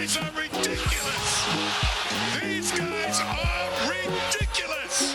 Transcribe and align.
guys 0.00 0.16
are 0.16 0.30
ridiculous. 0.40 1.46
These 2.42 2.72
guys 2.72 3.20
are 3.20 3.90
ridiculous. 3.90 5.14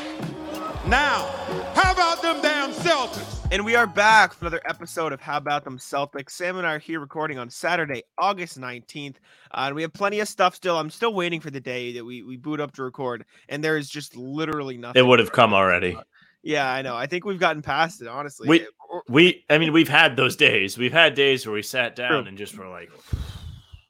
Now, 0.86 1.26
how 1.74 1.92
about 1.92 2.22
them 2.22 2.40
damn 2.44 2.72
Celtics? 2.72 3.48
And 3.52 3.66
we 3.66 3.76
are 3.76 3.88
back 3.88 4.34
for 4.34 4.46
another 4.46 4.62
episode 4.66 5.12
of 5.12 5.20
How 5.20 5.38
About 5.38 5.64
Them 5.64 5.80
Celtics. 5.80 6.30
Sam 6.32 6.58
and 6.58 6.68
I 6.68 6.76
are 6.76 6.80
here 6.80 7.00
recording 7.00 7.40
on 7.40 7.50
Saturday, 7.50 8.04
August 8.20 8.60
19th. 8.60 9.16
Uh, 9.52 9.64
and 9.66 9.76
we 9.76 9.82
have 9.82 9.92
plenty 9.92 10.20
of 10.20 10.28
stuff 10.28 10.54
still. 10.54 10.78
I'm 10.78 10.92
still 10.92 11.16
waiting 11.16 11.42
for 11.42 11.50
the 11.50 11.60
day 11.60 11.94
that 11.94 12.06
we, 12.06 12.22
we 12.22 12.38
boot 12.38 12.60
up 12.60 12.72
to 12.74 12.84
record. 12.84 13.26
And 13.50 13.64
there 13.64 13.78
is 13.78 13.90
just 13.90 14.16
literally 14.16 14.78
nothing. 14.78 15.04
It 15.04 15.08
would 15.08 15.18
have 15.18 15.32
come 15.32 15.56
already. 15.56 15.98
Yeah, 16.44 16.72
I 16.72 16.84
know. 16.84 16.96
I 16.96 17.08
think 17.08 17.26
we've 17.26 17.40
gotten 17.40 17.64
past 17.64 18.04
it, 18.04 18.08
honestly. 18.08 18.48
We- 18.48 18.68
We, 19.10 19.44
I 19.50 19.58
mean, 19.58 19.74
we've 19.74 19.90
had 19.90 20.16
those 20.16 20.36
days. 20.36 20.78
We've 20.78 20.94
had 20.94 21.16
days 21.16 21.46
where 21.48 21.54
we 21.56 21.64
sat 21.64 21.96
down 21.96 22.22
True. 22.22 22.28
and 22.30 22.38
just 22.38 22.56
were 22.56 22.70
like, 22.70 22.92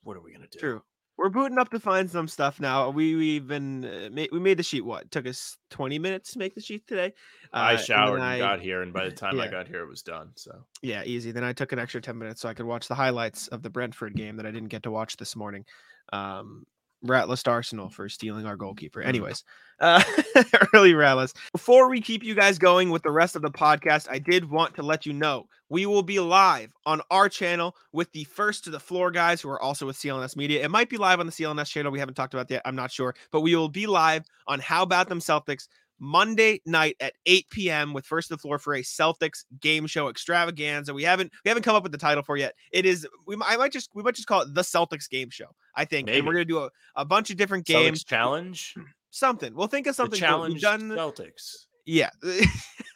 "What 0.05 0.15
are 0.15 0.21
we 0.21 0.31
gonna 0.31 0.47
do?" 0.47 0.59
True. 0.59 0.83
We're 1.17 1.29
booting 1.29 1.57
up 1.57 1.69
to 1.69 1.79
find 1.79 2.09
some 2.11 2.27
stuff 2.27 2.59
now. 2.59 2.89
We 2.89 3.15
we've 3.15 3.47
been 3.47 3.85
uh, 3.85 4.09
ma- 4.11 4.25
we 4.33 4.39
made 4.39 4.57
the 4.57 4.63
sheet. 4.63 4.81
What 4.81 5.11
took 5.11 5.25
us 5.25 5.55
20 5.69 5.97
minutes 5.97 6.33
to 6.33 6.39
make 6.39 6.55
the 6.55 6.61
sheet 6.61 6.85
today? 6.87 7.13
Uh, 7.53 7.57
I 7.57 7.75
showered 7.77 8.15
and, 8.15 8.23
I- 8.23 8.37
got 8.37 8.59
here, 8.59 8.81
and 8.81 8.91
by 8.91 9.05
the 9.05 9.15
time 9.15 9.39
I 9.39 9.47
got 9.47 9.67
here, 9.67 9.81
it 9.81 9.87
was 9.87 10.01
done. 10.01 10.31
So 10.35 10.65
Yeah, 10.81 11.03
easy. 11.05 11.31
Then 11.31 11.45
I 11.45 11.53
took 11.53 11.71
an 11.71 11.79
extra 11.79 12.01
10 12.01 12.17
minutes 12.17 12.41
so 12.41 12.49
I 12.49 12.53
could 12.53 12.65
watch 12.65 12.89
the 12.89 12.95
highlights 12.95 13.47
of 13.47 13.63
the 13.63 13.69
Brentford 13.69 14.15
game 14.15 14.35
that 14.37 14.45
I 14.45 14.51
didn't 14.51 14.67
get 14.69 14.83
to 14.83 14.91
watch 14.91 15.15
this 15.15 15.37
morning. 15.37 15.63
Um, 16.11 16.65
Rat 17.05 17.29
List 17.29 17.47
Arsenal 17.47 17.89
for 17.89 18.09
stealing 18.09 18.45
our 18.45 18.55
goalkeeper. 18.55 19.01
Anyways, 19.01 19.43
uh, 19.79 20.03
early 20.73 20.93
Rat 20.93 21.17
List. 21.17 21.37
Before 21.51 21.89
we 21.89 22.01
keep 22.01 22.23
you 22.23 22.35
guys 22.35 22.57
going 22.57 22.89
with 22.89 23.03
the 23.03 23.11
rest 23.11 23.35
of 23.35 23.41
the 23.41 23.51
podcast, 23.51 24.07
I 24.09 24.19
did 24.19 24.49
want 24.49 24.75
to 24.75 24.83
let 24.83 25.05
you 25.05 25.13
know 25.13 25.47
we 25.69 25.85
will 25.85 26.03
be 26.03 26.19
live 26.19 26.71
on 26.85 27.01
our 27.09 27.29
channel 27.29 27.75
with 27.91 28.11
the 28.11 28.23
first 28.25 28.63
to 28.65 28.69
the 28.69 28.79
floor 28.79 29.11
guys 29.11 29.41
who 29.41 29.49
are 29.49 29.61
also 29.61 29.85
with 29.85 29.97
CLNS 29.97 30.35
Media. 30.35 30.63
It 30.63 30.69
might 30.69 30.89
be 30.89 30.97
live 30.97 31.19
on 31.19 31.25
the 31.25 31.31
CLNS 31.31 31.67
channel. 31.67 31.91
We 31.91 31.99
haven't 31.99 32.15
talked 32.15 32.33
about 32.33 32.47
that 32.49 32.55
yet. 32.55 32.61
I'm 32.65 32.75
not 32.75 32.91
sure, 32.91 33.15
but 33.31 33.41
we 33.41 33.55
will 33.55 33.69
be 33.69 33.87
live 33.87 34.23
on 34.47 34.59
How 34.59 34.83
About 34.83 35.09
Them 35.09 35.19
Celtics 35.19 35.67
Monday 35.99 36.61
night 36.65 36.95
at 36.99 37.13
8 37.25 37.49
p.m. 37.49 37.93
with 37.93 38.05
First 38.05 38.27
to 38.27 38.35
the 38.35 38.37
Floor 38.37 38.59
for 38.59 38.73
a 38.73 38.81
Celtics 38.81 39.45
game 39.61 39.87
show 39.87 40.09
extravaganza. 40.09 40.93
We 40.93 41.03
haven't 41.03 41.31
we 41.43 41.49
haven't 41.49 41.63
come 41.63 41.75
up 41.75 41.83
with 41.83 41.91
the 41.91 41.97
title 41.97 42.23
for 42.23 42.37
yet. 42.37 42.53
It 42.71 42.85
is 42.85 43.07
we 43.25 43.35
I 43.43 43.57
might 43.57 43.71
just 43.71 43.89
we 43.93 44.03
might 44.03 44.15
just 44.15 44.27
call 44.27 44.41
it 44.41 44.53
the 44.53 44.61
Celtics 44.61 45.09
game 45.09 45.29
show. 45.29 45.47
I 45.75 45.85
think, 45.85 46.09
and 46.09 46.25
we're 46.25 46.33
gonna 46.33 46.45
do 46.45 46.59
a, 46.59 46.69
a 46.95 47.05
bunch 47.05 47.31
of 47.31 47.37
different 47.37 47.65
Celtics 47.65 47.83
games. 47.83 48.03
challenge, 48.03 48.75
Something 49.11 49.53
we'll 49.55 49.67
think 49.67 49.87
of 49.87 49.95
something. 49.95 50.19
cool. 50.19 50.27
challenge 50.27 50.53
We've 50.55 50.61
done 50.61 50.89
Celtics. 50.89 51.65
yeah. 51.85 52.09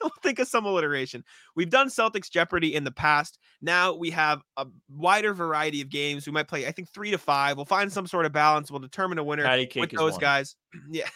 we'll 0.02 0.12
think 0.24 0.40
of 0.40 0.48
some 0.48 0.66
alliteration. 0.66 1.24
We've 1.56 1.70
done 1.70 1.88
Celtics 1.88 2.30
Jeopardy 2.30 2.76
in 2.76 2.84
the 2.84 2.92
past. 2.92 3.38
Now 3.62 3.94
we 3.96 4.10
have 4.12 4.42
a 4.58 4.66
wider 4.90 5.34
variety 5.34 5.82
of 5.82 5.90
games. 5.90 6.26
We 6.26 6.32
might 6.32 6.48
play, 6.48 6.68
I 6.68 6.72
think, 6.72 6.90
three 6.90 7.12
to 7.12 7.18
five. 7.18 7.58
We'll 7.58 7.66
find 7.66 7.92
some 7.92 8.08
sort 8.08 8.26
of 8.26 8.32
balance. 8.32 8.70
We'll 8.72 8.80
determine 8.80 9.18
a 9.18 9.24
winner 9.24 9.44
with 9.76 9.92
those 9.92 10.14
one. 10.14 10.22
guys. 10.22 10.56
yeah. 10.92 11.08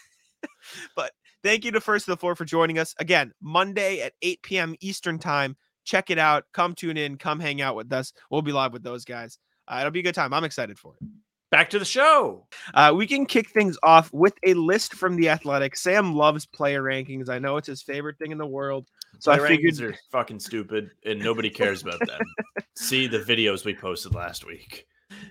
but 0.96 1.12
thank 1.44 1.66
you 1.66 1.72
to 1.72 1.82
First 1.82 2.06
to 2.06 2.12
the 2.12 2.18
Floor 2.18 2.36
for 2.36 2.46
joining 2.46 2.80
us 2.80 2.96
again 3.00 3.34
Monday 3.42 4.02
at 4.02 4.14
8 4.22 4.42
p.m. 4.42 4.76
Eastern 4.80 5.20
Time. 5.20 5.56
Check 5.84 6.10
it 6.10 6.18
out. 6.18 6.46
Come 6.54 6.76
tune 6.76 6.98
in. 6.98 7.18
Come 7.18 7.40
hang 7.40 7.62
out 7.62 7.76
with 7.76 7.92
us. 7.92 8.14
We'll 8.30 8.42
be 8.42 8.54
live 8.54 8.74
with 8.74 8.84
those 8.84 9.06
guys. 9.06 9.38
Uh, 9.68 9.78
it'll 9.82 9.92
be 9.92 10.00
a 10.00 10.04
good 10.04 10.16
time. 10.16 10.34
I'm 10.34 10.44
excited 10.44 10.80
for 10.80 10.96
it. 11.00 11.08
Back 11.52 11.70
to 11.70 11.78
the 11.78 11.86
show. 11.86 12.48
Uh, 12.74 12.94
we 12.96 13.06
can 13.06 13.28
kick 13.28 13.50
things 13.52 13.78
off 13.84 14.12
with 14.12 14.34
a 14.44 14.56
list 14.56 14.96
from 14.96 15.16
the 15.16 15.30
Athletic. 15.30 15.76
Sam 15.76 16.16
loves 16.16 16.48
player 16.48 16.82
rankings. 16.82 17.30
I 17.30 17.38
know 17.38 17.58
it's 17.58 17.68
his 17.68 17.84
favorite 17.84 18.18
thing 18.18 18.32
in 18.32 18.40
the 18.40 18.48
world. 18.48 18.88
So 19.20 19.30
My 19.30 19.38
I 19.38 19.48
figured 19.50 19.76
rankings 19.76 19.82
are 19.82 19.96
fucking 20.12 20.40
stupid, 20.40 20.90
and 21.06 21.20
nobody 21.20 21.52
cares 21.52 21.84
about 21.84 22.00
them. 22.00 22.22
See 22.76 23.06
the 23.06 23.20
videos 23.20 23.66
we 23.66 23.76
posted 23.76 24.16
last 24.16 24.48
week. 24.48 24.88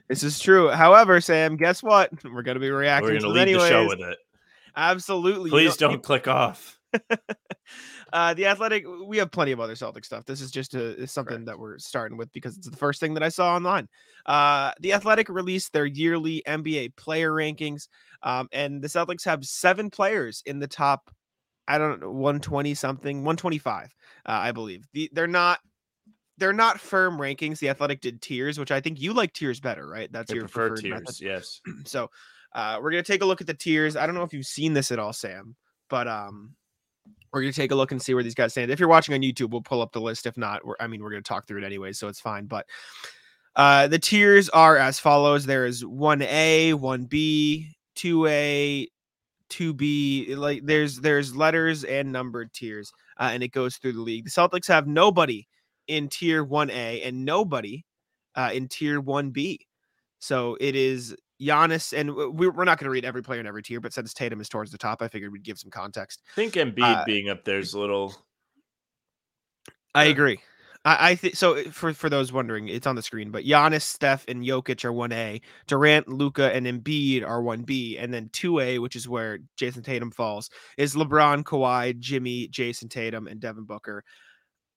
this 0.09 0.23
is 0.23 0.39
true. 0.39 0.69
However, 0.71 1.21
Sam, 1.21 1.57
guess 1.57 1.83
what? 1.83 2.11
We're 2.25 2.43
going 2.43 2.55
to 2.55 2.61
be 2.61 2.71
reacting 2.71 3.15
We're 3.15 3.15
to 3.15 3.23
gonna 3.23 3.35
them 3.35 3.49
lead 3.49 3.59
the 3.59 3.69
show 3.69 3.89
with 3.89 4.01
it. 4.01 4.19
Absolutely. 4.77 5.51
Please 5.51 5.81
know- 5.81 5.89
don't 5.89 6.03
click 6.03 6.29
off. 6.29 6.79
uh, 8.13 8.35
the 8.35 8.47
Athletic. 8.47 8.85
We 9.07 9.19
have 9.19 9.31
plenty 9.31 9.53
of 9.53 9.61
other 9.61 9.75
Celtic 9.75 10.05
stuff. 10.05 10.25
This 10.25 10.41
is 10.41 10.51
just 10.51 10.75
a, 10.75 10.97
is 11.01 11.11
something 11.11 11.45
that 11.47 11.59
we're 11.59 11.79
starting 11.79 12.19
with 12.19 12.33
because 12.33 12.57
it's 12.57 12.69
the 12.69 12.77
first 12.77 13.01
thing 13.01 13.15
that 13.15 13.23
I 13.23 13.29
saw 13.29 13.55
online. 13.55 13.89
Uh, 14.27 14.73
the 14.81 14.93
Athletic 14.93 15.29
released 15.29 15.73
their 15.73 15.87
yearly 15.87 16.43
NBA 16.47 16.97
player 16.97 17.33
rankings, 17.33 17.89
um, 18.23 18.49
and 18.53 18.83
the 18.83 18.89
Celtics 18.89 19.25
have 19.25 19.45
seven 19.45 19.91
players 19.91 20.43
in 20.47 20.59
the 20.59 20.69
top. 20.69 21.11
I 21.69 21.79
don't 21.79 22.01
know, 22.01 22.11
120 22.11 22.75
something, 22.75 23.19
125, 23.19 23.85
uh, 23.85 23.89
I 24.27 24.53
believe. 24.53 24.87
The, 24.93 25.11
they're 25.13 25.27
not. 25.27 25.61
They're 26.39 26.53
not 26.53 26.81
firm 26.81 27.19
rankings. 27.19 27.59
The 27.59 27.69
Athletic 27.69 28.01
did 28.01 28.21
tiers, 28.21 28.59
which 28.59 28.73
I 28.73 28.81
think 28.81 29.01
you 29.01 29.13
like 29.13 29.33
tiers 29.33 29.61
better, 29.61 29.87
right? 29.87 30.11
That's 30.11 30.33
your 30.33 30.43
prefer 30.43 30.71
preferred 30.71 30.91
method. 30.91 31.21
Yes. 31.21 31.61
So 31.85 32.11
uh, 32.55 32.79
we're 32.83 32.91
gonna 32.91 33.03
take 33.03 33.23
a 33.23 33.27
look 33.27 33.41
at 33.41 33.47
the 33.47 33.55
tiers. 33.55 33.97
I 33.97 34.07
don't 34.07 34.15
know 34.15 34.23
if 34.23 34.33
you've 34.33 34.47
seen 34.47 34.73
this 34.73 34.91
at 34.91 34.99
all, 34.99 35.13
Sam, 35.13 35.57
but 35.89 36.09
um, 36.09 36.55
we're 37.33 37.43
gonna 37.43 37.53
take 37.53 37.71
a 37.71 37.77
look 37.77 37.93
and 37.93 38.01
see 38.03 38.15
where 38.15 38.23
these 38.23 38.35
guys 38.35 38.53
stand. 38.53 38.71
If 38.71 38.79
you're 38.79 38.89
watching 38.89 39.15
on 39.15 39.23
YouTube, 39.23 39.51
we'll 39.51 39.63
pull 39.63 39.81
up 39.81 39.93
the 39.93 40.01
list. 40.01 40.27
If 40.27 40.37
not, 40.37 40.63
I 40.81 40.87
mean, 40.87 41.03
we're 41.03 41.11
gonna 41.11 41.23
talk 41.23 41.47
through 41.47 41.63
it 41.63 41.67
anyway, 41.67 41.93
so 41.93 42.09
it's 42.09 42.21
fine. 42.21 42.47
But 42.47 42.67
uh, 43.57 43.89
the 43.89 43.99
tiers 43.99 44.49
are 44.51 44.77
as 44.77 44.99
follows: 44.99 45.47
there 45.47 45.67
is 45.67 45.85
one 45.85 46.23
A, 46.23 46.75
one 46.75 47.05
B, 47.05 47.69
two 47.95 48.27
A, 48.27 48.89
two 49.49 49.75
B. 49.75 50.35
Like 50.35 50.65
there's 50.65 50.99
there's 50.99 51.35
letters 51.35 51.85
and 51.85 52.13
numbered 52.13 52.53
tiers, 52.53 52.93
uh, 53.19 53.31
and 53.33 53.43
it 53.43 53.53
goes 53.53 53.77
through 53.77 53.93
the 53.93 54.01
league. 54.01 54.25
The 54.25 54.31
Celtics 54.31 54.69
have 54.69 54.87
nobody 54.87 55.47
in 55.89 56.09
tier 56.09 56.45
one 56.45 56.71
A 56.71 57.03
and 57.03 57.25
nobody 57.25 57.85
uh, 58.35 58.51
in 58.53 58.69
tier 58.69 59.01
one 59.01 59.31
B. 59.31 59.67
So 60.19 60.57
it 60.61 60.77
is 60.77 61.17
Giannis, 61.43 61.93
and 61.97 62.15
we- 62.15 62.49
we're 62.49 62.65
not 62.65 62.79
going 62.79 62.85
to 62.87 62.91
read 62.91 63.05
every 63.05 63.23
player 63.23 63.41
in 63.41 63.47
every 63.47 63.63
tier, 63.63 63.81
but 63.81 63.93
since 63.93 64.15
Tatum 64.15 64.41
is 64.41 64.49
towards 64.49 64.71
the 64.71 64.79
top, 64.79 65.03
I 65.03 65.09
figured 65.09 65.33
we'd 65.33 65.43
give 65.43 65.59
some 65.59 65.71
context. 65.71 66.23
I 66.33 66.35
think 66.37 66.55
Embiid 66.55 67.03
Uh, 67.03 67.05
being 67.05 67.29
up 67.29 67.45
there 67.45 67.59
is 67.59 67.75
a 67.75 67.79
little. 67.81 68.15
I 69.95 70.05
Yeah. 70.05 70.11
agree. 70.11 70.39
I, 70.85 71.11
I 71.11 71.15
think 71.15 71.37
so. 71.37 71.57
uh, 71.59 71.71
For 71.71 71.93
for 71.95 72.09
those 72.11 72.33
wondering, 72.33 72.69
it's 72.69 72.87
on 72.87 72.97
the 72.97 73.03
screen. 73.03 73.31
But 73.31 73.45
Giannis, 73.45 73.83
Steph, 73.83 74.25
and 74.27 74.43
Jokic 74.43 74.85
are 74.85 74.93
one 74.93 75.13
A. 75.13 75.41
Durant, 75.67 76.09
Luka, 76.09 76.53
and 76.53 76.67
Embiid 76.67 77.25
are 77.25 77.43
one 77.43 77.63
B. 77.63 77.99
And 77.99 78.13
then 78.13 78.31
two 78.33 78.59
A, 78.59 78.79
which 78.79 78.97
is 78.97 79.09
where 79.09 79.39
Jayson 79.57 79.83
Tatum 79.85 80.11
falls, 80.11 80.51
is 80.77 80.95
LeBron, 80.95 81.45
Kawhi, 81.45 81.99
Jimmy, 81.99 82.49
Jayson 82.49 82.89
Tatum, 82.89 83.29
and 83.29 83.41
Devin 83.41 83.65
Booker. 83.65 84.03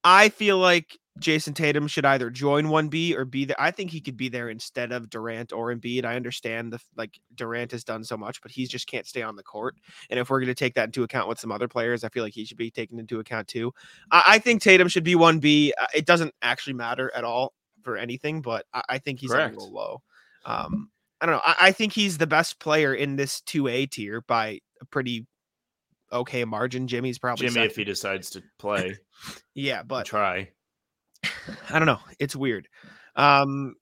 I 0.03 0.29
feel 0.29 0.59
like 0.59 0.97
Jayson 1.19 1.55
Tatum 1.55 1.87
should 1.87 2.05
either 2.05 2.29
join 2.29 2.67
one 2.67 2.89
B 2.89 3.15
or 3.15 3.23
be 3.23 3.45
there. 3.45 3.55
I 3.59 3.71
think 3.71 3.89
he 3.89 4.01
could 4.01 4.17
be 4.17 4.27
there 4.27 4.49
instead 4.49 4.91
of 4.91 5.09
Durant 5.09 5.53
or 5.53 5.73
Embiid. 5.73 6.03
I 6.03 6.15
understand 6.15 6.73
the 6.73 6.79
like 6.97 7.19
Durant 7.33 7.71
has 7.71 7.83
done 7.85 8.03
so 8.03 8.17
much, 8.17 8.41
but 8.41 8.51
he 8.51 8.67
just 8.67 8.87
can't 8.87 9.07
stay 9.07 9.21
on 9.21 9.35
the 9.35 9.43
court. 9.43 9.75
And 10.09 10.19
if 10.19 10.29
we're 10.29 10.39
going 10.39 10.47
to 10.47 10.55
take 10.55 10.73
that 10.75 10.89
into 10.89 11.03
account 11.03 11.29
with 11.29 11.39
some 11.39 11.51
other 11.51 11.69
players, 11.69 12.03
I 12.03 12.09
feel 12.09 12.23
like 12.23 12.33
he 12.33 12.43
should 12.43 12.57
be 12.57 12.69
taken 12.69 12.99
into 12.99 13.19
account 13.19 13.47
too. 13.47 13.73
I, 14.11 14.23
I 14.27 14.39
think 14.39 14.61
Tatum 14.61 14.89
should 14.89 15.05
be 15.05 15.15
one 15.15 15.39
B. 15.39 15.73
Uh, 15.79 15.85
It 15.93 16.05
doesn't 16.05 16.33
actually 16.41 16.73
matter 16.73 17.11
at 17.15 17.23
all 17.23 17.53
for 17.81 17.95
anything, 17.95 18.41
but 18.41 18.65
I, 18.73 18.81
I 18.89 18.97
think 18.97 19.21
he's 19.21 19.31
a 19.31 19.47
little 19.49 19.71
low. 19.71 20.01
Um, 20.45 20.89
I 21.21 21.25
don't 21.25 21.35
know. 21.35 21.41
I, 21.45 21.55
I 21.59 21.71
think 21.71 21.93
he's 21.93 22.17
the 22.17 22.27
best 22.27 22.59
player 22.59 22.93
in 22.93 23.15
this 23.15 23.41
two 23.41 23.67
A 23.67 23.85
tier 23.85 24.21
by 24.21 24.59
a 24.81 24.85
pretty 24.85 25.25
okay 26.11 26.43
margin. 26.43 26.87
Jimmy's 26.87 27.19
probably 27.19 27.47
Jimmy, 27.47 27.65
if 27.65 27.75
he 27.75 27.83
decides 27.85 28.29
to 28.31 28.43
play, 28.59 28.97
yeah, 29.55 29.81
but 29.81 30.05
try. 30.05 30.49
I 31.69 31.79
don't 31.79 31.85
know. 31.85 31.99
It's 32.19 32.35
weird. 32.35 32.67
Um, 33.15 33.75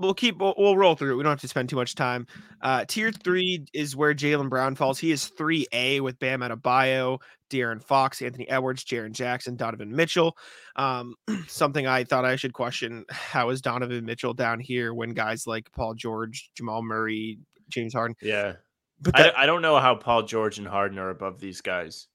we'll 0.00 0.14
keep 0.14 0.38
we'll, 0.38 0.54
we'll 0.56 0.76
roll 0.76 0.96
through. 0.96 1.16
We 1.16 1.22
don't 1.22 1.30
have 1.30 1.40
to 1.40 1.48
spend 1.48 1.68
too 1.68 1.76
much 1.76 1.94
time. 1.94 2.26
Uh, 2.60 2.84
tier 2.88 3.12
three 3.12 3.66
is 3.72 3.94
where 3.94 4.14
Jaylen 4.14 4.48
Brown 4.48 4.74
falls. 4.74 4.98
He 4.98 5.12
is 5.12 5.26
three 5.26 5.66
A 5.72 6.00
with 6.00 6.18
Bam 6.18 6.40
Adebayo, 6.40 7.20
De'Aaron 7.50 7.82
Fox, 7.82 8.22
Anthony 8.22 8.48
Edwards, 8.48 8.84
Jaren 8.84 9.12
Jackson, 9.12 9.56
Donovan 9.56 9.94
Mitchell. 9.94 10.36
Um, 10.76 11.14
something 11.46 11.86
I 11.86 12.04
thought 12.04 12.24
I 12.24 12.36
should 12.36 12.54
question: 12.54 13.04
How 13.10 13.50
is 13.50 13.60
Donovan 13.60 14.04
Mitchell 14.04 14.34
down 14.34 14.58
here 14.58 14.94
when 14.94 15.10
guys 15.10 15.46
like 15.46 15.70
Paul 15.72 15.94
George, 15.94 16.50
Jamal 16.54 16.82
Murray, 16.82 17.38
James 17.68 17.94
Harden? 17.94 18.16
Yeah. 18.22 18.54
But 19.00 19.18
I, 19.18 19.22
that, 19.22 19.38
I 19.38 19.46
don't 19.46 19.62
know 19.62 19.78
how 19.78 19.94
Paul 19.94 20.24
George 20.24 20.58
and 20.58 20.66
Harden 20.66 20.98
are 20.98 21.10
above 21.10 21.40
these 21.40 21.60
guys. 21.60 22.08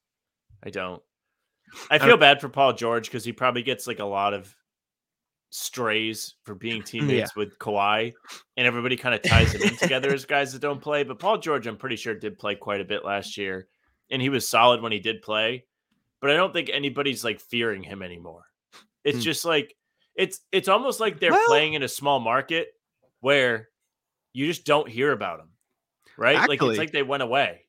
I 0.62 0.70
don't. 0.70 1.02
I 1.90 1.98
feel 1.98 2.16
bad 2.16 2.40
for 2.40 2.48
Paul 2.48 2.74
George 2.74 3.06
because 3.06 3.24
he 3.24 3.32
probably 3.32 3.62
gets 3.62 3.88
like 3.88 3.98
a 3.98 4.04
lot 4.04 4.34
of 4.34 4.54
strays 5.50 6.34
for 6.44 6.54
being 6.54 6.82
teammates 6.84 7.34
with 7.36 7.58
Kawhi, 7.58 8.12
and 8.56 8.66
everybody 8.66 8.96
kind 8.96 9.14
of 9.14 9.22
ties 9.30 9.52
him 9.52 9.62
in 9.62 9.76
together 9.76 10.12
as 10.12 10.24
guys 10.24 10.52
that 10.52 10.62
don't 10.62 10.80
play. 10.80 11.02
But 11.04 11.18
Paul 11.18 11.38
George, 11.38 11.66
I'm 11.66 11.76
pretty 11.76 11.96
sure, 11.96 12.14
did 12.14 12.38
play 12.38 12.54
quite 12.54 12.80
a 12.80 12.84
bit 12.84 13.04
last 13.04 13.36
year, 13.36 13.68
and 14.10 14.20
he 14.20 14.28
was 14.28 14.48
solid 14.48 14.82
when 14.82 14.92
he 14.92 14.98
did 15.00 15.22
play. 15.22 15.64
But 16.20 16.30
I 16.30 16.34
don't 16.36 16.52
think 16.52 16.70
anybody's 16.72 17.24
like 17.24 17.40
fearing 17.40 17.82
him 17.82 18.02
anymore. 18.02 18.44
It's 19.04 19.18
Hmm. 19.18 19.22
just 19.22 19.44
like 19.44 19.76
it's 20.14 20.40
it's 20.50 20.68
almost 20.68 20.98
like 21.00 21.20
they're 21.20 21.30
Well- 21.32 21.46
playing 21.46 21.74
in 21.74 21.82
a 21.82 21.88
small 21.88 22.20
market 22.20 22.68
where 23.20 23.68
you 24.32 24.46
just 24.46 24.64
don't 24.64 24.88
hear 24.88 25.12
about 25.12 25.38
them, 25.38 25.50
right? 26.16 26.48
like 26.48 26.60
it's 26.62 26.78
like 26.78 26.92
they 26.92 27.02
went 27.02 27.22
away. 27.22 27.62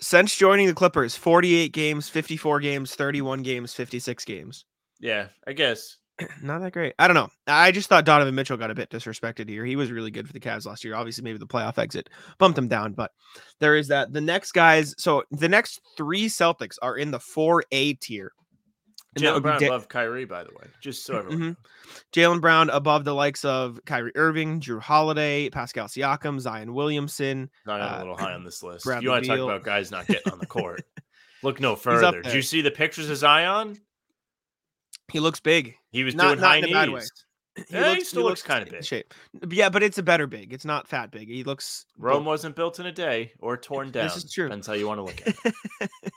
since 0.00 0.34
joining 0.36 0.66
the 0.66 0.74
Clippers, 0.74 1.16
48 1.16 1.72
games, 1.72 2.08
54 2.08 2.58
games, 2.60 2.94
31 2.96 3.42
games, 3.42 3.74
56 3.74 4.24
games. 4.24 4.64
Yeah, 5.00 5.28
I 5.46 5.52
guess. 5.52 5.98
Not 6.42 6.60
that 6.60 6.72
great. 6.72 6.94
I 6.98 7.06
don't 7.08 7.14
know. 7.14 7.28
I 7.46 7.72
just 7.72 7.88
thought 7.88 8.04
Donovan 8.04 8.34
Mitchell 8.34 8.56
got 8.56 8.70
a 8.70 8.74
bit 8.74 8.90
disrespected 8.90 9.48
here. 9.48 9.64
He 9.64 9.76
was 9.76 9.90
really 9.90 10.10
good 10.10 10.26
for 10.26 10.32
the 10.32 10.40
Cavs 10.40 10.64
last 10.66 10.84
year. 10.84 10.94
Obviously, 10.94 11.24
maybe 11.24 11.38
the 11.38 11.46
playoff 11.46 11.78
exit 11.78 12.08
bumped 12.38 12.56
him 12.58 12.68
down, 12.68 12.92
but 12.92 13.10
there 13.60 13.76
is 13.76 13.88
that. 13.88 14.12
The 14.12 14.20
next 14.20 14.52
guys, 14.52 14.94
so 14.98 15.24
the 15.32 15.48
next 15.48 15.80
three 15.96 16.26
Celtics 16.26 16.76
are 16.82 16.96
in 16.96 17.10
the 17.10 17.18
4A 17.18 17.98
tier. 18.00 18.32
Jaylen 19.18 19.42
Brown 19.42 19.60
Da- 19.60 19.66
above 19.68 19.88
Kyrie, 19.88 20.24
by 20.24 20.42
the 20.42 20.50
way, 20.50 20.66
just 20.80 21.04
so 21.06 21.18
everyone. 21.18 21.40
Mhm. 21.40 21.56
Jaylen 22.12 22.40
Brown 22.40 22.68
above 22.70 23.04
the 23.04 23.14
likes 23.14 23.44
of 23.44 23.78
Kyrie 23.86 24.10
Irving, 24.16 24.60
Jrue 24.60 24.80
Holiday, 24.80 25.48
Pascal 25.50 25.86
Siakam, 25.86 26.40
Zion 26.40 26.74
Williamson. 26.74 27.48
Not 27.64 27.80
Uh, 27.80 27.94
a 27.94 27.98
little 27.98 28.16
high 28.16 28.32
on 28.34 28.42
this 28.42 28.60
list. 28.64 28.84
Bradley 28.84 29.04
you 29.04 29.10
want 29.10 29.24
to 29.24 29.28
talk 29.30 29.38
about 29.38 29.62
guys 29.62 29.92
not 29.92 30.08
getting 30.08 30.32
on 30.32 30.40
the 30.40 30.46
court? 30.46 30.82
Look 31.44 31.60
no 31.60 31.76
further. 31.76 32.22
Did 32.22 32.32
you 32.34 32.42
see 32.42 32.60
the 32.60 32.72
pictures 32.72 33.08
of 33.08 33.16
Zion? 33.18 33.80
He 35.12 35.20
looks 35.20 35.40
big. 35.40 35.74
He 35.92 36.04
was 36.04 36.14
Not- 36.14 36.24
doing 36.28 36.40
not 36.40 36.46
high 36.48 36.56
in 36.58 36.64
a 36.64 36.72
bad 36.72 36.88
way. 36.90 37.00
knees. 37.00 37.12
Yeah, 37.70 37.80
eh, 37.90 37.94
he 37.96 38.04
still 38.04 38.24
looks 38.24 38.42
kinda 38.42 38.68
big. 38.68 38.84
Shape. 38.84 39.14
Yeah, 39.48 39.68
but 39.68 39.82
it's 39.84 39.98
a 39.98 40.02
better 40.02 40.26
big. 40.26 40.52
It's 40.52 40.64
not 40.64 40.88
fat 40.88 41.12
big. 41.12 41.28
He 41.28 41.44
looks 41.44 41.86
Rome 41.96 42.24
wasn't 42.24 42.56
built 42.56 42.80
in 42.80 42.86
a 42.86 42.92
day 42.92 43.32
or 43.38 43.56
torn 43.56 43.92
down. 43.92 44.08
This 44.08 44.16
is 44.16 44.32
true. 44.32 44.46
Depends 44.48 44.66
how 44.66 44.72
you 44.72 44.88
want 44.88 44.98
to 44.98 45.02
look 45.04 45.22
at 45.24 45.36
it. 45.80 45.90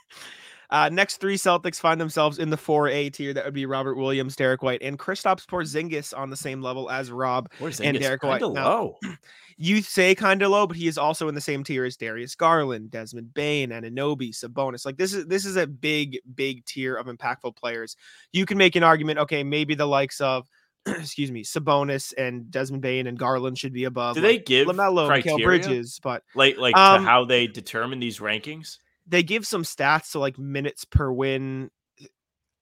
uh, 0.70 0.88
next 0.90 1.16
three 1.16 1.36
Celtics 1.36 1.80
find 1.80 2.00
themselves 2.00 2.38
in 2.38 2.50
the 2.50 2.56
4A 2.56 3.12
tier. 3.12 3.32
That 3.32 3.44
would 3.44 3.54
be 3.54 3.66
Robert 3.66 3.96
Williams, 3.96 4.36
Derek 4.36 4.62
White, 4.62 4.82
and 4.82 4.98
Kristaps 4.98 5.46
Porzingis 5.46 6.16
on 6.16 6.30
the 6.30 6.36
same 6.36 6.60
level 6.62 6.90
as 6.90 7.10
Rob. 7.10 7.50
And 7.82 7.98
Derek 7.98 8.22
White. 8.22 8.40
Now- 8.40 8.48
low. 8.48 8.98
You 9.60 9.82
say 9.82 10.14
kind 10.14 10.40
of 10.40 10.52
low, 10.52 10.68
but 10.68 10.76
he 10.76 10.86
is 10.86 10.96
also 10.96 11.28
in 11.28 11.34
the 11.34 11.40
same 11.40 11.64
tier 11.64 11.84
as 11.84 11.96
Darius 11.96 12.36
Garland, 12.36 12.92
Desmond 12.92 13.34
Bane, 13.34 13.70
Anunoby, 13.70 14.30
Sabonis. 14.30 14.86
Like 14.86 14.96
this 14.96 15.12
is 15.12 15.26
this 15.26 15.44
is 15.44 15.56
a 15.56 15.66
big, 15.66 16.20
big 16.36 16.64
tier 16.64 16.94
of 16.94 17.08
impactful 17.08 17.56
players. 17.56 17.96
You 18.32 18.46
can 18.46 18.56
make 18.56 18.76
an 18.76 18.84
argument, 18.84 19.18
okay, 19.18 19.42
maybe 19.42 19.74
the 19.74 19.84
likes 19.84 20.20
of 20.20 20.48
excuse 20.86 21.32
me, 21.32 21.42
Sabonis 21.42 22.14
and 22.16 22.48
Desmond 22.52 22.82
Bane 22.82 23.08
and 23.08 23.18
Garland 23.18 23.58
should 23.58 23.72
be 23.72 23.82
above. 23.82 24.14
Do 24.14 24.20
like, 24.20 24.30
they 24.30 24.38
give 24.44 24.68
LaMelo, 24.68 25.08
criteria? 25.08 25.44
Bridges, 25.44 25.98
but 26.04 26.22
like 26.36 26.56
like 26.56 26.76
Um, 26.76 27.02
to 27.02 27.08
how 27.08 27.24
they 27.24 27.48
determine 27.48 27.98
these 27.98 28.20
rankings? 28.20 28.78
They 29.08 29.22
give 29.22 29.46
some 29.46 29.62
stats 29.62 30.12
to 30.12 30.18
like 30.18 30.38
minutes 30.38 30.84
per 30.84 31.10
win, 31.10 31.70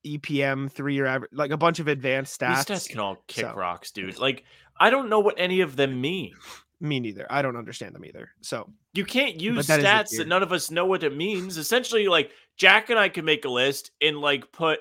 EPM, 0.07 0.71
three 0.71 0.95
year 0.95 1.07
average, 1.07 1.31
like 1.33 1.51
a 1.51 1.57
bunch 1.57 1.81
of 1.81 1.89
advanced 1.89 2.41
stats. 2.41 2.67
These 2.67 2.77
stats 2.77 2.89
can 2.89 3.01
all 3.01 3.17
kick 3.27 3.47
so- 3.47 3.55
rocks, 3.55 3.91
dude. 3.91 4.19
Like 4.19 4.45
I 4.79 4.91
don't 4.91 5.09
know 5.09 5.21
what 5.21 5.35
any 5.39 5.61
of 5.61 5.77
them 5.77 6.01
mean. 6.01 6.35
Me 6.81 7.01
neither. 7.01 7.27
I 7.31 7.41
don't 7.41 7.57
understand 7.57 7.95
them 7.95 8.05
either. 8.05 8.31
So 8.43 8.71
You 8.93 9.07
can't 9.07 9.41
use 9.41 9.67
that 9.67 9.81
stats 9.81 10.17
that 10.19 10.29
none 10.29 10.43
of 10.43 10.53
us 10.53 10.71
know 10.71 10.85
what 10.85 11.03
it 11.03 11.17
means. 11.17 11.57
Essentially, 11.57 12.07
like 12.07 12.31
Jack 12.57 12.91
and 12.91 12.99
I 12.99 13.09
could 13.09 13.25
make 13.25 13.45
a 13.45 13.49
list 13.49 13.91
and 14.01 14.19
like 14.19 14.53
put 14.53 14.81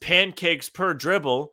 pancakes 0.00 0.68
per 0.68 0.94
dribble, 0.94 1.50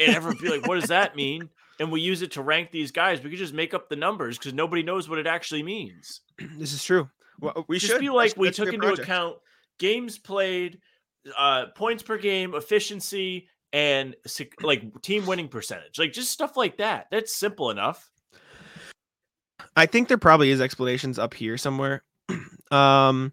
and 0.00 0.14
everyone 0.14 0.42
be 0.42 0.48
like, 0.48 0.66
"What 0.66 0.80
does 0.80 0.88
that 0.88 1.14
mean?" 1.16 1.48
And 1.78 1.92
we 1.92 2.00
use 2.00 2.22
it 2.22 2.32
to 2.32 2.42
rank 2.42 2.70
these 2.72 2.90
guys. 2.90 3.22
We 3.22 3.30
could 3.30 3.38
just 3.38 3.54
make 3.54 3.74
up 3.74 3.88
the 3.88 3.96
numbers 3.96 4.38
because 4.38 4.54
nobody 4.54 4.82
knows 4.82 5.08
what 5.08 5.18
it 5.18 5.26
actually 5.26 5.62
means. 5.62 6.22
this 6.58 6.72
is 6.72 6.82
true. 6.82 7.08
Well, 7.40 7.64
we 7.68 7.78
just 7.78 7.92
should 7.92 8.00
be 8.00 8.06
That's- 8.06 8.16
like 8.32 8.36
we 8.36 8.48
that's 8.48 8.56
took 8.56 8.68
into 8.68 8.78
project. 8.86 9.02
account 9.08 9.36
games 9.78 10.18
played, 10.18 10.80
uh, 11.36 11.66
points 11.74 12.02
per 12.02 12.16
game, 12.18 12.54
efficiency, 12.54 13.48
and 13.72 14.14
like 14.62 15.02
team 15.02 15.26
winning 15.26 15.48
percentage, 15.48 15.98
like 15.98 16.12
just 16.12 16.30
stuff 16.30 16.56
like 16.56 16.78
that. 16.78 17.08
That's 17.10 17.34
simple 17.34 17.70
enough. 17.70 18.10
I 19.74 19.86
think 19.86 20.08
there 20.08 20.16
probably 20.18 20.50
is 20.50 20.60
explanations 20.60 21.18
up 21.18 21.34
here 21.34 21.58
somewhere. 21.58 22.02
um 22.70 23.32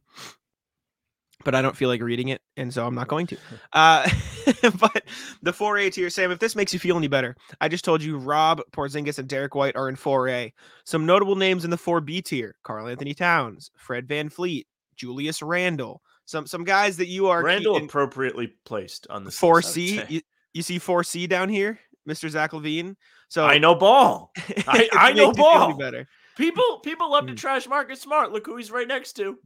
but 1.46 1.56
I 1.56 1.62
don't 1.62 1.76
feel 1.76 1.90
like 1.90 2.02
reading 2.02 2.30
it, 2.30 2.42
and 2.56 2.74
so 2.74 2.86
I'm 2.88 2.96
not 2.96 3.08
going 3.08 3.28
to. 3.28 3.38
Uh, 3.74 4.08
but 4.80 5.04
the 5.42 5.52
4A 5.54 5.92
tier, 5.94 6.10
Sam, 6.10 6.32
if 6.32 6.40
this 6.40 6.56
makes 6.56 6.74
you 6.74 6.80
feel 6.80 6.98
any 6.98 7.08
better, 7.08 7.36
I 7.62 7.68
just 7.68 7.86
told 7.86 8.02
you 8.04 8.18
Rob, 8.18 8.62
Porzingis, 8.72 9.20
and 9.20 9.28
Derek 9.28 9.56
White 9.56 9.76
are 9.76 9.90
in 9.90 9.96
4A. 9.96 10.52
Some 10.86 11.06
notable 11.06 11.36
names 11.36 11.64
in 11.66 11.72
the 11.72 11.78
4B 11.78 12.24
tier 12.24 12.56
Karl-Anthony 12.64 13.14
Towns, 13.14 13.72
Fred 13.78 14.08
VanVleet, 14.08 14.66
Julius 14.96 15.42
Randle. 15.42 16.02
Some 16.26 16.48
some 16.48 16.64
guys 16.64 16.96
that 16.98 17.08
you 17.08 17.28
are 17.28 17.44
Randle 17.44 17.76
appropriately 17.78 18.54
placed 18.66 19.08
on 19.10 19.24
the 19.26 19.30
4C. 19.32 20.10
You, 20.10 20.22
you 20.54 20.62
see 20.62 20.80
4C 20.80 21.28
down 21.28 21.50
here, 21.50 21.80
Mr. 22.08 22.30
Zach 22.30 22.52
LaVine. 22.52 22.96
So 23.28 23.46
I 23.46 23.58
know 23.58 23.76
ball. 23.76 24.32
I- 24.68 24.90
I 24.94 25.12
know 25.14 25.28
makes 25.28 25.38
you 25.40 25.44
feel 25.44 25.52
any 25.64 25.74
ball. 25.74 25.78
better. 25.78 26.08
People 26.38 26.80
people 26.84 27.12
love 27.12 27.28
to 27.28 27.34
Mm. 27.34 27.38
trash 27.38 27.68
Marcus 27.68 28.00
Smart. 28.02 28.32
Look 28.32 28.46
who 28.46 28.56
he's 28.58 28.72
right 28.72 28.88
next 28.88 29.14
to. 29.14 29.38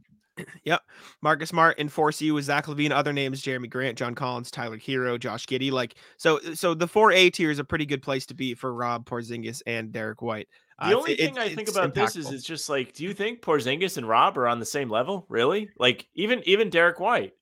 Marcus 1.22 1.48
Smart 1.50 1.78
in 1.78 1.88
4C 1.88 2.32
with 2.34 2.44
Zach 2.44 2.66
LaVine. 2.66 2.90
Other 2.92 3.12
names: 3.12 3.42
Jerami 3.42 3.68
Grant, 3.70 3.96
John 3.98 4.14
Collins, 4.14 4.50
Tyler 4.50 4.78
Herro, 4.78 5.18
Josh 5.18 5.46
Giddey. 5.46 5.70
Like 5.70 5.94
so, 6.16 6.38
so 6.54 6.74
the 6.74 6.86
4A 6.88 7.32
tier 7.32 7.50
is 7.50 7.58
a 7.58 7.64
pretty 7.64 7.86
good 7.86 8.02
place 8.02 8.26
to 8.26 8.34
be 8.34 8.54
for 8.54 8.72
Rob 8.74 9.04
Porzingis 9.08 9.62
and 9.66 9.92
Derek 9.92 10.22
White. 10.22 10.48
The 10.80 10.94
Uh, 10.94 10.98
only 10.98 11.12
it- 11.14 11.18
thing 11.34 11.38
I 11.38 11.54
think 11.54 11.68
about 11.68 11.94
this 11.94 12.14
is 12.16 12.30
it's 12.30 12.44
just 12.44 12.68
like, 12.68 12.92
do 12.92 13.02
you 13.04 13.12
think 13.12 13.40
Porzingis 13.42 13.96
and 13.96 14.08
Rob 14.08 14.38
are 14.38 14.46
on 14.46 14.60
the 14.60 14.66
same 14.66 14.88
level? 14.90 15.26
Really? 15.28 15.70
Like 15.78 16.06
even 16.14 16.42
even 16.46 16.70
Derek 16.70 17.00
White. 17.00 17.32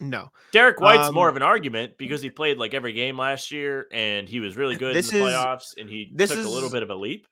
no. 0.00 0.30
Derek 0.52 0.80
White's 0.80 1.12
more 1.12 1.28
Um, 1.28 1.32
of 1.32 1.36
an 1.36 1.42
argument 1.42 1.98
because 1.98 2.22
he 2.22 2.30
played 2.30 2.56
like 2.56 2.72
every 2.72 2.92
game 2.92 3.18
last 3.18 3.50
year 3.50 3.86
and 3.92 4.28
he 4.28 4.40
was 4.40 4.56
really 4.56 4.76
good 4.76 4.94
This 4.94 5.12
in 5.12 5.18
the 5.18 5.26
is- 5.26 5.34
playoffs 5.34 5.74
and 5.76 5.90
he 5.90 6.10
this 6.14 6.30
took 6.30 6.44
a 6.44 6.48
little 6.48 6.70
bit 6.70 6.82
of 6.82 6.90
a 6.90 6.94
leap. 6.94 7.26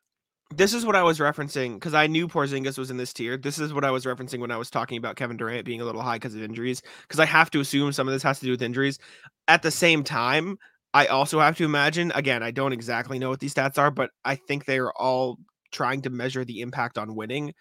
This 0.54 0.72
is 0.72 0.86
what 0.86 0.94
I 0.94 1.02
was 1.02 1.18
referencing 1.18 1.74
because 1.74 1.92
I 1.92 2.06
knew 2.06 2.28
Porzingis 2.28 2.78
was 2.78 2.90
in 2.90 2.96
this 2.96 3.12
tier. 3.12 3.36
This 3.36 3.58
is 3.58 3.74
what 3.74 3.84
I 3.84 3.90
was 3.90 4.04
referencing 4.04 4.38
when 4.38 4.52
I 4.52 4.56
was 4.56 4.70
talking 4.70 4.96
about 4.96 5.16
Kevin 5.16 5.36
Durant 5.36 5.64
being 5.64 5.80
a 5.80 5.84
little 5.84 6.02
high 6.02 6.16
because 6.16 6.34
of 6.34 6.42
injuries. 6.42 6.82
Because 7.02 7.18
I 7.18 7.26
have 7.26 7.50
to 7.50 7.60
assume 7.60 7.92
some 7.92 8.06
of 8.06 8.14
this 8.14 8.22
has 8.22 8.38
to 8.38 8.46
do 8.46 8.52
with 8.52 8.62
injuries. 8.62 8.98
At 9.48 9.62
the 9.62 9.72
same 9.72 10.04
time, 10.04 10.58
I 10.94 11.06
also 11.06 11.40
have 11.40 11.56
to 11.56 11.64
imagine. 11.64 12.12
Again, 12.14 12.42
I 12.44 12.52
don't 12.52 12.72
exactly 12.72 13.18
know 13.18 13.28
what 13.28 13.40
these 13.40 13.54
stats 13.54 13.76
are, 13.76 13.90
but 13.90 14.10
I 14.24 14.36
think 14.36 14.64
they 14.64 14.78
are 14.78 14.92
all 14.92 15.38
trying 15.72 16.02
to 16.02 16.10
measure 16.10 16.44
the 16.44 16.60
impact 16.60 16.96
on 16.96 17.16
winning. 17.16 17.52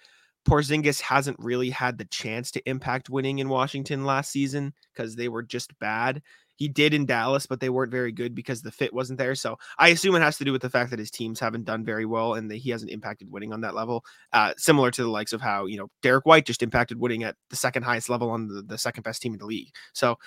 Porzingis 0.47 1.01
hasn't 1.01 1.37
really 1.39 1.71
had 1.71 1.97
the 1.97 2.05
chance 2.05 2.51
to 2.51 2.69
impact 2.69 3.09
winning 3.09 3.39
in 3.39 3.49
Washington 3.49 4.05
last 4.05 4.31
season 4.31 4.73
because 4.93 5.15
they 5.15 5.27
were 5.27 5.41
just 5.41 5.77
bad. 5.79 6.21
He 6.55 6.67
did 6.67 6.93
in 6.93 7.05
Dallas, 7.05 7.45
but 7.45 7.59
they 7.59 7.69
weren't 7.69 7.91
very 7.91 8.11
good 8.11 8.33
because 8.33 8.61
the 8.61 8.71
fit 8.71 8.93
wasn't 8.93 9.19
there. 9.19 9.35
So 9.35 9.57
I 9.77 9.89
assume 9.89 10.15
it 10.15 10.21
has 10.21 10.37
to 10.37 10.45
do 10.45 10.51
with 10.51 10.61
the 10.61 10.69
fact 10.69 10.89
that 10.91 10.99
his 10.99 11.11
teams 11.11 11.39
haven't 11.39 11.65
done 11.65 11.83
very 11.83 12.05
well 12.05 12.35
and 12.35 12.49
that 12.49 12.57
he 12.57 12.69
hasn't 12.69 12.91
impacted 12.91 13.31
winning 13.31 13.53
on 13.53 13.61
that 13.61 13.75
level. 13.75 14.05
Uh, 14.31 14.53
similar 14.57 14.91
to 14.91 15.03
the 15.03 15.09
likes 15.09 15.33
of 15.33 15.41
how, 15.41 15.65
you 15.65 15.77
know, 15.77 15.89
Derek 16.01 16.25
White 16.25 16.45
just 16.45 16.63
impacted 16.63 16.99
winning 16.99 17.23
at 17.23 17.35
the 17.49 17.55
second 17.55 17.83
highest 17.83 18.09
level 18.09 18.29
on 18.29 18.47
the, 18.47 18.61
the 18.61 18.77
second 18.77 19.03
best 19.03 19.21
team 19.21 19.33
in 19.33 19.39
the 19.39 19.45
league. 19.45 19.71
So 19.93 20.17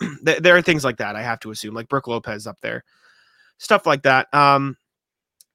th- 0.24 0.38
there 0.38 0.56
are 0.56 0.62
things 0.62 0.84
like 0.84 0.98
that 0.98 1.16
I 1.16 1.22
have 1.22 1.40
to 1.40 1.50
assume, 1.50 1.74
like 1.74 1.88
Brook 1.88 2.06
Lopez 2.06 2.46
up 2.46 2.60
there, 2.60 2.84
stuff 3.58 3.86
like 3.86 4.02
that. 4.02 4.32
Um, 4.32 4.76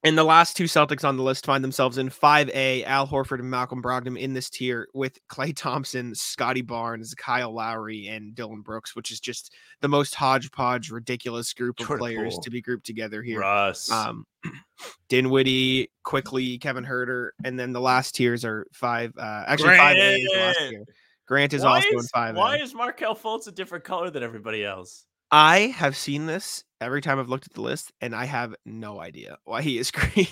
and 0.04 0.16
the 0.16 0.24
last 0.24 0.56
two 0.56 0.64
Celtics 0.64 1.04
on 1.04 1.16
the 1.16 1.22
list 1.22 1.44
find 1.44 1.62
themselves 1.62 1.98
in 1.98 2.08
5A, 2.08 2.84
Al 2.84 3.06
Horford 3.06 3.40
and 3.40 3.50
Malcolm 3.50 3.82
Brogdon 3.82 4.16
in 4.18 4.32
this 4.32 4.48
tier 4.48 4.88
with 4.94 5.18
Klay 5.28 5.54
Thompson, 5.54 6.14
Scottie 6.14 6.62
Barnes, 6.62 7.14
Kyle 7.14 7.52
Lowry, 7.52 8.06
and 8.06 8.34
Dillon 8.34 8.60
Brooks, 8.60 8.94
which 8.94 9.10
is 9.10 9.18
just 9.18 9.52
the 9.80 9.88
most 9.88 10.14
hodgepodge, 10.14 10.90
ridiculous 10.90 11.52
group 11.52 11.80
of 11.80 11.86
Jordan 11.86 11.98
players 11.98 12.34
Poole. 12.34 12.42
to 12.42 12.50
be 12.50 12.62
grouped 12.62 12.86
together 12.86 13.22
here. 13.22 13.40
Russ. 13.40 13.90
Um, 13.90 14.24
Dinwiddie, 15.08 15.90
quickly, 16.04 16.58
Kevin 16.58 16.84
Huerter, 16.84 17.30
and 17.44 17.58
then 17.58 17.72
the 17.72 17.80
last 17.80 18.14
tiers 18.14 18.44
are 18.44 18.66
five. 18.72 19.12
Uh, 19.18 19.44
actually, 19.46 19.76
five 19.76 19.96
A 19.96 20.14
is 20.14 20.28
the 20.32 20.38
last 20.38 20.58
Grant! 20.58 20.70
tier. 20.70 20.84
Grant 21.26 21.52
is 21.52 21.62
why 21.62 21.76
also 21.76 21.88
in 21.88 21.98
is, 21.98 22.10
five 22.10 22.36
why 22.36 22.56
is 22.56 22.74
Markelle 22.74 23.16
Fultz 23.16 23.48
a 23.48 23.52
different 23.52 23.84
color 23.84 24.10
than 24.10 24.22
everybody 24.22 24.64
else? 24.64 25.04
I 25.30 25.74
have 25.76 25.96
seen 25.96 26.26
this 26.26 26.64
every 26.80 27.00
time 27.00 27.18
I've 27.18 27.28
looked 27.28 27.46
at 27.46 27.54
the 27.54 27.60
list, 27.60 27.92
and 28.00 28.14
I 28.14 28.24
have 28.24 28.54
no 28.64 29.00
idea 29.00 29.38
why 29.44 29.62
he 29.62 29.78
is 29.78 29.90
green. 29.92 30.26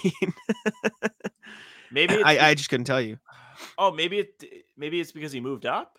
Maybe 1.90 2.22
I, 2.22 2.50
I 2.50 2.54
just 2.54 2.68
couldn't 2.68 2.86
tell 2.86 3.00
you. 3.00 3.18
oh 3.78 3.90
maybe 3.90 4.18
it 4.20 4.44
maybe 4.76 5.00
it's 5.00 5.12
because 5.12 5.32
he 5.32 5.40
moved 5.40 5.66
up. 5.66 5.98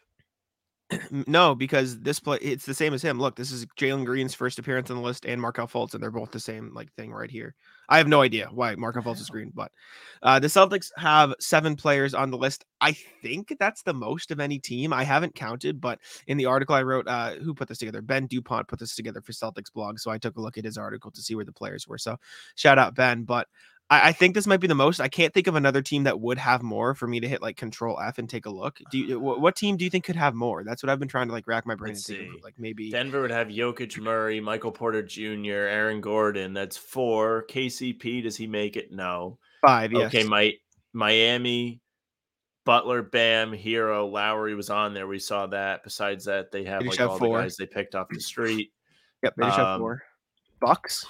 No, 1.27 1.54
because 1.54 2.00
this 2.00 2.20
play 2.20 2.38
it's 2.42 2.66
the 2.66 2.74
same 2.74 2.94
as 2.94 3.01
him. 3.01 3.20
Look, 3.20 3.36
this 3.36 3.51
is 3.51 3.66
Jalen 3.80 4.06
Green's 4.06 4.34
first 4.34 4.58
appearance 4.58 4.89
on 4.89 4.98
the 4.98 5.04
list 5.04 5.25
and 5.25 5.42
Markelle 5.42 5.68
Fultz, 5.68 5.94
and 5.94 6.01
they're 6.01 6.12
both 6.12 6.32
the 6.32 6.39
same 6.39 6.74
like 6.74 6.94
thing 6.94 7.12
right 7.12 7.30
here. 7.32 7.56
I 7.89 7.98
have 7.98 8.08
no 8.08 8.22
idea 8.22 8.50
why 8.51 8.75
Markelle 8.75 9.03
Fultz 9.03 9.22
is 9.22 9.29
green, 9.29 9.51
but 9.56 9.72
uh, 10.22 10.39
the 10.39 10.48
Celtics 10.48 10.91
have 10.98 11.34
seven 11.39 11.75
players 11.75 12.13
on 12.13 12.32
the 12.32 12.38
list. 12.38 12.65
I 12.82 12.91
think 13.22 13.56
that's 13.60 13.84
the 13.84 13.94
most 13.94 14.32
of 14.32 14.39
any 14.39 14.60
team. 14.60 14.91
I 14.91 15.03
haven't 15.03 15.36
counted, 15.36 15.79
but 15.79 16.00
in 16.27 16.38
the 16.38 16.46
article 16.46 16.75
I 16.75 16.84
wrote, 16.84 17.08
uh, 17.08 17.36
who 17.36 17.53
put 17.53 17.67
this 17.67 17.77
together? 17.77 18.01
Ben 18.01 18.27
Dupont 18.27 18.67
put 18.67 18.79
this 18.79 18.96
together 18.96 19.22
for 19.22 19.32
Celtics 19.32 19.72
blog, 19.72 20.00
so 20.00 20.12
I 20.12 20.17
took 20.17 20.38
a 20.38 20.41
look 20.41 20.58
at 20.58 20.65
his 20.65 20.77
article 20.77 21.12
to 21.12 21.22
see 21.22 21.36
where 21.36 21.46
the 21.46 21.51
players 21.51 21.88
were. 21.88 21.98
So 21.98 22.17
shout 22.56 22.77
out 22.77 22.96
Ben, 22.96 23.24
but. 23.24 23.48
I, 23.89 24.10
I 24.10 24.12
think 24.12 24.36
this 24.36 24.48
might 24.48 24.60
be 24.60 24.67
the 24.67 24.75
most. 24.75 25.00
I 25.00 25.08
can't 25.08 25.34
think 25.34 25.48
of 25.48 25.56
another 25.56 25.82
team 25.82 26.03
that 26.03 26.20
would 26.20 26.38
have 26.38 26.62
more 26.62 26.94
for 26.94 27.08
me 27.08 27.20
to 27.20 27.27
hit 27.27 27.41
like 27.41 27.58
Control 27.58 28.00
F 28.00 28.17
and 28.17 28.29
take 28.29 28.46
a 28.46 28.50
look. 28.50 28.79
Do 28.91 28.98
you? 28.98 29.20
What, 29.20 29.39
what 29.41 29.56
team 29.56 29.77
do 29.77 29.84
you 29.84 29.89
think 29.89 30.03
could 30.03 30.15
have 30.15 30.34
more? 30.34 30.63
That's 30.63 30.84
what 30.84 30.89
I've 30.89 31.00
been 31.00 31.08
trying 31.08 31.27
to 31.27 31.34
like 31.34 31.48
rack 31.48 31.65
my 31.65 31.75
brain 31.75 31.94
Let's 31.94 32.08
and 32.10 32.17
think 32.17 32.32
see. 32.32 32.38
of. 32.38 32.44
Like 32.44 32.56
maybe 32.58 32.91
Denver 32.91 33.22
would 33.22 33.32
have 33.32 33.48
Jokic, 33.48 33.98
Murray, 34.00 34.39
Michael 34.39 34.72
Porter 34.72 35.03
Jr., 35.03 35.51
Aaron 35.51 36.01
Gordon. 36.01 36.53
That's 36.53 36.77
four. 36.77 37.46
KCP, 37.50 38.24
does 38.24 38.36
he 38.36 38.48
make 38.48 38.75
it? 38.75 38.91
No. 38.91 39.38
five. 39.65 39.91
Yes. 39.94 40.08
Okay, 40.08 40.24
my 40.24 40.53
Miami, 40.94 41.79
Butler, 42.65 43.01
Bam, 43.03 43.51
Herro, 43.53 44.12
Lowry 44.12 44.56
was 44.56 44.70
on 44.70 44.94
there. 44.94 45.08
We 45.08 45.20
saw 45.20 45.48
that. 45.48 45.84
Besides 45.84 46.25
that, 46.25 46.51
they 46.51 46.65
have 46.65 46.82
They 46.82 46.89
like 46.89 47.00
have 47.00 47.12
all 47.12 47.17
four. 47.20 47.38
the 47.38 47.44
guys 47.44 47.56
they 47.56 47.65
picked 47.65 47.96
off 47.96 48.10
the 48.10 48.20
street. 48.20 48.72
Yep. 49.24 49.34
They 49.38 49.46
just 49.46 49.58
have 49.58 49.67
um, 49.67 49.79
four. 49.79 50.03
Bucks. 50.60 51.06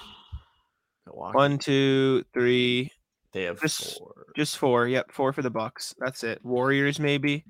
Milwaukee. 1.08 1.36
One, 1.36 1.58
two, 1.58 2.24
three, 2.34 2.92
They 3.34 3.44
have 3.44 3.62
Just- 3.62 3.98
four. 4.00 4.26
just 4.36 4.58
four. 4.58 4.88
Yep, 4.88 5.12
four 5.12 5.34
for 5.34 5.42
the 5.42 5.50
Bucks. 5.50 5.94
That's 6.00 6.24
it. 6.24 6.44
Warriors 6.44 7.00
maybe. 7.00 7.46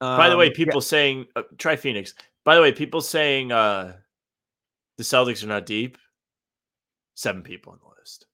By 0.00 0.28
the 0.28 0.36
way, 0.36 0.46
Um, 0.46 0.52
yeah, 0.52 0.64
people 0.64 0.80
saying 0.80 1.26
uh, 1.36 1.42
try 1.58 1.76
Phoenix. 1.76 2.14
By 2.44 2.54
the 2.54 2.60
way, 2.62 2.72
people 2.72 3.00
saying 3.00 3.50
uh 3.52 3.96
the 4.96 5.02
Celtics 5.04 5.42
are 5.42 5.48
not 5.48 5.66
deep. 5.66 5.98
Seven 7.14 7.42
people 7.42 7.72
on 7.72 7.78
the 7.82 8.00
list. 8.00 8.26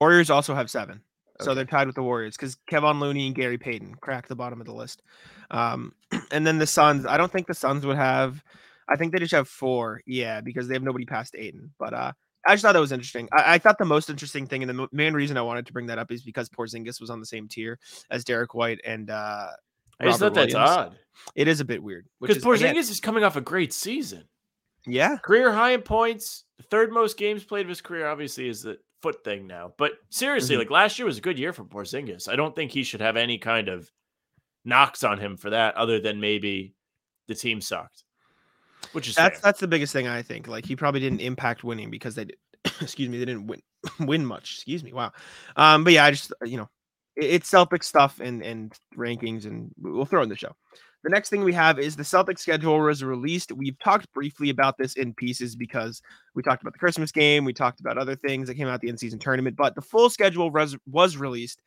Warriors 0.00 0.30
also 0.30 0.54
have 0.54 0.70
seven. 0.70 1.00
So 1.40 1.52
they're 1.52 1.64
tied 1.64 1.88
with 1.88 1.96
the 1.96 2.02
Warriors 2.02 2.36
because 2.36 2.54
Kevin 2.68 3.00
Looney 3.00 3.26
and 3.26 3.34
Gary 3.34 3.58
Payton 3.58 3.96
crack 3.96 4.28
the 4.28 4.36
bottom 4.36 4.60
of 4.60 4.66
the 4.66 4.74
list. 4.74 5.02
Um, 5.50 5.92
and 6.30 6.46
then 6.46 6.58
the 6.58 6.66
Suns, 6.66 7.06
I 7.06 7.16
don't 7.16 7.30
think 7.32 7.48
the 7.48 7.54
Suns 7.54 7.84
would 7.84 7.96
have, 7.96 8.42
I 8.88 8.96
think 8.96 9.12
they 9.12 9.18
just 9.18 9.32
have 9.32 9.48
four. 9.48 10.00
Yeah, 10.06 10.40
because 10.40 10.68
they 10.68 10.74
have 10.74 10.82
nobody 10.82 11.04
past 11.06 11.34
Ayton. 11.36 11.72
But 11.78 11.94
uh, 11.94 12.12
I 12.46 12.54
just 12.54 12.62
thought 12.62 12.72
that 12.72 12.80
was 12.80 12.92
interesting. 12.92 13.28
I, 13.32 13.54
I 13.54 13.58
thought 13.58 13.78
the 13.78 13.84
most 13.84 14.10
interesting 14.10 14.46
thing, 14.46 14.62
and 14.62 14.70
the 14.78 14.88
main 14.92 15.14
reason 15.14 15.36
I 15.36 15.42
wanted 15.42 15.66
to 15.66 15.72
bring 15.72 15.86
that 15.86 15.98
up 15.98 16.12
is 16.12 16.22
because 16.22 16.48
Porzingis 16.48 17.00
was 17.00 17.10
on 17.10 17.20
the 17.20 17.26
same 17.26 17.48
tier 17.48 17.78
as 18.10 18.24
Derek 18.24 18.54
White. 18.54 18.80
And 18.84 19.10
uh, 19.10 19.48
I 20.00 20.04
just 20.04 20.20
Robert 20.20 20.34
thought 20.34 20.40
that's 20.42 20.54
odd 20.54 20.98
it 21.36 21.46
is 21.48 21.60
a 21.60 21.64
bit 21.64 21.82
weird. 21.82 22.06
because 22.20 22.38
Porzingis 22.38 22.56
again- 22.70 22.76
is 22.76 23.00
coming 23.00 23.22
off 23.24 23.36
a 23.36 23.40
great 23.40 23.72
season, 23.72 24.24
yeah. 24.86 25.16
career 25.18 25.52
high 25.52 25.70
in 25.72 25.82
points, 25.82 26.44
third 26.70 26.92
most 26.92 27.16
games 27.16 27.44
played 27.44 27.62
of 27.62 27.68
his 27.68 27.80
career. 27.80 28.06
Obviously, 28.08 28.48
is 28.48 28.62
the 28.62 28.78
foot 29.00 29.22
thing 29.24 29.46
now. 29.46 29.72
But 29.78 29.92
seriously, 30.10 30.56
Mhm. 30.56 30.60
like 30.60 30.70
last 30.70 30.98
year 30.98 31.06
was 31.06 31.18
a 31.18 31.22
good 31.22 31.38
year 31.38 31.52
for 31.52 31.64
Porzingis. 31.64 32.28
I 32.28 32.36
don't 32.36 32.54
think 32.56 32.70
he 32.72 32.82
should 32.82 33.00
have 33.00 33.16
any 33.16 33.38
kind 33.38 33.68
of 33.68 33.90
knocks 34.64 35.04
on 35.04 35.18
him 35.18 35.36
for 35.36 35.50
that, 35.50 35.74
other 35.76 36.00
than 36.00 36.20
maybe 36.20 36.74
the 37.28 37.34
team 37.34 37.60
sucked, 37.60 38.03
which 38.92 39.08
is 39.08 39.14
That's 39.14 39.40
fair. 39.40 39.48
that's 39.48 39.60
the 39.60 39.68
biggest 39.68 39.92
thing 39.92 40.06
I 40.08 40.22
think. 40.22 40.48
Like 40.48 40.66
he 40.66 40.76
probably 40.76 41.00
didn't 41.00 41.20
impact 41.20 41.64
winning 41.64 41.90
because 41.90 42.14
they 42.14 42.24
did, 42.26 42.36
excuse 42.80 43.08
me, 43.08 43.18
they 43.18 43.24
didn't 43.24 43.46
win 43.46 43.60
win 44.00 44.24
much. 44.26 44.54
Excuse 44.54 44.82
me. 44.84 44.92
Wow. 44.92 45.12
Um, 45.56 45.84
but 45.84 45.92
yeah, 45.92 46.04
I 46.04 46.10
just 46.10 46.32
you 46.44 46.56
know, 46.56 46.68
it- 47.16 47.24
it's 47.26 47.48
Celtic 47.48 47.82
stuff 47.82 48.20
and 48.20 48.42
and 48.42 48.72
rankings, 48.96 49.46
and 49.46 49.70
we'll 49.80 50.04
throw 50.04 50.22
in 50.22 50.28
the 50.28 50.36
show. 50.36 50.52
The 51.02 51.10
next 51.10 51.28
thing 51.28 51.44
we 51.44 51.52
have 51.52 51.78
is 51.78 51.96
the 51.96 52.02
Celtic 52.04 52.38
schedule 52.38 52.80
was 52.80 53.04
released. 53.04 53.52
We've 53.52 53.78
talked 53.78 54.10
briefly 54.14 54.48
about 54.48 54.78
this 54.78 54.94
in 54.94 55.12
pieces 55.12 55.54
because 55.54 56.00
we 56.34 56.42
talked 56.42 56.62
about 56.62 56.72
the 56.72 56.78
Christmas 56.78 57.12
game, 57.12 57.44
we 57.44 57.52
talked 57.52 57.78
about 57.80 57.98
other 57.98 58.16
things 58.16 58.48
that 58.48 58.54
came 58.54 58.68
out 58.68 58.80
the 58.80 58.88
in 58.88 58.96
season 58.96 59.18
tournament, 59.18 59.54
but 59.54 59.74
the 59.74 59.82
full 59.82 60.08
schedule 60.08 60.50
was 60.50 60.78
was 60.86 61.18
released 61.18 61.60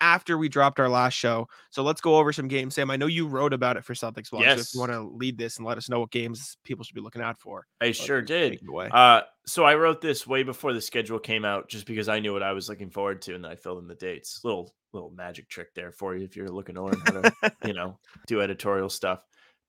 after 0.00 0.38
we 0.38 0.48
dropped 0.48 0.80
our 0.80 0.88
last 0.88 1.14
show. 1.14 1.46
So 1.70 1.82
let's 1.82 2.00
go 2.00 2.16
over 2.16 2.32
some 2.32 2.48
games. 2.48 2.74
Sam, 2.74 2.90
I 2.90 2.96
know 2.96 3.06
you 3.06 3.26
wrote 3.26 3.52
about 3.52 3.76
it 3.76 3.84
for 3.84 3.94
Celtics 3.94 4.32
Watch. 4.32 4.44
So 4.44 4.50
if 4.52 4.56
Yes. 4.58 4.74
you 4.74 4.80
want 4.80 4.92
to 4.92 5.00
lead 5.02 5.36
this 5.38 5.58
and 5.58 5.66
let 5.66 5.78
us 5.78 5.88
know 5.88 6.00
what 6.00 6.10
games 6.10 6.56
people 6.64 6.84
should 6.84 6.94
be 6.94 7.00
looking 7.00 7.22
out 7.22 7.38
for. 7.38 7.66
I 7.80 7.92
sure 7.92 8.22
did. 8.22 8.52
take 8.52 8.62
it 8.62 8.68
away. 8.68 8.88
Uh, 8.90 9.22
so 9.46 9.64
I 9.64 9.74
wrote 9.74 10.00
this 10.00 10.26
way 10.26 10.42
before 10.42 10.72
the 10.72 10.80
schedule 10.80 11.18
came 11.18 11.44
out, 11.44 11.68
just 11.68 11.86
because 11.86 12.08
I 12.08 12.20
knew 12.20 12.32
what 12.32 12.42
I 12.42 12.52
was 12.52 12.68
looking 12.68 12.90
forward 12.90 13.22
to, 13.22 13.34
and 13.34 13.46
I 13.46 13.56
filled 13.56 13.78
in 13.82 13.88
the 13.88 13.94
dates. 13.94 14.40
Little 14.44 14.72
little 14.92 15.10
magic 15.10 15.48
trick 15.48 15.72
there 15.74 15.92
for 15.92 16.16
you 16.16 16.24
if 16.24 16.34
you're 16.36 16.48
looking 16.48 16.74
to 16.74 16.82
learn 16.82 17.00
how 17.04 17.12
to, 17.12 17.32
you 17.64 17.72
know, 17.72 17.98
do 18.26 18.40
editorial 18.40 18.88
stuff. 18.88 19.20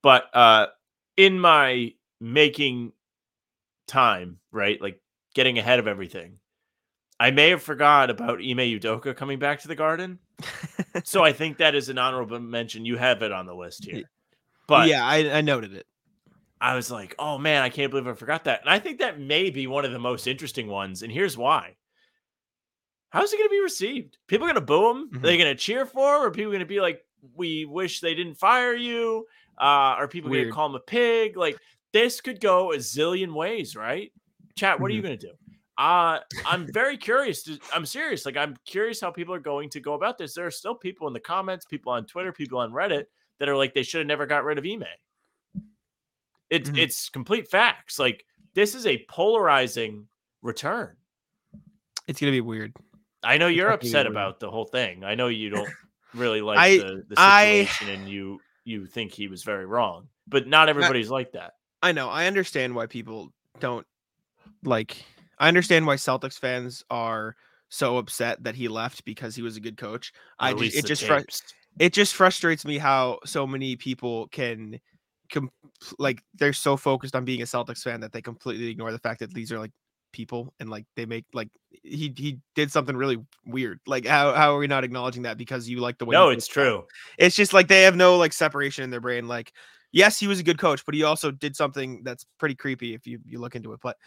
But 0.01 0.25
uh, 0.35 0.67
in 1.15 1.39
my 1.39 1.93
making 2.19 2.91
time, 3.87 4.39
right, 4.51 4.81
like 4.81 4.99
getting 5.35 5.57
ahead 5.59 5.79
of 5.79 5.87
everything, 5.87 6.39
I 7.21 7.31
may 7.31 7.49
have 7.49 7.61
forgot 7.61 8.09
about 8.09 8.39
Ime 8.39 8.57
Udoka 8.57 9.15
coming 9.15 9.37
back 9.39 9.59
to 9.61 9.67
the 9.67 9.75
Garden. 9.75 10.17
So 11.03 11.23
I 11.23 11.31
think 11.33 11.57
that 11.57 11.75
is 11.75 11.89
an 11.89 11.97
honorable 11.97 12.39
mention. 12.39 12.83
You 12.85 12.97
have 12.97 13.21
it 13.21 13.31
on 13.31 13.45
the 13.45 13.53
list 13.53 13.85
here, 13.85 14.03
but 14.67 14.87
yeah, 14.89 15.05
I, 15.05 15.37
I 15.37 15.41
noted 15.41 15.73
it. 15.73 15.85
I 16.59 16.75
was 16.75 16.89
like, 16.91 17.15
oh 17.19 17.37
man, 17.37 17.61
I 17.63 17.69
can't 17.69 17.91
believe 17.91 18.07
I 18.07 18.13
forgot 18.13 18.43
that. 18.45 18.61
And 18.61 18.69
I 18.69 18.79
think 18.79 18.99
that 18.99 19.19
may 19.19 19.49
be 19.51 19.67
one 19.67 19.85
of 19.85 19.91
the 19.91 19.99
most 19.99 20.27
interesting 20.27 20.67
ones. 20.67 21.01
And 21.03 21.11
here's 21.11 21.37
why. 21.37 21.75
How's 23.09 23.31
it 23.33 23.37
going 23.37 23.49
to 23.49 23.53
be 23.53 23.61
received? 23.61 24.17
People 24.27 24.47
going 24.47 24.55
to 24.55 24.61
boo 24.61 24.89
him? 24.89 25.09
Mhm. 25.11 25.17
Are 25.17 25.19
they 25.27 25.37
going 25.37 25.49
to 25.55 25.55
cheer 25.55 25.85
for 25.85 26.15
him? 26.17 26.23
Or 26.23 26.31
people 26.31 26.51
going 26.51 26.59
to 26.61 26.65
be 26.65 26.81
like, 26.81 27.01
we 27.35 27.65
wish 27.65 27.99
they 27.99 28.15
didn't 28.15 28.35
fire 28.35 28.73
you? 28.73 29.25
Uh, 29.59 29.95
are 29.99 30.07
people 30.07 30.29
going 30.31 30.45
to 30.45 30.51
call 30.51 30.67
him 30.69 30.75
a 30.75 30.79
pig? 30.79 31.37
Like, 31.37 31.57
this 31.93 32.19
could 32.21 32.39
go 32.39 32.71
a 32.71 32.77
zillion 32.77 33.33
ways, 33.33 33.75
right? 33.75 34.11
Chat, 34.55 34.79
what 34.79 34.89
are 34.89 34.93
Mm-hmm. 34.93 34.95
you 34.97 35.01
going 35.03 35.19
to 35.19 35.27
do? 35.27 35.33
Uh, 35.81 36.19
I'm 36.45 36.71
very 36.71 36.95
curious. 36.95 37.41
To, 37.43 37.57
I'm 37.73 37.85
serious. 37.87 38.23
Like, 38.25 38.37
I'm 38.37 38.55
curious 38.65 39.01
how 39.01 39.09
people 39.09 39.33
are 39.33 39.39
going 39.39 39.69
to 39.71 39.79
go 39.79 39.93
about 39.95 40.17
this. 40.19 40.35
There 40.35 40.45
are 40.45 40.51
still 40.51 40.75
people 40.75 41.07
in 41.07 41.13
the 41.13 41.19
comments, 41.19 41.65
people 41.65 41.91
on 41.91 42.05
Twitter, 42.05 42.31
people 42.31 42.59
on 42.59 42.71
Reddit 42.71 43.05
that 43.39 43.49
are 43.49 43.57
like, 43.57 43.73
they 43.73 43.81
should 43.81 43.97
have 43.99 44.07
never 44.07 44.27
got 44.27 44.43
rid 44.43 44.59
of 44.59 44.65
Ime. 44.65 44.83
It's 46.51 46.69
Mhm. 46.69 46.77
it's 46.77 47.09
complete 47.09 47.49
facts. 47.49 47.97
Like 47.97 48.25
this 48.53 48.75
is 48.75 48.85
a 48.85 49.03
polarizing 49.09 50.07
return. 50.41 50.97
It's 52.07 52.19
gonna 52.19 52.31
be 52.31 52.41
weird. 52.41 52.73
I 53.23 53.37
know 53.37 53.47
you're 53.47 53.71
upset 53.71 54.05
about 54.05 54.39
the 54.39 54.51
whole 54.51 54.65
thing. 54.65 55.03
I 55.03 55.15
know 55.15 55.27
you 55.29 55.49
don't 55.49 55.69
really 56.13 56.41
like 56.49 56.59
I- 56.59 56.77
the, 56.77 57.03
the 57.07 57.15
I- 57.17 57.65
situation 57.65 57.89
and 57.89 58.09
you 58.09 58.39
you 58.65 58.85
think 58.85 59.13
he 59.13 59.27
was 59.29 59.43
very 59.43 59.65
wrong. 59.65 60.09
But 60.27 60.45
not 60.47 60.69
everybody's 60.69 61.09
like 61.09 61.31
that. 61.31 61.53
I 61.81 61.91
know. 61.93 62.09
I 62.09 62.27
understand 62.27 62.75
why 62.75 62.85
people 62.85 63.33
don't 63.59 63.87
like. 64.63 65.03
I 65.41 65.47
understand 65.47 65.87
why 65.87 65.95
Celtics 65.95 66.39
fans 66.39 66.85
are 66.91 67.35
so 67.69 67.97
upset 67.97 68.43
that 68.43 68.53
he 68.53 68.67
left 68.67 69.03
because 69.05 69.35
he 69.35 69.41
was 69.41 69.57
a 69.57 69.59
good 69.59 69.75
coach. 69.75 70.13
I 70.39 70.53
just, 70.53 70.77
it 70.77 70.85
just 70.85 71.03
fru- 71.03 71.25
it 71.79 71.93
just 71.93 72.13
frustrates 72.13 72.63
me 72.63 72.77
how 72.77 73.17
so 73.25 73.47
many 73.47 73.75
people 73.75 74.27
can 74.27 74.79
com- 75.31 75.51
like 75.97 76.21
they're 76.35 76.53
so 76.53 76.77
focused 76.77 77.15
on 77.15 77.25
being 77.25 77.41
a 77.41 77.45
Celtics 77.45 77.81
fan 77.81 78.01
that 78.01 78.11
they 78.11 78.21
completely 78.21 78.67
ignore 78.67 78.91
the 78.91 78.99
fact 78.99 79.19
that 79.21 79.33
these 79.33 79.51
are 79.51 79.57
like 79.57 79.71
people 80.11 80.53
and 80.59 80.69
like 80.69 80.85
they 80.95 81.07
make 81.07 81.25
like 81.33 81.49
he 81.81 82.13
he 82.15 82.37
did 82.53 82.71
something 82.71 82.95
really 82.95 83.17
weird. 83.47 83.79
Like 83.87 84.05
how 84.05 84.33
how 84.33 84.55
are 84.55 84.59
we 84.59 84.67
not 84.67 84.83
acknowledging 84.83 85.23
that 85.23 85.39
because 85.39 85.67
you 85.67 85.79
like 85.79 85.97
the 85.97 86.05
way 86.05 86.13
No, 86.13 86.29
it's 86.29 86.47
true. 86.47 86.85
It's 87.17 87.35
just 87.35 87.51
like 87.51 87.67
they 87.67 87.81
have 87.81 87.95
no 87.95 88.17
like 88.17 88.33
separation 88.33 88.83
in 88.83 88.91
their 88.91 89.01
brain. 89.01 89.27
Like, 89.27 89.53
yes, 89.91 90.19
he 90.19 90.27
was 90.27 90.39
a 90.39 90.43
good 90.43 90.59
coach, 90.59 90.85
but 90.85 90.93
he 90.93 91.01
also 91.01 91.31
did 91.31 91.55
something 91.55 92.03
that's 92.03 92.27
pretty 92.37 92.53
creepy 92.53 92.93
if 92.93 93.07
you 93.07 93.19
you 93.25 93.39
look 93.39 93.55
into 93.55 93.73
it. 93.73 93.79
But 93.81 93.97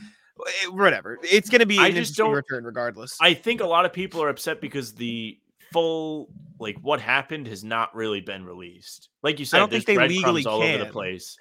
whatever, 0.70 1.18
it's 1.22 1.48
gonna 1.48 1.66
be 1.66 1.78
I 1.78 1.88
an 1.88 1.94
just 1.94 2.16
don't- 2.16 2.32
return 2.32 2.64
regardless. 2.64 3.16
I 3.20 3.34
think 3.34 3.60
a 3.60 3.66
lot 3.66 3.84
of 3.84 3.92
people 3.92 4.22
are 4.22 4.28
upset 4.28 4.60
because 4.60 4.94
the 4.94 5.38
full 5.72 6.28
like 6.60 6.76
what 6.82 7.00
happened 7.00 7.46
has 7.48 7.64
not 7.64 7.94
really 7.94 8.20
been 8.20 8.44
released. 8.44 9.08
Like 9.22 9.38
you 9.38 9.44
said, 9.44 9.58
don't 9.58 9.70
there's 9.70 9.84
think 9.84 9.98
they 9.98 10.08
legally 10.08 10.44
all 10.46 10.62
over 10.62 10.78
the 10.78 10.86
place. 10.90 11.36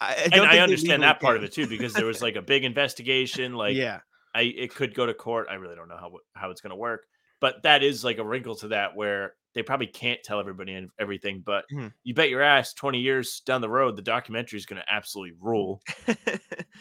I, 0.00 0.12
I 0.12 0.14
And 0.24 0.32
don't 0.32 0.48
I 0.48 0.58
understand 0.60 1.02
that 1.02 1.20
part 1.20 1.36
of 1.36 1.42
it 1.44 1.52
too, 1.52 1.66
because 1.66 1.92
there 1.92 2.06
was 2.06 2.22
like 2.22 2.36
a 2.36 2.42
big 2.42 2.64
investigation. 2.64 3.54
Like 3.54 3.76
yeah, 3.76 4.00
I 4.34 4.42
it 4.42 4.74
could 4.74 4.94
go 4.94 5.04
to 5.06 5.12
court. 5.14 5.48
I 5.50 5.54
really 5.54 5.76
don't 5.76 5.88
know 5.88 5.98
how 5.98 6.12
how 6.34 6.50
it's 6.50 6.60
going 6.62 6.70
to 6.70 6.76
work, 6.76 7.04
but 7.40 7.62
that 7.64 7.82
is 7.82 8.02
like 8.04 8.18
a 8.18 8.24
wrinkle 8.24 8.54
to 8.56 8.68
that 8.68 8.96
where 8.96 9.34
they 9.52 9.62
probably 9.62 9.88
can't 9.88 10.22
tell 10.22 10.38
everybody 10.40 10.74
and 10.74 10.88
everything. 10.98 11.42
But 11.44 11.64
Mhm. 11.72 11.92
you 12.04 12.14
bet 12.14 12.30
your 12.30 12.40
ass, 12.40 12.72
twenty 12.72 13.00
years 13.00 13.40
down 13.40 13.60
the 13.60 13.68
road, 13.68 13.96
the 13.96 14.02
documentary 14.02 14.58
is 14.58 14.64
going 14.64 14.80
to 14.80 14.90
absolutely 14.92 15.36
rule, 15.40 15.82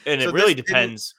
and 0.05 0.22
So 0.22 0.29
it 0.29 0.34
really 0.34 0.53
depends. 0.53 1.13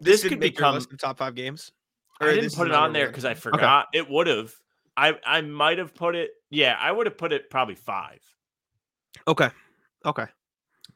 This, 0.00 0.14
this 0.14 0.22
could 0.22 0.28
could 0.30 0.40
make 0.40 0.58
your 0.58 0.72
become- 0.72 0.98
top 0.98 1.18
five 1.18 1.34
games. 1.34 1.72
I 2.20 2.34
didn't 2.34 2.54
put 2.54 2.68
it 2.68 2.74
on 2.74 2.92
there 2.92 3.08
because 3.08 3.24
I 3.26 3.34
forgot. 3.34 3.88
It 3.92 4.08
would 4.08 4.26
have. 4.26 4.52
I 4.96 5.14
I 5.26 5.42
might 5.42 5.76
have 5.78 5.94
put 5.94 6.14
it. 6.16 6.30
Yeah, 6.50 6.76
I 6.80 6.90
would 6.90 7.06
have 7.06 7.18
put 7.18 7.32
it 7.32 7.50
probably 7.50 7.74
five. 7.74 8.20
Okay, 9.28 9.44
okay, 9.46 9.54
okay. 10.06 10.26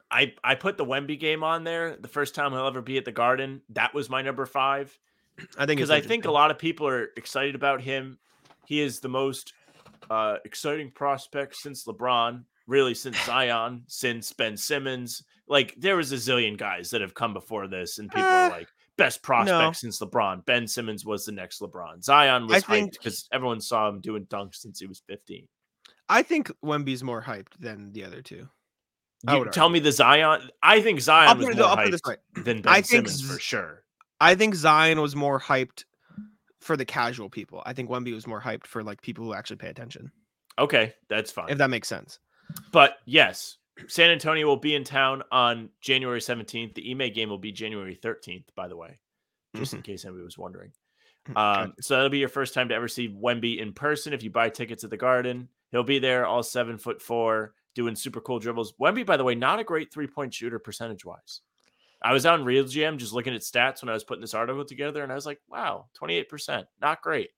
I 0.09 0.33
I 0.43 0.55
put 0.55 0.77
the 0.77 0.85
Wemby 0.85 1.19
game 1.19 1.43
on 1.43 1.63
there. 1.63 1.95
The 1.95 2.07
first 2.07 2.33
time 2.33 2.51
he'll 2.51 2.65
ever 2.65 2.81
be 2.81 2.97
at 2.97 3.05
the 3.05 3.11
Garden. 3.11 3.61
That 3.69 3.93
was 3.93 4.09
my 4.09 4.21
number 4.23 4.45
five. 4.47 4.97
I 5.57 5.65
think 5.65 5.77
because 5.77 5.91
I 5.91 6.01
think 6.01 6.25
a 6.25 6.31
lot 6.31 6.49
of 6.49 6.57
people 6.57 6.87
are 6.87 7.09
excited 7.17 7.53
about 7.55 7.81
him. 7.81 8.17
He 8.65 8.81
is 8.81 8.99
the 8.99 9.09
most 9.09 9.53
uh, 10.09 10.37
exciting 10.43 10.91
prospect 10.91 11.55
since 11.55 11.85
LeBron, 11.85 12.43
really 12.67 12.93
since 12.95 13.21
Zion, 13.25 13.83
since 13.87 14.33
Ben 14.33 14.57
Simmons. 14.57 15.21
Like 15.47 15.75
there 15.77 15.97
was 15.97 16.11
a 16.11 16.15
zillion 16.15 16.57
guys 16.57 16.89
that 16.89 17.01
have 17.01 17.13
come 17.13 17.33
before 17.33 17.67
this, 17.67 17.99
and 17.99 18.09
people 18.09 18.23
are 18.23 18.47
Uh, 18.47 18.49
like 18.49 18.67
best 19.01 19.21
prospect 19.23 19.59
no. 19.59 19.71
since 19.71 19.99
LeBron. 19.99 20.45
Ben 20.45 20.67
Simmons 20.67 21.05
was 21.05 21.25
the 21.25 21.31
next 21.31 21.61
LeBron. 21.61 22.03
Zion 22.03 22.47
was 22.47 22.63
I 22.63 22.81
hyped 22.81 22.91
because 22.91 23.27
everyone 23.31 23.61
saw 23.61 23.89
him 23.89 24.01
doing 24.01 24.25
dunks 24.25 24.57
since 24.57 24.79
he 24.79 24.87
was 24.87 25.01
15. 25.07 25.47
I 26.09 26.23
think 26.23 26.51
Wemby's 26.63 27.03
more 27.03 27.21
hyped 27.21 27.53
than 27.59 27.91
the 27.93 28.03
other 28.03 28.21
two. 28.21 28.47
You 29.29 29.45
tell 29.51 29.69
me 29.69 29.79
the 29.79 29.91
Zion. 29.91 30.49
I 30.63 30.81
think 30.81 30.99
Zion 30.99 31.37
was 31.37 31.55
more 31.55 31.65
I'll 31.65 31.77
put 31.77 31.87
it 31.87 31.91
this 31.91 32.01
hyped 32.01 32.43
than 32.43 32.61
Ben 32.61 32.73
I 32.73 32.81
think 32.81 33.07
Simmons 33.07 33.21
for 33.21 33.39
sure. 33.39 33.83
I 34.19 34.35
think 34.35 34.55
Zion 34.55 35.01
was 35.01 35.15
more 35.15 35.39
hyped 35.39 35.85
for 36.59 36.77
the 36.77 36.85
casual 36.85 37.29
people. 37.29 37.61
I 37.65 37.73
think 37.73 37.89
Wemby 37.89 38.13
was 38.13 38.27
more 38.27 38.41
hyped 38.41 38.67
for 38.67 38.83
like 38.83 39.01
people 39.01 39.25
who 39.25 39.33
actually 39.33 39.57
pay 39.57 39.67
attention. 39.67 40.11
Okay, 40.59 40.93
that's 41.09 41.31
fine. 41.31 41.49
If 41.49 41.57
that 41.57 41.69
makes 41.69 41.87
sense. 41.87 42.19
But 42.71 42.97
yes, 43.05 43.57
San 43.87 44.09
Antonio 44.11 44.47
will 44.47 44.57
be 44.57 44.75
in 44.75 44.83
town 44.83 45.23
on 45.31 45.69
January 45.81 46.19
17th. 46.19 46.73
The 46.75 46.91
Ime 46.91 47.11
game 47.13 47.29
will 47.29 47.37
be 47.37 47.51
January 47.51 47.95
13th, 47.95 48.45
by 48.55 48.67
the 48.67 48.75
way, 48.75 48.99
just 49.55 49.73
in 49.73 49.81
case 49.81 50.05
anybody 50.05 50.23
was 50.23 50.37
wondering. 50.37 50.71
Mhm. 51.29 51.37
Um, 51.37 51.73
so 51.79 51.95
that'll 51.95 52.09
be 52.09 52.17
your 52.17 52.29
first 52.29 52.53
time 52.53 52.69
to 52.69 52.75
ever 52.75 52.87
see 52.87 53.07
Wemby 53.09 53.59
in 53.59 53.73
person. 53.73 54.13
If 54.13 54.23
you 54.23 54.31
buy 54.31 54.49
tickets 54.49 54.83
at 54.83 54.89
the 54.89 54.97
Garden, 54.97 55.49
he'll 55.71 55.83
be 55.83 55.99
there, 55.99 56.25
all 56.25 56.41
seven 56.43 56.77
foot 56.77 57.01
four, 57.01 57.53
doing 57.75 57.95
super 57.95 58.21
cool 58.21 58.39
dribbles. 58.39 58.73
Wemby, 58.73 59.05
by 59.05 59.17
the 59.17 59.23
way, 59.23 59.35
not 59.35 59.59
a 59.59 59.63
great 59.63 59.93
three 59.93 60.07
point 60.07 60.33
shooter 60.33 60.57
percentage 60.59 61.05
wise. 61.05 61.41
I 62.01 62.13
was 62.13 62.25
on 62.25 62.43
Real 62.43 62.63
GM 62.63 62.97
just 62.97 63.13
looking 63.13 63.35
at 63.35 63.41
stats 63.41 63.81
when 63.83 63.89
I 63.89 63.93
was 63.93 64.03
putting 64.03 64.21
this 64.21 64.33
article 64.33 64.65
together, 64.65 65.03
and 65.03 65.11
I 65.11 65.15
was 65.15 65.27
like, 65.27 65.39
wow, 65.47 65.85
28%. 65.93 66.65
Not 66.81 67.01
great. 67.03 67.29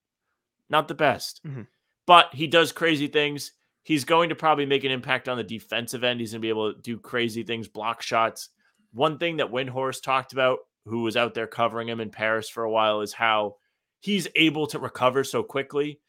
Not 0.69 0.87
the 0.87 0.93
best. 0.95 1.41
Mhm. 1.45 1.67
But 2.05 2.33
he 2.33 2.47
does 2.47 2.71
crazy 2.71 3.07
things. 3.07 3.51
He's 3.83 4.05
going 4.05 4.29
to 4.29 4.35
probably 4.35 4.65
make 4.65 4.85
an 4.85 4.91
impact 4.91 5.27
on 5.27 5.37
the 5.37 5.43
defensive 5.43 6.03
end. 6.03 6.19
He's 6.19 6.31
going 6.31 6.41
to 6.41 6.45
be 6.45 6.49
able 6.49 6.73
to 6.73 6.81
do 6.81 6.97
crazy 6.97 7.43
things, 7.43 7.67
block 7.67 8.01
shots. 8.01 8.49
One 8.93 9.17
thing 9.17 9.37
that 9.37 9.51
Windhorst 9.51 10.03
talked 10.03 10.31
about, 10.31 10.59
who 10.85 11.01
was 11.01 11.17
out 11.17 11.33
there 11.33 11.47
covering 11.47 11.89
him 11.89 11.99
in 11.99 12.09
Paris 12.09 12.47
for 12.49 12.63
a 12.63 12.71
while, 12.71 13.01
is 13.01 13.13
how 13.13 13.55
he's 13.99 14.27
able 14.35 14.67
to 14.67 14.79
recover 14.79 15.23
so 15.23 15.43
quickly. 15.43 15.99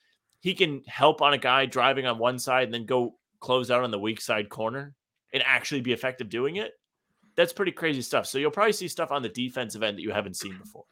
He 0.41 0.55
can 0.55 0.83
help 0.87 1.23
on 1.23 1.33
a 1.33 1.39
guy 1.39 1.67
driving 1.67 2.07
on 2.07 2.19
one 2.19 2.39
side 2.39 2.65
and 2.65 2.75
then 2.75 2.87
go 2.87 3.17
close 3.41 3.71
out 3.71 3.83
on 3.83 3.91
the 3.91 3.99
weak 3.99 4.21
side 4.21 4.49
corner 4.49 4.95
and 5.33 5.43
actually 5.45 5.81
be 5.81 5.93
effective 5.93 6.29
doing 6.29 6.57
it. 6.57 6.73
That's 7.37 7.53
pretty 7.53 7.73
crazy 7.73 8.03
stuff. 8.03 8.27
So 8.27 8.39
you'll 8.39 8.51
probably 8.51 8.73
see 8.73 8.89
stuff 8.89 9.11
on 9.11 9.23
the 9.23 9.29
defensive 9.29 9.83
end 9.83 9.99
that 9.99 10.03
you 10.03 10.13
haven't 10.13 10.37
seen 10.37 10.57
before. 10.57 10.85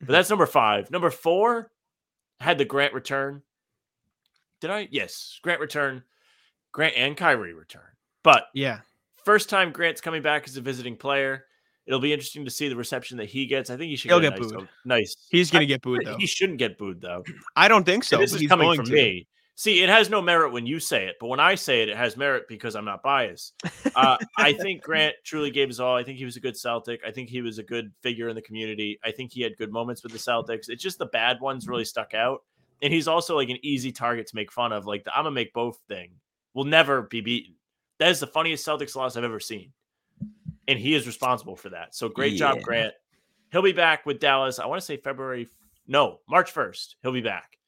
But 0.00 0.08
that's 0.12 0.30
number 0.30 0.46
five. 0.46 0.90
Number 0.90 1.10
four 1.10 1.72
had 2.40 2.58
the 2.58 2.64
Grant 2.64 2.94
return. 2.94 3.42
Did 4.60 4.70
I? 4.70 4.88
Yes, 4.90 5.38
Grant 5.42 5.60
return. 5.60 6.02
Grant 6.72 6.94
and 6.96 7.16
Kyrie 7.16 7.54
return. 7.54 7.82
But 8.22 8.46
Yeah. 8.54 8.80
first 9.24 9.48
time 9.48 9.72
Grant's 9.72 10.00
coming 10.00 10.22
back 10.22 10.46
as 10.48 10.56
a 10.56 10.60
visiting 10.60 10.96
player. 10.96 11.44
It'll 11.86 12.00
be 12.00 12.12
interesting 12.12 12.44
to 12.44 12.50
see 12.50 12.68
the 12.68 12.76
reception 12.76 13.16
that 13.16 13.26
he 13.30 13.46
gets. 13.46 13.70
I 13.70 13.76
think 13.78 13.88
he 13.88 13.96
should 13.96 14.10
He'll 14.10 14.20
get, 14.20 14.34
get 14.34 14.42
nice, 14.42 14.52
booed. 14.52 14.68
nice. 14.84 15.16
He's 15.30 15.50
gonna 15.50 15.64
get 15.66 15.80
booed 15.80 16.02
though. 16.04 16.18
He 16.18 16.26
shouldn't 16.26 16.58
get 16.58 16.76
booed 16.76 17.00
though. 17.00 17.24
I 17.56 17.68
don't 17.68 17.84
think 17.84 18.04
so. 18.04 18.18
this 18.18 18.34
is 18.34 18.46
coming 18.46 18.74
from 18.76 18.84
to. 18.86 18.92
me. 18.92 19.26
See, 19.54 19.82
it 19.82 19.88
has 19.88 20.08
no 20.08 20.22
merit 20.22 20.52
when 20.52 20.66
you 20.66 20.78
say 20.78 21.06
it, 21.06 21.16
but 21.18 21.26
when 21.26 21.40
I 21.40 21.56
say 21.56 21.82
it, 21.82 21.88
it 21.88 21.96
has 21.96 22.16
merit 22.16 22.44
because 22.48 22.76
I'm 22.76 22.84
not 22.84 23.02
biased. 23.02 23.54
Uh, 23.96 24.16
I 24.38 24.52
think 24.52 24.82
Grant 24.84 25.16
truly 25.24 25.50
gave 25.50 25.66
his 25.66 25.80
all. 25.80 25.96
I 25.96 26.04
think 26.04 26.16
he 26.18 26.24
was 26.24 26.36
a 26.36 26.40
good 26.40 26.56
Celtic. 26.56 27.00
I 27.04 27.10
think 27.10 27.28
he 27.28 27.40
was 27.42 27.58
a 27.58 27.64
good 27.64 27.90
figure 28.02 28.28
in 28.28 28.36
the 28.36 28.42
community. 28.42 29.00
I 29.02 29.10
think 29.10 29.32
he 29.32 29.40
had 29.42 29.56
good 29.56 29.72
moments 29.72 30.04
with 30.04 30.12
the 30.12 30.18
Celtics. 30.18 30.68
It's 30.68 30.80
just 30.82 30.98
the 30.98 31.06
bad 31.06 31.40
ones 31.40 31.66
really 31.66 31.84
stuck 31.84 32.14
out. 32.14 32.42
And 32.82 32.92
he's 32.92 33.08
also 33.08 33.36
like 33.36 33.48
an 33.48 33.58
easy 33.62 33.92
target 33.92 34.26
to 34.28 34.36
make 34.36 34.52
fun 34.52 34.72
of. 34.72 34.86
Like 34.86 35.04
the 35.04 35.16
I'm 35.16 35.24
gonna 35.24 35.34
make 35.34 35.52
both 35.52 35.78
thing 35.88 36.12
will 36.54 36.64
never 36.64 37.02
be 37.02 37.20
beaten. 37.20 37.54
That 37.98 38.10
is 38.10 38.20
the 38.20 38.26
funniest 38.26 38.66
Celtics 38.66 38.94
loss 38.94 39.16
I've 39.16 39.24
ever 39.24 39.40
seen. 39.40 39.72
And 40.68 40.78
he 40.78 40.94
is 40.94 41.06
responsible 41.06 41.56
for 41.56 41.70
that. 41.70 41.94
So 41.94 42.08
great 42.08 42.36
job, 42.36 42.60
Grant. 42.62 42.94
He'll 43.50 43.62
be 43.62 43.72
back 43.72 44.04
with 44.06 44.20
Dallas. 44.20 44.58
I 44.58 44.66
want 44.66 44.80
to 44.80 44.84
say 44.84 44.98
February, 44.98 45.48
no, 45.86 46.20
March 46.28 46.52
1st. 46.52 46.96
He'll 47.02 47.12
be 47.12 47.22
back 47.22 47.58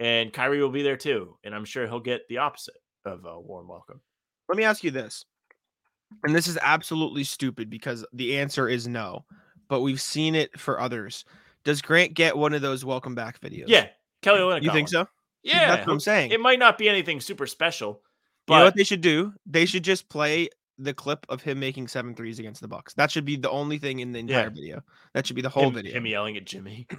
and 0.00 0.32
Kyrie 0.32 0.60
will 0.60 0.70
be 0.70 0.82
there 0.82 0.96
too. 0.96 1.36
And 1.44 1.54
I'm 1.54 1.64
sure 1.64 1.86
he'll 1.86 2.00
get 2.00 2.26
the 2.28 2.38
opposite 2.38 2.76
of 3.04 3.24
a 3.24 3.40
warm 3.40 3.68
welcome. 3.68 4.00
Let 4.48 4.58
me 4.58 4.64
ask 4.64 4.84
you 4.84 4.90
this. 4.90 5.24
And 6.22 6.34
this 6.34 6.46
is 6.46 6.58
absolutely 6.60 7.24
stupid 7.24 7.70
because 7.70 8.04
the 8.12 8.38
answer 8.38 8.68
is 8.68 8.86
no. 8.86 9.24
But 9.68 9.80
we've 9.80 10.00
seen 10.00 10.34
it 10.34 10.58
for 10.58 10.80
others. 10.80 11.24
Does 11.64 11.80
Grant 11.80 12.14
get 12.14 12.36
one 12.36 12.52
of 12.52 12.62
those 12.62 12.84
welcome 12.84 13.14
back 13.14 13.40
videos? 13.40 13.64
Yeah, 13.66 13.88
Kelly 14.24 14.40
Olynyk. 14.40 14.62
You 14.62 14.72
think 14.72 14.88
so? 14.88 15.06
Yeah, 15.42 15.76
That's 15.76 15.86
what 15.86 15.92
I'm 15.92 16.00
saying. 16.00 16.32
It 16.32 16.40
might 16.40 16.58
not 16.58 16.78
be 16.78 16.88
anything 16.88 17.20
super 17.20 17.46
special, 17.46 17.88
you 18.48 18.54
know 18.54 18.60
but 18.60 18.64
what 18.64 18.76
they 18.76 18.84
should 18.84 19.02
do? 19.02 19.34
They 19.46 19.66
should 19.66 19.84
just 19.84 20.08
play 20.08 20.48
the 20.78 20.94
clip 20.94 21.26
of 21.28 21.42
him 21.42 21.60
making 21.60 21.88
seven 21.88 22.14
threes 22.14 22.38
against 22.38 22.60
the 22.60 22.68
Bucks. 22.68 22.94
That 22.94 23.10
should 23.10 23.24
be 23.24 23.36
the 23.36 23.50
only 23.50 23.78
thing 23.78 24.00
in 24.00 24.12
the 24.12 24.18
entire 24.20 24.44
Yeah. 24.44 24.48
video. 24.48 24.82
That 25.12 25.26
should 25.26 25.36
be 25.36 25.42
the 25.42 25.50
whole 25.50 25.68
him, 25.68 25.74
video. 25.74 25.92
him 25.94 26.06
yelling 26.06 26.36
at 26.36 26.44
Jimmy. 26.46 26.86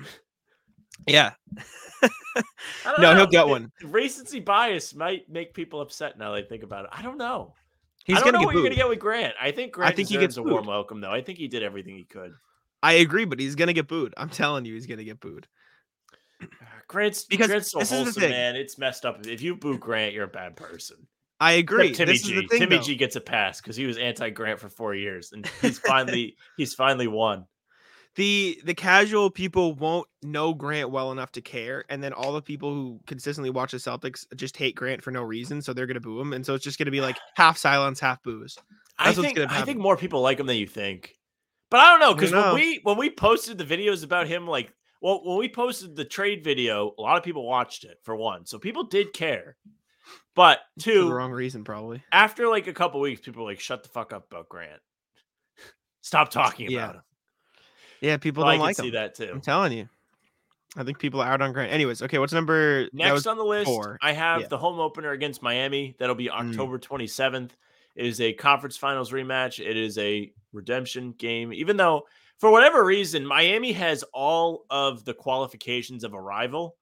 yeah. 1.08 1.32
No, 3.00 3.16
he'll 3.16 3.28
get 3.28 3.48
one. 3.48 3.72
Recency 3.84 4.40
bias 4.40 4.94
might 4.96 5.28
make 5.30 5.54
people 5.54 5.82
upset 5.82 6.18
now. 6.18 6.32
they 6.34 6.44
think 6.44 6.64
about 6.64 6.86
it. 6.86 6.92
I 6.94 7.02
don't 7.02 7.18
know. 7.18 7.54
He's 8.06 8.18
I 8.18 8.22
don't 8.22 8.34
know 8.34 8.40
what 8.40 8.54
you're 8.54 8.62
booed. 8.62 8.70
gonna 8.70 8.76
get 8.76 8.88
with 8.90 9.00
Grant. 9.00 9.34
I 9.42 9.52
think 9.52 9.74
Grant 9.74 9.92
I 9.92 9.96
think 9.96 10.10
he 10.10 10.18
gets 10.18 10.38
a 10.38 10.44
warm 10.44 10.68
welcome, 10.68 11.02
though. 11.02 11.12
I 11.12 11.22
think 11.22 11.40
he 11.40 11.48
did 11.48 11.64
everything 11.64 11.98
he 11.98 12.04
could. 12.04 12.34
I 12.84 12.94
agree, 12.94 13.26
but 13.26 13.40
he's 13.40 13.56
gonna 13.56 13.74
get 13.74 13.88
booed. 13.88 14.14
I'm 14.16 14.30
telling 14.30 14.64
you, 14.66 14.76
he's 14.76 14.86
gonna 14.86 15.04
get 15.04 15.20
booed. 15.20 15.48
Grant's 16.88 17.26
Because 17.26 17.48
Grant's 17.48 17.72
so 17.72 17.80
this 17.80 17.92
is 17.92 18.16
the 18.16 18.22
thing. 18.22 18.30
man. 18.30 18.56
It's 18.56 18.78
messed 18.78 19.06
up. 19.06 19.26
If 19.26 19.42
you 19.42 19.56
boo 19.56 19.78
Grant, 19.78 20.14
you're 20.14 20.26
a 20.26 20.28
bad 20.28 20.56
person. 20.56 21.08
I 21.40 21.54
agree. 21.54 21.90
Except 21.90 21.98
Timmy 21.98 22.12
this 22.14 22.22
is 22.24 22.28
G. 22.28 22.34
the 22.34 22.48
thing, 22.48 22.60
Timmy 22.60 22.78
though. 22.78 22.82
G 22.84 22.96
gets 22.96 23.16
a 23.16 23.22
pass 23.22 23.60
because 23.62 23.76
he 23.76 23.86
was 23.86 23.98
anti-Grant 23.98 24.60
for 24.60 24.70
four 24.70 24.96
years, 24.96 25.32
and 25.34 25.46
he's 25.62 25.80
finally 25.80 26.38
he's 26.58 26.74
finally 26.74 27.08
won. 27.08 27.46
the 28.16 28.60
the 28.64 28.74
casual 28.74 29.30
people 29.30 29.74
won't 29.74 30.08
know 30.24 30.54
Grant 30.54 30.90
well 30.92 31.12
enough 31.12 31.32
to 31.34 31.42
care, 31.42 31.84
and 31.90 32.02
then 32.02 32.14
all 32.14 32.32
the 32.34 32.42
people 32.42 32.74
who 32.74 33.02
consistently 33.06 33.50
watch 33.50 33.72
the 33.72 33.78
Celtics 33.78 34.26
just 34.36 34.56
hate 34.56 34.76
Grant 34.76 35.04
for 35.04 35.12
no 35.12 35.24
reason, 35.24 35.62
so 35.62 35.74
they're 35.74 35.88
gonna 35.88 36.00
boo 36.00 36.20
him, 36.22 36.32
and 36.32 36.46
so 36.46 36.54
it's 36.54 36.64
just 36.64 36.80
gonna 36.80 36.92
be 36.92 37.02
like 37.02 37.18
half 37.36 37.58
silence, 37.58 38.00
half 38.00 38.24
boos. 38.24 38.58
I 38.98 39.08
That's 39.08 39.18
what's 39.18 39.34
think 39.34 39.52
I 39.52 39.62
think 39.64 39.80
more 39.80 39.98
people 39.98 40.22
like 40.22 40.40
him 40.40 40.46
than 40.46 40.56
you 40.56 40.68
think, 40.68 41.16
but 41.70 41.82
I 41.82 41.90
don't 41.92 42.00
know 42.00 42.14
because 42.14 42.32
when 42.32 42.54
we 42.56 42.80
when 42.84 42.98
we 42.98 43.10
posted 43.10 43.58
the 43.58 43.66
videos 43.66 44.06
about 44.06 44.28
him, 44.28 44.48
like 44.48 44.74
well 45.06 45.22
when 45.24 45.38
we 45.38 45.48
posted 45.48 45.96
the 45.96 46.04
trade 46.06 46.44
video, 46.44 46.94
a 46.98 47.02
lot 47.02 47.18
of 47.18 47.24
people 47.24 47.46
watched 47.46 47.84
it 47.84 48.00
for 48.04 48.16
one, 48.16 48.46
so 48.46 48.58
people 48.60 48.84
did 48.84 49.14
care. 49.14 49.56
But 50.36 50.60
two, 50.80 51.12
wrong 51.12 51.32
reason, 51.32 51.64
probably. 51.64 52.04
after 52.12 52.48
like 52.48 52.68
a 52.68 52.74
couple 52.74 53.00
weeks, 53.00 53.22
people 53.22 53.44
were 53.44 53.50
like, 53.52 53.60
"Shut 53.60 53.84
the 53.84 53.90
fuck 53.90 54.12
up 54.14 54.26
about 54.32 54.50
Grant. 54.50 54.82
Stop 56.02 56.30
talking 56.30 56.70
Yeah, 56.70 56.84
about 56.84 56.96
him." 56.96 57.02
Yeah, 58.02 58.18
people 58.18 58.44
Well, 58.44 58.52
don't 58.54 58.60
can 58.60 58.66
like 58.66 58.76
see 58.76 58.88
him. 58.88 58.94
that 58.94 59.16
too. 59.16 59.30
I'm 59.32 59.42
telling 59.42 59.72
you. 59.72 59.88
I 60.78 60.84
think 60.84 61.00
people 61.00 61.22
are 61.22 61.32
out 61.32 61.42
on 61.42 61.54
Grant. 61.54 61.72
Anyways, 61.72 62.02
okay, 62.02 62.18
what's 62.20 62.34
number 62.34 62.90
Next 62.92 63.26
on 63.28 63.38
the 63.38 63.46
list, 63.46 63.66
four. 63.68 63.98
I 64.02 64.12
have 64.12 64.42
Yeah. 64.42 64.48
the 64.48 64.58
home 64.58 64.78
opener 64.80 65.12
against 65.12 65.42
Miami. 65.42 65.96
That'll 66.00 66.16
be 66.16 66.28
Mm. 66.28 66.50
October 66.50 66.78
27th. 66.78 67.52
It 67.96 68.06
is 68.06 68.20
a 68.20 68.34
conference 68.34 68.76
finals 68.76 69.12
rematch. 69.12 69.66
It 69.66 69.78
is 69.78 69.98
a 69.98 70.34
redemption 70.52 71.14
game. 71.14 71.54
Even 71.54 71.78
though, 71.78 72.06
for 72.40 72.52
whatever 72.52 72.84
reason, 72.84 73.26
Miami 73.26 73.72
has 73.74 74.04
all 74.14 74.66
of 74.70 75.06
the 75.06 75.14
qualifications 75.14 76.04
of 76.04 76.14
a 76.14 76.22
rival, 76.22 76.76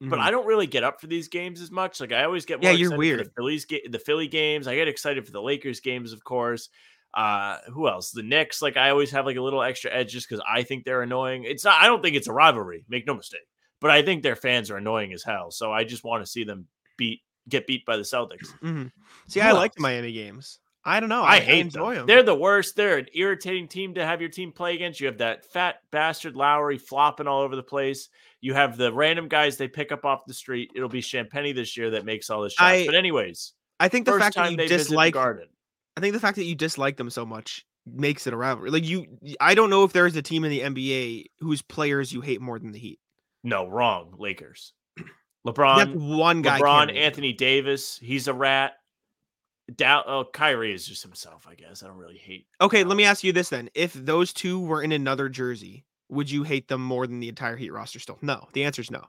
but 0.00 0.18
Mhm. 0.18 0.22
I 0.22 0.30
don't 0.30 0.46
really 0.46 0.66
get 0.66 0.82
up 0.84 1.00
for 1.00 1.06
these 1.06 1.28
games 1.28 1.60
as 1.60 1.70
much. 1.70 2.00
Like 2.00 2.12
I 2.12 2.24
always 2.24 2.44
get 2.44 2.62
Yeah, 2.62 2.72
you're 2.72 2.96
weird. 2.96 3.20
the 3.26 3.30
Phillies, 3.36 3.64
ga- 3.64 3.86
the 3.88 3.98
Philly 3.98 4.26
games. 4.28 4.66
I 4.66 4.74
get 4.74 4.88
excited 4.88 5.24
for 5.24 5.32
the 5.32 5.40
Lakers 5.42 5.80
games, 5.80 6.12
of 6.12 6.22
course. 6.24 6.68
Uh, 7.14 7.58
who 7.72 7.86
else? 7.88 8.10
The 8.10 8.24
Knicks. 8.24 8.60
Like 8.60 8.76
I 8.76 8.90
always 8.90 9.12
have 9.12 9.24
like 9.24 9.36
a 9.36 9.40
little 9.40 9.62
extra 9.62 9.92
edge 9.92 10.10
just 10.12 10.28
because 10.28 10.44
I 10.48 10.64
think 10.64 10.84
they're 10.84 11.02
annoying. 11.02 11.44
It's 11.44 11.64
not. 11.64 11.80
I 11.80 11.86
don't 11.86 12.02
think 12.02 12.16
it's 12.16 12.26
a 12.26 12.32
rivalry. 12.32 12.84
Make 12.88 13.06
no 13.06 13.14
mistake. 13.14 13.46
But 13.80 13.90
I 13.92 14.02
think 14.02 14.22
their 14.24 14.34
fans 14.36 14.68
are 14.70 14.76
annoying 14.78 15.12
as 15.12 15.22
hell. 15.22 15.50
So 15.52 15.72
I 15.72 15.84
just 15.84 16.02
want 16.02 16.24
to 16.24 16.30
see 16.30 16.42
them 16.42 16.66
beat 16.96 17.22
get 17.48 17.66
beat 17.68 17.84
by 17.84 17.96
the 17.96 18.02
Celtics. 18.02 18.48
Mhm. 18.62 18.90
See, 19.28 19.38
Who 19.40 19.46
I 19.46 19.52
like 19.52 19.74
the? 19.74 19.82
Miami 19.82 20.10
games. 20.12 20.58
I 20.84 21.00
don't 21.00 21.08
know. 21.08 21.22
I, 21.22 21.36
I, 21.36 21.40
hate 21.40 21.60
enjoy 21.60 21.90
them. 21.90 21.98
them. 22.00 22.06
They're 22.06 22.22
the 22.22 22.34
worst. 22.34 22.76
They're 22.76 22.98
an 22.98 23.06
irritating 23.14 23.68
team 23.68 23.94
to 23.94 24.04
have 24.04 24.20
your 24.20 24.28
team 24.28 24.52
play 24.52 24.74
against. 24.74 25.00
You 25.00 25.06
have 25.06 25.18
that 25.18 25.50
fat 25.50 25.76
bastard 25.90 26.36
Lowry 26.36 26.76
flopping 26.76 27.26
all 27.26 27.40
over 27.42 27.56
the 27.56 27.62
place. 27.62 28.10
You 28.40 28.52
have 28.52 28.76
the 28.76 28.92
random 28.92 29.28
guys 29.28 29.56
they 29.56 29.68
pick 29.68 29.92
up 29.92 30.04
off 30.04 30.26
the 30.26 30.34
street. 30.34 30.72
It'll 30.74 30.90
be 30.90 31.00
Champagne 31.00 31.54
this 31.54 31.76
year 31.76 31.90
that 31.90 32.04
makes 32.04 32.28
all 32.28 32.42
the 32.42 32.50
shots. 32.50 32.60
I- 32.60 32.86
but 32.86 32.94
anyways, 32.94 33.54
I 33.80 33.88
think 33.88 34.06
the 34.06 34.18
fact 34.18 34.36
that 34.36 34.50
you 34.50 34.56
dislike 34.56 35.14
Garden. 35.14 35.48
I 35.96 36.00
think 36.00 36.12
the 36.12 36.20
fact 36.20 36.36
that 36.36 36.44
you 36.44 36.54
dislike 36.54 36.96
them 36.96 37.08
so 37.08 37.24
much 37.24 37.64
makes 37.86 38.26
it 38.26 38.34
a 38.34 38.36
rivalry. 38.36 38.70
Like 38.70 38.84
you 38.84 39.06
I 39.40 39.54
don't 39.54 39.70
know 39.70 39.84
if 39.84 39.92
there 39.92 40.06
is 40.06 40.16
a 40.16 40.22
team 40.22 40.44
in 40.44 40.50
the 40.50 40.60
NBA 40.60 41.26
whose 41.40 41.62
players 41.62 42.12
you 42.12 42.20
hate 42.20 42.40
more 42.40 42.58
than 42.58 42.72
the 42.72 42.78
Heat. 42.78 42.98
No, 43.42 43.68
wrong. 43.68 44.14
Lakers. 44.18 44.72
That's 44.96 45.58
LeBron, 45.58 46.16
one 46.16 46.42
guy. 46.42 46.58
LeBron. 46.58 46.96
Anthony 46.96 47.32
Davis. 47.32 47.98
He's 47.98 48.28
a 48.28 48.34
rat. 48.34 48.74
Dow- 49.76 50.04
oh, 50.06 50.24
Kyrie 50.32 50.74
is 50.74 50.86
just 50.86 51.02
himself, 51.02 51.46
I 51.48 51.54
guess. 51.54 51.82
I 51.82 51.86
don't 51.86 51.96
really 51.96 52.18
hate. 52.18 52.46
Okay, 52.60 52.84
let 52.84 52.96
me 52.96 53.04
ask 53.04 53.24
you 53.24 53.32
this 53.32 53.48
then. 53.48 53.70
If 53.74 53.92
those 53.94 54.32
two 54.32 54.60
were 54.60 54.82
in 54.82 54.92
another 54.92 55.28
jersey, 55.28 55.84
would 56.10 56.30
you 56.30 56.42
hate 56.42 56.68
them 56.68 56.82
more 56.82 57.06
than 57.06 57.20
the 57.20 57.28
entire 57.28 57.56
Heat 57.56 57.70
roster 57.72 57.98
still? 57.98 58.18
No. 58.20 58.46
The 58.52 58.64
answer 58.64 58.82
is 58.82 58.90
no. 58.90 59.04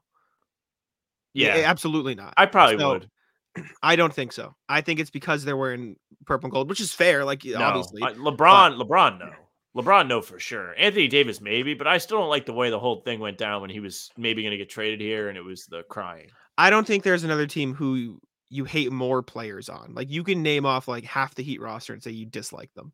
Yeah, 1.34 1.64
absolutely 1.66 2.16
not. 2.16 2.34
I 2.38 2.46
probably 2.46 2.80
So, 2.80 2.90
would. 2.94 3.10
I 3.84 3.96
don't 3.98 4.14
think 4.14 4.32
so. 4.32 4.56
I 4.70 4.82
think 4.82 5.00
it's 5.00 5.10
because 5.10 5.44
they're 5.44 5.58
wearing 5.58 5.98
purple 6.26 6.48
and 6.48 6.54
gold, 6.54 6.70
which 6.70 6.80
is 6.80 6.94
fair. 6.94 7.26
Like 7.26 7.44
No, 7.44 7.62
obviously, 7.62 8.02
I- 8.04 8.14
LeBron, 8.14 8.82
LeBron, 8.82 9.20
no. 9.20 9.32
LeBron, 9.76 10.08
no 10.08 10.22
for 10.22 10.40
sure. 10.40 10.74
Anthony 10.78 11.10
Davis, 11.10 11.42
maybe, 11.42 11.74
but 11.74 11.86
I 11.86 11.98
still 11.98 12.20
don't 12.20 12.30
like 12.30 12.46
the 12.46 12.54
way 12.54 12.70
the 12.70 12.80
whole 12.80 13.02
thing 13.02 13.20
went 13.20 13.38
down 13.38 13.60
when 13.60 13.70
he 13.70 13.82
was 13.82 14.10
maybe 14.16 14.42
going 14.42 14.52
to 14.52 14.58
get 14.58 14.70
traded 14.70 15.02
here, 15.02 15.28
and 15.28 15.38
it 15.38 15.44
was 15.44 15.66
the 15.66 15.84
crying. 15.90 16.30
I 16.58 16.70
don't 16.70 16.88
think 16.88 17.04
there's 17.04 17.26
another 17.26 17.46
team 17.46 17.74
who 17.74 18.22
you 18.50 18.64
hate 18.66 18.92
more 18.92 19.22
players 19.24 19.70
on. 19.70 19.94
Like 19.94 20.10
you 20.12 20.24
can 20.24 20.44
name 20.44 20.66
off 20.66 20.88
like 20.88 21.04
half 21.04 21.36
the 21.36 21.44
Heat 21.44 21.62
roster 21.62 21.94
and 21.94 22.02
say 22.04 22.12
you 22.12 22.26
dislike 22.26 22.74
them. 22.74 22.92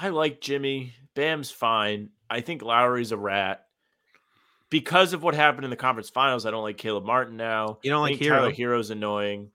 I 0.00 0.08
like 0.08 0.40
Jimmy. 0.40 0.92
Bam's 1.14 1.50
fine. 1.50 2.10
I 2.28 2.40
think 2.40 2.62
Lowry's 2.62 3.12
a 3.12 3.16
rat. 3.16 3.66
Because 4.70 5.12
of 5.12 5.22
what 5.22 5.34
happened 5.34 5.64
in 5.64 5.70
the 5.70 5.76
conference 5.76 6.10
finals, 6.10 6.46
I 6.46 6.50
don't 6.50 6.64
like 6.64 6.78
Caleb 6.78 7.04
Martin 7.04 7.36
now. 7.36 7.78
You 7.82 7.90
don't 7.90 8.02
like 8.02 8.18
think 8.18 8.30
Tyler 8.30 8.50
Herro. 8.50 8.56
Herro's 8.56 8.90
annoying. 8.90 9.50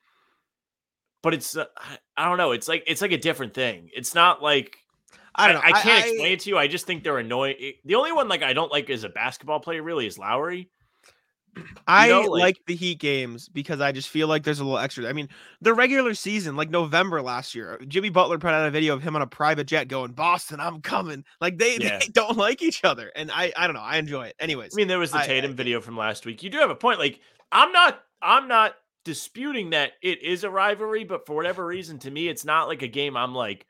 But 1.21 1.33
it's 1.33 1.57
uh, 1.57 1.65
I- 1.77 1.97
I 2.15 2.27
don't 2.27 2.37
know. 2.37 2.51
It's 2.51 2.67
like 2.67 2.83
it's 2.87 3.01
like 3.01 3.11
a 3.11 3.17
different 3.17 3.53
thing. 3.53 3.89
It's 3.93 4.13
not 4.13 4.41
like 4.41 4.77
I 5.35 5.47
don't 5.47 5.55
know. 5.55 5.61
I, 5.63 5.81
can't 5.81 6.05
explain 6.05 6.31
it 6.33 6.39
to 6.41 6.49
you. 6.49 6.57
I 6.57 6.67
just 6.67 6.85
think 6.85 7.03
they're 7.03 7.17
annoying. 7.17 7.55
The 7.85 7.95
only 7.95 8.11
one 8.11 8.27
like 8.27 8.43
I 8.43 8.53
don't 8.53 8.71
like 8.71 8.89
as 8.89 9.03
a 9.05 9.09
basketball 9.09 9.59
player 9.61 9.81
really 9.81 10.05
is 10.05 10.17
Lowry. 10.17 10.69
I 11.87 12.09
know, 12.09 12.21
like, 12.21 12.41
like- 12.41 12.65
the 12.67 12.75
Heat 12.75 12.99
games 12.99 13.49
because 13.49 13.81
I 13.81 13.91
just 13.91 14.09
feel 14.09 14.27
like 14.27 14.43
there's 14.43 14.59
a 14.59 14.63
little 14.63 14.77
extra. 14.79 15.07
I 15.09 15.13
mean, 15.13 15.29
the 15.61 15.73
regular 15.73 16.13
season, 16.13 16.55
like 16.55 16.69
November 16.69 17.21
last 17.21 17.55
year, 17.55 17.79
Jimmy 17.87 18.09
Butler 18.09 18.37
put 18.37 18.51
out 18.53 18.67
a 18.67 18.71
video 18.71 18.93
of 18.93 19.01
him 19.01 19.15
on 19.15 19.21
a 19.21 19.27
private 19.27 19.65
jet 19.67 19.87
going, 19.87 20.11
"Boston, 20.11 20.59
I'm 20.59 20.81
coming." 20.81 21.25
Like 21.41 21.57
they, 21.57 21.77
Yeah. 21.81 21.99
they 21.99 22.07
don't 22.07 22.37
like 22.37 22.61
each 22.61 22.83
other, 22.83 23.11
and 23.15 23.31
I 23.31 23.51
I 23.57 23.67
don't 23.67 23.75
know. 23.75 23.81
I 23.81 23.97
enjoy 23.97 24.27
it. 24.27 24.35
Anyways, 24.39 24.73
I 24.73 24.77
mean, 24.77 24.87
there 24.87 24.99
was 24.99 25.11
the 25.11 25.17
I- 25.17 25.23
I 25.23 25.27
Tatum 25.27 25.55
video 25.55 25.81
from 25.81 25.97
last 25.97 26.25
week. 26.25 26.43
You 26.43 26.49
do 26.49 26.59
have 26.59 26.69
a 26.69 26.75
point. 26.75 26.99
Like, 26.99 27.19
I'm 27.51 27.71
not, 27.71 28.01
I'm 28.21 28.47
not 28.47 28.75
disputing 29.05 29.71
that 29.71 29.93
it 30.01 30.21
is 30.21 30.43
a 30.43 30.49
rivalry, 30.49 31.03
but 31.03 31.25
for 31.25 31.35
whatever 31.35 31.65
reason, 31.65 31.97
to 31.99 32.11
me, 32.11 32.27
it's 32.27 32.45
not 32.45 32.67
like 32.67 32.81
a 32.83 32.87
game. 32.87 33.17
I'm 33.17 33.33
like, 33.33 33.65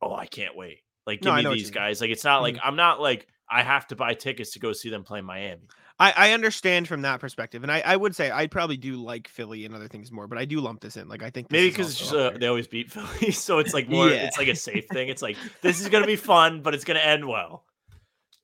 oh, 0.00 0.14
I 0.14 0.26
can't 0.26 0.56
wait. 0.56 0.78
Like, 1.06 1.20
give 1.20 1.32
I 1.32 1.42
me 1.42 1.50
these 1.50 1.60
you 1.62 1.66
mean. 1.66 1.72
guys. 1.74 2.00
Like, 2.00 2.10
it's 2.10 2.24
not 2.24 2.42
like 2.42 2.54
Mhm. 2.56 2.60
I'm 2.64 2.76
not 2.76 3.00
like 3.00 3.26
I 3.50 3.62
have 3.62 3.86
to 3.88 3.96
buy 3.96 4.14
tickets 4.14 4.52
to 4.52 4.60
go 4.60 4.72
see 4.72 4.88
them 4.88 5.04
play 5.04 5.20
Miami. 5.20 5.68
I, 6.02 6.12
I 6.16 6.32
understand 6.32 6.88
from 6.88 7.02
that 7.02 7.20
perspective, 7.20 7.62
and 7.62 7.70
I, 7.70 7.80
I 7.86 7.96
would 7.96 8.16
say 8.16 8.28
I 8.32 8.48
probably 8.48 8.76
do 8.76 8.96
like 8.96 9.28
Philly 9.28 9.64
and 9.64 9.72
other 9.72 9.86
things 9.86 10.10
more, 10.10 10.26
but 10.26 10.36
I 10.36 10.44
do 10.44 10.58
lump 10.60 10.80
this 10.80 10.96
in. 10.96 11.06
Like 11.08 11.22
I 11.22 11.30
think 11.30 11.48
this 11.48 11.56
Maybe 11.56 11.70
because 11.70 11.92
it's 11.92 12.02
also 12.02 12.16
just, 12.16 12.26
up 12.26 12.34
uh, 12.34 12.38
they 12.38 12.46
always 12.48 12.66
beat 12.66 12.90
Philly, 12.90 13.30
so 13.30 13.60
it's 13.60 13.72
like 13.72 13.88
more. 13.88 14.08
Yeah. 14.08 14.26
It's 14.26 14.36
like 14.36 14.48
a 14.48 14.56
safe 14.56 14.86
thing. 14.88 15.08
It's 15.08 15.22
like 15.22 15.36
this 15.60 15.80
is 15.80 15.88
gonna 15.88 16.08
be 16.08 16.16
fun, 16.16 16.60
but 16.60 16.74
it's 16.74 16.82
gonna 16.82 16.98
end 16.98 17.28
well. 17.28 17.64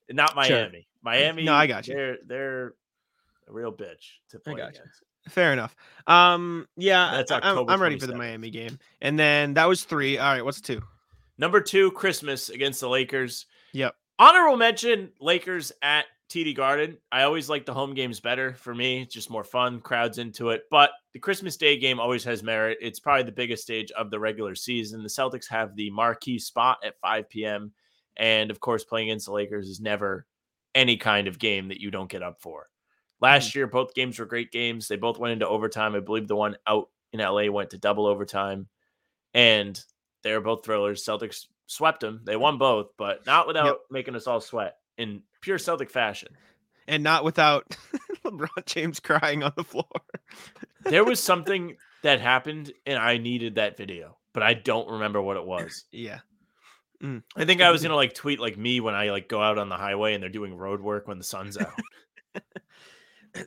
Not 0.09 0.31
Sure. 0.47 0.71
Miami. 1.03 1.42
No, 1.44 1.53
I 1.53 1.66
got 1.66 1.88
you. 1.88 1.94
They're 1.94 2.18
they're 2.25 2.66
a 3.49 3.53
real 3.53 3.73
bitch 3.73 4.07
to 4.31 4.37
I 4.37 4.40
play 4.44 4.55
got 4.55 4.75
you. 4.75 4.81
against. 4.81 5.03
Fair 5.29 5.53
enough. 5.53 5.75
Um, 6.07 6.68
yeah, 6.77 7.11
That's 7.16 7.33
I- 7.33 7.40
I'm 7.42 7.83
ready 7.83 7.99
for 7.99 8.07
the 8.07 8.14
Miami 8.14 8.51
game, 8.51 8.79
and 9.01 9.18
then 9.18 9.55
that 9.55 9.68
was 9.68 9.83
three. 9.83 10.16
All 10.16 10.33
right, 10.33 10.44
what's 10.44 10.61
two? 10.61 10.81
Number 11.38 11.61
two, 11.61 11.90
Christmas 11.90 12.51
against 12.51 12.81
the 12.81 12.88
Lakers. 12.88 13.47
Yep. 13.73 13.97
Honorable 14.21 14.57
mention: 14.57 15.11
Lakers 15.21 15.73
at 15.83 16.07
TD 16.29 16.55
Garden. 16.55 16.99
I 17.11 17.23
always 17.23 17.49
like 17.49 17.64
the 17.64 17.75
home 17.75 17.95
games 17.95 18.21
better 18.21 18.55
for 18.55 18.75
me. 18.75 19.03
It's 19.03 19.14
just 19.14 19.31
more 19.31 19.45
fun, 19.45 19.81
crowds 19.81 20.19
into 20.19 20.51
it. 20.51 20.62
But 20.71 20.91
the 21.12 21.19
Christmas 21.19 21.57
Day 21.57 21.79
game 21.79 21.99
always 21.99 22.25
has 22.25 22.43
merit. 22.43 22.79
It's 22.81 23.01
probably 23.01 23.23
the 23.23 23.33
biggest 23.33 23.62
stage 23.62 23.91
of 23.93 24.11
the 24.11 24.21
regular 24.21 24.55
season. 24.55 25.03
The 25.03 25.09
Celtics 25.09 25.49
have 25.49 25.75
the 25.75 25.91
marquee 25.91 26.38
spot 26.38 26.79
at 26.85 27.01
5 27.01 27.29
p.m. 27.31 27.73
And 28.17 28.51
of 28.51 28.61
course, 28.61 28.85
playing 28.85 29.09
against 29.09 29.27
the 29.27 29.33
Lakers 29.33 29.69
is 29.69 29.81
never 29.81 30.27
any 30.75 30.97
kind 30.97 31.29
of 31.29 31.38
game 31.38 31.69
that 31.69 31.81
you 31.81 31.91
don't 31.91 32.11
get 32.11 32.23
up 32.23 32.41
for. 32.41 32.67
Last 33.21 33.51
mm-hmm. 33.51 33.61
year, 33.61 33.67
both 33.67 33.95
games 33.95 34.19
were 34.19 34.27
great 34.27 34.53
games. 34.53 34.87
They 34.87 34.97
both 34.97 35.19
went 35.19 35.33
into 35.33 35.49
overtime. 35.49 35.95
I 35.95 36.01
believe 36.01 36.29
the 36.29 36.37
one 36.37 36.57
out 36.67 36.91
in 37.12 37.21
LA 37.21 37.51
went 37.51 37.71
to 37.71 37.79
double 37.79 38.07
overtime. 38.07 38.69
And 39.33 39.81
they 40.23 40.33
were 40.33 40.41
both 40.41 40.64
thrillers. 40.64 41.05
Celtics 41.05 41.47
swept 41.67 42.01
them. 42.01 42.21
They 42.25 42.37
won 42.37 42.59
both, 42.59 42.88
but 42.99 43.25
not 43.25 43.47
without 43.47 43.79
making 43.91 44.14
us 44.14 44.27
all 44.27 44.41
sweat 44.41 44.77
in 44.99 45.23
pure 45.41 45.59
Celtic 45.59 45.91
fashion. 45.91 46.29
And 46.87 47.03
not 47.03 47.25
without 47.25 47.77
LeBron 48.25 48.67
James 48.67 49.01
crying 49.01 49.43
on 49.43 49.53
the 49.57 49.65
floor. 49.65 49.87
There 50.85 51.05
was 51.05 51.21
something 51.23 51.77
that 52.03 52.21
happened, 52.21 52.73
and 52.87 52.99
I 52.99 53.19
needed 53.19 53.55
that 53.55 53.77
video, 53.77 54.19
but 54.33 54.43
I 54.43 54.55
don't 54.55 54.91
remember 54.91 55.23
what 55.23 55.37
it 55.37 55.45
was. 55.45 55.85
yeah. 55.93 56.21
I 57.01 57.45
think 57.45 57.63
I 57.63 57.71
was 57.71 57.83
gonna 57.83 57.95
like 57.97 58.15
tweet 58.15 58.41
like 58.41 58.59
me 58.59 58.81
when 58.81 58.95
I 58.95 59.11
like 59.11 59.29
go 59.29 59.41
out 59.41 59.57
on 59.57 59.69
the 59.69 59.77
highway 59.77 60.15
and 60.15 60.23
they're 60.23 60.31
doing 60.31 60.57
road 60.57 60.81
work 60.81 61.07
when 61.07 61.19
the 61.19 61.25
sun's 61.25 61.57
out. 61.57 61.73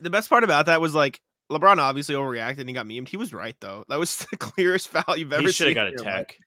The 0.00 0.10
best 0.10 0.30
part 0.30 0.42
about 0.42 0.66
that 0.66 0.80
was 0.80 0.94
like 0.94 1.20
LeBron 1.50 1.76
obviously 1.76 2.14
overreacted 2.14 2.60
and 2.60 2.68
he 2.68 2.74
got 2.74 2.86
memed. 2.86 3.08
He 3.08 3.18
was 3.18 3.34
right 3.34 3.56
though. 3.60 3.84
That 3.90 3.98
was 3.98 4.16
the 4.30 4.36
clearest 4.38 4.88
foul 4.88 5.16
you've 5.16 5.32
ever 5.32 5.42
he 5.42 5.52
should 5.52 5.66
have 5.66 5.74
got 5.74 5.88
a 5.88 5.90
in 5.90 5.98
your 5.98 6.04
life. 6.04 6.28
tech. 6.28 6.38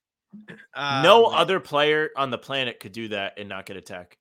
Ah, 0.76 1.02
no 1.04 1.30
man. 1.30 1.40
other 1.40 1.60
player 1.60 2.10
on 2.18 2.32
the 2.32 2.38
planet 2.38 2.80
could 2.80 2.92
do 2.92 3.10
that 3.10 3.34
and 3.38 3.48
not 3.48 3.66
get 3.66 3.78
a 3.78 3.82
tech. 3.82 4.18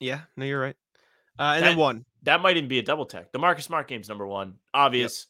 Yeah, 0.00 0.20
no, 0.36 0.44
you're 0.44 0.60
right. 0.60 0.76
Uh, 1.38 1.54
and 1.56 1.64
then 1.64 1.76
one. 1.76 2.04
That 2.22 2.40
might 2.40 2.56
even 2.56 2.68
be 2.68 2.78
a 2.78 2.82
double 2.82 3.06
tech. 3.06 3.32
The 3.32 3.38
Marcus 3.38 3.64
Smart 3.64 3.86
game's 3.88 4.08
number 4.08 4.26
one. 4.26 4.54
Obvious. 4.72 5.26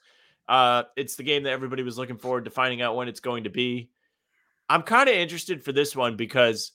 Uh, 0.49 0.85
it's 0.97 1.17
the 1.17 1.23
game 1.23 1.43
that 1.45 1.53
everybody 1.53 1.83
was 1.83 1.99
looking 1.99 2.19
forward 2.19 2.45
to 2.45 2.51
finding 2.51 2.83
out 2.83 2.97
when 2.97 3.09
it's 3.09 3.21
going 3.21 3.45
to 3.45 3.51
be. 3.51 3.91
I'm 4.69 4.83
kind 4.83 5.09
of 5.09 5.15
interested 5.15 5.65
for 5.65 5.73
this 5.73 5.97
one 5.97 6.17
because 6.17 6.73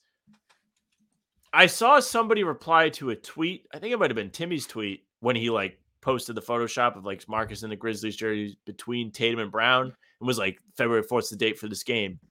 I 1.53 1.65
saw 1.67 1.99
somebody 1.99 2.43
reply 2.43 2.89
to 2.89 3.11
a 3.11 3.15
tweet. 3.15 3.67
I 3.73 3.79
think 3.79 3.93
it 3.93 3.99
might 3.99 4.09
have 4.09 4.15
been 4.15 4.29
Timmy's 4.29 4.67
tweet 4.67 5.05
when 5.21 5.35
he 5.35 5.49
like 5.49 5.79
posted 6.01 6.35
the 6.35 6.41
Photoshop 6.41 6.95
of 6.95 7.05
like 7.05 7.27
Marcus 7.27 7.63
and 7.63 7.71
the 7.71 7.75
Grizzlies 7.75 8.15
jersey 8.15 8.57
between 8.65 9.11
Tatum 9.11 9.39
and 9.39 9.51
Brown 9.51 9.85
and 9.85 10.27
was 10.27 10.37
like 10.37 10.59
February 10.77 11.03
4th 11.03 11.29
the 11.29 11.35
date 11.35 11.57
for 11.59 11.67
this 11.67 11.83
game. 11.83 12.19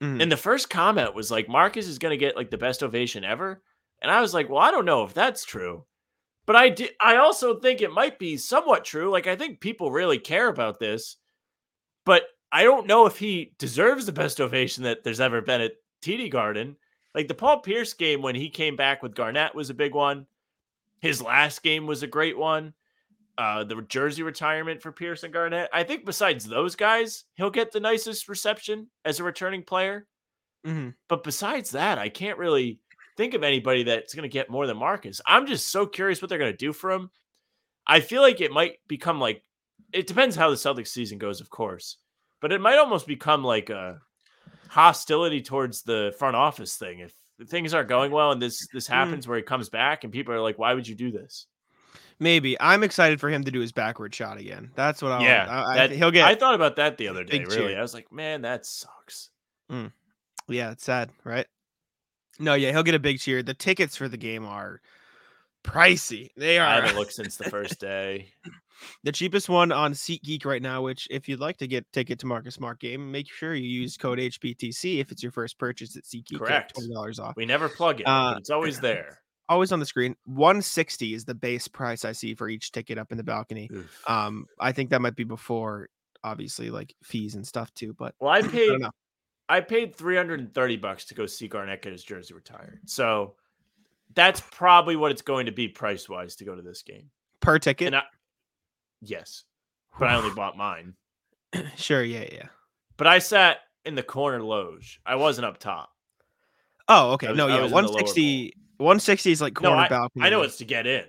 Mhm. 0.00 0.22
And 0.22 0.30
the 0.30 0.36
first 0.36 0.70
comment 0.70 1.16
was 1.16 1.32
like 1.32 1.48
Marcus 1.48 1.88
is 1.88 1.98
going 1.98 2.10
to 2.12 2.16
get 2.16 2.36
like 2.36 2.48
the 2.48 2.56
best 2.56 2.84
ovation 2.84 3.24
ever. 3.24 3.60
And 4.04 4.12
I 4.12 4.20
was 4.20 4.34
like, 4.34 4.50
well, 4.50 4.60
I 4.62 4.70
don't 4.70 4.84
know 4.84 5.02
if 5.04 5.14
that's 5.14 5.44
true. 5.44 5.86
But 6.46 6.56
I 6.56 6.68
did 6.68 6.90
I 7.00 7.16
also 7.16 7.58
think 7.58 7.80
it 7.80 7.90
might 7.90 8.18
be 8.18 8.36
somewhat 8.36 8.84
true. 8.84 9.10
Like 9.10 9.26
I 9.26 9.34
think 9.34 9.60
people 9.60 9.90
really 9.90 10.18
care 10.18 10.48
about 10.48 10.78
this. 10.78 11.16
But 12.04 12.24
I 12.52 12.64
don't 12.64 12.86
know 12.86 13.06
if 13.06 13.16
he 13.18 13.54
deserves 13.58 14.04
the 14.06 14.12
best 14.12 14.40
ovation 14.42 14.84
that 14.84 15.02
there's 15.04 15.20
ever 15.20 15.40
been 15.40 15.62
at 15.62 15.72
TD 16.02 16.30
Garden. 16.30 16.76
Like 17.14 17.28
the 17.28 17.34
Paul 17.34 17.60
Pierce 17.60 17.94
game 17.94 18.20
when 18.20 18.34
he 18.34 18.50
came 18.50 18.76
back 18.76 19.02
with 19.02 19.14
Garnett 19.14 19.54
was 19.54 19.70
a 19.70 19.74
big 19.74 19.94
one. 19.94 20.26
His 21.00 21.22
last 21.22 21.62
game 21.62 21.86
was 21.86 22.02
a 22.02 22.06
great 22.06 22.36
one. 22.36 22.74
Uh, 23.38 23.64
the 23.64 23.82
jersey 23.82 24.22
retirement 24.22 24.82
for 24.82 24.92
Pierce 24.92 25.22
and 25.24 25.32
Garnett. 25.32 25.70
I 25.72 25.82
think 25.82 26.04
besides 26.04 26.44
those 26.44 26.76
guys, 26.76 27.24
he'll 27.34 27.50
get 27.50 27.72
the 27.72 27.80
nicest 27.80 28.28
reception 28.28 28.88
as 29.04 29.18
a 29.18 29.24
returning 29.24 29.64
player. 29.64 30.06
Mhm. 30.66 30.94
But 31.08 31.24
besides 31.24 31.70
that, 31.72 31.98
I 31.98 32.10
can't 32.10 32.38
really 32.38 32.78
think 33.16 33.34
of 33.34 33.42
anybody 33.42 33.84
that's 33.84 34.14
going 34.14 34.22
to 34.22 34.32
get 34.32 34.50
more 34.50 34.66
than 34.66 34.76
Marcus. 34.76 35.20
I'm 35.26 35.46
just 35.46 35.68
so 35.68 35.86
curious 35.86 36.20
what 36.20 36.28
they're 36.28 36.38
going 36.38 36.52
to 36.52 36.56
do 36.56 36.72
for 36.72 36.90
him. 36.90 37.10
I 37.86 38.00
feel 38.00 38.22
like 38.22 38.40
it 38.40 38.52
might 38.52 38.78
become 38.88 39.20
like 39.20 39.42
it 39.92 40.06
depends 40.06 40.36
how 40.36 40.50
the 40.50 40.56
Celtics 40.56 40.88
season 40.88 41.18
goes, 41.18 41.40
of 41.40 41.50
course, 41.50 41.98
but 42.40 42.52
it 42.52 42.60
might 42.60 42.78
almost 42.78 43.06
become 43.06 43.44
like 43.44 43.70
a 43.70 44.00
hostility 44.68 45.42
towards 45.42 45.82
the 45.82 46.14
front 46.18 46.36
office 46.36 46.76
thing. 46.76 47.00
If 47.00 47.14
things 47.48 47.74
aren't 47.74 47.88
going 47.88 48.10
well 48.10 48.32
and 48.32 48.40
this 48.40 48.66
this 48.72 48.86
hmm. 48.86 48.92
happens 48.92 49.28
where 49.28 49.36
he 49.36 49.42
comes 49.42 49.68
back 49.68 50.04
and 50.04 50.12
people 50.12 50.34
are 50.34 50.40
like, 50.40 50.58
"Why 50.58 50.74
would 50.74 50.88
you 50.88 50.94
do 50.94 51.10
this?" 51.10 51.46
Maybe 52.20 52.58
I'm 52.60 52.84
excited 52.84 53.20
for 53.20 53.28
him 53.28 53.44
to 53.44 53.50
do 53.50 53.60
his 53.60 53.72
backward 53.72 54.14
shot 54.14 54.38
again. 54.38 54.70
That's 54.74 55.02
what 55.02 55.12
I 55.12 55.22
yeah, 55.22 55.46
I, 55.48 55.72
I, 55.72 55.74
that- 55.76 55.90
he'll 55.90 56.10
get. 56.10 56.26
I 56.26 56.34
thought 56.34 56.54
about 56.54 56.76
that 56.76 56.96
the 56.96 57.08
other 57.08 57.24
day. 57.24 57.40
Really, 57.40 57.56
cheer. 57.56 57.78
I 57.78 57.82
was 57.82 57.94
like, 57.94 58.10
"Man, 58.12 58.42
that 58.42 58.66
sucks." 58.66 59.30
Mm. 59.70 59.92
yeah, 60.48 60.72
it's 60.72 60.84
sad, 60.84 61.10
right? 61.24 61.46
No, 62.38 62.54
yeah, 62.54 62.72
he'll 62.72 62.82
get 62.82 62.94
a 62.94 62.98
big 63.00 63.18
cheer. 63.18 63.42
The 63.42 63.54
tickets 63.54 63.96
for 63.96 64.08
the 64.08 64.16
game 64.16 64.44
are 64.44 64.80
pricey. 65.64 66.28
They 66.36 66.58
are. 66.58 66.66
I 66.66 66.74
haven't 66.76 66.96
looked 66.96 67.12
since 67.14 67.36
the 67.36 67.44
first 67.44 67.80
day. 67.80 68.28
the 69.04 69.12
cheapest 69.12 69.48
one 69.48 69.72
on 69.72 69.92
SeatGeek 69.92 70.44
right 70.44 70.62
now. 70.62 70.82
Which, 70.82 71.08
if 71.10 71.28
you'd 71.28 71.40
like 71.40 71.56
to 71.58 71.66
get 71.66 71.90
ticket 71.92 72.18
to 72.20 72.26
Marcus 72.26 72.54
Smart 72.54 72.80
game, 72.80 73.10
make 73.10 73.30
sure 73.30 73.54
you 73.54 73.68
use 73.68 73.96
code 73.96 74.18
HPTC 74.18 75.00
if 75.00 75.10
it's 75.10 75.22
your 75.22 75.32
first 75.32 75.58
purchase 75.58 75.96
at 75.96 76.04
SeatGeek. 76.04 76.38
Correct. 76.38 76.74
twenty 76.74 76.92
dollars 76.92 77.18
off. 77.18 77.34
We 77.36 77.46
never 77.46 77.68
plug 77.68 78.00
it, 78.00 78.06
Uh, 78.06 78.34
it's 78.38 78.50
always 78.50 78.80
there. 78.80 79.20
Always 79.46 79.72
on 79.72 79.78
the 79.78 79.84
screen. 79.84 80.16
One 80.24 80.62
sixty 80.62 81.12
is 81.12 81.26
the 81.26 81.34
base 81.34 81.68
price 81.68 82.06
I 82.06 82.12
see 82.12 82.34
for 82.34 82.48
each 82.48 82.72
ticket 82.72 82.96
up 82.96 83.12
in 83.12 83.18
the 83.18 83.24
balcony. 83.24 83.68
Oof. 83.70 84.02
Um, 84.08 84.46
I 84.58 84.72
think 84.72 84.88
that 84.88 85.02
might 85.02 85.16
be 85.16 85.24
before, 85.24 85.90
obviously, 86.22 86.70
like 86.70 86.94
fees 87.02 87.34
and 87.34 87.46
stuff 87.46 87.70
too. 87.74 87.92
But 87.92 88.14
Well, 88.20 88.30
I 88.30 88.40
I 88.42 88.48
paid 88.48 88.80
know. 88.80 88.90
I 89.48 89.60
paid 89.60 89.94
330 89.94 90.76
bucks 90.78 91.04
to 91.06 91.14
go 91.14 91.26
see 91.26 91.48
Garnett 91.48 91.82
get 91.82 91.92
his 91.92 92.02
jersey 92.02 92.32
retired. 92.34 92.80
So 92.86 93.34
that's 94.14 94.40
probably 94.50 94.96
what 94.96 95.10
it's 95.10 95.22
going 95.22 95.46
to 95.46 95.52
be 95.52 95.68
price 95.68 96.08
wise 96.08 96.36
to 96.36 96.44
go 96.44 96.54
to 96.54 96.62
this 96.62 96.82
game. 96.82 97.10
Per 97.40 97.58
ticket, 97.58 97.88
And 97.88 97.96
I, 97.96 98.02
yes, 99.02 99.44
but 99.98 100.08
I 100.08 100.14
only 100.16 100.30
bought 100.34 100.56
mine. 100.56 100.94
sure, 101.76 102.02
yeah, 102.02 102.24
yeah. 102.32 102.46
But 102.96 103.06
I 103.06 103.18
sat 103.18 103.58
in 103.84 103.94
the 103.94 104.02
corner 104.02 104.42
loge. 104.42 105.00
I 105.04 105.16
wasn't 105.16 105.44
up 105.46 105.58
top. 105.58 105.90
Oh, 106.88 107.12
okay. 107.12 107.28
Was- 107.28 107.36
no, 107.36 107.48
yeah. 107.48 107.60
was 107.62 107.64
in 107.64 107.70
the 107.70 107.76
lower 107.76 107.84
160, 107.84 108.54
160 108.78 109.30
is 109.30 109.40
like 109.42 109.60
No, 109.60 109.68
corner 109.68 109.82
I, 109.82 109.88
balcony. 109.88 110.24
I 110.24 110.30
know 110.30 110.42
it's 110.42 110.56
to 110.58 110.64
get 110.64 110.86
in. 110.86 111.04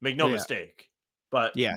Make 0.00 0.16
no 0.16 0.26
Yeah. 0.28 0.34
mistake. 0.34 0.88
But 1.30 1.56
Yeah. 1.56 1.76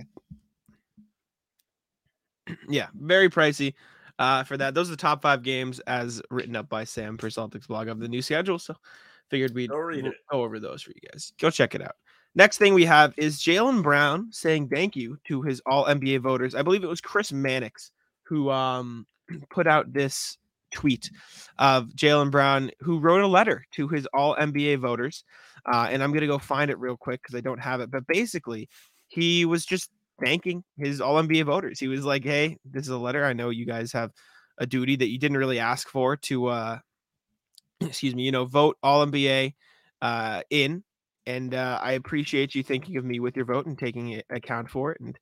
yeah, 2.69 2.87
very 2.95 3.29
pricey 3.29 3.73
uh, 4.19 4.43
for 4.43 4.57
that. 4.57 4.75
Those 4.75 4.89
are 4.89 4.91
the 4.91 4.97
top 4.97 5.21
five 5.21 5.41
games 5.41 5.79
as 5.81 6.21
written 6.29 6.55
up 6.55 6.69
by 6.69 6.83
Sam 6.83 7.17
for 7.17 7.29
Celtics 7.29 7.67
blog 7.67 7.87
of 7.87 7.99
the 7.99 8.07
new 8.07 8.21
schedule. 8.21 8.59
So 8.59 8.75
figured 9.29 9.55
we'd 9.55 9.69
Go 9.69 10.11
go 10.31 10.43
over 10.43 10.59
those 10.59 10.83
for 10.83 10.91
you 10.91 11.01
guys. 11.11 11.31
Go 11.39 11.49
check 11.49 11.73
it 11.73 11.81
out. 11.81 11.95
Next 12.35 12.57
thing 12.57 12.73
we 12.73 12.85
have 12.85 13.13
is 13.17 13.39
Jaylen 13.39 13.81
Brown 13.81 14.27
saying 14.31 14.69
thank 14.69 14.95
you 14.95 15.17
to 15.27 15.41
his 15.41 15.61
all 15.65 15.85
NBA 15.85 16.19
voters. 16.19 16.53
I 16.53 16.61
believe 16.61 16.83
it 16.83 16.87
was 16.87 17.01
Chris 17.01 17.31
Mannix 17.31 17.91
who 18.23 18.51
um, 18.51 19.07
put 19.49 19.67
out 19.67 19.91
this 19.91 20.37
tweet 20.71 21.09
of 21.57 21.87
Jaylen 21.95 22.29
Brown, 22.29 22.69
who 22.79 22.99
wrote 22.99 23.21
a 23.21 23.27
letter 23.27 23.65
to 23.71 23.87
his 23.87 24.07
all 24.13 24.35
NBA 24.35 24.77
voters. 24.79 25.23
Uh, 25.65 25.87
and 25.89 26.03
I'm 26.03 26.11
going 26.11 26.21
to 26.21 26.27
go 26.27 26.37
find 26.37 26.69
it 26.69 26.79
real 26.79 26.95
quick 26.95 27.21
because 27.21 27.35
I 27.35 27.41
don't 27.41 27.59
have 27.59 27.81
it. 27.81 27.91
But 27.91 28.07
basically, 28.07 28.69
he 29.07 29.45
was 29.45 29.65
just 29.65 29.89
thanking 30.23 30.63
his 30.77 31.01
all 31.01 31.21
NBA 31.21 31.45
voters. 31.45 31.79
He 31.79 31.87
was 31.87 32.05
like, 32.05 32.23
Hey, 32.23 32.57
this 32.65 32.83
is 32.83 32.89
a 32.89 32.97
letter. 32.97 33.25
I 33.25 33.33
know 33.33 33.49
you 33.49 33.65
guys 33.65 33.91
have 33.93 34.11
a 34.57 34.65
duty 34.65 34.95
that 34.97 35.09
you 35.09 35.17
didn't 35.17 35.37
really 35.37 35.59
ask 35.59 35.87
for 35.87 36.17
to, 36.17 36.47
uh, 36.47 36.79
excuse 37.81 38.15
me, 38.15 38.23
you 38.23 38.31
know, 38.31 38.45
vote 38.45 38.77
all 38.83 39.05
NBA 39.05 39.53
uh, 40.01 40.41
in. 40.49 40.83
and 41.25 41.53
uh, 41.53 41.79
I 41.81 41.93
appreciate 41.93 42.55
you 42.55 42.63
thinking 42.63 42.97
of 42.97 43.05
me 43.05 43.19
with 43.19 43.35
your 43.35 43.45
vote 43.45 43.65
and 43.65 43.77
taking 43.77 44.09
it, 44.09 44.25
account 44.29 44.69
for 44.69 44.91
it. 44.91 44.99
And 44.99 45.17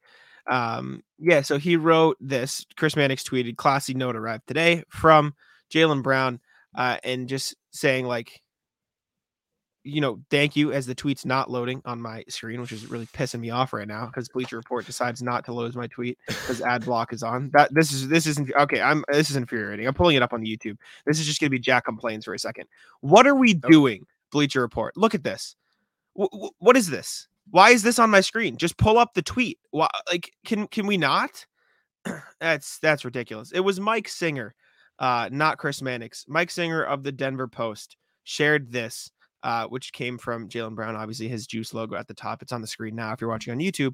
um, 0.50 1.04
yeah, 1.20 1.42
so 1.42 1.58
he 1.58 1.76
wrote 1.76 2.18
this. 2.20 2.66
Chris 2.78 2.96
Mannix 2.96 3.24
tweeted, 3.24 3.58
"Classy 3.58 3.94
note 3.94 4.16
arrived 4.16 4.48
today 4.48 4.84
from 4.90 5.36
Jaylen 5.74 6.02
Brown," 6.02 6.40
uh, 6.76 6.98
and 7.04 7.28
just 7.28 7.56
saying 7.72 8.06
like, 8.06 8.42
you 9.88 10.02
know, 10.02 10.20
thank 10.30 10.56
you 10.56 10.74
as 10.74 10.86
the 10.86 10.94
tweet's 10.94 11.26
not 11.26 11.50
loading 11.50 11.82
on 11.86 12.02
my 12.02 12.24
screen, 12.28 12.60
which 12.60 12.72
is 12.72 12.88
really 12.88 13.06
pissing 13.08 13.40
me 13.40 13.50
off 13.50 13.72
right 13.72 13.88
now 13.88 14.06
because 14.08 14.28
Bleacher 14.28 14.58
Report 14.58 14.86
decides 14.86 15.24
not 15.24 15.46
to 15.46 15.54
load 15.54 15.74
my 15.76 15.88
tweet 15.88 16.18
because 16.28 16.62
ad 16.62 16.86
block 16.86 17.14
is 17.14 17.24
on. 17.24 17.50
That 17.54 17.74
this 17.74 17.94
is 17.94 18.08
this 18.10 18.28
isn't 18.28 18.52
okay. 18.54 18.82
I'm 18.82 19.04
this 19.10 19.30
is 19.30 19.36
infuriating. 19.36 19.88
I'm 19.88 19.94
pulling 19.94 20.18
it 20.18 20.22
up 20.22 20.34
on 20.34 20.42
the 20.42 20.58
YouTube. 20.58 20.78
This 21.06 21.20
is 21.20 21.26
just 21.26 21.40
gonna 21.40 21.50
be 21.50 21.60
Jack 21.60 21.86
complains 21.86 22.26
for 22.26 22.34
a 22.34 22.40
second. 22.40 22.68
What 23.02 23.26
are 23.26 23.36
we 23.36 23.54
doing, 23.54 24.06
Bleacher 24.32 24.62
Report? 24.62 24.96
Look 24.98 25.16
at 25.16 25.24
this. 25.24 25.56
W- 26.18 26.52
what 26.60 26.76
is 26.76 26.90
this? 26.90 27.28
Why 27.50 27.70
is 27.70 27.82
this 27.82 27.98
on 27.98 28.10
my 28.10 28.22
screen? 28.22 28.58
Just 28.58 28.78
pull 28.78 28.98
up 28.98 29.14
the 29.14 29.22
tweet. 29.22 29.58
Why, 29.72 29.88
like, 30.12 30.32
can 30.46 30.68
can 30.68 30.86
we 30.86 30.98
not? 30.98 31.46
that's 32.40 32.80
that's 32.80 33.06
ridiculous. 33.06 33.52
It 33.54 33.62
was 33.62 33.80
Mike 33.80 34.10
Singer, 34.10 34.54
uh, 35.00 35.30
not 35.32 35.58
Chris 35.58 35.82
Mannix. 35.82 36.26
Mike 36.28 36.52
Singer 36.52 36.84
of 36.84 37.04
the 37.04 37.12
Denver 37.12 37.48
Post 37.48 37.96
shared 38.24 38.72
this 38.72 39.10
uh, 39.44 39.68
which 39.68 39.94
came 39.94 40.18
from 40.18 40.50
Jaylen 40.50 40.76
Brown. 40.76 40.96
Obviously, 40.96 41.28
his 41.28 41.48
juice 41.48 41.74
logo 41.74 41.96
at 41.96 42.08
the 42.08 42.14
top. 42.14 42.42
It's 42.42 42.52
on 42.52 42.62
the 42.62 42.68
screen 42.68 42.96
now 42.96 43.14
if 43.14 43.22
you're 43.22 43.30
watching 43.30 43.54
on 43.54 43.60
YouTube. 43.60 43.94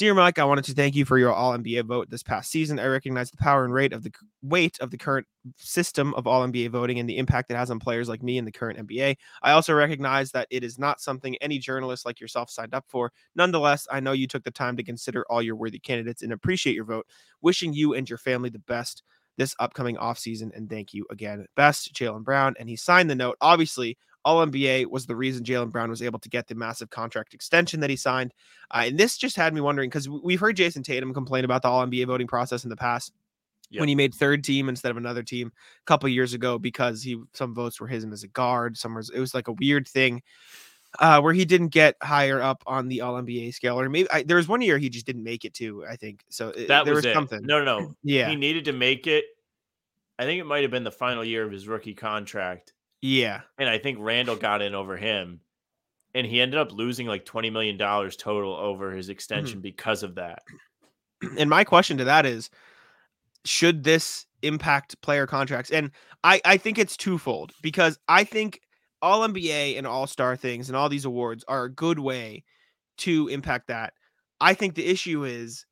Dear 0.00 0.14
Mike, 0.14 0.38
I 0.38 0.44
wanted 0.44 0.64
to 0.64 0.72
thank 0.72 0.94
you 0.94 1.04
for 1.04 1.18
your 1.18 1.30
All 1.30 1.52
NBA 1.52 1.84
vote 1.84 2.08
this 2.08 2.22
past 2.22 2.50
season. 2.50 2.78
I 2.78 2.86
recognize 2.86 3.30
the 3.30 3.36
power 3.36 3.66
and 3.66 3.74
rate 3.74 3.92
of 3.92 4.02
the 4.02 4.10
weight 4.40 4.78
of 4.80 4.90
the 4.90 4.96
current 4.96 5.26
system 5.58 6.14
of 6.14 6.26
All 6.26 6.46
NBA 6.46 6.70
voting 6.70 6.98
and 6.98 7.06
the 7.06 7.18
impact 7.18 7.50
it 7.50 7.56
has 7.56 7.70
on 7.70 7.78
players 7.78 8.08
like 8.08 8.22
me 8.22 8.38
in 8.38 8.46
the 8.46 8.50
current 8.50 8.78
NBA. 8.86 9.16
I 9.42 9.50
also 9.50 9.74
recognize 9.74 10.30
that 10.30 10.48
it 10.50 10.64
is 10.64 10.78
not 10.78 11.02
something 11.02 11.36
any 11.42 11.58
journalist 11.58 12.06
like 12.06 12.18
yourself 12.18 12.48
signed 12.48 12.72
up 12.72 12.86
for. 12.88 13.12
Nonetheless, 13.34 13.86
I 13.90 14.00
know 14.00 14.12
you 14.12 14.26
took 14.26 14.42
the 14.42 14.50
time 14.50 14.74
to 14.78 14.82
consider 14.82 15.26
all 15.28 15.42
your 15.42 15.56
worthy 15.56 15.78
candidates 15.78 16.22
and 16.22 16.32
appreciate 16.32 16.76
your 16.76 16.86
vote. 16.86 17.06
Wishing 17.42 17.74
you 17.74 17.92
and 17.92 18.08
your 18.08 18.18
family 18.18 18.48
the 18.48 18.58
best 18.60 19.02
this 19.36 19.54
upcoming 19.58 19.96
offseason. 19.96 20.54
And 20.56 20.68
thank 20.68 20.92
you 20.94 21.06
again. 21.10 21.46
Best, 21.56 21.94
Jaylen 21.94 22.24
Brown. 22.24 22.54
And 22.58 22.68
he 22.68 22.76
signed 22.76 23.10
the 23.10 23.14
note. 23.14 23.36
Obviously, 23.40 23.96
all 24.24 24.44
NBA 24.46 24.86
was 24.86 25.06
the 25.06 25.16
reason 25.16 25.44
Jaylen 25.44 25.70
Brown 25.70 25.90
was 25.90 26.02
able 26.02 26.18
to 26.18 26.28
get 26.28 26.46
the 26.46 26.54
massive 26.54 26.90
contract 26.90 27.34
extension 27.34 27.80
that 27.80 27.90
he 27.90 27.96
signed. 27.96 28.34
Uh, 28.70 28.84
and 28.86 28.98
this 28.98 29.16
just 29.16 29.36
had 29.36 29.54
me 29.54 29.60
wondering 29.60 29.88
because 29.88 30.08
we've 30.08 30.40
heard 30.40 30.56
Jayson 30.56 30.82
Tatum 30.82 31.14
complain 31.14 31.44
about 31.44 31.62
the 31.62 31.68
All 31.68 31.86
NBA 31.86 32.06
voting 32.06 32.26
process 32.26 32.64
in 32.64 32.70
the 32.70 32.76
past. 32.76 33.12
Yep. 33.70 33.80
When 33.80 33.88
he 33.88 33.94
made 33.94 34.14
third 34.14 34.42
team 34.42 34.68
instead 34.68 34.90
of 34.90 34.96
another 34.96 35.22
team 35.22 35.52
a 35.54 35.84
couple 35.84 36.08
years 36.08 36.34
ago 36.34 36.58
because 36.58 37.04
he 37.04 37.22
some 37.34 37.54
votes 37.54 37.80
were 37.80 37.86
his 37.86 38.04
as 38.04 38.24
a 38.24 38.28
guard, 38.28 38.76
some 38.76 38.96
was 38.96 39.10
it 39.10 39.20
was 39.20 39.32
like 39.32 39.46
a 39.46 39.52
weird 39.52 39.86
thing 39.86 40.22
uh, 40.98 41.20
where 41.20 41.32
he 41.32 41.44
didn't 41.44 41.68
get 41.68 41.96
higher 42.02 42.42
up 42.42 42.62
on 42.66 42.88
the 42.88 43.00
All 43.00 43.14
NBA 43.14 43.54
scale, 43.54 43.80
or 43.80 43.88
maybe 43.88 44.10
I, 44.10 44.22
there 44.22 44.36
was 44.36 44.48
one 44.48 44.60
year 44.60 44.78
he 44.78 44.88
just 44.88 45.06
didn't 45.06 45.22
make 45.22 45.44
it 45.44 45.54
to. 45.54 45.84
I 45.86 45.96
think 45.96 46.24
so. 46.28 46.52
That 46.68 46.84
there 46.84 46.94
was, 46.94 47.04
was 47.04 47.14
something. 47.14 47.40
No, 47.42 47.62
no, 47.62 47.80
no. 47.80 47.94
yeah, 48.02 48.28
he 48.28 48.36
needed 48.36 48.64
to 48.64 48.72
make 48.72 49.06
it. 49.06 49.24
I 50.18 50.24
think 50.24 50.40
it 50.40 50.44
might 50.44 50.62
have 50.62 50.70
been 50.70 50.84
the 50.84 50.90
final 50.90 51.24
year 51.24 51.44
of 51.44 51.52
his 51.52 51.68
rookie 51.68 51.94
contract, 51.94 52.74
yeah. 53.02 53.42
And 53.58 53.68
I 53.68 53.78
think 53.78 53.98
Randle 54.00 54.36
got 54.36 54.62
in 54.62 54.74
over 54.74 54.96
him. 54.96 55.40
And 56.14 56.26
he 56.26 56.40
ended 56.40 56.58
up 56.58 56.72
losing 56.72 57.06
like 57.06 57.24
$20 57.24 57.52
million 57.52 57.78
total 57.78 58.54
over 58.54 58.90
his 58.92 59.08
extension 59.08 59.58
mm-hmm. 59.58 59.62
because 59.62 60.02
of 60.02 60.16
that. 60.16 60.42
And 61.38 61.48
my 61.48 61.64
question 61.64 61.98
to 61.98 62.04
that 62.04 62.26
is 62.26 62.50
should 63.44 63.84
this 63.84 64.26
impact 64.42 65.00
player 65.02 65.26
contracts? 65.26 65.70
And 65.70 65.90
I, 66.24 66.40
I 66.44 66.56
think 66.56 66.78
it's 66.78 66.96
twofold 66.96 67.52
because 67.62 67.98
I 68.08 68.24
think 68.24 68.60
all 69.02 69.26
NBA 69.26 69.78
and 69.78 69.86
all 69.86 70.06
star 70.06 70.36
things 70.36 70.68
and 70.68 70.76
all 70.76 70.88
these 70.88 71.04
awards 71.04 71.44
are 71.46 71.64
a 71.64 71.72
good 71.72 71.98
way 71.98 72.44
to 72.98 73.28
impact 73.28 73.68
that. 73.68 73.94
I 74.40 74.54
think 74.54 74.74
the 74.74 74.86
issue 74.86 75.24
is 75.24 75.64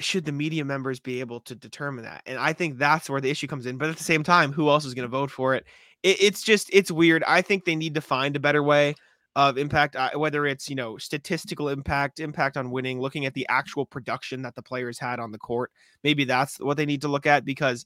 should 0.00 0.24
the 0.24 0.32
media 0.32 0.64
members 0.64 0.98
be 0.98 1.20
able 1.20 1.40
to 1.40 1.54
determine 1.54 2.04
that? 2.04 2.22
And 2.26 2.38
I 2.38 2.52
think 2.52 2.78
that's 2.78 3.08
where 3.08 3.20
the 3.20 3.30
issue 3.30 3.46
comes 3.46 3.66
in. 3.66 3.78
But 3.78 3.90
at 3.90 3.96
the 3.96 4.04
same 4.04 4.24
time, 4.24 4.52
who 4.52 4.68
else 4.68 4.84
is 4.84 4.94
going 4.94 5.04
to 5.04 5.08
vote 5.08 5.30
for 5.30 5.54
it? 5.54 5.66
It, 6.04 6.18
it's 6.20 6.42
just 6.42 6.70
it's 6.72 6.92
weird. 6.92 7.24
I 7.24 7.42
think 7.42 7.64
they 7.64 7.74
need 7.74 7.94
to 7.94 8.00
find 8.00 8.36
a 8.36 8.40
better 8.40 8.62
way 8.62 8.94
of 9.34 9.58
impact, 9.58 9.96
uh, 9.96 10.10
whether 10.14 10.46
it's 10.46 10.68
you 10.70 10.76
know 10.76 10.96
statistical 10.98 11.68
impact, 11.68 12.20
impact 12.20 12.56
on 12.56 12.70
winning, 12.70 13.00
looking 13.00 13.26
at 13.26 13.34
the 13.34 13.46
actual 13.48 13.84
production 13.84 14.42
that 14.42 14.54
the 14.54 14.62
players 14.62 14.98
had 15.00 15.18
on 15.18 15.32
the 15.32 15.38
court. 15.38 15.72
Maybe 16.04 16.24
that's 16.24 16.60
what 16.60 16.76
they 16.76 16.86
need 16.86 17.00
to 17.00 17.08
look 17.08 17.26
at 17.26 17.44
because 17.44 17.84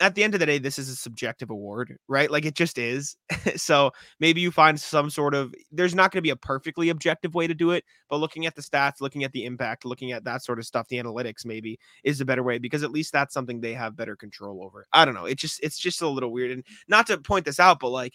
at 0.00 0.14
the 0.14 0.22
end 0.22 0.34
of 0.34 0.40
the 0.40 0.46
day, 0.46 0.58
this 0.58 0.78
is 0.78 0.88
a 0.88 0.96
subjective 0.96 1.50
award, 1.50 1.96
right? 2.06 2.30
Like 2.30 2.44
it 2.44 2.54
just 2.54 2.78
is. 2.78 3.16
so 3.56 3.90
maybe 4.20 4.40
you 4.40 4.50
find 4.50 4.80
some 4.80 5.10
sort 5.10 5.34
of 5.34 5.54
there's 5.72 5.94
not 5.94 6.12
going 6.12 6.18
to 6.18 6.26
be 6.26 6.30
a 6.30 6.36
perfectly 6.36 6.88
objective 6.88 7.34
way 7.34 7.46
to 7.46 7.54
do 7.54 7.72
it, 7.72 7.84
but 8.08 8.18
looking 8.18 8.46
at 8.46 8.54
the 8.54 8.62
stats, 8.62 9.00
looking 9.00 9.24
at 9.24 9.32
the 9.32 9.44
impact, 9.44 9.84
looking 9.84 10.12
at 10.12 10.24
that 10.24 10.44
sort 10.44 10.58
of 10.58 10.66
stuff, 10.66 10.88
the 10.88 10.98
analytics 10.98 11.44
maybe 11.44 11.78
is 12.04 12.20
a 12.20 12.24
better 12.24 12.42
way 12.42 12.58
because 12.58 12.82
at 12.82 12.90
least 12.90 13.12
that's 13.12 13.34
something 13.34 13.60
they 13.60 13.74
have 13.74 13.96
better 13.96 14.14
control 14.16 14.62
over. 14.62 14.86
I 14.92 15.04
don't 15.04 15.14
know. 15.14 15.24
It 15.24 15.38
just 15.38 15.62
it's 15.62 15.78
just 15.78 16.02
a 16.02 16.08
little 16.08 16.32
weird. 16.32 16.52
And 16.52 16.64
not 16.86 17.06
to 17.08 17.18
point 17.18 17.44
this 17.44 17.60
out, 17.60 17.80
but 17.80 17.90
like 17.90 18.14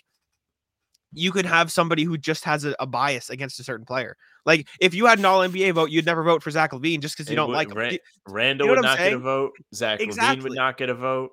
you 1.13 1.31
could 1.31 1.45
have 1.45 1.71
somebody 1.71 2.03
who 2.03 2.17
just 2.17 2.43
has 2.43 2.65
a, 2.65 2.75
a, 2.79 2.87
bias 2.87 3.29
against 3.29 3.59
a 3.59 3.63
certain 3.63 3.85
player. 3.85 4.17
Like 4.45 4.67
if 4.79 4.93
you 4.93 5.05
had 5.05 5.19
an 5.19 5.25
All 5.25 5.41
NBA 5.41 5.73
vote, 5.73 5.91
you'd 5.91 6.05
never 6.05 6.23
vote 6.23 6.41
for 6.41 6.49
Zach 6.49 6.71
LaVine 6.71 7.01
just 7.01 7.15
because 7.15 7.29
you 7.29 7.35
don't 7.35 7.49
would, 7.49 7.55
like 7.55 7.69
him. 7.69 7.99
Randle 8.27 8.67
you 8.67 8.73
know 8.73 8.81
would 8.81 8.85
not 8.85 8.97
saying? 8.97 9.11
get 9.11 9.17
a 9.17 9.19
vote. 9.19 9.51
Zach 9.75 9.99
exactly. 9.99 10.39
LaVine 10.39 10.43
would 10.43 10.55
not 10.55 10.77
get 10.77 10.89
a 10.89 10.95
vote. 10.95 11.31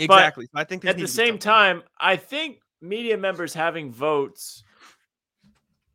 Exactly. 0.00 0.48
I 0.54 0.64
think 0.64 0.84
at 0.84 0.96
the 0.96 1.08
same 1.08 1.38
time, 1.38 1.82
I 1.98 2.16
think 2.16 2.60
media 2.80 3.16
members 3.16 3.52
having 3.52 3.92
votes 3.92 4.64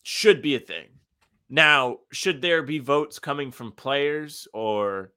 should 0.03 0.41
be 0.41 0.55
a 0.55 0.59
thing. 0.59 0.87
Now, 1.49 1.99
should 2.11 2.41
there 2.41 2.63
be 2.63 2.79
votes 2.79 3.19
coming 3.19 3.51
from 3.51 3.71
players 3.71 4.47
or 4.53 5.13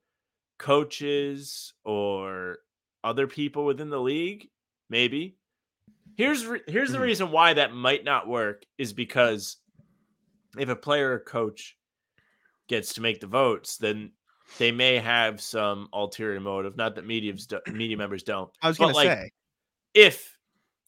coaches 0.57 1.73
or 1.83 2.59
other 3.03 3.27
people 3.27 3.65
within 3.65 3.89
the 3.89 3.99
league? 3.99 4.49
Maybe. 4.89 5.37
Here's 6.15 6.45
re- 6.45 6.61
here's 6.67 6.89
the 6.91 6.97
mm-hmm. 6.97 7.05
reason 7.05 7.31
why 7.31 7.53
that 7.53 7.73
might 7.73 8.03
not 8.03 8.27
work 8.27 8.63
is 8.77 8.93
because 8.93 9.57
if 10.57 10.69
a 10.69 10.75
player 10.75 11.13
or 11.13 11.19
coach 11.19 11.77
gets 12.67 12.93
to 12.95 13.01
make 13.01 13.19
the 13.19 13.27
votes, 13.27 13.77
then 13.77 14.11
they 14.57 14.71
may 14.71 14.97
have 14.97 15.41
some 15.41 15.87
ulterior 15.93 16.39
motive. 16.39 16.75
Not 16.75 16.95
that 16.95 17.05
media 17.05 17.33
media 17.71 17.97
members 17.97 18.23
don't. 18.23 18.49
I 18.61 18.67
was 18.67 18.77
going 18.77 18.93
to 18.93 18.99
say, 18.99 19.31
if 19.93 20.37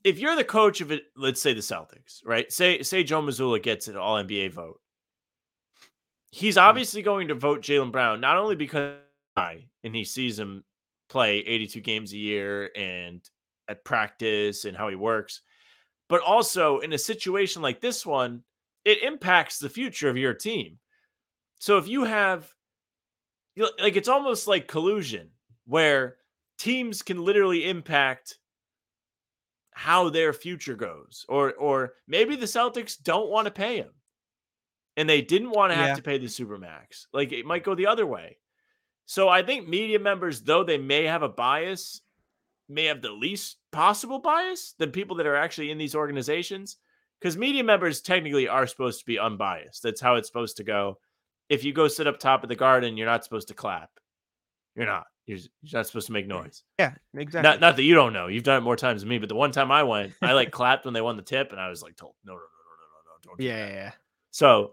if 0.03 0.19
you're 0.19 0.35
the 0.35 0.43
coach 0.43 0.81
of 0.81 0.91
it, 0.91 1.03
let's 1.15 1.41
say 1.41 1.53
the 1.53 1.61
Celtics, 1.61 2.25
right? 2.25 2.51
Say 2.51 2.81
say 2.81 3.03
Joe 3.03 3.21
Mazzulla 3.21 3.61
gets 3.61 3.87
an 3.87 3.97
All 3.97 4.21
NBA 4.21 4.51
vote. 4.51 4.79
He's 6.31 6.55
mm-hmm. 6.55 6.67
obviously 6.67 7.01
going 7.01 7.27
to 7.27 7.35
vote 7.35 7.61
Jaylen 7.61 7.91
Brown 7.91 8.21
not 8.21 8.37
only 8.37 8.55
because 8.55 8.97
I 9.35 9.65
and 9.83 9.95
he 9.95 10.03
sees 10.03 10.39
him 10.39 10.63
play 11.09 11.39
82 11.39 11.81
games 11.81 12.13
a 12.13 12.17
year 12.17 12.71
and 12.75 13.21
at 13.67 13.83
practice 13.83 14.65
and 14.65 14.75
how 14.75 14.87
he 14.87 14.95
works, 14.95 15.41
but 16.09 16.21
also 16.21 16.79
in 16.79 16.93
a 16.93 16.97
situation 16.97 17.61
like 17.61 17.79
this 17.79 18.05
one, 18.05 18.43
it 18.85 19.03
impacts 19.03 19.59
the 19.59 19.69
future 19.69 20.09
of 20.09 20.17
your 20.17 20.33
team. 20.33 20.77
So 21.59 21.77
if 21.77 21.87
you 21.87 22.05
have 22.05 22.51
like 23.57 23.95
it's 23.95 24.07
almost 24.07 24.47
like 24.47 24.67
collusion 24.67 25.29
where 25.65 26.17
teams 26.57 27.01
can 27.01 27.23
literally 27.23 27.69
impact 27.69 28.37
how 29.71 30.09
their 30.09 30.33
future 30.33 30.75
goes 30.75 31.25
or 31.27 31.53
or 31.53 31.93
maybe 32.07 32.35
the 32.35 32.45
Celtics 32.45 33.01
don't 33.01 33.29
want 33.29 33.45
to 33.45 33.51
pay 33.51 33.77
him 33.77 33.91
and 34.97 35.09
they 35.09 35.21
didn't 35.21 35.51
want 35.51 35.71
to 35.71 35.75
have 35.75 35.89
yeah. 35.89 35.95
to 35.95 36.03
pay 36.03 36.17
the 36.17 36.27
supermax. 36.27 37.05
Like 37.13 37.31
it 37.31 37.45
might 37.45 37.63
go 37.63 37.75
the 37.75 37.87
other 37.87 38.05
way. 38.05 38.37
So 39.05 39.27
i 39.27 39.41
think 39.41 39.67
media 39.67 39.99
members 39.99 40.41
though 40.41 40.63
they 40.63 40.77
may 40.77 41.03
have 41.03 41.23
a 41.23 41.29
bias 41.29 42.01
may 42.69 42.85
have 42.85 43.01
the 43.01 43.11
least 43.11 43.57
possible 43.71 44.19
bias 44.19 44.73
than 44.77 44.91
people 44.91 45.17
that 45.17 45.27
are 45.27 45.35
actually 45.35 45.71
in 45.71 45.77
these 45.77 45.95
organizations 45.95 46.77
because 47.19 47.37
media 47.37 47.63
members 47.63 48.01
technically 48.01 48.47
are 48.47 48.65
supposed 48.65 48.99
to 48.99 49.05
be 49.05 49.19
unbiased. 49.19 49.83
That's 49.83 50.01
how 50.01 50.15
it's 50.15 50.27
supposed 50.27 50.57
to 50.57 50.63
go 50.63 50.97
if 51.51 51.65
you 51.65 51.73
go 51.73 51.89
sit 51.89 52.07
up 52.07 52.17
top 52.17 52.43
of 52.43 52.49
the 52.49 52.55
garden, 52.55 52.95
you're 52.95 53.05
not 53.05 53.25
supposed 53.25 53.49
to 53.49 53.53
clap. 53.53 53.89
You're 54.73 54.85
not. 54.85 55.03
You're, 55.25 55.39
you're 55.61 55.79
not 55.79 55.85
supposed 55.85 56.07
to 56.07 56.13
make 56.13 56.25
noise. 56.25 56.63
Yeah, 56.79 56.93
exactly. 57.13 57.47
Not, 57.47 57.59
not 57.59 57.75
that 57.75 57.83
you 57.83 57.93
don't 57.93 58.13
know. 58.13 58.27
You've 58.27 58.45
done 58.45 58.57
it 58.57 58.61
more 58.61 58.77
times 58.77 59.01
than 59.01 59.09
me. 59.09 59.17
But 59.17 59.27
the 59.27 59.35
one 59.35 59.51
time 59.51 59.69
I 59.69 59.83
went, 59.83 60.13
I 60.21 60.31
like 60.31 60.51
clapped 60.51 60.85
when 60.85 60.93
they 60.93 61.01
won 61.01 61.17
the 61.17 61.21
tip, 61.21 61.51
and 61.51 61.59
I 61.59 61.67
was 61.69 61.83
like 61.83 61.97
told, 61.97 62.15
no, 62.23 62.31
no, 62.31 62.39
no, 62.39 62.41
no, 62.41 62.45
no, 62.45 62.99
no, 63.05 63.19
don't. 63.21 63.37
Do 63.37 63.43
yeah, 63.43 63.67
yeah, 63.67 63.73
yeah. 63.73 63.91
So 64.31 64.71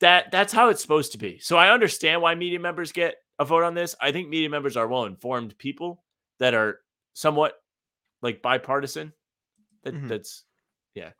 that 0.00 0.30
that's 0.30 0.52
how 0.52 0.68
it's 0.68 0.82
supposed 0.82 1.12
to 1.12 1.18
be. 1.18 1.38
So 1.38 1.56
I 1.56 1.72
understand 1.72 2.20
why 2.20 2.34
media 2.34 2.60
members 2.60 2.92
get 2.92 3.16
a 3.38 3.46
vote 3.46 3.64
on 3.64 3.72
this. 3.72 3.96
I 3.98 4.12
think 4.12 4.28
media 4.28 4.50
members 4.50 4.76
are 4.76 4.86
well 4.86 5.04
informed 5.04 5.56
people 5.56 6.04
that 6.38 6.52
are 6.52 6.80
somewhat 7.14 7.54
like 8.20 8.42
bipartisan. 8.42 9.14
That 9.84 9.94
mm-hmm. 9.94 10.08
that's 10.08 10.44
yeah, 10.94 11.12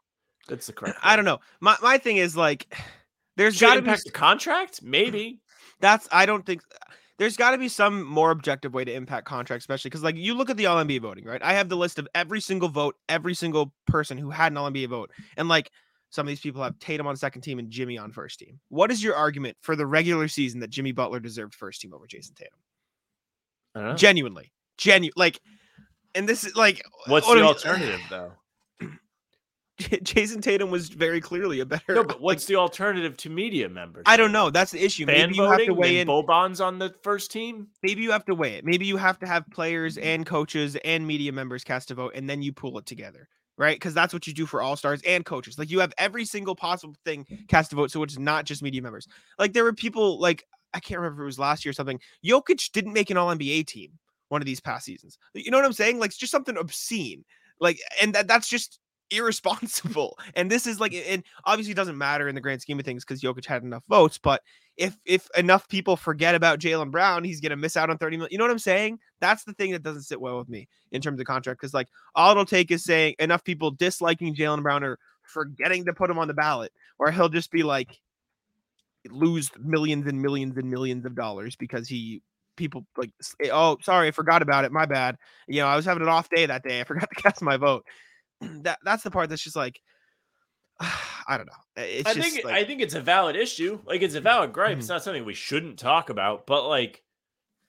that's 0.47 0.67
the 0.67 0.75
correct. 0.75 0.99
I 1.03 1.17
don't 1.17 1.25
know. 1.25 1.41
My 1.61 1.77
my 1.83 1.97
thing 1.97 2.19
is 2.19 2.37
like 2.37 2.77
there's 3.39 3.59
got 3.61 3.77
to 3.77 3.83
be, 3.83 3.91
the 3.91 4.11
contract, 4.11 4.83
maybe. 4.83 5.41
That's 5.81 6.09
I 6.11 6.27
don't 6.27 6.45
think 6.45 6.61
there's 7.19 7.37
got 7.37 7.53
to 7.53 7.59
be 7.59 7.69
some 7.69 8.05
more 8.05 8.33
objective 8.33 8.75
way 8.75 8.85
to 8.85 8.93
impact 8.93 9.27
contracts, 9.27 9.63
especially 9.63 9.91
because 9.91 10.03
like 10.03 10.17
you 10.17 10.35
look 10.35 10.51
at 10.51 10.57
the 10.57 10.67
All 10.67 10.85
NBA 10.85 11.01
voting, 11.01 11.25
right? 11.25 11.43
I 11.43 11.53
have 11.53 11.69
the 11.69 11.77
list 11.77 12.01
of 12.01 12.09
every 12.15 12.41
single 12.41 12.69
vote, 12.69 12.97
every 13.09 13.35
single 13.35 13.73
person 13.87 14.19
who 14.19 14.31
had 14.31 14.53
an 14.53 14.59
All 14.59 14.71
NBA 14.71 14.89
vote, 14.89 15.11
and 15.37 15.49
like 15.49 15.71
some 16.11 16.27
of 16.27 16.29
these 16.29 16.41
people 16.41 16.63
have 16.63 16.79
Tatum 16.81 17.07
on 17.07 17.17
second 17.17 17.43
team 17.43 17.61
and 17.61 17.71
Jimmy 17.71 17.97
on 17.97 18.11
first 18.11 18.41
team. 18.41 18.59
What 18.71 18.91
is 18.91 19.03
your 19.03 19.15
argument 19.15 19.57
for 19.61 19.77
the 19.77 19.87
regular 19.87 20.27
season 20.27 20.59
that 20.61 20.71
Jimmy 20.71 20.91
Butler 20.91 21.21
deserved 21.21 21.55
first 21.55 21.81
team 21.81 21.95
over 21.95 22.07
Jayson 22.07 22.35
Tatum? 22.35 22.59
I 23.77 23.79
don't 23.79 23.89
know. 23.91 23.97
Genuinely, 23.97 24.53
genu 24.79 25.11
like, 25.15 25.41
and 26.17 26.29
this 26.29 26.43
is 26.43 26.57
like, 26.57 26.83
What's 27.07 27.27
what 27.29 27.37
the 27.37 27.43
alternative 27.43 28.01
though? 28.11 28.33
Jayson 29.79 30.43
Tatum 30.43 30.71
was 30.71 30.89
very 30.89 31.21
clearly 31.21 31.61
a 31.61 31.67
better. 31.67 31.95
No, 31.95 32.03
but 32.03 32.17
like, 32.17 32.21
what's 32.21 32.47
the 32.47 32.57
alternative 32.57 33.17
to 33.19 33.31
media 33.31 33.69
members? 33.69 34.03
I 34.07 34.17
don't 34.17 34.33
know. 34.33 34.51
That's 34.51 34.73
the 34.73 34.85
issue. 34.85 35.07
Fan 35.07 35.31
Maybe 35.31 35.37
you 35.37 35.45
have 35.45 35.65
to 35.65 35.75
weigh 35.75 36.01
in. 36.01 36.09
Bobon's 36.09 36.61
on 36.61 36.79
the 36.79 36.95
first 37.03 37.31
team. 37.31 37.69
maybe 37.83 38.03
you 38.03 38.11
have 38.11 38.25
to 38.25 38.35
weigh 38.35 38.55
it. 38.55 38.65
Maybe 38.65 38.87
you 38.87 38.97
have 38.97 39.19
to 39.21 39.27
have 39.27 39.49
players 39.51 39.97
and 39.99 40.27
coaches 40.27 40.77
and 40.85 41.07
media 41.07 41.33
members 41.33 41.63
cast 41.63 41.91
a 41.93 41.95
vote, 41.95 42.13
and 42.17 42.29
then 42.29 42.43
you 42.43 42.53
pull 42.53 42.77
it 42.79 42.87
together, 42.87 43.29
right? 43.57 43.77
Because 43.77 43.95
that's 43.95 44.13
what 44.13 44.27
you 44.27 44.35
do 44.35 44.47
for 44.47 44.61
all 44.61 44.77
stars 44.77 45.01
and 45.07 45.25
coaches. 45.25 45.59
Like 45.59 45.71
you 45.71 45.79
have 45.79 45.93
every 45.97 46.25
single 46.25 46.57
possible 46.57 46.97
thing 47.05 47.27
cast 47.47 47.73
a 47.73 47.77
vote, 47.77 47.93
so 47.93 48.03
it's 48.03 48.19
not 48.19 48.47
just 48.47 48.63
media 48.63 48.83
members. 48.83 49.07
Like 49.39 49.53
there 49.53 49.65
were 49.65 49.73
people 49.73 50.19
like 50.19 50.45
I 50.75 50.81
can't 50.81 51.01
remember 51.01 51.23
if 51.23 51.25
it 51.25 51.27
was 51.27 51.39
last 51.39 51.65
year 51.65 51.71
or 51.71 51.75
something. 51.75 52.01
Jokic 52.25 52.73
didn't 52.73 52.93
make 52.93 53.11
an 53.11 53.17
All 53.17 53.35
NBA 53.35 53.67
team 53.67 53.93
one 54.29 54.43
of 54.43 54.47
these 54.47 54.61
past 54.61 54.85
seasons. 54.85 55.19
You 55.35 55.51
know 55.51 55.59
what 55.59 55.65
I'm 55.65 55.73
saying? 55.73 55.99
Like 55.99 56.11
it's 56.11 56.19
just 56.19 56.33
something 56.33 56.57
obscene. 56.57 57.25
Like 57.61 57.79
and 58.03 58.15
that, 58.15 58.27
that's 58.29 58.49
just 58.49 58.81
irresponsible. 59.11 60.19
And 60.35 60.51
this 60.51 60.67
is 60.67 60.79
like 60.79 60.95
and 60.95 61.25
obviously 61.45 61.75
doesn't 61.75 61.99
matter 61.99 62.29
in 62.29 62.35
the 62.35 62.41
grand 62.41 62.63
scheme 62.63 62.79
of 62.79 62.85
things 62.85 63.05
because 63.05 63.21
Jokic 63.21 63.47
had 63.47 63.63
enough 63.63 63.83
votes, 63.89 64.19
but 64.19 64.43
if 64.77 64.97
if 65.05 65.29
enough 65.37 65.69
people 65.69 65.97
forget 65.97 66.35
about 66.35 66.61
Jaylen 66.61 66.91
Brown, 66.91 67.25
he's 67.25 67.41
gonna 67.41 67.57
miss 67.57 67.77
out 67.77 67.91
on 67.91 67.99
30 67.99 68.17
million. 68.19 68.33
You 68.33 68.39
know 68.39 68.45
what 68.45 68.51
I'm 68.51 68.59
saying? 68.59 68.99
That's 69.21 69.45
the 69.45 69.53
thing 69.55 69.73
that 69.73 69.83
doesn't 69.83 70.03
sit 70.03 70.21
well 70.21 70.39
with 70.39 70.49
me 70.49 70.69
in 70.93 71.01
terms 71.01 71.19
of 71.19 71.27
contract. 71.27 71.61
Because 71.61 71.75
like 71.75 71.89
all 72.15 72.31
it'll 72.31 72.45
take 72.45 72.71
is 72.71 72.85
saying 72.85 73.17
enough 73.19 73.43
people 73.43 73.71
disliking 73.71 74.35
Jaylen 74.35 74.63
Brown 74.63 74.85
or 74.85 74.99
forgetting 75.23 75.85
to 75.87 75.93
put 75.93 76.11
him 76.11 76.19
on 76.19 76.29
the 76.29 76.35
ballot, 76.35 76.73
or 76.99 77.11
he'll 77.11 77.29
just 77.29 77.51
be 77.51 77.63
like 77.63 77.99
lose 79.11 79.51
millions 79.59 80.07
and 80.07 80.21
millions 80.21 80.57
and 80.57 80.71
millions 80.71 81.05
of 81.05 81.15
dollars 81.15 81.57
because 81.57 81.89
he 81.89 82.23
people 82.57 82.85
like 82.97 83.11
eh, 83.43 83.49
oh 83.53 83.79
sorry 83.83 84.09
I 84.09 84.11
forgot 84.11 84.43
about 84.43 84.65
it 84.65 84.73
my 84.73 84.85
bad 84.85 85.17
you 85.47 85.61
know 85.61 85.69
I 85.69 85.77
was 85.77 85.85
having 85.85 86.03
an 86.03 86.09
off 86.09 86.29
day 86.29 86.45
that 86.45 86.65
day 86.65 86.81
I 86.81 86.85
forgot 86.85 87.09
to 87.09 87.15
cast 87.23 87.41
my 87.41 87.57
vote 87.57 87.87
that 88.63 88.79
that's 88.85 89.03
the 89.03 89.11
part 89.11 89.29
that's 89.29 89.43
just 89.43 89.57
like 89.57 89.81
I 90.81 91.37
don't 91.37 91.47
know 91.47 91.83
it's 91.85 92.09
I 92.09 92.15
just 92.15 92.31
think 92.33 92.45
like, 92.45 92.55
I 92.55 92.65
think 92.65 92.81
it's 92.81 92.95
a 92.95 93.01
valid 93.01 93.37
issue. 93.37 93.81
Like 93.85 94.03
it's 94.03 94.15
a 94.15 94.21
valid 94.21 94.53
gripe. 94.53 94.77
Mhm. 94.77 94.79
It's 94.81 94.89
not 94.89 95.03
something 95.05 95.25
we 95.25 95.35
shouldn't 95.35 95.79
talk 95.79 96.11
about. 96.11 96.47
But 96.47 96.67
like, 96.69 97.03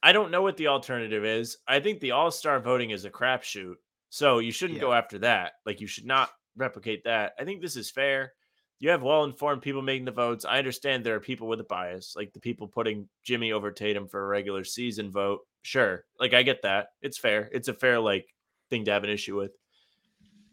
I 0.02 0.14
don't 0.14 0.32
know 0.32 0.42
what 0.42 0.58
the 0.58 0.68
alternative 0.68 1.26
is. 1.26 1.58
I 1.68 1.80
think 1.80 2.00
the 2.00 2.12
All 2.12 2.32
Star 2.32 2.60
voting 2.60 2.92
is 2.92 3.06
a 3.06 3.10
crapshoot. 3.12 3.76
So 4.10 4.40
you 4.40 4.52
shouldn't 4.52 4.78
Yeah. 4.78 4.82
go 4.86 4.94
after 4.94 5.20
that. 5.20 5.54
Like 5.66 5.82
you 5.82 5.88
should 5.88 6.06
not 6.06 6.30
replicate 6.56 7.04
that. 7.04 7.34
I 7.40 7.44
think 7.44 7.62
this 7.62 7.76
is 7.76 7.92
fair. 7.92 8.34
You 8.80 8.90
have 8.92 9.04
well 9.04 9.26
informed 9.26 9.62
people 9.62 9.82
making 9.82 10.06
the 10.06 10.12
votes. 10.12 10.46
I 10.46 10.58
understand 10.58 11.04
there 11.04 11.16
are 11.16 11.20
people 11.20 11.48
with 11.50 11.60
a 11.60 11.66
bias, 11.66 12.14
like 12.16 12.32
the 12.32 12.40
people 12.40 12.68
putting 12.68 13.10
Jimmy 13.26 13.52
over 13.52 13.72
Tatum 13.72 14.08
for 14.08 14.24
a 14.24 14.28
regular 14.28 14.64
season 14.64 15.12
vote. 15.12 15.42
Sure. 15.64 16.06
Like 16.20 16.34
I 16.34 16.44
get 16.44 16.62
that. 16.62 16.88
It's 17.02 17.18
fair. 17.18 17.50
It's 17.52 17.68
a 17.68 17.74
fair 17.74 18.00
like 18.00 18.34
thing 18.70 18.86
to 18.86 18.92
have 18.92 19.04
an 19.04 19.10
issue 19.10 19.36
with. 19.36 19.52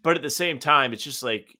But 0.06 0.14
at 0.14 0.22
the 0.22 0.30
same 0.30 0.60
time, 0.60 0.92
it's 0.92 1.02
just 1.02 1.24
like 1.24 1.58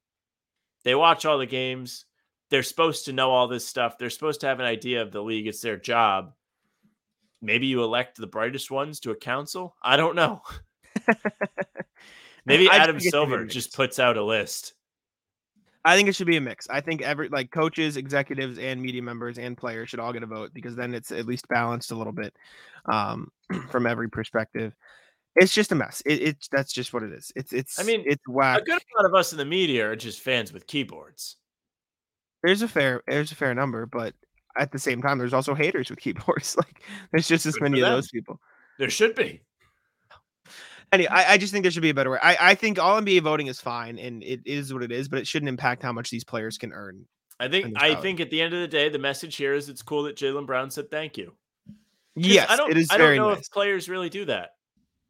they 0.84 0.94
watch 0.94 1.24
all 1.24 1.36
the 1.36 1.46
games. 1.46 2.04
They're 2.48 2.62
supposed 2.62 3.06
to 3.06 3.12
know 3.12 3.32
all 3.32 3.48
this 3.48 3.66
stuff. 3.66 3.98
They're 3.98 4.08
supposed 4.08 4.40
to 4.42 4.46
have 4.46 4.60
an 4.60 4.66
idea 4.66 5.02
of 5.02 5.10
the 5.10 5.20
league. 5.20 5.48
It's 5.48 5.60
their 5.60 5.76
job. 5.76 6.32
Maybe 7.42 7.66
you 7.66 7.82
elect 7.82 8.16
the 8.16 8.28
brightest 8.28 8.70
ones 8.70 9.00
to 9.00 9.10
a 9.10 9.16
council. 9.16 9.74
I 9.82 9.96
don't 9.96 10.14
know. 10.14 10.42
Maybe 12.46 12.70
I 12.70 12.76
Adam 12.76 12.94
think 12.94 12.98
it 12.98 13.02
should 13.02 13.06
be 13.06 13.10
Silver 13.10 13.44
just 13.46 13.74
puts 13.74 13.98
out 13.98 14.16
a 14.16 14.22
list. 14.22 14.74
I 15.84 15.96
think 15.96 16.08
it 16.08 16.14
should 16.14 16.28
be 16.28 16.36
a 16.36 16.40
mix. 16.40 16.70
I 16.70 16.80
think 16.80 17.02
every 17.02 17.28
like 17.28 17.50
coaches, 17.50 17.96
executives, 17.96 18.60
and 18.60 18.80
media 18.80 19.02
members 19.02 19.38
and 19.38 19.56
players 19.56 19.90
should 19.90 19.98
all 19.98 20.12
get 20.12 20.22
a 20.22 20.26
vote 20.26 20.52
because 20.54 20.76
then 20.76 20.94
it's 20.94 21.10
at 21.10 21.26
least 21.26 21.48
balanced 21.48 21.90
a 21.90 21.96
little 21.96 22.12
bit 22.12 22.32
um, 22.84 23.28
from 23.70 23.88
every 23.88 24.08
perspective. 24.08 24.72
It's 25.36 25.54
just 25.54 25.70
a 25.70 25.74
mess. 25.74 26.02
It, 26.06 26.22
it's 26.22 26.48
that's 26.48 26.72
just 26.72 26.92
what 26.92 27.02
it 27.02 27.12
is. 27.12 27.30
It's 27.36 27.52
it's. 27.52 27.78
I 27.78 27.82
mean, 27.82 28.02
it's 28.06 28.26
whack. 28.26 28.62
A 28.62 28.64
good 28.64 28.82
amount 28.94 29.06
of 29.06 29.14
us 29.14 29.32
in 29.32 29.38
the 29.38 29.44
media 29.44 29.88
are 29.90 29.96
just 29.96 30.20
fans 30.20 30.52
with 30.52 30.66
keyboards. 30.66 31.36
There's 32.42 32.62
a 32.62 32.68
fair 32.68 33.02
there's 33.06 33.32
a 33.32 33.34
fair 33.34 33.54
number, 33.54 33.86
but 33.86 34.14
at 34.56 34.72
the 34.72 34.78
same 34.78 35.02
time, 35.02 35.18
there's 35.18 35.34
also 35.34 35.54
haters 35.54 35.90
with 35.90 36.00
keyboards. 36.00 36.56
Like 36.66 36.82
there's 37.12 37.28
just 37.28 37.44
as 37.46 37.54
Good 37.54 37.64
many 37.64 37.80
of 37.80 37.90
those 37.90 38.08
people. 38.08 38.40
There 38.78 38.90
should 38.90 39.14
be. 39.14 39.42
Anyway, 40.92 41.08
I, 41.10 41.32
I 41.32 41.38
just 41.38 41.52
think 41.52 41.64
there 41.64 41.72
should 41.72 41.82
be 41.82 41.90
a 41.90 41.94
better 41.94 42.10
way. 42.10 42.18
I, 42.22 42.50
I 42.52 42.54
think 42.54 42.78
all 42.78 43.00
NBA 43.00 43.22
voting 43.22 43.48
is 43.48 43.60
fine 43.60 43.98
and 43.98 44.22
it 44.22 44.40
is 44.46 44.72
what 44.72 44.84
it 44.84 44.92
is, 44.92 45.08
but 45.08 45.18
it 45.18 45.26
shouldn't 45.26 45.48
impact 45.48 45.82
how 45.82 45.92
much 45.92 46.10
these 46.10 46.22
players 46.22 46.56
can 46.56 46.72
earn. 46.72 47.04
I 47.40 47.48
think. 47.48 47.74
I 47.76 47.94
think 47.96 48.20
at 48.20 48.30
the 48.30 48.40
end 48.40 48.54
of 48.54 48.60
the 48.60 48.68
day, 48.68 48.88
the 48.88 48.98
message 48.98 49.36
here 49.36 49.52
is 49.52 49.68
it's 49.68 49.82
cool 49.82 50.04
that 50.04 50.16
Jaylen 50.16 50.46
Brown 50.46 50.70
said 50.70 50.90
thank 50.90 51.18
you. 51.18 51.34
Yes, 52.14 52.46
I 52.48 52.56
don't. 52.56 52.70
it 52.70 52.78
is 52.78 52.88
I 52.90 52.96
don't 52.96 53.16
know 53.16 53.30
nice. 53.30 53.40
if 53.40 53.50
players 53.50 53.88
really 53.88 54.08
do 54.08 54.24
that. 54.26 54.52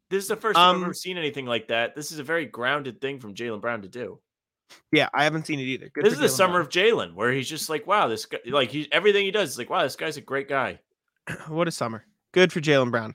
This 0.09 0.23
is 0.23 0.29
the 0.29 0.35
first 0.37 0.55
time 0.55 0.69
I've 0.69 0.75
Um, 0.77 0.83
ever 0.85 0.93
seen 0.93 1.17
anything 1.17 1.45
like 1.45 1.67
that. 1.67 1.95
This 1.95 2.11
is 2.11 2.19
a 2.19 2.23
very 2.23 2.45
grounded 2.45 3.01
thing 3.01 3.19
from 3.19 3.35
Jaylen 3.35 3.61
Brown 3.61 3.81
to 3.81 3.87
do. 3.87 4.19
Yeah, 4.91 5.09
I 5.13 5.23
haven't 5.23 5.45
seen 5.47 5.59
it 5.59 5.63
either. 5.63 5.89
Good 5.93 6.03
this 6.05 6.13
is 6.13 6.19
the 6.19 6.25
Jaylen 6.27 6.29
summer 6.29 6.53
Brown. 6.53 6.61
of 6.61 6.69
Jaylen, 6.69 7.13
where 7.15 7.31
he's 7.31 7.47
just 7.49 7.69
like, 7.69 7.87
wow, 7.87 8.07
this 8.07 8.25
guy, 8.25 8.39
like 8.47 8.69
he 8.69 8.91
everything 8.91 9.25
he 9.25 9.31
does 9.31 9.49
is 9.51 9.57
like, 9.57 9.69
wow, 9.69 9.83
this 9.83 9.95
guy's 9.95 10.17
a 10.17 10.21
great 10.21 10.47
guy. 10.49 10.79
what 11.47 11.67
a 11.67 11.71
summer. 11.71 12.05
Good 12.33 12.51
for 12.51 12.59
Jaylen 12.61 12.91
Brown. 12.91 13.13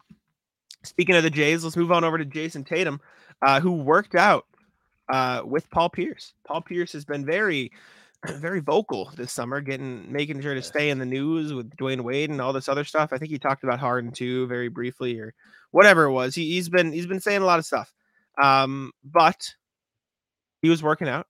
Speaking 0.85 1.15
of 1.15 1.23
the 1.23 1.31
Jays, 1.31 1.63
let's 1.63 1.77
move 1.77 1.93
on 1.93 2.05
over 2.05 2.19
to 2.19 2.25
Jayson 2.25 2.65
Tatum, 2.65 3.01
uh, 3.47 3.61
who 3.61 3.73
worked 3.73 4.15
out 4.15 4.47
uh, 5.13 5.43
with 5.45 5.71
Paul 5.71 5.91
Pierce. 5.91 6.33
Paul 6.47 6.63
Pierce 6.63 6.93
has 6.93 7.05
been 7.05 7.25
very, 7.25 7.71
very 8.27 8.61
vocal 8.61 9.11
this 9.17 9.33
summer, 9.33 9.61
getting 9.61 10.11
making 10.11 10.41
sure 10.41 10.55
to 10.55 10.63
stay 10.63 10.91
in 10.91 10.99
the 10.99 11.07
news 11.07 11.53
with 11.53 11.75
Dwyane 11.77 12.03
Wade 12.03 12.31
and 12.31 12.41
all 12.41 12.53
this 12.53 12.69
other 12.69 12.85
stuff. 12.85 13.13
I 13.13 13.19
think 13.19 13.31
he 13.31 13.39
talked 13.39 13.65
about 13.65 13.81
Harden 13.81 14.13
too, 14.13 14.47
very 14.47 14.69
briefly, 14.69 15.19
or 15.19 15.35
whatever 15.73 16.05
it 16.05 16.13
was. 16.13 16.35
He, 16.35 16.53
he's 16.53 16.69
been 16.69 16.93
he's 16.93 17.07
been 17.07 17.21
saying 17.21 17.43
a 17.43 17.47
lot 17.47 17.59
of 17.59 17.67
stuff. 17.67 17.93
Um, 18.43 18.93
but 19.05 19.55
he 20.63 20.71
was 20.71 20.83
working 20.83 21.09
out 21.09 21.27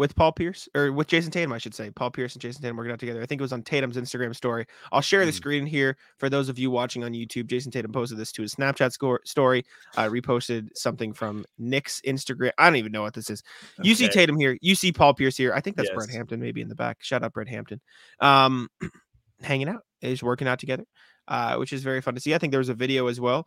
with 0.00 0.16
Paul 0.16 0.32
Pierce 0.32 0.66
or 0.74 0.92
with 0.92 1.08
Jayson 1.08 1.30
Tatum, 1.30 1.52
I 1.52 1.58
should 1.58 1.74
say. 1.74 1.90
Paul 1.90 2.10
Pierce 2.10 2.32
and 2.32 2.40
Jayson 2.40 2.62
Tatum 2.62 2.78
working 2.78 2.90
out 2.90 2.98
together. 2.98 3.20
I 3.20 3.26
think 3.26 3.38
it 3.38 3.42
was 3.42 3.52
on 3.52 3.62
Tatum's 3.62 3.98
Instagram 3.98 4.34
story. 4.34 4.64
I'll 4.92 5.02
share 5.02 5.26
the 5.26 5.30
Mm. 5.30 5.34
screen 5.34 5.66
here 5.66 5.98
for 6.16 6.30
those 6.30 6.48
of 6.48 6.58
you 6.58 6.70
watching 6.70 7.04
on 7.04 7.12
YouTube. 7.12 7.48
Jayson 7.48 7.70
Tatum 7.70 7.92
posted 7.92 8.16
this 8.16 8.32
to 8.32 8.40
his 8.40 8.54
Snapchat 8.54 8.92
score, 8.92 9.20
story, 9.26 9.62
uh, 9.98 10.04
reposted 10.08 10.70
something 10.74 11.12
from 11.12 11.44
Nick's 11.58 12.00
Instagram. 12.06 12.52
I 12.56 12.64
don't 12.64 12.76
even 12.76 12.92
know 12.92 13.02
what 13.02 13.12
this 13.12 13.28
is. 13.28 13.42
You 13.82 13.94
see 13.94 14.08
Tatum 14.08 14.38
here. 14.38 14.56
You 14.62 14.74
see 14.74 14.90
Paul 14.90 15.12
Pierce 15.12 15.36
here. 15.36 15.52
I 15.52 15.60
think 15.60 15.76
that's 15.76 15.90
Brett 15.96 16.08
Hampton 16.08 16.40
maybe 16.40 16.62
in 16.62 16.68
the 16.70 16.74
back. 16.74 16.96
Shout 17.02 17.22
out 17.22 17.34
Brett 17.34 17.48
Hampton. 17.48 17.82
Um, 18.20 18.70
hanging 19.42 19.68
out, 19.68 19.82
is 20.00 20.22
working 20.22 20.48
out 20.48 20.60
together, 20.60 20.84
uh, 21.28 21.56
which 21.56 21.74
is 21.74 21.82
very 21.82 22.00
fun 22.00 22.14
to 22.14 22.22
see. 22.22 22.34
I 22.34 22.38
think 22.38 22.52
there 22.52 22.58
was 22.58 22.70
a 22.70 22.74
video 22.74 23.08
as 23.08 23.20
well 23.20 23.46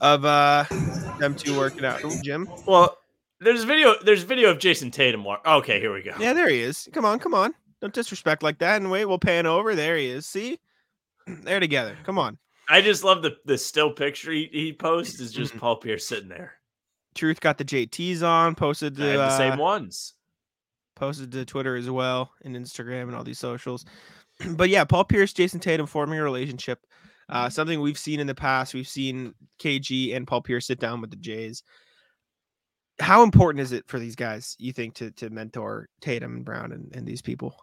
of 0.00 0.24
uh, 0.24 0.64
them 1.20 1.34
two 1.34 1.54
working 1.54 1.84
out. 1.84 2.00
Jim. 2.24 2.48
Well, 2.66 2.96
there's 3.40 3.64
a 3.64 3.66
video. 3.66 3.94
There's 4.02 4.22
a 4.22 4.26
video 4.26 4.50
of 4.50 4.58
Jayson 4.58 4.90
Tatum. 4.90 5.24
War- 5.24 5.46
okay, 5.46 5.80
here 5.80 5.92
we 5.92 6.02
go. 6.02 6.12
Yeah, 6.18 6.32
there 6.32 6.48
he 6.48 6.60
is. 6.60 6.88
Come 6.92 7.04
on, 7.04 7.18
come 7.18 7.34
on. 7.34 7.54
Don't 7.80 7.92
disrespect 7.92 8.42
like 8.42 8.58
that. 8.58 8.80
And 8.80 8.90
wait, 8.90 9.04
we'll 9.04 9.18
pan 9.18 9.46
over. 9.46 9.74
There 9.74 9.96
he 9.96 10.06
is. 10.06 10.26
See? 10.26 10.58
They're 11.26 11.60
together. 11.60 11.96
Come 12.04 12.18
on. 12.18 12.38
I 12.68 12.80
just 12.80 13.04
love 13.04 13.22
the 13.22 13.36
the 13.44 13.58
still 13.58 13.92
picture 13.92 14.32
he, 14.32 14.48
he 14.52 14.72
posts 14.72 15.20
is 15.20 15.32
just 15.32 15.56
Paul 15.58 15.76
Pierce 15.76 16.06
sitting 16.06 16.28
there. 16.28 16.54
Truth 17.14 17.40
got 17.40 17.58
the 17.58 17.64
JTs 17.64 18.22
on, 18.22 18.54
posted 18.54 18.94
to 18.96 19.02
the 19.02 19.22
uh, 19.22 19.36
same 19.36 19.58
ones. 19.58 20.14
posted 20.96 21.32
to 21.32 21.44
Twitter 21.46 21.76
as 21.76 21.88
well 21.88 22.30
and 22.44 22.54
Instagram 22.54 23.04
and 23.04 23.14
all 23.14 23.24
these 23.24 23.38
socials. 23.38 23.86
but 24.50 24.68
yeah, 24.68 24.84
Paul 24.84 25.04
Pierce, 25.04 25.32
Jayson 25.32 25.60
Tatum 25.60 25.86
forming 25.86 26.18
a 26.18 26.22
relationship. 26.22 26.80
Uh, 27.28 27.48
something 27.48 27.80
we've 27.80 27.98
seen 27.98 28.20
in 28.20 28.26
the 28.26 28.34
past. 28.34 28.72
We've 28.72 28.86
seen 28.86 29.34
KG 29.58 30.14
and 30.14 30.26
Paul 30.26 30.42
Pierce 30.42 30.66
sit 30.66 30.78
down 30.78 31.00
with 31.00 31.10
the 31.10 31.16
Jays. 31.16 31.62
How 32.98 33.22
important 33.22 33.60
is 33.62 33.72
it 33.72 33.86
for 33.86 33.98
these 33.98 34.16
guys, 34.16 34.56
you 34.58 34.72
think, 34.72 34.94
to 34.94 35.10
to 35.12 35.30
mentor 35.30 35.88
Tatum 36.00 36.36
and 36.36 36.44
Brown 36.44 36.72
and, 36.72 36.94
and 36.94 37.06
these 37.06 37.22
people? 37.22 37.56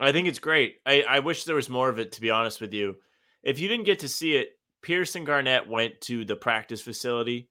I 0.00 0.12
think 0.12 0.28
it's 0.28 0.38
great. 0.38 0.76
I, 0.86 1.02
I 1.02 1.18
wish 1.20 1.44
there 1.44 1.56
was 1.56 1.68
more 1.68 1.88
of 1.88 1.98
it, 1.98 2.12
to 2.12 2.20
be 2.20 2.30
honest 2.30 2.60
with 2.60 2.72
you. 2.72 2.96
If 3.42 3.58
you 3.58 3.68
didn't 3.68 3.86
get 3.86 4.00
to 4.00 4.08
see 4.08 4.36
it, 4.36 4.50
Pierce 4.82 5.16
and 5.16 5.26
Garnett 5.26 5.68
went 5.68 6.00
to 6.02 6.24
the 6.24 6.36
practice 6.36 6.80
facility 6.80 7.48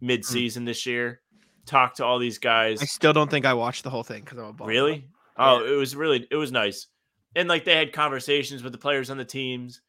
hmm. 0.00 0.06
mid-season 0.06 0.64
this 0.64 0.86
year, 0.86 1.20
talked 1.66 1.98
to 1.98 2.04
all 2.04 2.18
these 2.18 2.38
guys. 2.38 2.80
I 2.80 2.86
still 2.86 3.12
don't 3.12 3.30
think 3.30 3.44
I 3.44 3.54
watched 3.54 3.84
the 3.84 3.90
whole 3.90 4.04
thing 4.04 4.22
because 4.22 4.38
I'm 4.38 4.56
a. 4.58 4.64
Really? 4.64 5.08
Oh, 5.36 5.64
it 5.64 5.76
was 5.76 5.94
really 5.94 6.26
it 6.30 6.36
was 6.36 6.50
nice. 6.50 6.86
And 7.34 7.48
like 7.48 7.64
they 7.64 7.76
had 7.76 7.92
conversations 7.92 8.62
with 8.62 8.72
the 8.72 8.78
players 8.78 9.10
on 9.10 9.18
the 9.18 9.24
teams. 9.24 9.82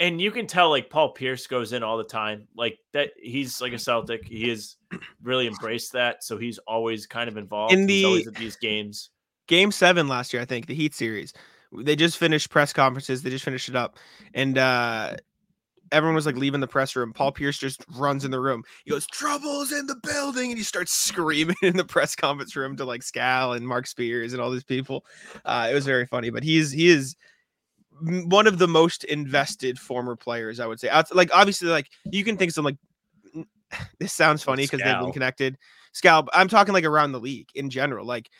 And 0.00 0.20
you 0.20 0.30
can 0.32 0.46
tell 0.46 0.70
like 0.70 0.90
Paul 0.90 1.12
Pierce 1.12 1.46
goes 1.46 1.72
in 1.72 1.82
all 1.82 1.96
the 1.96 2.04
time. 2.04 2.48
Like 2.56 2.78
that 2.92 3.10
he's 3.16 3.60
like 3.60 3.72
a 3.72 3.78
Celtic. 3.78 4.26
He 4.26 4.48
has 4.48 4.76
really 5.22 5.46
embraced 5.46 5.92
that. 5.92 6.24
So 6.24 6.36
he's 6.36 6.58
always 6.58 7.06
kind 7.06 7.28
of 7.28 7.36
involved. 7.36 7.72
In 7.72 7.88
he's 7.88 8.24
the- 8.24 8.30
at 8.30 8.34
these 8.36 8.56
games. 8.56 9.10
game 9.46 9.70
seven 9.70 10.08
last 10.08 10.32
year, 10.32 10.42
I 10.42 10.46
think, 10.46 10.66
the 10.66 10.74
Heat 10.74 10.94
series. 10.94 11.32
They 11.72 11.96
just 11.96 12.18
finished 12.18 12.50
press 12.50 12.72
conferences. 12.72 13.22
They 13.22 13.30
just 13.30 13.44
finished 13.44 13.68
it 13.68 13.76
up. 13.76 13.98
And 14.34 14.58
uh 14.58 15.14
everyone 15.92 16.16
was 16.16 16.26
like 16.26 16.36
leaving 16.36 16.60
the 16.60 16.66
press 16.66 16.96
room. 16.96 17.12
Paul 17.12 17.30
Pierce 17.30 17.56
just 17.58 17.84
runs 17.96 18.24
in 18.24 18.32
the 18.32 18.40
room. 18.40 18.64
He 18.84 18.90
goes, 18.90 19.06
"Trouble's 19.06 19.70
in 19.70 19.86
the 19.86 19.96
building," 20.02 20.50
and 20.50 20.58
he 20.58 20.64
starts 20.64 20.92
screaming 21.06 21.56
in 21.62 21.76
the 21.76 21.84
press 21.84 22.16
conference 22.16 22.56
room 22.56 22.76
to 22.78 22.84
like 22.84 23.02
Scal 23.02 23.56
and 23.56 23.66
Mark 23.66 23.86
Spears 23.86 24.32
and 24.32 24.42
all 24.42 24.50
these 24.50 24.64
people. 24.64 25.04
Uh, 25.44 25.68
it 25.70 25.74
was 25.74 25.86
very 25.86 26.06
funny, 26.06 26.30
but 26.30 26.42
he's 26.42 26.72
he 26.72 26.88
is 26.88 27.14
one 28.00 28.46
of 28.46 28.58
the 28.58 28.68
most 28.68 29.04
invested 29.04 29.78
former 29.78 30.16
players, 30.16 30.60
I 30.60 30.66
would 30.66 30.80
say. 30.80 30.90
Like 31.12 31.30
obviously, 31.32 31.68
like 31.68 31.88
you 32.04 32.24
can 32.24 32.36
think 32.36 32.52
some 32.52 32.64
like 32.64 32.76
this 33.98 34.12
sounds 34.12 34.42
funny 34.42 34.64
because 34.64 34.80
they've 34.80 34.98
been 34.98 35.12
connected. 35.12 35.58
Scalp, 35.92 36.28
I'm 36.32 36.48
talking 36.48 36.74
like 36.74 36.84
around 36.84 37.12
the 37.12 37.20
league 37.20 37.48
in 37.54 37.70
general. 37.70 38.04
Like 38.06 38.30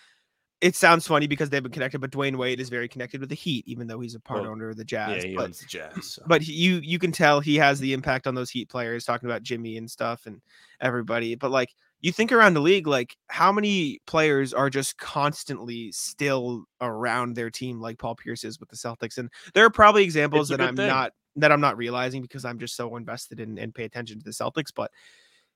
it 0.61 0.75
sounds 0.75 1.07
funny 1.07 1.27
because 1.27 1.51
they've 1.51 1.63
been 1.63 1.73
connected, 1.73 2.01
but 2.01 2.11
Dwyane 2.11 2.37
Wade 2.37 2.59
is 2.59 2.69
very 2.69 2.89
connected 2.89 3.21
with 3.21 3.29
the 3.29 3.35
Heat, 3.35 3.67
even 3.69 3.87
though 3.87 4.01
he's 4.01 4.15
a 4.15 4.21
part 4.21 4.43
Well, 4.43 4.53
owner 4.53 4.71
of 4.71 4.77
the 4.77 4.85
Jazz. 4.85 5.23
Yeah, 5.23 5.29
he 5.31 5.37
but 5.37 5.45
owns 5.45 5.61
the 5.61 5.67
Jazz. 5.67 6.13
so. 6.15 6.23
but 6.27 6.43
he- 6.43 6.53
you 6.53 6.77
you 6.83 6.99
can 6.99 7.13
tell 7.13 7.41
he 7.41 7.57
has 7.57 7.79
the 7.81 7.93
impact 7.93 8.27
on 8.27 8.35
those 8.35 8.51
Heat 8.51 8.69
players, 8.69 9.05
talking 9.05 9.29
about 9.29 9.43
Jimmy 9.43 9.77
and 9.77 9.91
stuff 9.91 10.27
and 10.27 10.41
everybody. 10.81 11.35
But 11.35 11.51
like 11.51 11.71
you 12.05 12.13
think 12.13 12.33
around 12.33 12.53
the 12.53 12.61
league, 12.61 12.87
like 12.87 13.17
how 13.29 13.51
many 13.51 13.99
players 14.07 14.53
are 14.53 14.69
just 14.69 14.99
constantly 14.99 15.91
still 15.91 16.67
around 16.83 17.35
their 17.35 17.49
team, 17.49 17.81
like 17.81 17.99
Paul 17.99 18.15
Pierce 18.15 18.45
is 18.45 18.61
with 18.61 18.69
the 18.69 18.77
Celtics, 18.77 19.17
and 19.17 19.31
there 19.55 19.65
are 19.65 19.71
probably 19.71 20.05
examples 20.05 20.51
that 20.51 20.61
I'm 20.61 20.77
thing. 20.77 20.87
not 20.87 21.13
that 21.37 21.51
I'm 21.51 21.63
not 21.63 21.79
realizing 21.79 22.21
because 22.21 22.45
I'm 22.45 22.59
just 22.59 22.77
so 22.77 22.95
invested 22.97 23.41
in 23.41 23.57
and 23.57 23.75
pay 23.75 23.85
attention 23.85 24.19
to 24.19 24.23
the 24.23 24.33
Celtics. 24.33 24.69
But 24.77 24.91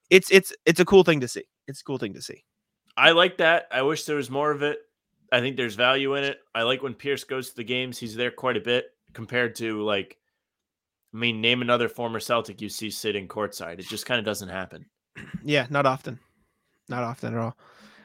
it's 0.08 0.30
it's 0.30 0.50
it's 0.64 0.80
a 0.80 0.86
cool 0.86 1.04
thing 1.04 1.20
to 1.20 1.28
see. 1.28 1.44
It's 1.66 1.82
a 1.82 1.84
cool 1.84 1.98
thing 1.98 2.14
to 2.14 2.22
see. 2.22 2.42
I 2.96 3.10
like 3.10 3.36
that. 3.36 3.66
I 3.70 3.82
wish 3.82 4.04
there 4.04 4.16
was 4.16 4.30
more 4.30 4.50
of 4.50 4.62
it. 4.62 4.78
I 5.30 5.40
think 5.40 5.58
there's 5.58 5.74
value 5.74 6.14
in 6.14 6.24
it. 6.24 6.38
I 6.54 6.62
like 6.62 6.82
when 6.82 6.94
Pierce 6.94 7.24
goes 7.24 7.50
to 7.50 7.56
the 7.56 7.64
games. 7.64 7.98
He's 7.98 8.16
there 8.16 8.30
quite 8.30 8.56
a 8.56 8.60
bit 8.60 8.86
compared 9.12 9.54
to 9.56 9.82
like, 9.82 10.16
I 11.12 11.18
mean, 11.18 11.42
name 11.42 11.60
another 11.60 11.90
former 11.90 12.20
Celtic 12.20 12.62
you 12.62 12.70
see 12.70 12.88
sitting 12.88 13.28
courtside. 13.28 13.80
It 13.80 13.86
just 13.86 14.06
kind 14.06 14.18
of 14.18 14.24
doesn't 14.24 14.48
happen. 14.48 14.86
Yeah, 15.44 15.66
not 15.68 15.84
often. 15.84 16.18
Not 16.88 17.04
often 17.04 17.34
at 17.34 17.40
all. 17.40 17.56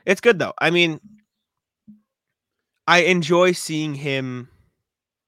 It's 0.06 0.22
good 0.22 0.40
though. 0.40 0.54
I 0.60 0.70
mean, 0.70 1.00
I 2.88 3.04
enjoy 3.04 3.54
seeing 3.54 3.96
him 3.96 4.50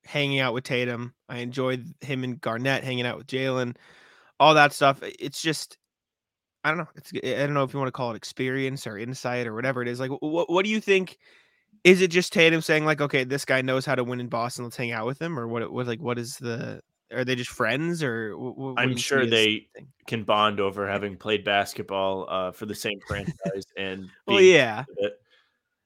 hanging 0.06 0.40
out 0.40 0.54
with 0.54 0.66
Tatum. 0.66 1.14
I 1.30 1.38
enjoyed 1.38 1.86
him 2.02 2.24
and 2.24 2.40
Garnett 2.40 2.84
hanging 2.84 3.06
out 3.06 3.18
with 3.18 3.28
Jaylen, 3.28 3.76
all 4.40 4.54
that 4.54 4.74
stuff. 4.74 5.00
It's 5.02 5.42
just, 5.42 5.78
I 6.64 6.70
don't 6.70 6.80
know. 6.80 6.88
It's 6.96 7.12
I 7.14 7.46
don't 7.46 7.54
know 7.54 7.64
if 7.64 7.74
you 7.74 7.80
want 7.80 7.88
to 7.88 7.94
call 7.94 8.12
it 8.12 8.18
experience 8.18 8.86
or 8.88 8.98
insight 8.98 9.48
or 9.48 9.54
whatever 9.54 9.82
it 9.82 9.88
is. 9.88 10.00
Like, 10.00 10.12
what 10.20 10.50
what 10.50 10.66
do 10.66 10.72
you 10.72 10.82
think? 10.82 11.18
Is 11.84 12.02
it 12.02 12.10
just 12.10 12.34
Tatum 12.34 12.62
saying 12.62 12.86
like, 12.86 13.02
okay, 13.02 13.24
this 13.24 13.46
guy 13.46 13.62
knows 13.62 13.86
how 13.86 13.96
to 13.96 14.04
win 14.04 14.20
in 14.20 14.28
Boston. 14.28 14.66
Let's 14.66 14.76
hang 14.78 14.92
out 14.92 15.06
with 15.06 15.22
him, 15.22 15.38
or 15.40 15.48
what? 15.48 15.72
What 15.72 15.88
like 15.88 16.02
what 16.02 16.18
is 16.20 16.38
the? 16.38 16.82
Are 17.14 17.24
they 17.24 17.36
just 17.36 17.52
friends, 17.52 18.02
or 18.02 18.32
wh- 18.34 18.54
wh- 18.54 18.58
what 18.58 18.76
do 18.78 18.82
I'm 18.82 18.98
sure 18.98 19.26
they 19.26 19.68
thing? 19.76 19.88
can 20.08 20.24
bond 20.24 20.60
over 20.60 20.88
having 20.90 21.16
played 21.18 21.44
basketball 21.44 22.26
uh, 22.30 22.52
for 22.52 22.66
the 22.66 22.74
same 22.76 23.00
franchise 23.08 23.66
and 23.78 24.10
Well, 24.26 24.42
yeah, 24.42 24.84
good 24.88 25.06
at 25.06 25.12
it. 25.12 25.22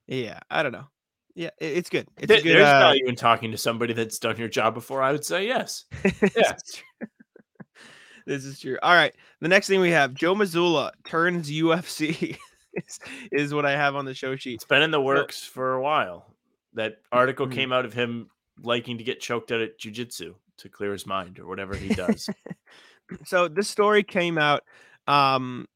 yeah. 0.08 0.40
I 0.50 0.64
don't 0.64 0.72
know. 0.72 0.88
Yeah, 1.36 1.50
it's 1.60 1.90
good. 1.90 2.08
It's 2.18 2.28
good. 2.28 2.44
There's 2.44 2.66
uh, 2.68 2.80
value 2.80 3.06
in 3.08 3.16
talking 3.16 3.52
to 3.52 3.58
somebody 3.58 3.94
that's 3.94 4.18
done 4.20 4.38
your 4.38 4.48
job 4.50 4.74
before. 4.74 5.02
I 5.02 5.12
would 5.12 5.24
say 5.26 5.46
yes. 5.48 5.86
this 6.04 6.34
Yeah. 6.36 6.54
is 6.56 6.74
true. 6.74 7.08
this 8.26 8.46
is 8.46 8.60
true. 8.60 8.78
All 8.82 8.94
right. 8.96 9.14
The 9.42 9.48
next 9.48 9.68
thing 9.68 9.80
we 9.80 9.92
have 9.92 10.14
Joe 10.14 10.36
Mazzulla 10.36 10.92
turns 11.06 11.50
UFC 11.52 12.38
is, 12.74 13.00
is 13.32 13.54
what 13.54 13.66
I 13.66 13.72
have 13.72 13.96
on 13.96 14.06
the 14.06 14.14
show 14.14 14.36
sheet. 14.36 14.56
It's 14.56 14.66
been 14.66 14.82
in 14.82 14.92
the 14.92 15.02
works 15.02 15.44
for 15.46 15.74
a 15.74 15.82
while. 15.82 16.34
That 16.74 16.98
article 17.12 17.48
Mhm. 17.48 17.52
came 17.54 17.72
out 17.74 17.86
of 17.86 17.94
him 17.94 18.30
liking 18.62 18.98
to 18.98 19.04
get 19.04 19.20
choked 19.22 19.52
out 19.52 19.62
at 19.62 19.80
jujitsu 19.80 20.36
to 20.60 20.70
clear 20.70 20.92
his 20.92 21.06
mind 21.06 21.40
or 21.40 21.48
whatever 21.48 21.76
he 21.76 21.90
does. 21.96 22.30
So 23.26 23.48
this 23.48 23.68
story 23.68 24.04
came 24.04 24.38
out. 24.38 24.64
Um, 25.08 25.68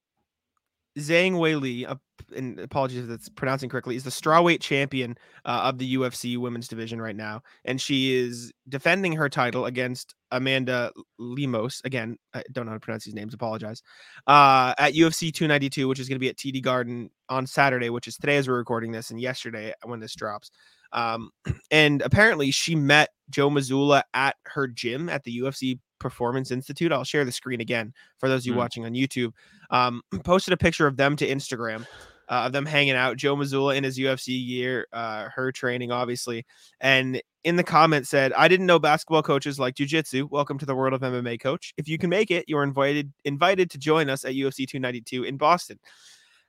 Zhang 0.98 1.34
Weili, 1.34 1.90
uh, 1.90 1.96
and 2.36 2.60
apologies 2.60 3.00
if 3.00 3.08
that's 3.08 3.30
pronouncing 3.30 3.70
correctly, 3.70 3.96
is 3.96 4.04
the 4.04 4.12
strawweight 4.12 4.62
champion 4.62 5.18
uh, 5.46 5.62
of 5.64 5.78
the 5.80 5.96
UFC 5.96 6.38
women's 6.38 6.68
division 6.68 7.02
right 7.02 7.16
now, 7.16 7.42
and 7.66 7.82
she 7.82 8.14
is 8.14 8.52
defending 8.70 9.14
her 9.14 9.28
title 9.28 9.66
against 9.66 10.14
Amanda 10.32 10.92
Lemos. 11.18 11.82
Again, 11.84 12.18
I 12.34 12.44
don't 12.52 12.66
know 12.66 12.72
how 12.72 12.78
to 12.78 12.80
pronounce 12.80 13.06
these 13.06 13.16
names. 13.16 13.34
Apologize. 13.34 13.82
Uh, 14.28 14.74
at 14.78 14.94
UFC 14.94 15.34
292, 15.34 15.88
which 15.88 16.00
is 16.00 16.08
going 16.08 16.16
to 16.16 16.20
be 16.20 16.30
at 16.30 16.38
TD 16.38 16.62
Garden 16.62 17.10
on 17.28 17.48
Saturday, 17.48 17.90
which 17.90 18.08
is 18.08 18.16
today 18.18 18.38
as 18.38 18.48
we're 18.48 18.58
recording 18.58 18.92
this, 18.92 19.10
and 19.10 19.20
yesterday 19.20 19.74
when 19.84 20.00
this 20.00 20.16
drops. 20.16 20.52
Um, 20.94 21.32
and 21.72 22.02
apparently 22.02 22.52
she 22.52 22.76
met 22.76 23.10
Joe 23.30 23.50
Mazzulla 23.50 24.04
at 24.14 24.36
her 24.46 24.68
gym 24.68 25.10
at 25.10 25.24
the 25.24 25.39
UFC 25.41 25.80
Performance 26.00 26.52
Institute. 26.52 26.91
I'll 26.91 27.04
share 27.04 27.26
the 27.26 27.32
screen 27.32 27.62
again 27.62 27.94
for 28.20 28.30
those 28.30 28.44
of 28.44 28.48
you 28.48 28.54
Hmm. 28.54 28.60
watching 28.60 28.86
on 28.86 28.94
YouTube. 28.94 29.32
Um, 29.70 30.02
posted 30.24 30.54
a 30.54 30.58
picture 30.58 30.88
of 30.88 30.98
them 30.98 31.16
to 31.18 31.28
Instagram. 31.28 31.86
Uh, 32.30 32.44
of 32.46 32.54
them 32.54 32.66
hanging 32.66 32.96
out, 32.96 33.18
Joe 33.18 33.36
Mazzulla 33.36 33.76
in 33.76 33.84
his 33.84 34.00
UFC 34.00 34.30
year, 34.30 34.88
uh, 34.94 35.28
her 35.36 35.52
training, 35.52 35.91
obviously, 35.91 36.46
and 36.80 37.22
in 37.44 37.58
the 37.58 37.64
comments 37.66 38.10
said, 38.10 38.32
"I 38.32 38.48
didn't 38.48 38.66
know 38.66 38.80
basketball 38.80 39.22
coaches 39.22 39.60
like 39.60 39.76
jujitsu. 39.76 40.30
Welcome 40.32 40.58
to 40.60 40.66
the 40.66 40.74
world 40.74 40.94
of 40.94 41.02
MMA, 41.02 41.38
coach. 41.38 41.74
If 41.76 41.89
you 41.89 41.98
can 41.98 42.10
make 42.10 42.32
it, 42.32 42.46
you're 42.48 42.64
invited 42.64 43.12
invited 43.26 43.70
to 43.72 43.78
join 43.78 44.10
us 44.10 44.24
at 44.24 44.36
UFC 44.36 44.66
292 44.66 45.26
in 45.26 45.36
Boston." 45.36 45.80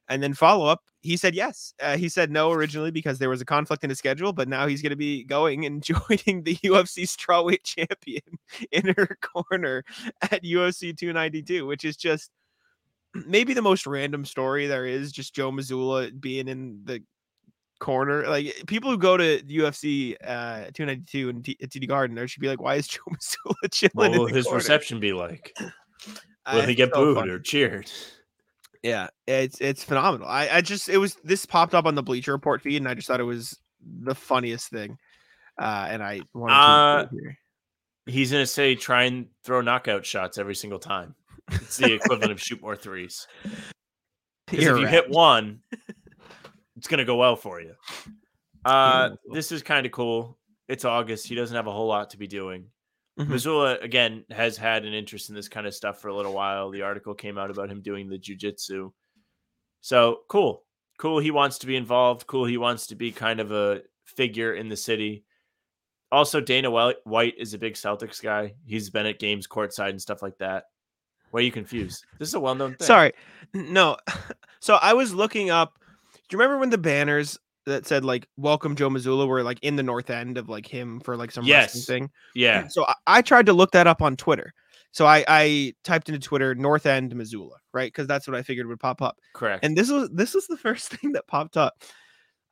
And 0.09 0.22
then 0.22 0.34
follow 0.34 0.66
up, 0.66 0.82
he 1.00 1.16
said 1.16 1.34
yes. 1.34 1.72
Uh, 1.80 1.96
he 1.96 2.09
said 2.09 2.30
no 2.30 2.50
originally 2.52 2.90
because 2.90 3.18
there 3.18 3.30
was 3.30 3.40
a 3.40 3.44
conflict 3.44 3.84
in 3.84 3.90
his 3.90 3.98
schedule, 3.98 4.32
but 4.32 4.48
now 4.48 4.66
he's 4.66 4.82
going 4.82 4.90
to 4.90 4.96
be 4.96 5.24
going 5.24 5.64
and 5.64 5.82
joining 6.09 6.42
the 6.42 6.57
UFC 6.57 7.05
strawweight 7.05 7.64
champion 7.64 8.22
in 8.72 8.94
her 8.96 9.16
corner 9.22 9.84
at 10.22 10.42
UFC 10.42 10.96
292, 10.96 11.66
which 11.66 11.84
is 11.84 11.96
just 11.96 12.30
maybe 13.14 13.55
the 13.55 13.62
most 13.62 13.86
random 13.86 14.24
story 14.24 14.66
there 14.66 14.86
is. 14.86 15.11
Just 15.12 15.34
Joe 15.34 15.50
Mazzulla 15.50 16.18
being 16.20 16.48
in 16.48 16.80
the 16.84 17.02
corner. 17.80 18.26
Like 18.28 18.55
people 18.66 18.90
who 18.90 18.98
go 18.98 19.16
to 19.16 19.40
UFC 19.42 20.16
uh, 20.22 20.70
292 20.74 21.28
and 21.30 21.44
T- 21.44 21.57
TD 21.62 21.88
Garden, 21.88 22.14
there 22.16 22.28
should 22.28 22.40
be 22.40 22.48
like, 22.48 22.61
why 22.61 22.74
is 22.76 22.88
Joe 22.88 23.00
Mazzulla 23.11 23.72
chilling? 23.72 23.90
what 23.94 24.12
in 24.12 24.18
will 24.18 24.28
the 24.28 24.34
his 24.34 24.44
corner? 24.44 24.59
reception 24.59 25.00
be 25.00 25.12
like? 25.12 25.52
Uh, 25.59 25.68
Will 26.55 26.62
he 26.66 26.74
get 26.74 26.90
so 26.92 27.05
booed 27.05 27.16
funny. 27.16 27.30
or 27.30 27.38
cheered? 27.38 27.90
Yeah, 28.85 29.09
it's 29.26 29.59
it's 29.62 29.82
phenomenal. 29.82 30.28
I 30.28 30.47
I 30.53 30.61
just 30.61 30.91
it 30.91 30.99
was 30.99 31.16
this 31.24 31.47
popped 31.47 31.74
up 31.74 31.87
on 31.87 31.95
the 31.95 32.03
Bleacher 32.03 32.32
Report 32.32 32.61
feed, 32.61 32.76
and 32.76 32.87
I 32.87 32.93
just 32.93 33.09
thought 33.09 33.18
it 33.18 33.24
was 33.24 33.59
the 33.80 34.14
funniest 34.14 34.68
thing. 34.68 34.99
Uh, 35.59 35.87
and 35.89 36.03
I 36.03 36.20
wanted 36.35 36.55
to 36.55 36.61
Uh, 36.61 37.07
here. 37.11 37.39
He's 38.05 38.30
gonna 38.30 38.45
say 38.45 38.74
try 38.74 39.05
and 39.05 39.28
throw 39.43 39.62
knockout 39.62 40.05
shots 40.05 40.37
every 40.37 40.55
single 40.55 40.78
time. 40.78 41.14
It's 41.51 41.78
the 41.78 41.95
equivalent 41.95 42.30
of 42.30 42.41
shoot 42.41 42.61
more 42.61 42.76
threes. 42.76 43.26
If 44.53 44.61
you 44.61 44.74
right. 44.74 44.89
hit 44.89 45.09
one, 45.09 45.61
it's 46.76 46.87
gonna 46.87 47.07
go 47.07 47.16
well 47.16 47.35
for 47.35 47.62
you. 47.62 47.74
Uh, 48.66 49.11
this 49.32 49.51
is 49.51 49.62
kind 49.62 49.87
of 49.87 49.93
cool. 49.93 50.39
It's 50.68 50.85
August. 50.85 51.26
He 51.26 51.35
doesn't 51.35 51.57
have 51.57 51.66
a 51.66 51.72
whole 51.72 51.87
lot 51.87 52.11
to 52.11 52.18
be 52.18 52.26
doing. 52.26 52.66
Mhm. 53.18 53.26
Mazzulla 53.28 53.82
again 53.82 54.24
has 54.30 54.56
had 54.56 54.84
an 54.84 54.92
interest 54.92 55.28
in 55.28 55.36
this 55.36 55.48
kind 55.48 55.66
of 55.66 55.74
stuff 55.74 56.00
for 56.00 56.08
a 56.08 56.14
little 56.14 56.32
while. 56.32 56.70
The 56.70 56.82
article 56.82 57.14
came 57.14 57.38
out 57.38 57.50
about 57.50 57.70
him 57.70 57.80
doing 57.80 58.08
the 58.08 58.18
jujitsu. 58.18 58.92
So 59.80 60.22
cool, 60.28 60.64
cool. 60.98 61.18
He 61.20 61.30
wants 61.30 61.58
to 61.58 61.66
be 61.66 61.76
involved. 61.76 62.26
Cool. 62.26 62.46
He 62.46 62.56
wants 62.56 62.88
to 62.88 62.96
be 62.96 63.12
kind 63.12 63.38
of 63.38 63.52
a 63.52 63.82
figure 64.04 64.54
in 64.54 64.68
the 64.68 64.76
city. 64.76 65.24
Also, 66.10 66.40
Dana 66.40 66.70
White 66.70 66.96
White 67.04 67.34
is 67.38 67.54
a 67.54 67.58
big 67.58 67.74
Celtics 67.74 68.22
guy. 68.22 68.54
He's 68.66 68.90
been 68.90 69.06
at 69.06 69.18
games 69.18 69.46
courtside 69.46 69.90
and 69.90 70.02
stuff 70.02 70.22
like 70.22 70.38
that. 70.38 70.64
Why 71.30 71.40
are 71.40 71.42
you 71.44 71.52
confused? 71.52 72.04
This 72.18 72.28
is 72.28 72.34
a 72.34 72.40
well-known 72.40 72.76
thing. 72.76 72.86
Sorry, 72.86 73.12
no. 73.52 73.96
So 74.60 74.76
I 74.76 74.94
was 74.94 75.12
looking 75.12 75.50
up. 75.50 75.78
Do 76.14 76.20
you 76.30 76.38
remember 76.38 76.56
when 76.58 76.70
the 76.70 76.78
banners 76.78 77.38
that 77.66 77.86
said 77.86 78.04
like 78.04 78.26
"Welcome 78.36 78.76
Joe 78.76 78.88
Mazzulla" 78.90 79.26
were 79.26 79.42
like 79.42 79.58
in 79.62 79.76
the 79.76 79.82
north 79.82 80.10
end 80.10 80.38
of 80.38 80.48
like 80.48 80.66
him 80.66 81.00
for 81.00 81.16
like 81.16 81.30
some 81.30 81.44
wrestling 81.48 81.80
Yes. 81.80 81.86
thing? 81.86 82.10
Yeah. 82.34 82.68
So 82.68 82.84
I, 82.84 82.94
I 83.06 83.22
tried 83.22 83.46
to 83.46 83.52
look 83.52 83.70
that 83.72 83.86
up 83.86 84.02
on 84.02 84.16
Twitter. 84.16 84.52
So 84.92 85.06
I, 85.06 85.24
I 85.26 85.74
typed 85.82 86.08
into 86.08 86.20
Twitter 86.20 86.54
North 86.54 86.86
End 86.86 87.12
Mazzulla, 87.16 87.56
right? 87.72 87.88
Because 87.92 88.06
that's 88.06 88.28
what 88.28 88.36
I 88.36 88.42
figured 88.42 88.68
would 88.68 88.78
pop 88.78 89.02
up. 89.02 89.16
Correct. 89.32 89.64
And 89.64 89.76
this 89.76 89.90
was 89.90 90.08
this 90.10 90.34
was 90.34 90.46
the 90.46 90.56
first 90.66 90.88
thing 90.88 91.12
that 91.12 91.26
popped 91.26 91.56
up. 91.56 91.82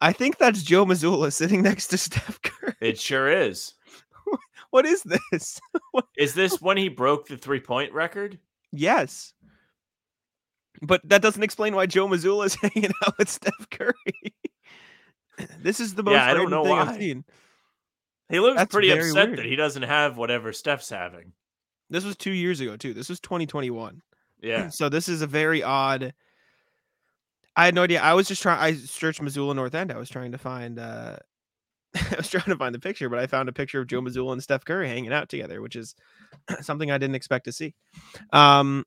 I 0.01 0.13
think 0.13 0.39
that's 0.39 0.63
Joe 0.65 0.85
Mazzulla 0.85 1.33
sitting 1.33 1.63
next 1.63 1.87
to 1.89 1.99
Steph 1.99 2.41
Curry. 2.43 2.75
it 2.81 2.99
sure 2.99 3.29
is. 3.31 3.75
What 4.71 4.87
is 4.87 5.03
this? 5.03 5.61
Is 6.17 6.33
this 6.33 6.59
when 6.63 6.79
he 6.79 6.89
broke 6.89 7.29
the 7.29 7.37
three-point 7.37 7.93
record? 7.93 8.39
yes. 8.73 9.35
But 10.81 11.01
that 11.11 11.21
doesn't 11.21 11.43
explain 11.43 11.75
why 11.77 11.85
Joe 11.87 12.09
Mazzulla 12.09 12.47
is 12.47 12.55
hanging 12.55 12.91
out 13.07 13.19
with 13.19 13.29
Steph 13.29 13.69
Curry. 13.71 13.93
this 15.61 15.81
is 15.81 15.95
the 15.95 16.03
most 16.03 16.13
Yeah, 16.15 16.27
I 16.27 16.35
don't 16.35 16.51
know 16.51 16.63
thing 16.65 16.73
why. 16.73 16.83
I've 16.83 16.97
seen. 16.97 17.25
He 18.29 18.41
looks 18.41 18.57
That's 18.57 18.73
pretty 18.73 18.91
upset 18.91 19.29
weird. 19.29 19.39
that 19.41 19.47
he 19.47 19.57
doesn't 19.57 19.83
have 19.83 20.17
whatever 20.17 20.53
Steph's 20.53 20.89
having. 20.89 21.33
This 21.91 22.05
was 22.05 22.17
two 22.17 22.31
years 22.33 22.61
ago 22.61 22.77
too. 22.77 22.95
This 22.95 23.09
was 23.09 23.21
2021. 23.21 24.01
Yeah. 24.41 24.69
So 24.71 24.89
this 24.89 25.09
is 25.09 25.23
a 25.23 25.27
very 25.27 25.63
odd. 25.63 26.15
I 27.55 27.67
had 27.67 27.75
no 27.75 27.83
idea. 27.83 28.01
I 28.01 28.15
was 28.15 28.29
just 28.29 28.41
trying. 28.43 28.59
I 28.59 28.75
searched 28.75 29.21
Mazzulla 29.21 29.55
North 29.55 29.75
End. 29.75 29.93
I 29.93 29.99
was 29.99 30.09
trying 30.09 30.33
to 30.33 30.39
find. 30.39 30.79
uh 30.79 31.17
I 31.95 32.15
was 32.17 32.31
trying 32.31 32.45
to 32.47 32.57
find 32.57 32.75
the 32.75 32.79
picture, 32.79 33.11
but 33.11 33.19
I 33.19 33.27
found 33.27 33.51
a 33.51 33.53
picture 33.53 33.79
of 33.81 33.87
Joe 33.87 34.01
Mazzulla 34.01 34.33
and 34.33 34.43
Steph 34.43 34.65
Curry 34.65 34.89
hanging 34.89 35.13
out 35.13 35.29
together, 35.29 35.61
which 35.61 35.77
is 35.77 35.95
something 36.63 36.91
I 36.91 36.97
didn't 36.97 37.17
expect 37.17 37.45
to 37.45 37.53
see. 37.53 37.75
Um, 38.33 38.85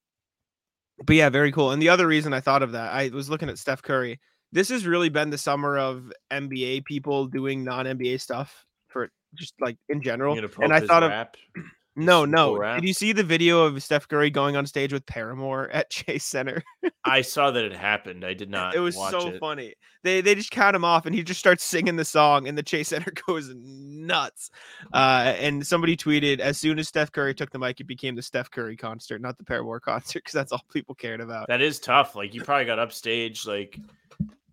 but 1.05 1.15
yeah, 1.15 1.29
very 1.29 1.51
cool. 1.51 1.69
And 1.71 1.79
the 1.81 1.89
other 1.89 2.07
reason 2.07 2.33
I 2.33 2.39
thought 2.39 2.63
of 2.63 2.71
that, 2.71 2.91
I 2.93 3.09
was 3.09 3.29
looking 3.29 3.49
at 3.49 3.59
Steph 3.59 3.83
Curry. 3.83 4.19
This 4.55 4.69
has 4.69 4.87
really 4.87 5.09
been 5.09 5.31
the 5.31 5.37
summer 5.37 5.77
of 5.77 6.13
NBA 6.31 6.85
people 6.85 7.27
doing 7.27 7.65
non 7.65 7.85
NBA 7.87 8.21
stuff 8.21 8.65
for 8.87 9.11
just 9.33 9.53
like 9.59 9.77
in 9.89 10.01
general. 10.01 10.39
And 10.61 10.73
I 10.73 10.79
thought 10.79 11.03
of 11.03 11.27
no, 11.97 12.23
no. 12.23 12.55
rap? 12.55 12.79
Did 12.79 12.87
you 12.87 12.93
see 12.93 13.11
the 13.11 13.21
video 13.21 13.65
of 13.65 13.83
Steph 13.83 14.07
Curry 14.07 14.29
going 14.29 14.55
on 14.55 14.65
stage 14.65 14.93
with 14.93 15.05
Paramore 15.07 15.69
at 15.73 15.89
Chase 15.89 16.23
Center? 16.23 16.63
I 17.03 17.21
saw 17.21 17.51
that 17.51 17.65
it 17.65 17.75
happened. 17.75 18.23
I 18.23 18.33
did 18.33 18.49
not. 18.49 18.75
it 18.75 18.79
was 18.79 18.95
so 18.95 19.27
it. 19.27 19.41
funny. 19.41 19.73
They 20.03 20.21
they 20.21 20.35
just 20.35 20.51
count 20.51 20.73
him 20.73 20.85
off, 20.85 21.05
and 21.05 21.13
he 21.13 21.21
just 21.21 21.41
starts 21.41 21.65
singing 21.65 21.97
the 21.97 22.05
song, 22.05 22.47
and 22.47 22.57
the 22.57 22.63
Chase 22.63 22.87
Center 22.87 23.11
goes 23.27 23.51
nuts. 23.53 24.51
Uh, 24.93 25.33
and 25.37 25.67
somebody 25.67 25.97
tweeted, 25.97 26.39
as 26.39 26.57
soon 26.57 26.79
as 26.79 26.87
Steph 26.87 27.11
Curry 27.11 27.35
took 27.35 27.51
the 27.51 27.59
mic, 27.59 27.81
it 27.81 27.87
became 27.87 28.15
the 28.15 28.21
Steph 28.21 28.51
Curry 28.51 28.77
concert, 28.77 29.19
not 29.19 29.37
the 29.37 29.43
Paramore 29.43 29.81
concert, 29.81 30.19
because 30.19 30.33
that's 30.33 30.53
all 30.53 30.63
people 30.71 30.95
cared 30.95 31.19
about. 31.19 31.49
That 31.49 31.59
is 31.59 31.77
tough. 31.77 32.15
Like 32.15 32.33
you 32.33 32.41
probably 32.41 32.63
got 32.63 32.79
upstage. 32.79 33.45
Like 33.45 33.77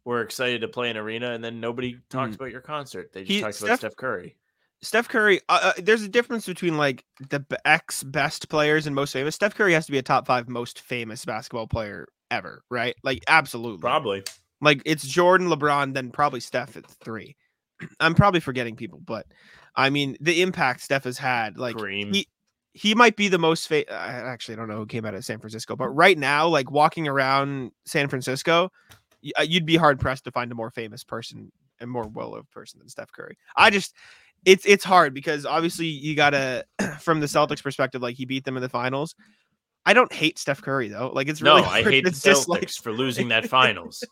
we're 0.05 0.23
excited 0.23 0.61
to 0.63 0.69
play 0.69 0.91
an 0.91 0.97
arena, 0.97 1.33
and 1.33 1.43
then 1.45 1.61
nobody 1.61 1.99
talks 2.11 2.33
Mm. 2.33 2.35
about 2.37 2.51
your 2.53 2.61
concert. 2.61 3.13
They 3.13 3.21
just 3.23 3.31
He- 3.31 3.41
talked 3.41 3.55
Steph- 3.55 3.69
about 3.69 3.79
Steph 3.79 3.97
Curry. 3.97 4.37
Steph 4.85 5.09
Curry, 5.09 5.41
uh, 5.49 5.61
uh, 5.77 5.81
there's 5.81 6.03
a 6.03 6.09
difference 6.09 6.45
between 6.47 6.77
like 6.77 7.05
the 7.31 7.45
ex 7.65 8.03
best 8.03 8.49
players 8.49 8.87
and 8.87 8.97
most 8.97 9.13
famous. 9.13 9.35
Steph 9.37 9.55
Curry 9.55 9.75
has 9.75 9.87
to 9.87 9.93
be 9.93 9.99
a 9.99 10.03
top 10.03 10.27
five 10.27 10.49
most 10.49 10.81
famous 10.81 11.25
basketball 11.25 11.69
player 11.69 12.09
ever, 12.33 12.65
right? 12.69 12.97
Like 13.05 13.23
absolutely. 13.29 13.81
Probably. 13.81 14.25
Like 14.61 14.83
it's 14.85 15.07
Jordan, 15.07 15.49
LeBron, 15.49 15.95
then 15.95 16.11
probably 16.11 16.41
Steph 16.41 16.77
at 16.77 16.85
three. 16.87 17.37
I'm 18.01 18.15
probably 18.17 18.41
forgetting 18.41 18.75
people, 18.75 19.01
but 19.05 19.27
I 19.77 19.89
mean 19.91 20.17
the 20.21 20.43
impact 20.43 20.81
Steph 20.81 21.05
has 21.05 21.17
had. 21.19 21.59
Like 21.59 21.77
Kareem. 21.77 22.13
he 22.13 22.27
he 22.75 22.95
might 22.97 23.15
be 23.17 23.29
the 23.29 23.39
most 23.39 23.69
fa- 23.69 23.89
I 23.93 24.09
actually 24.33 24.57
don't 24.57 24.67
know 24.69 24.79
who 24.79 24.87
came 24.87 25.05
out 25.05 25.15
of 25.15 25.25
San 25.25 25.39
Francisco, 25.39 25.77
but 25.77 25.91
right 25.91 26.19
now, 26.19 26.49
like 26.49 26.73
walking 26.73 27.07
around 27.07 27.71
San 27.87 28.09
Francisco, 28.09 28.73
Uh, 29.39 29.43
you'd 29.43 29.67
be 29.67 29.77
hard 29.77 30.01
pressed 30.01 30.25
to 30.25 30.31
find 30.31 30.51
a 30.53 30.55
more 30.55 30.71
famous 30.71 31.05
person 31.05 31.51
and 31.81 31.91
more 31.91 32.07
well-loved 32.09 32.51
person 32.51 32.79
than 32.79 32.89
Steph 32.89 33.13
Curry. 33.13 33.37
I 33.57 33.71
just 33.71 33.95
it's 34.45 34.67
it's 34.67 34.85
hard 34.85 35.15
because 35.15 35.47
obviously 35.47 35.87
you 35.87 36.15
gotta 36.17 36.65
from 37.01 37.21
the 37.21 37.27
Celtics 37.27 37.63
perspective, 37.63 38.03
like 38.03 38.17
he 38.17 38.25
beat 38.25 38.45
them 38.45 38.57
in 38.57 38.63
the 38.63 38.69
finals. 38.69 39.15
I 39.85 39.95
don't 39.95 40.13
hate 40.13 40.39
Steph 40.39 40.63
Curry 40.63 40.89
though. 40.89 41.11
Like 41.13 41.29
it's 41.29 41.43
really 41.43 41.63
no, 41.63 41.69
I 41.71 41.83
hate 41.83 42.05
to 42.05 42.11
the 42.11 42.17
Celtics 42.17 42.81
for 42.81 42.93
losing 42.93 43.29
that 43.29 43.49
finals. 43.49 44.03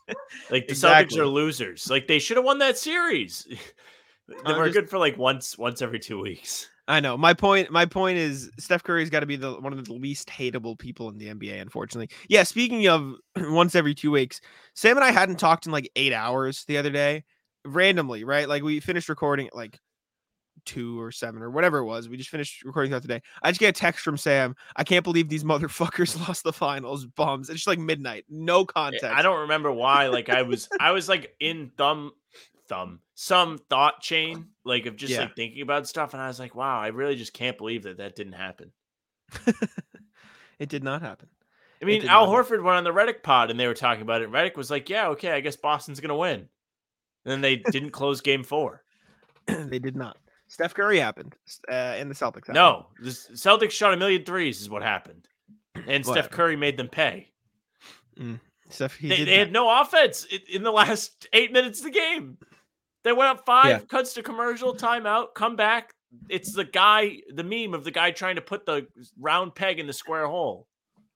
Like 0.51 0.67
the 0.67 0.73
Exactly. 0.73 1.17
Celtics 1.17 1.21
are 1.21 1.27
losers. 1.27 1.89
Like 1.91 2.07
they 2.09 2.19
should 2.19 2.37
have 2.37 2.45
won 2.47 2.59
that 2.59 2.77
series. 2.79 3.47
they 4.29 4.37
I'm 4.45 4.57
were 4.59 4.67
just- 4.67 4.75
good 4.75 4.91
for 4.91 4.99
like 4.99 5.17
once 5.19 5.57
once 5.59 5.83
every 5.83 5.99
two 6.01 6.21
weeks. 6.21 6.69
I 6.91 6.99
know. 6.99 7.17
My 7.17 7.35
point. 7.35 7.71
My 7.71 7.87
point 7.87 8.19
is 8.19 8.51
Steph 8.59 8.83
Curry's 8.83 9.11
got 9.11 9.21
to 9.21 9.27
be 9.27 9.37
the 9.37 9.53
one 9.53 9.73
of 9.73 9.85
the 9.85 9.93
least 9.93 10.29
hateable 10.29 10.77
people 10.77 11.09
in 11.09 11.19
the 11.19 11.29
NBA. 11.29 11.61
Unfortunately, 11.61 12.11
yeah. 12.29 12.43
Speaking 12.43 12.89
of 12.89 13.15
once 13.37 13.77
every 13.77 13.95
two 13.95 14.11
weeks, 14.11 14.41
Sam 14.75 14.97
and 14.97 15.05
I 15.05 15.13
hadn't 15.13 15.39
talked 15.39 15.67
in 15.67 15.73
like 15.73 15.89
eight 15.95 16.13
hours 16.13 16.65
the 16.67 16.79
other 16.79 16.91
day, 16.91 17.23
randomly, 17.65 18.25
right? 18.25 18.49
Like 18.49 18.65
we 18.65 18.81
finished 18.81 19.09
recording 19.09 19.47
at 19.47 19.55
like 19.55 19.79
two 20.65 21.01
or 21.01 21.13
seven 21.13 21.43
or 21.43 21.51
whatever 21.51 21.79
it 21.79 21.85
was. 21.85 22.09
We 22.09 22.17
just 22.17 22.29
finished 22.29 22.65
recording 22.65 22.91
throughout 22.91 23.03
the 23.03 23.09
day. 23.09 23.23
I 23.41 23.51
just 23.51 23.61
get 23.61 23.69
a 23.69 23.81
text 23.81 24.03
from 24.03 24.17
Sam. 24.17 24.57
I 24.75 24.83
can't 24.83 25.05
believe 25.05 25.29
these 25.29 25.45
motherfuckers 25.45 26.19
lost 26.29 26.43
the 26.43 26.53
finals. 26.53 27.07
Bums. 27.07 27.49
It's 27.49 27.59
just 27.59 27.69
like 27.69 27.79
midnight. 27.79 28.25
No 28.29 28.63
eh, 28.63 28.67
context. 28.67 29.05
I 29.05 29.23
don't 29.23 29.43
remember 29.43 29.71
why. 29.71 30.09
Like 30.09 30.29
I 30.29 30.43
was 30.43 30.69
I 30.81 30.91
was 30.91 31.09
like 31.09 31.35
in 31.39 31.71
thumb 31.77 32.11
thumb 32.71 33.01
some 33.15 33.59
thought 33.59 34.01
chain 34.01 34.47
like 34.65 34.87
of 34.87 34.97
just 34.97 35.13
Yeah. 35.13 35.21
like 35.21 35.37
thinking 35.37 35.61
about 35.61 35.87
stuff 35.87 36.15
and 36.15 36.23
I 36.23 36.29
was 36.29 36.39
like, 36.41 36.55
wow, 36.55 36.81
I 36.81 36.87
really 36.87 37.17
just 37.17 37.35
can't 37.35 37.59
believe 37.59 37.83
that 37.83 37.99
that 37.99 38.17
didn't 38.17 38.33
happen. 38.35 38.73
It 40.59 40.69
did 40.69 40.85
not 40.85 41.01
happen. 41.01 41.29
I 41.83 41.87
mean, 41.87 42.07
Al 42.07 42.29
Horford 42.29 42.63
went 42.63 42.77
on 42.77 42.85
the 42.85 42.93
Redick 42.93 43.23
pod 43.23 43.51
and 43.51 43.59
they 43.59 43.67
were 43.67 43.73
talking 43.73 44.03
about 44.03 44.21
it. 44.21 44.31
Redick 44.31 44.57
was 44.57 44.71
like, 44.71 44.91
"Yeah, 44.91 45.09
okay, 45.09 45.31
I 45.33 45.41
guess 45.41 45.57
Boston's 45.57 46.01
gonna 46.01 46.15
win." 46.17 46.41
And 46.41 46.49
then 47.25 47.41
they 47.41 47.57
didn't 47.57 47.91
close 47.93 48.21
Game 48.21 48.45
Four. 48.45 48.83
they 49.47 49.79
did 49.79 49.97
not. 49.97 50.19
Steph 50.49 50.75
Curry 50.75 50.99
happened, 50.99 51.35
uh, 51.71 51.73
and 51.73 52.11
the 52.11 52.15
Celtics. 52.15 52.49
happened. 52.49 52.55
No, 52.57 52.89
the 53.01 53.09
Celtics 53.09 53.71
shot 53.71 53.95
a 53.95 53.97
million 53.97 54.23
threes, 54.25 54.61
is 54.61 54.69
what 54.69 54.83
happened, 54.83 55.27
and 55.87 56.05
Steph 56.05 56.29
Curry 56.31 56.57
made 56.57 56.77
them 56.77 56.89
pay. 56.89 57.31
Steph. 58.69 58.97
He 58.97 59.09
They, 59.09 59.25
they 59.25 59.39
had 59.39 59.51
no 59.51 59.81
offense 59.81 60.27
in 60.53 60.63
the 60.63 60.71
last 60.73 61.27
eight 61.33 61.53
minutes 61.53 61.79
of 61.81 61.87
the 61.87 61.91
game. 61.91 62.37
They 63.03 63.13
went 63.13 63.31
up 63.31 63.47
five, 63.47 63.69
Yeah. 63.69 63.79
cuts 63.89 64.15
to 64.15 64.23
commercial, 64.23 64.75
timeout, 64.75 65.29
come 65.35 65.57
back. 65.57 65.91
It's 66.29 66.53
the 66.53 66.65
guy, 66.65 67.19
the 67.35 67.45
meme 67.45 67.73
of 67.75 67.85
the 67.85 67.91
guy 67.91 68.11
trying 68.11 68.35
to 68.37 68.43
put 68.43 68.67
the 68.67 68.87
round 69.19 69.55
peg 69.55 69.79
in 69.79 69.87
the 69.87 69.93
square 69.93 70.27
hole. 70.27 70.67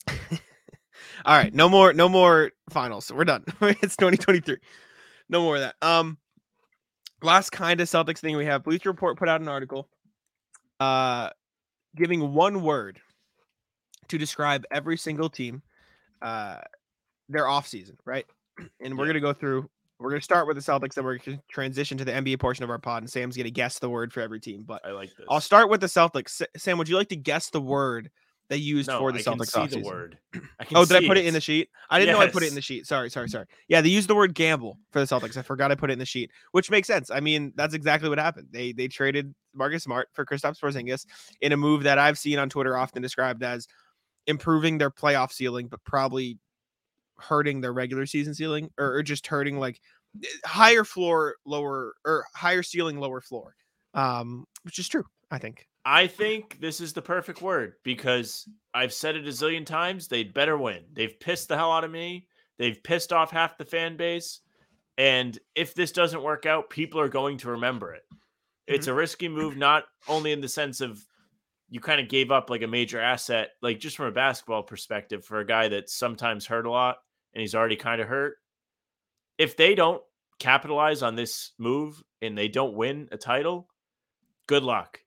All 0.11 1.37
right, 1.37 1.53
no 1.53 1.69
more, 1.69 1.93
no 1.93 2.09
more 2.09 2.53
finals. 2.71 3.13
We're 3.13 3.25
done. 3.25 3.45
it's 3.61 3.97
2023. 3.97 4.57
No 5.29 5.43
more 5.43 5.57
of 5.57 5.63
that. 5.63 5.75
Um, 5.83 6.19
last 7.23 7.51
kind 7.51 7.81
of 7.81 7.89
Celtics 7.89 8.19
thing 8.19 8.37
we 8.37 8.47
have. 8.47 8.63
Bleacher 8.65 8.91
Report 8.91 9.19
put 9.19 9.29
out 9.29 9.41
an 9.41 9.49
article, 9.49 9.89
uh, 10.81 11.31
giving 11.97 12.33
one 12.33 12.63
word 12.63 13.01
to 14.09 14.19
describe 14.19 14.65
every 14.71 14.97
single 14.97 15.29
team, 15.29 15.63
uh, 16.23 16.59
their 17.29 17.49
off 17.49 17.67
season, 17.67 17.97
right? 18.05 18.27
And 18.81 18.97
we're 18.97 19.07
Yeah. 19.07 19.13
gonna 19.15 19.21
go 19.21 19.33
through. 19.33 19.69
We're 19.99 20.11
gonna 20.11 20.23
start 20.23 20.47
with 20.47 20.57
the 20.57 20.63
Celtics, 20.63 20.95
then 20.95 21.05
we're 21.05 21.19
gonna 21.19 21.41
transition 21.51 21.97
to 21.99 22.05
the 22.05 22.13
NBA 22.13 22.41
portion 22.41 22.65
of 22.65 22.71
our 22.71 22.79
pod, 22.79 23.03
and 23.03 23.11
Sam's 23.11 23.37
gonna 23.37 23.51
guess 23.51 23.79
the 23.79 23.89
word 23.89 24.13
for 24.13 24.21
every 24.21 24.41
team. 24.41 24.65
But 24.67 24.85
I 24.85 24.91
like 24.91 25.15
this. 25.17 25.27
I'll 25.31 25.41
start 25.41 25.71
with 25.71 25.81
the 25.81 25.87
Celtics. 25.87 26.43
Sam, 26.57 26.79
would 26.79 26.89
you 26.89 26.97
like 26.97 27.09
to 27.09 27.17
guess 27.17 27.51
the 27.51 27.61
word 27.61 28.11
they 28.49 28.57
used 28.57 28.89
no, 28.89 28.99
for 28.99 29.13
the 29.13 29.21
I 29.21 29.23
can 29.23 29.35
Celtics 29.35 29.53
see 29.53 29.61
offseason? 29.61 29.83
the 29.83 29.89
word. 29.89 30.19
I 30.61 30.65
can 30.65 30.77
Oh, 30.77 30.85
did 30.85 31.03
I 31.03 31.07
put 31.07 31.17
it 31.17 31.27
in 31.27 31.33
the 31.33 31.41
sheet? 31.41 31.71
I 31.89 31.99
didn't 31.99 32.15
know 32.15 32.21
I 32.21 32.29
put 32.29 32.43
it 32.43 32.49
in 32.49 32.55
the 32.55 32.61
sheet. 32.61 32.87
Sorry, 32.87 33.09
sorry, 33.09 33.29
sorry. 33.29 33.47
Yeah, 33.69 33.81
they 33.81 33.89
used 33.89 34.09
the 34.09 34.15
word 34.15 34.35
gamble 34.35 34.79
for 34.91 35.01
the 35.01 35.07
Celtics. 35.07 35.37
I 35.37 35.43
forgot 35.43 35.71
I 35.73 35.75
put 35.75 35.91
it 35.91 35.95
in 35.95 35.99
the 35.99 36.05
sheet, 36.05 36.31
which 36.53 36.71
makes 36.71 36.87
sense. 36.87 37.11
I 37.11 37.21
mean, 37.21 37.53
that's 37.57 37.75
exactly 37.75 38.09
what 38.09 38.19
happened. 38.19 38.49
They 38.51 38.73
they 38.73 38.89
traded 38.89 39.35
Marcus 39.55 39.85
Smart 39.85 40.09
for 40.13 40.27
Kristaps 40.27 40.61
Porzingis 40.61 41.07
in 41.41 41.53
a 41.53 41.57
move 41.57 41.85
that 41.85 41.99
I've 41.99 42.19
seen 42.19 42.39
on 42.39 42.51
Twitter 42.51 42.77
often 42.77 43.01
described 43.01 43.43
as 43.43 43.67
improving 44.27 44.79
their 44.79 44.91
playoff 44.91 45.33
ceiling, 45.33 45.69
but 45.69 45.83
probably 45.85 46.39
hurting 47.19 47.61
their 47.61 47.73
regular 47.73 48.07
season 48.07 48.35
ceiling, 48.35 48.71
or, 48.79 48.97
or 48.97 49.03
just 49.03 49.27
hurting 49.27 49.59
like 49.59 49.81
eh, 50.23 50.29
higher 50.45 50.85
floor, 50.85 51.37
lower 51.45 51.95
or 52.05 52.25
higher 52.35 52.63
ceiling, 52.63 52.99
lower 52.99 53.21
floor. 53.21 53.55
Um, 53.95 54.47
which 54.63 54.79
is 54.79 54.89
true, 54.89 55.05
I 55.31 55.39
think. 55.39 55.69
I 55.85 56.07
think 56.07 56.61
this 56.61 56.81
is 56.81 56.93
the 56.93 57.03
perfect 57.03 57.43
word 57.43 57.75
because 57.85 58.49
I've 58.73 58.93
said 58.93 59.17
it 59.17 59.27
a 59.27 59.31
zillion 59.31 59.67
times. 59.67 60.09
They'd 60.09 60.33
better 60.33 60.57
win. 60.57 60.81
They've 60.93 61.19
pissed 61.21 61.49
the 61.49 61.57
hell 61.57 61.73
out 61.73 61.85
of 61.85 61.91
me. 61.91 62.27
They've 62.59 62.83
pissed 62.83 63.13
off 63.13 63.31
half 63.31 63.59
the 63.59 63.65
fan 63.65 63.97
base. 63.97 64.41
And 64.97 65.39
if 65.55 65.75
this 65.75 65.93
doesn't 65.93 66.23
work 66.23 66.47
out, 66.47 66.71
people 66.71 67.01
are 67.01 67.09
going 67.09 67.39
to 67.39 67.51
remember 67.51 67.93
it. 67.93 68.03
It's 68.67 68.87
a 68.87 68.95
risky 68.95 69.29
move, 69.29 69.57
not 69.57 69.85
only 70.09 70.33
in 70.33 70.41
the 70.41 70.49
sense 70.49 70.81
of 70.81 71.05
you 71.75 71.81
kind 71.81 72.01
of 72.01 72.09
gave 72.09 72.31
up 72.31 72.51
like 72.51 72.63
a 72.63 72.69
major 72.69 73.01
asset, 73.01 73.51
like 73.61 73.81
just 73.81 73.97
from 73.97 74.07
a 74.07 74.13
basketball 74.13 74.63
perspective 74.63 75.25
for 75.25 75.41
a 75.41 75.45
guy 75.47 75.67
that's 75.67 75.93
sometimes 75.93 76.47
hurt 76.47 76.67
a 76.67 76.71
lot 76.71 76.99
and 77.35 77.41
he's 77.41 77.57
already 77.57 77.75
kind 77.75 78.01
of 78.01 78.07
hurt. 78.07 78.37
If 79.39 79.57
they 79.57 79.75
don't 79.75 80.01
capitalize 80.39 81.03
on 81.03 81.17
this 81.17 81.51
move 81.59 82.01
and 82.23 82.39
they 82.39 82.47
don't 82.47 82.75
win 82.75 83.09
a 83.11 83.17
title, 83.17 83.69
good 84.47 84.63
luck 84.63 85.01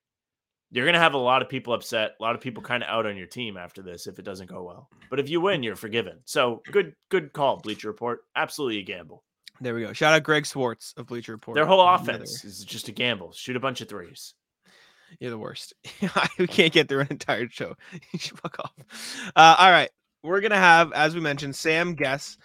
you're 0.72 0.84
going 0.86 0.94
to 0.96 1.00
have 1.00 1.14
a 1.14 1.18
lot 1.18 1.42
of 1.42 1.48
people 1.48 1.74
upset, 1.74 2.16
a 2.20 2.24
lot 2.24 2.36
of 2.36 2.42
people 2.42 2.62
kind 2.62 2.84
of 2.84 2.90
out 2.90 3.06
on 3.06 3.16
your 3.16 3.26
team 3.26 3.56
after 3.56 3.82
this 3.82 4.06
if 4.06 4.20
it 4.20 4.26
doesn't 4.26 4.50
go 4.50 4.64
well. 4.64 4.90
But 5.10 5.20
if 5.22 5.30
you 5.30 5.40
win, 5.40 5.64
you're 5.64 5.78
forgiven. 5.78 6.20
So 6.26 6.62
good, 6.72 6.94
good 7.10 7.32
call, 7.32 7.58
Bleacher 7.62 7.88
Report. 7.88 8.20
Absolutely 8.36 8.80
a 8.80 8.84
gamble. 8.84 9.24
There 9.62 9.74
we 9.74 9.84
go. 9.84 9.94
Shout 9.94 10.14
out 10.14 10.24
Greg 10.24 10.46
Swartz 10.46 10.94
of 10.98 11.08
Bleacher 11.08 11.32
Report. 11.32 11.56
Their 11.56 11.66
whole 11.66 11.82
Another- 11.82 12.04
offense 12.04 12.44
is 12.44 12.66
just 12.66 12.90
a 12.90 12.92
gamble. 12.92 13.32
Shoot 13.32 13.56
a 13.56 13.62
bunch 13.62 13.80
of 13.80 13.88
threes. 13.88 14.34
You're 15.20 15.32
the 15.32 15.38
worst. 15.38 15.74
we 16.40 16.48
can't 16.48 16.74
get 16.74 16.88
through 16.90 17.02
an 17.02 17.08
entire 17.12 17.50
show. 17.50 17.76
You 18.14 18.20
should 18.20 18.40
fuck 18.40 18.60
off. 18.60 18.74
Uh, 19.36 19.56
all 19.58 19.72
right. 19.72 19.90
We're 20.24 20.42
going 20.42 20.52
to 20.52 20.58
have, 20.58 20.92
as 20.94 21.16
we 21.16 21.22
mentioned, 21.22 21.56
Sam 21.56 21.94
guess 21.96 22.38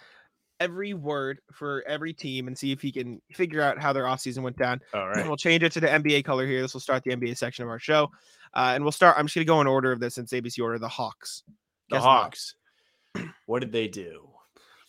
every 0.59 0.93
word 0.93 1.39
for 1.51 1.83
every 1.87 2.13
team 2.13 2.47
and 2.47 2.57
see 2.57 2.71
if 2.71 2.81
he 2.81 2.91
can 2.91 3.21
figure 3.33 3.61
out 3.61 3.77
how 3.77 3.91
their 3.91 4.05
offseason 4.05 4.43
went 4.43 4.57
down. 4.57 4.79
All 4.93 5.07
right. 5.07 5.17
And 5.17 5.27
we'll 5.27 5.37
change 5.37 5.63
it 5.63 5.71
to 5.73 5.79
the 5.81 5.87
NBA 5.87 6.23
color 6.23 6.45
here. 6.45 6.61
This 6.61 6.73
will 6.73 6.81
start 6.81 7.03
the 7.03 7.11
NBA 7.11 7.37
section 7.37 7.63
of 7.63 7.69
our 7.69 7.79
show. 7.79 8.09
Uh, 8.53 8.71
and 8.75 8.83
we'll 8.83 8.91
start. 8.91 9.15
I'm 9.17 9.25
just 9.25 9.35
going 9.35 9.45
to 9.45 9.51
go 9.51 9.61
in 9.61 9.67
order 9.67 9.91
of 9.91 9.99
this 9.99 10.15
since 10.15 10.31
ABC 10.31 10.61
order. 10.63 10.79
The 10.79 10.87
Hawks. 10.87 11.43
The 11.89 11.95
Guess 11.97 12.03
Hawks. 12.03 12.55
What 13.45 13.59
did 13.59 13.71
they 13.71 13.87
do? 13.87 14.29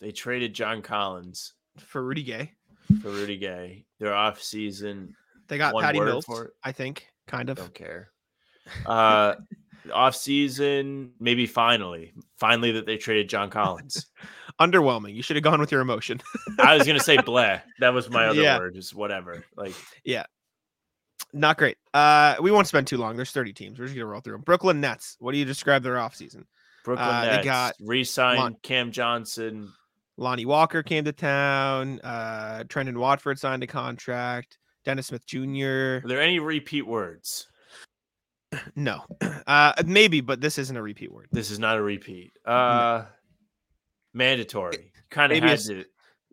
They 0.01 0.11
traded 0.11 0.53
John 0.53 0.81
Collins 0.81 1.53
for 1.77 2.03
Rudy 2.03 2.23
Gay. 2.23 2.53
for 3.01 3.09
Rudy 3.09 3.37
Gay. 3.37 3.85
Their 3.99 4.11
offseason, 4.11 5.13
They 5.47 5.57
got 5.57 5.79
Patty 5.79 5.99
Mills. 5.99 6.25
I 6.63 6.71
think, 6.71 7.07
kind 7.27 7.49
of. 7.49 7.57
don't 7.57 7.73
care. 7.73 8.09
Uh, 8.85 9.35
off 9.93 10.15
season, 10.15 11.11
maybe 11.19 11.45
finally, 11.45 12.13
finally 12.39 12.71
that 12.73 12.85
they 12.85 12.97
traded 12.97 13.29
John 13.29 13.49
Collins. 13.49 14.07
Underwhelming. 14.59 15.13
You 15.13 15.21
should 15.21 15.35
have 15.35 15.43
gone 15.43 15.59
with 15.59 15.71
your 15.71 15.81
emotion. 15.81 16.21
I 16.59 16.75
was 16.77 16.87
gonna 16.87 16.99
say 16.99 17.17
bleh. 17.17 17.61
That 17.79 17.93
was 17.93 18.09
my 18.09 18.27
other 18.27 18.41
Yeah. 18.41 18.57
word. 18.57 18.73
Just 18.75 18.95
whatever. 18.95 19.43
Like 19.57 19.73
yeah, 20.03 20.23
Not 21.33 21.57
great. 21.57 21.77
Uh, 21.93 22.35
we 22.41 22.51
won't 22.51 22.65
spend 22.67 22.87
too 22.87 22.97
long. 22.97 23.15
There's 23.17 23.31
30 23.31 23.53
teams. 23.53 23.77
We're 23.79 23.85
just 23.85 23.95
gonna 23.95 24.05
roll 24.07 24.21
through 24.21 24.33
them. 24.35 24.41
Brooklyn 24.41 24.79
Nets. 24.81 25.17
What 25.19 25.33
do 25.33 25.37
you 25.37 25.45
describe 25.45 25.83
their 25.83 25.99
off 25.99 26.15
season? 26.15 26.45
Brooklyn 26.85 27.07
Uh, 27.09 27.21
they 27.25 27.27
Nets 27.31 27.45
got 27.45 27.75
re-signed 27.81 28.39
Lon- 28.39 28.55
Cam 28.63 28.91
Johnson. 28.91 29.71
Lonnie 30.17 30.45
Walker 30.45 30.81
came 30.81 31.03
to 31.03 31.11
town. 31.11 31.99
Uh, 32.01 32.63
Trendon 32.67 32.97
Watford 32.97 33.37
signed 33.37 33.61
a 33.63 33.67
contract. 33.67 34.57
Dennis 34.85 35.07
Smith 35.07 35.25
Jr. 35.25 35.99
Are 36.03 36.07
there 36.07 36.21
any 36.21 36.39
repeat 36.39 36.83
words? 36.87 37.47
No, 38.75 39.03
uh, 39.47 39.73
maybe, 39.85 40.21
but 40.21 40.39
this 40.39 40.57
isn't 40.57 40.77
a 40.77 40.81
repeat 40.81 41.11
word. 41.11 41.27
This 41.31 41.51
is 41.51 41.59
not 41.59 41.77
a 41.77 41.81
repeat. 41.81 42.31
Uh, 42.45 43.03
mandatory. 44.13 44.91
Kind 45.09 45.31
of 45.33 45.39
had 45.39 45.45
it's- 45.45 45.67
to. 45.67 45.85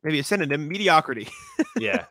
Maybe 0.05 0.19
a 0.19 0.25
synonym. 0.25 0.69
Mediocrity. 0.69 1.29
Yeah, 1.79 2.05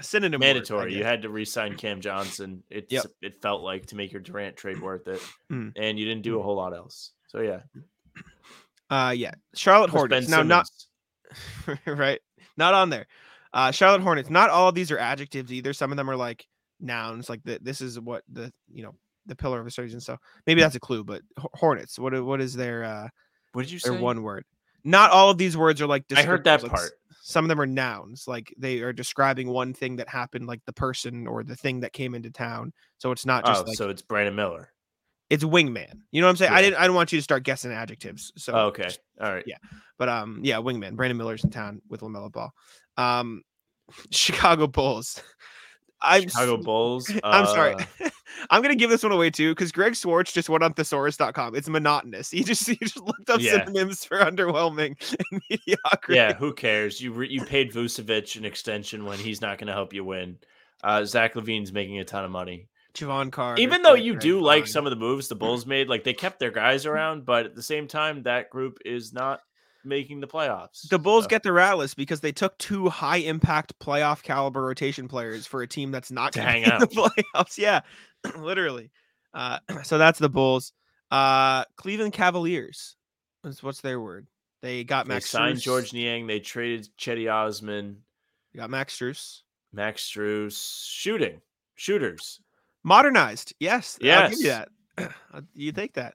synonym. 0.00 0.40
word, 0.40 0.46
mandatory. 0.46 0.94
You 0.94 1.04
had 1.04 1.22
to 1.22 1.28
re-sign 1.28 1.76
Cam 1.76 2.00
Johnson. 2.00 2.62
It's 2.70 2.92
Yep. 2.92 3.06
it 3.22 3.42
felt 3.42 3.62
like 3.62 3.86
to 3.86 3.96
make 3.96 4.12
your 4.12 4.20
Durant 4.22 4.56
trade 4.56 4.80
worth 4.80 5.06
it, 5.08 5.20
Mm. 5.52 5.72
and 5.76 5.98
you 5.98 6.04
didn't 6.06 6.22
do 6.22 6.38
a 6.40 6.42
whole 6.42 6.56
lot 6.56 6.74
else. 6.74 7.12
So 7.28 7.40
yeah, 7.40 7.60
Uh, 8.90 9.12
yeah. 9.16 9.32
Charlotte 9.54 9.90
Hornets. 9.90 10.28
Now, 10.28 10.42
not 10.42 10.68
right, 11.86 12.20
not 12.56 12.74
on 12.74 12.90
there. 12.90 13.06
Uh, 13.52 13.70
Charlotte 13.70 14.02
Hornets. 14.02 14.30
Not 14.30 14.50
all 14.50 14.68
of 14.68 14.74
these 14.74 14.90
are 14.90 14.98
adjectives 14.98 15.52
either. 15.52 15.72
Some 15.72 15.90
of 15.90 15.96
them 15.96 16.10
are 16.10 16.16
like 16.16 16.46
nouns. 16.80 17.28
Like 17.28 17.42
the, 17.44 17.58
this 17.62 17.80
is 17.80 17.98
what 17.98 18.22
the 18.30 18.52
you 18.72 18.82
know 18.82 18.94
the 19.26 19.36
pillar 19.36 19.60
of 19.60 19.66
a 19.66 19.70
surgeon. 19.70 20.00
So 20.00 20.16
maybe 20.46 20.60
that's 20.60 20.76
a 20.76 20.80
clue. 20.80 21.04
But 21.04 21.22
Hornets. 21.54 21.98
What 21.98 22.12
what 22.24 22.40
is 22.40 22.54
their 22.54 22.84
uh 22.84 23.08
What 23.52 23.62
did 23.62 23.70
you 23.72 23.78
their 23.78 23.92
say? 23.92 24.00
one 24.00 24.22
word? 24.22 24.44
Not 24.84 25.10
all 25.10 25.30
of 25.30 25.38
these 25.38 25.56
words 25.56 25.82
are 25.82 25.86
like. 25.86 26.04
I 26.14 26.22
heard 26.22 26.44
that 26.44 26.62
like, 26.62 26.72
part. 26.72 26.90
Some 27.22 27.44
of 27.44 27.48
them 27.48 27.60
are 27.60 27.66
nouns. 27.66 28.24
Like 28.26 28.54
they 28.56 28.80
are 28.80 28.92
describing 28.92 29.48
one 29.48 29.74
thing 29.74 29.96
that 29.96 30.08
happened, 30.08 30.46
like 30.46 30.60
the 30.66 30.72
person 30.72 31.26
or 31.26 31.42
the 31.44 31.56
thing 31.56 31.80
that 31.80 31.92
came 31.92 32.14
into 32.14 32.30
town. 32.30 32.72
So 32.98 33.10
it's 33.12 33.26
not 33.26 33.44
just 33.44 33.64
Oh, 33.64 33.68
like 33.68 33.76
so 33.76 33.90
it's 33.90 34.00
Brandon 34.02 34.34
Miller. 34.34 34.72
it's 35.28 35.44
wingman. 35.44 35.92
You 36.10 36.22
know 36.22 36.26
what 36.26 36.30
I'm 36.30 36.36
saying? 36.36 36.52
I 36.52 36.62
didn't. 36.62 36.80
I 36.80 36.86
don't 36.86 36.96
want 36.96 37.12
you 37.12 37.18
to 37.18 37.22
start 37.22 37.42
guessing 37.42 37.70
adjectives. 37.72 38.32
So 38.36 38.52
Oh, 38.54 38.66
okay, 38.68 38.88
all 39.20 39.32
right. 39.34 39.44
yeah. 39.46 39.56
But 39.98 40.08
um, 40.08 40.40
yeah, 40.42 40.56
wingman. 40.56 40.94
Brandon 40.96 41.18
Miller's 41.18 41.44
in 41.44 41.50
town 41.50 41.82
with 41.90 42.00
LaMelo 42.00 42.32
Ball. 42.32 42.50
Um, 42.98 43.42
Chicago 44.10 44.66
Bulls. 44.66 45.22
I'm 46.00 46.22
Chicago 46.22 46.58
Bulls. 46.58 47.10
I'm 47.24 47.46
sorry. 47.46 47.74
uh, 47.74 48.08
I'm 48.50 48.62
gonna 48.62 48.76
give 48.76 48.90
this 48.90 49.02
one 49.02 49.10
away 49.10 49.30
too 49.30 49.52
because 49.52 49.72
Greg 49.72 49.96
Swartz 49.96 50.32
just 50.32 50.48
went 50.48 50.62
on 50.62 50.72
thesaurus.com. 50.74 51.56
It's 51.56 51.68
monotonous. 51.68 52.30
He 52.30 52.44
just 52.44 52.68
he 52.68 52.76
just 52.76 52.98
looked 53.00 53.30
up 53.30 53.40
Yeah. 53.40 53.64
synonyms 53.64 54.04
for 54.04 54.18
underwhelming 54.18 54.94
and 55.32 55.42
mediocrity. 55.50 56.16
Yeah, 56.16 56.34
who 56.34 56.52
cares? 56.52 57.00
You 57.00 57.12
re- 57.12 57.28
you 57.28 57.44
paid 57.44 57.72
Vucevic 57.72 58.36
an 58.36 58.44
extension 58.44 59.04
when 59.06 59.18
he's 59.18 59.40
not 59.40 59.58
going 59.58 59.66
to 59.68 59.72
help 59.72 59.92
you 59.92 60.04
win. 60.04 60.38
Uh, 60.84 61.04
Zach 61.04 61.34
LaVine's 61.34 61.72
making 61.72 61.98
a 61.98 62.04
ton 62.04 62.24
of 62.24 62.30
money. 62.30 62.68
Jevon 62.94 63.32
Carter. 63.32 63.60
Even 63.60 63.82
though 63.82 63.94
you 63.94 64.16
do 64.16 64.40
like 64.40 64.66
some 64.68 64.86
of 64.86 64.90
the 64.90 64.96
moves 64.96 65.26
the 65.28 65.34
Bulls 65.34 65.66
made, 65.66 65.88
like 65.88 66.04
they 66.04 66.14
kept 66.14 66.38
their 66.38 66.50
guys 66.52 66.86
around, 66.86 67.24
but 67.24 67.44
at 67.46 67.54
the 67.56 67.62
same 67.62 67.88
time, 67.88 68.22
that 68.22 68.50
group 68.50 68.78
is 68.84 69.12
not 69.12 69.40
making 69.88 70.20
the 70.20 70.26
playoffs. 70.28 70.88
the 70.88 70.98
Bulls 70.98 71.24
So, 71.24 71.28
get 71.28 71.42
the 71.42 71.52
Rattlers 71.52 71.94
because 71.94 72.20
they 72.20 72.32
took 72.32 72.56
two 72.58 72.88
high 72.88 73.16
impact 73.18 73.78
playoff 73.80 74.22
caliber 74.22 74.62
rotation 74.62 75.08
players 75.08 75.46
for 75.46 75.62
a 75.62 75.66
team 75.66 75.90
that's 75.90 76.10
not 76.10 76.32
To 76.34 76.42
hang 76.42 76.62
in 76.62 76.78
the 76.78 76.86
playoffs. 76.86 77.56
Yeah, 77.58 77.80
literally. 78.38 78.90
Uh, 79.34 79.58
so 79.82 79.98
that's 79.98 80.18
the 80.18 80.28
Bulls. 80.28 80.72
Uh, 81.10 81.64
Cleveland 81.76 82.12
Cavaliers. 82.12 82.96
What's, 83.42 83.62
what's 83.62 83.80
their 83.80 84.00
word? 84.00 84.26
They 84.60 84.84
got 84.84 85.06
they 85.06 85.14
Max 85.14 85.30
signed 85.30 85.58
Strus. 85.58 85.62
Georges 85.62 85.92
Niang. 85.92 86.26
They 86.26 86.40
traded 86.40 86.88
Cedi 86.98 87.32
Osman, 87.32 87.98
They 88.52 88.58
got 88.58 88.70
Max 88.70 88.98
Strus. 88.98 89.42
Max 89.72 90.02
Strus, 90.10 90.86
shooting 90.88 91.40
shooters. 91.76 92.40
Modernized. 92.82 93.54
Yes. 93.60 93.98
I'll 94.02 94.28
give 94.30 94.38
you 94.40 94.46
Yes. 94.46 94.66
that. 94.96 95.12
You 95.54 95.72
take 95.72 95.94
that. 95.94 96.14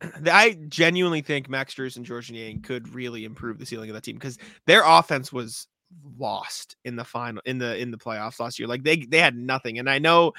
I 0.26 0.56
genuinely 0.68 1.20
think 1.22 1.48
Max 1.48 1.74
Strus 1.74 1.96
and 1.96 2.04
Georges 2.06 2.30
Niang 2.32 2.60
could 2.62 2.94
really 2.94 3.24
improve 3.24 3.58
the 3.58 3.66
ceiling 3.66 3.90
of 3.90 3.94
that 3.94 4.04
team 4.04 4.16
because 4.16 4.38
their 4.66 4.82
offense 4.84 5.32
was 5.32 5.66
lost 6.18 6.76
in 6.84 6.96
the 6.96 7.04
final 7.04 7.42
in 7.46 7.58
the 7.58 7.76
in 7.78 7.90
the 7.90 7.96
playoffs 7.98 8.38
last 8.40 8.58
year. 8.58 8.68
Like 8.68 8.82
they 8.82 8.96
they 8.96 9.18
had 9.20 9.34
nothing. 9.36 9.78
And 9.78 9.88
I 9.88 9.98
know 9.98 10.32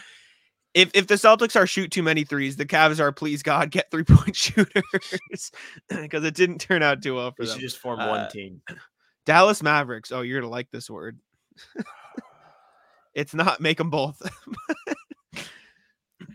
if 0.76 0.92
if 0.94 1.08
the 1.08 1.16
Celtics 1.16 1.56
are 1.56 1.66
shoot 1.68 1.92
too 1.92 2.04
many 2.04 2.24
threes, 2.24 2.56
the 2.56 2.66
Cavs 2.66 3.00
are 3.00 3.12
please 3.12 3.42
God 3.44 3.72
get 3.72 3.90
three 3.92 4.04
point 4.08 4.36
shooters 4.36 5.52
because 5.90 6.24
it 6.24 6.36
didn't 6.36 6.60
turn 6.60 6.84
out 6.84 7.02
too 7.02 7.16
well 7.16 7.32
for 7.32 7.44
They 7.46 7.52
them. 7.52 7.60
just 7.60 7.80
form 7.80 8.00
Uh, 8.00 8.08
one 8.10 8.30
team. 8.30 8.62
Dallas 9.26 9.62
Mavericks. 9.64 10.12
Oh, 10.12 10.22
you're 10.22 10.40
gonna 10.40 10.52
like 10.52 10.70
this 10.72 10.90
word. 10.90 11.20
it's 13.14 13.34
not 13.34 13.60
make 13.60 13.78
them 13.78 13.90
both. 13.90 14.22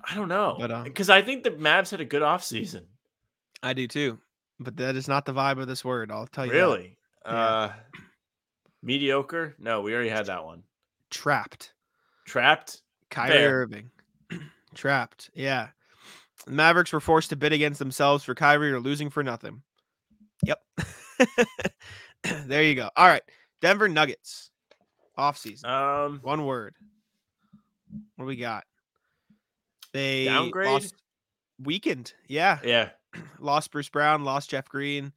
I 0.06 0.14
don't 0.14 0.28
know 0.28 0.56
but, 0.58 0.70
um, 0.70 0.84
because 0.84 1.08
I 1.08 1.22
think 1.22 1.44
the 1.44 1.50
Mavs 1.52 1.90
had 1.90 2.00
a 2.00 2.04
good 2.04 2.22
offseason. 2.22 2.82
I 3.64 3.72
do 3.72 3.88
too, 3.88 4.18
but 4.60 4.76
that 4.76 4.94
is 4.96 5.08
not 5.08 5.24
the 5.24 5.32
vibe 5.32 5.58
of 5.60 5.66
this 5.66 5.84
word. 5.84 6.10
I'll 6.10 6.26
tell 6.26 6.44
you. 6.46 6.52
that. 6.52 6.58
Really? 6.58 6.96
Yeah. 7.24 7.32
Uh, 7.32 7.72
mediocre? 8.82 9.54
No, 9.58 9.80
we 9.80 9.94
already 9.94 10.10
had 10.10 10.26
that 10.26 10.44
one. 10.44 10.62
trapped. 11.10 11.72
Trapped? 12.26 12.82
Kyrie 13.10 13.30
Fair. 13.30 13.60
Irving. 13.62 13.90
trapped. 14.74 15.30
Yeah. 15.34 15.68
The 16.46 16.52
Mavericks 16.52 16.92
were 16.92 17.00
forced 17.00 17.30
to 17.30 17.36
bid 17.36 17.52
against 17.52 17.78
themselves 17.78 18.24
for 18.24 18.34
Kyrie 18.34 18.72
or 18.72 18.80
losing 18.80 19.08
for 19.10 19.22
nothing. 19.22 19.62
Yep. 20.44 20.58
there 22.46 22.62
you 22.62 22.74
go. 22.74 22.90
All 22.96 23.06
right. 23.08 23.22
Denver 23.62 23.88
Nuggets. 23.88 24.50
Off 25.16 25.38
season. 25.38 25.70
Um, 25.70 26.18
One 26.22 26.44
word. 26.44 26.74
What 28.16 28.24
do 28.24 28.26
we 28.26 28.36
got? 28.36 28.64
They 29.92 30.24
Downgrade? 30.24 30.68
lost- 30.70 30.94
weakened. 31.62 32.12
Yeah. 32.26 32.58
yeah. 32.64 32.88
Lost 33.40 33.70
Bruce 33.70 33.88
Brown, 33.88 34.24
lost 34.24 34.50
Jeff 34.50 34.68
Green, 34.68 35.12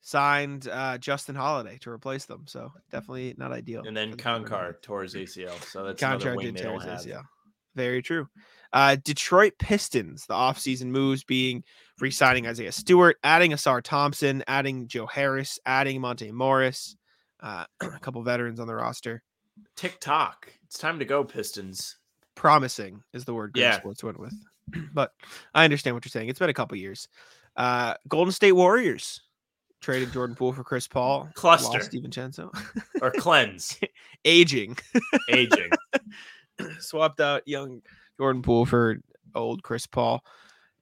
signed 0.00 0.68
uh, 0.68 0.98
Justin 0.98 1.34
Holiday 1.34 1.78
to 1.82 1.90
replace 1.90 2.24
them. 2.24 2.44
So 2.46 2.72
definitely 2.90 3.34
not 3.36 3.52
ideal. 3.52 3.82
And 3.86 3.96
then 3.96 4.10
for 4.12 4.16
the 4.16 4.22
Denver 4.22 4.48
Cancar 4.48 4.82
tore 4.82 5.02
his 5.02 5.14
ACL. 5.14 5.62
So 5.64 5.84
that's 5.84 6.00
another 6.02 6.18
contract 6.18 6.36
wing 6.38 6.46
did 6.46 6.56
they 6.56 6.60
tear 6.62 6.80
his. 6.80 7.06
ACL. 7.06 7.22
Very 7.74 8.02
true. 8.02 8.28
Uh, 8.72 8.96
Detroit 9.02 9.54
Pistons, 9.58 10.26
the 10.26 10.34
offseason 10.34 10.86
moves 10.86 11.24
being 11.24 11.62
re-signing 12.00 12.46
Isaiah 12.46 12.72
Stewart, 12.72 13.16
adding 13.24 13.52
Ausar 13.52 13.82
Thompson, 13.82 14.42
adding 14.46 14.88
Joe 14.88 15.06
Harris, 15.06 15.58
adding 15.64 16.00
Monte 16.00 16.30
Morris, 16.32 16.96
uh, 17.40 17.64
a 17.80 17.98
couple 18.00 18.22
veterans 18.22 18.60
on 18.60 18.66
the 18.66 18.74
roster. 18.74 19.22
Tick 19.76 20.00
tock. 20.00 20.52
It's 20.64 20.78
time 20.78 20.98
to 20.98 21.04
go, 21.04 21.24
Pistons. 21.24 21.96
Promising 22.34 23.02
is 23.12 23.24
the 23.24 23.34
word 23.34 23.52
Greg 23.52 23.62
Yeah. 23.62 23.78
Sports 23.78 24.04
went 24.04 24.20
with. 24.20 24.34
but 24.92 25.12
I 25.54 25.64
understand 25.64 25.94
what 25.94 26.04
you're 26.04 26.10
saying. 26.10 26.28
It's 26.28 26.38
been 26.38 26.50
a 26.50 26.54
couple 26.54 26.76
years. 26.76 27.08
Uh, 27.56 27.94
Golden 28.08 28.32
State 28.32 28.52
Warriors 28.52 29.20
traded 29.80 30.12
Jordan 30.12 30.36
Poole 30.36 30.52
for 30.52 30.64
Chris 30.64 30.88
Paul. 30.88 31.28
Cluster. 31.34 31.78
Lost 31.78 31.92
DiVincenzo. 31.92 32.50
Or 33.00 33.10
cleanse. 33.10 33.78
Aging. 34.24 34.76
Aging. 35.30 35.70
swapped 36.80 37.20
out 37.20 37.46
young 37.46 37.82
Jordan 38.18 38.42
Poole 38.42 38.66
for 38.66 38.98
old 39.34 39.62
Chris 39.62 39.86
Paul. 39.86 40.24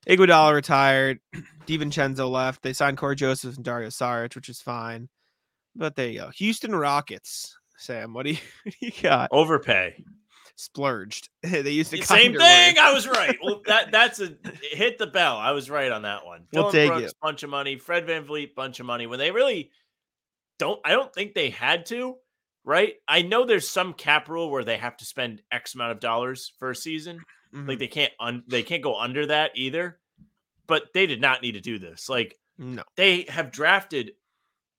Iguodala 0.08 0.54
retired. 0.54 1.20
DiVincenzo 1.66 2.30
left. 2.30 2.62
They 2.62 2.72
signed 2.72 2.96
Cory 2.96 3.16
Joseph 3.16 3.56
and 3.56 3.64
Dario 3.64 3.88
Saric, 3.88 4.34
which 4.34 4.48
is 4.48 4.60
fine. 4.60 5.08
But 5.74 5.96
there 5.96 6.08
you 6.08 6.20
go. 6.20 6.30
Houston 6.30 6.74
Rockets. 6.74 7.56
Sam, 7.78 8.14
what 8.14 8.24
do 8.24 8.30
you, 8.32 8.38
what 8.62 8.74
do 8.80 8.86
you 8.86 8.92
got? 9.02 9.28
Overpay. 9.32 10.02
Splurged. 10.56 11.28
they 11.42 11.70
used 11.70 11.90
to 11.90 12.02
Same 12.02 12.32
thing. 12.32 12.78
I 12.78 12.92
was 12.92 13.06
right. 13.06 13.36
Well, 13.42 13.60
that 13.66 13.92
that's 13.92 14.20
a 14.20 14.36
hit 14.62 14.98
the 14.98 15.06
bell. 15.06 15.36
I 15.36 15.52
was 15.52 15.70
right 15.70 15.92
on 15.92 16.02
that 16.02 16.24
one. 16.24 16.46
We'll 16.52 16.70
Dillon 16.70 16.72
take 16.72 16.90
Brooks, 16.90 17.12
it. 17.12 17.18
bunch 17.22 17.42
of 17.42 17.50
money. 17.50 17.76
Fred 17.76 18.06
VanVleet, 18.06 18.54
bunch 18.54 18.80
of 18.80 18.86
money. 18.86 19.06
When 19.06 19.18
they 19.18 19.30
really 19.30 19.70
don't, 20.58 20.80
I 20.84 20.92
don't 20.92 21.12
think 21.14 21.34
they 21.34 21.50
had 21.50 21.86
to. 21.86 22.16
Right? 22.64 22.94
I 23.06 23.22
know 23.22 23.44
there's 23.44 23.68
some 23.68 23.92
cap 23.92 24.28
rule 24.28 24.50
where 24.50 24.64
they 24.64 24.76
have 24.76 24.96
to 24.96 25.04
spend 25.04 25.40
X 25.52 25.76
amount 25.76 25.92
of 25.92 26.00
dollars 26.00 26.52
for 26.58 26.70
a 26.70 26.76
season. 26.76 27.20
Mm-hmm. 27.54 27.68
Like 27.68 27.78
they 27.78 27.86
can't 27.86 28.12
un- 28.18 28.42
they 28.48 28.62
can't 28.62 28.82
go 28.82 28.98
under 28.98 29.26
that 29.26 29.52
either. 29.54 29.98
But 30.66 30.92
they 30.94 31.06
did 31.06 31.20
not 31.20 31.42
need 31.42 31.52
to 31.52 31.60
do 31.60 31.78
this. 31.78 32.08
Like 32.08 32.36
no. 32.58 32.82
they 32.96 33.26
have 33.28 33.52
drafted 33.52 34.12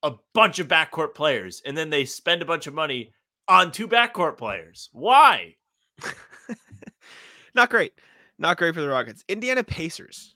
a 0.02 0.12
bunch 0.34 0.58
of 0.58 0.68
backcourt 0.68 1.14
players 1.14 1.62
and 1.64 1.76
then 1.76 1.88
they 1.88 2.04
spend 2.04 2.42
a 2.42 2.46
bunch 2.46 2.66
of 2.66 2.74
money 2.74 3.12
on 3.48 3.72
two 3.72 3.88
backcourt 3.88 4.36
players. 4.36 4.90
Why? 4.92 5.54
Not 7.54 7.70
great. 7.70 7.92
Not 8.38 8.56
great 8.58 8.74
for 8.74 8.80
the 8.80 8.88
Rockets. 8.88 9.24
Indiana 9.28 9.64
Pacers. 9.64 10.34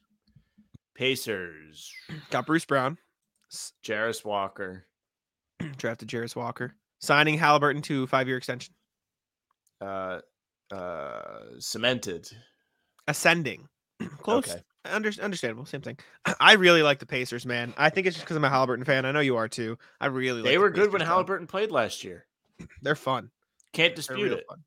Pacers, 0.95 1.93
Got 2.31 2.47
Bruce 2.47 2.65
Brown. 2.65 2.99
Jarace 3.85 4.25
Walker, 4.25 4.85
Drafted 5.77 6.09
Jarace 6.09 6.37
Walker. 6.37 6.75
Signing 7.01 7.37
Halliburton 7.39 7.83
to 7.83 8.07
five 8.07 8.29
year 8.29 8.37
extension. 8.37 8.75
uh, 9.81 10.21
uh, 10.73 11.41
cemented. 11.59 12.29
Ascending. 13.09 13.69
Close. 14.19 14.51
Okay. 14.51 14.63
Under, 14.85 15.11
understandable, 15.23 15.65
same 15.65 15.81
thing. 15.81 15.99
I 16.41 16.55
really 16.55 16.83
like 16.83 16.99
the 16.99 17.07
Pacers, 17.07 17.47
man. 17.47 17.73
I 17.77 17.89
think 17.91 18.07
it's 18.07 18.17
just 18.17 18.25
because 18.27 18.37
I'm 18.37 18.45
a 18.45 18.49
Halliburton 18.51 18.85
fan. 18.85 19.05
I 19.07 19.13
know 19.13 19.21
you 19.21 19.37
are 19.37 19.49
too. 19.49 19.79
I 20.01 20.07
really 20.07 20.41
like 20.43 20.51
They 20.51 20.55
the 20.57 20.61
were 20.61 20.71
good 20.71 20.93
when 20.93 21.01
Pacers, 21.01 21.01
though. 21.01 21.05
Halliburton 21.15 21.47
played 21.47 21.71
last 21.71 22.05
year. 22.05 22.27
They're 22.83 22.95
fun. 22.97 23.31
Can't 23.73 23.91
They're 23.93 23.97
dispute 23.97 24.25
real 24.25 24.39
it. 24.39 24.45
fun. 24.49 24.63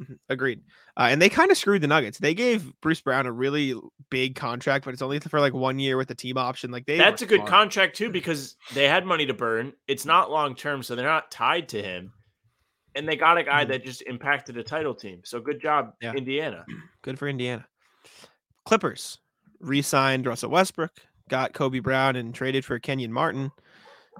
Mhm, 0.00 0.18
Agreed. 0.28 0.62
Uh, 0.96 1.08
and 1.10 1.20
they 1.20 1.28
kind 1.28 1.50
of 1.50 1.56
screwed 1.56 1.82
the 1.82 1.86
Nuggets. 1.88 2.18
They 2.18 2.34
gave 2.34 2.72
Bruce 2.80 3.00
Brown 3.00 3.26
a 3.26 3.32
really 3.32 3.74
big 4.10 4.34
contract, 4.36 4.84
but 4.84 4.92
it's 4.94 5.02
only 5.02 5.18
for 5.20 5.40
like 5.40 5.52
one 5.54 5.78
year 5.78 5.96
with 5.96 6.08
the 6.08 6.14
team 6.14 6.38
option. 6.38 6.70
Like 6.70 6.86
they 6.86 6.98
That's 6.98 7.22
a 7.22 7.26
good 7.26 7.38
smart. 7.38 7.50
contract 7.50 7.96
too 7.96 8.10
because 8.10 8.56
they 8.74 8.86
had 8.88 9.04
money 9.06 9.26
to 9.26 9.34
burn. 9.34 9.72
It's 9.88 10.04
not 10.06 10.30
long 10.30 10.54
term, 10.54 10.82
so 10.82 10.94
they're 10.94 11.04
not 11.06 11.30
tied 11.30 11.68
to 11.70 11.82
him. 11.82 12.12
And 12.94 13.08
they 13.08 13.16
got 13.16 13.38
a 13.38 13.42
guy 13.44 13.64
Mhm. 13.64 13.68
that 13.68 13.84
just 13.84 14.02
impacted 14.02 14.56
a 14.56 14.62
title 14.62 14.94
team. 14.94 15.20
So 15.24 15.40
good 15.40 15.60
job, 15.60 15.94
Yeah. 16.00 16.12
Indiana. 16.14 16.64
Good 17.02 17.18
for 17.18 17.28
Indiana. 17.28 17.66
Clippers 18.64 19.18
re-signed 19.60 20.26
Russell 20.26 20.50
Westbrook, 20.50 20.92
got 21.28 21.52
Kobe 21.54 21.78
Brown, 21.80 22.16
and 22.16 22.34
traded 22.34 22.64
for 22.64 22.78
Kenyon 22.78 23.12
Martin. 23.12 23.50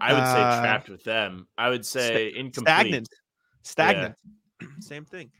I 0.00 0.12
would 0.12 0.24
say 0.26 0.40
Uh, 0.42 0.60
trapped 0.60 0.88
with 0.88 1.02
them. 1.04 1.48
I 1.58 1.70
would 1.70 1.84
say 1.84 2.28
incomplete. 2.34 2.68
Stagnant. 2.68 3.08
Stagnant. 3.62 4.14
Same 4.80 5.04
thing. 5.04 5.30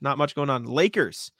Not 0.00 0.18
much 0.18 0.34
going 0.34 0.50
on. 0.50 0.64
Lakers 0.64 1.32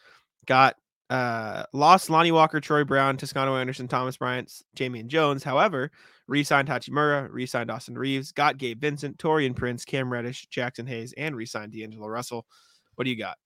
got 0.46 0.76
uh 1.11 1.64
lost 1.72 2.11
Lonnie 2.11 2.32
Walker, 2.32 2.61
Troy 2.61 2.84
Brown, 2.84 3.16
Toscano 3.16 3.56
Anderson, 3.56 3.88
Thomas 3.88 4.16
Bryant, 4.16 4.52
Damian 4.74 5.09
Jones. 5.09 5.42
However, 5.42 5.90
re-signed 6.26 6.68
Hachimura, 6.68 7.28
re-signed 7.30 7.70
Austin 7.70 7.96
Reaves, 7.96 8.32
got 8.32 8.59
Gabe 8.59 8.80
Vincent, 8.80 9.18
Taurean 9.18 9.56
Prince, 9.56 9.84
Cam 9.84 10.12
Reddish, 10.12 10.46
Jaxson 10.54 10.86
Hayes, 10.88 11.14
and 11.16 11.34
re-signed 11.34 11.72
D'Angelo 11.72 12.09
Russell. 12.09 12.46
What 12.94 13.04
do 13.04 13.11
you 13.11 13.16
got? 13.16 13.36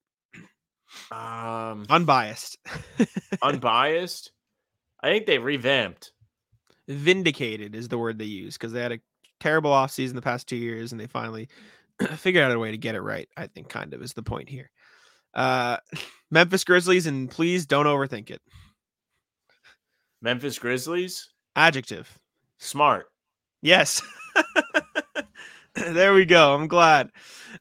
Um, 1.10 1.86
Unbiased. 1.88 2.58
unbiased. 3.42 4.32
I 5.02 5.10
think 5.10 5.26
they 5.26 5.38
revamped. 5.38 6.12
Vindicated 6.88 7.74
is 7.74 7.88
the 7.88 7.98
word 7.98 8.18
they 8.18 8.24
use 8.24 8.54
because 8.54 8.72
they 8.72 8.82
had 8.82 8.92
a 8.92 9.00
terrible 9.40 9.70
offseason 9.70 10.14
the 10.14 10.22
past 10.22 10.48
two 10.48 10.56
years 10.56 10.92
and 10.92 11.00
they 11.00 11.06
finally 11.06 11.48
figured 12.16 12.44
out 12.44 12.52
a 12.52 12.58
way 12.58 12.70
to 12.70 12.78
get 12.78 12.94
it 12.94 13.00
right. 13.00 13.28
I 13.36 13.46
think 13.46 13.68
kind 13.68 13.94
of 13.94 14.02
is 14.02 14.12
the 14.12 14.22
point 14.22 14.48
here. 14.48 14.70
Uh 15.34 15.78
Memphis 16.30 16.64
Grizzlies, 16.64 17.06
and 17.06 17.30
please 17.30 17.66
don't 17.66 17.86
overthink 17.86 18.30
it. 18.30 18.40
Memphis 20.22 20.58
Grizzlies, 20.58 21.28
Adjective. 21.56 22.18
smart. 22.58 23.06
Yes. 23.60 24.00
there 25.74 26.14
we 26.14 26.24
go. 26.24 26.54
I'm 26.54 26.68
glad. 26.68 27.10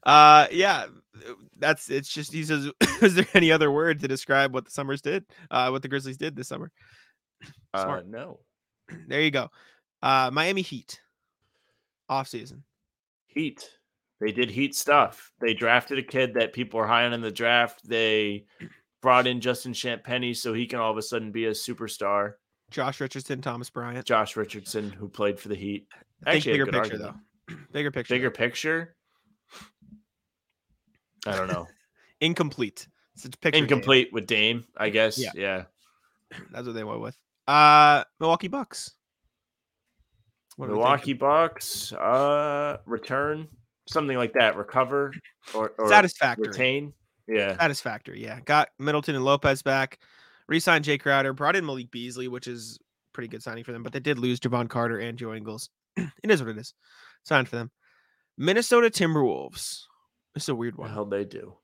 Uh 0.04 0.46
yeah, 0.50 0.86
that's 1.58 1.90
it's 1.90 2.08
just 2.08 2.32
he 2.32 2.44
says 2.44 2.70
is 3.02 3.14
there 3.14 3.26
any 3.34 3.50
other 3.52 3.70
word 3.70 4.00
to 4.00 4.08
describe 4.08 4.54
what 4.54 4.64
the 4.64 4.70
Summers 4.70 5.00
did? 5.02 5.24
Uh 5.50 5.68
what 5.70 5.82
the 5.82 5.88
Grizzlies 5.88 6.16
did 6.18 6.36
this 6.36 6.48
summer? 6.48 6.70
Uh, 7.74 7.84
Smart. 7.84 8.06
no. 8.06 8.38
There 9.08 9.20
you 9.22 9.30
go. 9.30 9.48
Uh 10.02 10.30
Miami 10.32 10.62
Heat. 10.62 11.00
Off 12.08 12.28
season. 12.28 12.64
Heat. 13.28 13.68
They 14.22 14.30
did 14.30 14.52
heat 14.52 14.76
stuff. 14.76 15.32
They 15.40 15.52
drafted 15.52 15.98
a 15.98 16.02
kid 16.02 16.34
that 16.34 16.52
people 16.52 16.78
are 16.78 16.86
high 16.86 17.04
on 17.04 17.12
in 17.12 17.20
the 17.20 17.30
draft. 17.32 17.80
They 17.88 18.44
brought 19.00 19.26
in 19.26 19.40
Justin 19.40 19.72
Champagnie 19.72 20.36
so 20.36 20.52
he 20.52 20.64
can 20.64 20.78
all 20.78 20.92
of 20.92 20.96
a 20.96 21.02
sudden 21.02 21.32
be 21.32 21.46
a 21.46 21.50
superstar. 21.50 22.34
Josh 22.70 23.00
Richardson, 23.00 23.42
Thomas 23.42 23.68
Bryant. 23.68 24.06
Josh 24.06 24.36
Richardson, 24.36 24.90
who 24.90 25.08
played 25.08 25.40
for 25.40 25.48
the 25.48 25.56
Heat. 25.56 25.88
Think 26.24 26.36
Actually, 26.36 26.52
bigger 26.52 26.66
picture 26.66 26.78
argument. 26.78 27.16
though. 27.48 27.56
Bigger 27.72 27.90
picture. 27.90 28.14
Bigger 28.14 28.28
though. 28.28 28.34
picture. 28.34 28.96
I 31.26 31.36
don't 31.36 31.48
know. 31.48 31.66
incomplete. 32.20 32.86
It's 33.16 33.24
a 33.24 33.30
picture. 33.30 33.58
Incomplete 33.58 34.10
with 34.12 34.26
Dame, 34.26 34.64
I 34.76 34.90
guess. 34.90 35.18
Yeah. 35.18 35.32
Yeah. 35.34 35.64
That's 36.52 36.66
what 36.66 36.74
they 36.74 36.84
went 36.84 37.00
with. 37.00 37.16
Uh 37.48 38.04
Milwaukee 38.20 38.46
Bucks. 38.48 38.92
What 40.56 40.66
do 40.66 40.72
we 40.72 40.76
think? 40.76 40.84
Milwaukee 40.84 41.12
Bucks, 41.14 41.92
uh, 41.94 42.76
return, 42.86 43.48
something 43.92 44.16
like 44.16 44.32
that. 44.34 44.56
Recover 44.56 45.12
or, 45.54 45.72
or 45.78 45.88
satisfactory. 45.88 46.48
retain. 46.48 46.92
Yeah. 47.28 47.56
Satisfactory, 47.56 48.22
yeah. 48.22 48.40
Got 48.40 48.68
Middleton 48.78 49.14
and 49.14 49.24
Lopez 49.24 49.62
back. 49.62 49.98
Re-signed 50.48 50.84
Jae 50.84 51.00
Crowder. 51.00 51.32
Brought 51.32 51.56
in 51.56 51.64
Malik 51.64 51.90
Beasley, 51.90 52.28
which 52.28 52.48
is 52.48 52.78
pretty 53.12 53.28
good 53.28 53.42
signing 53.42 53.64
for 53.64 53.72
them. 53.72 53.82
But 53.82 53.92
they 53.92 54.00
did 54.00 54.18
lose 54.18 54.40
Jevon 54.40 54.68
Carter 54.68 54.98
and 54.98 55.16
Joe 55.16 55.32
Ingles. 55.34 55.68
it 55.96 56.30
is 56.30 56.42
what 56.42 56.50
it 56.50 56.58
is. 56.58 56.74
Signed 57.24 57.48
for 57.48 57.56
them. 57.56 57.70
Minnesota 58.36 58.88
Timberwolves. 58.90 59.82
This 60.34 60.44
is 60.44 60.48
a 60.48 60.54
weird 60.54 60.76
What 60.76 60.84
the 60.84 60.88
one. 60.88 60.94
hell 60.94 61.04
they 61.04 61.24
do? 61.24 61.54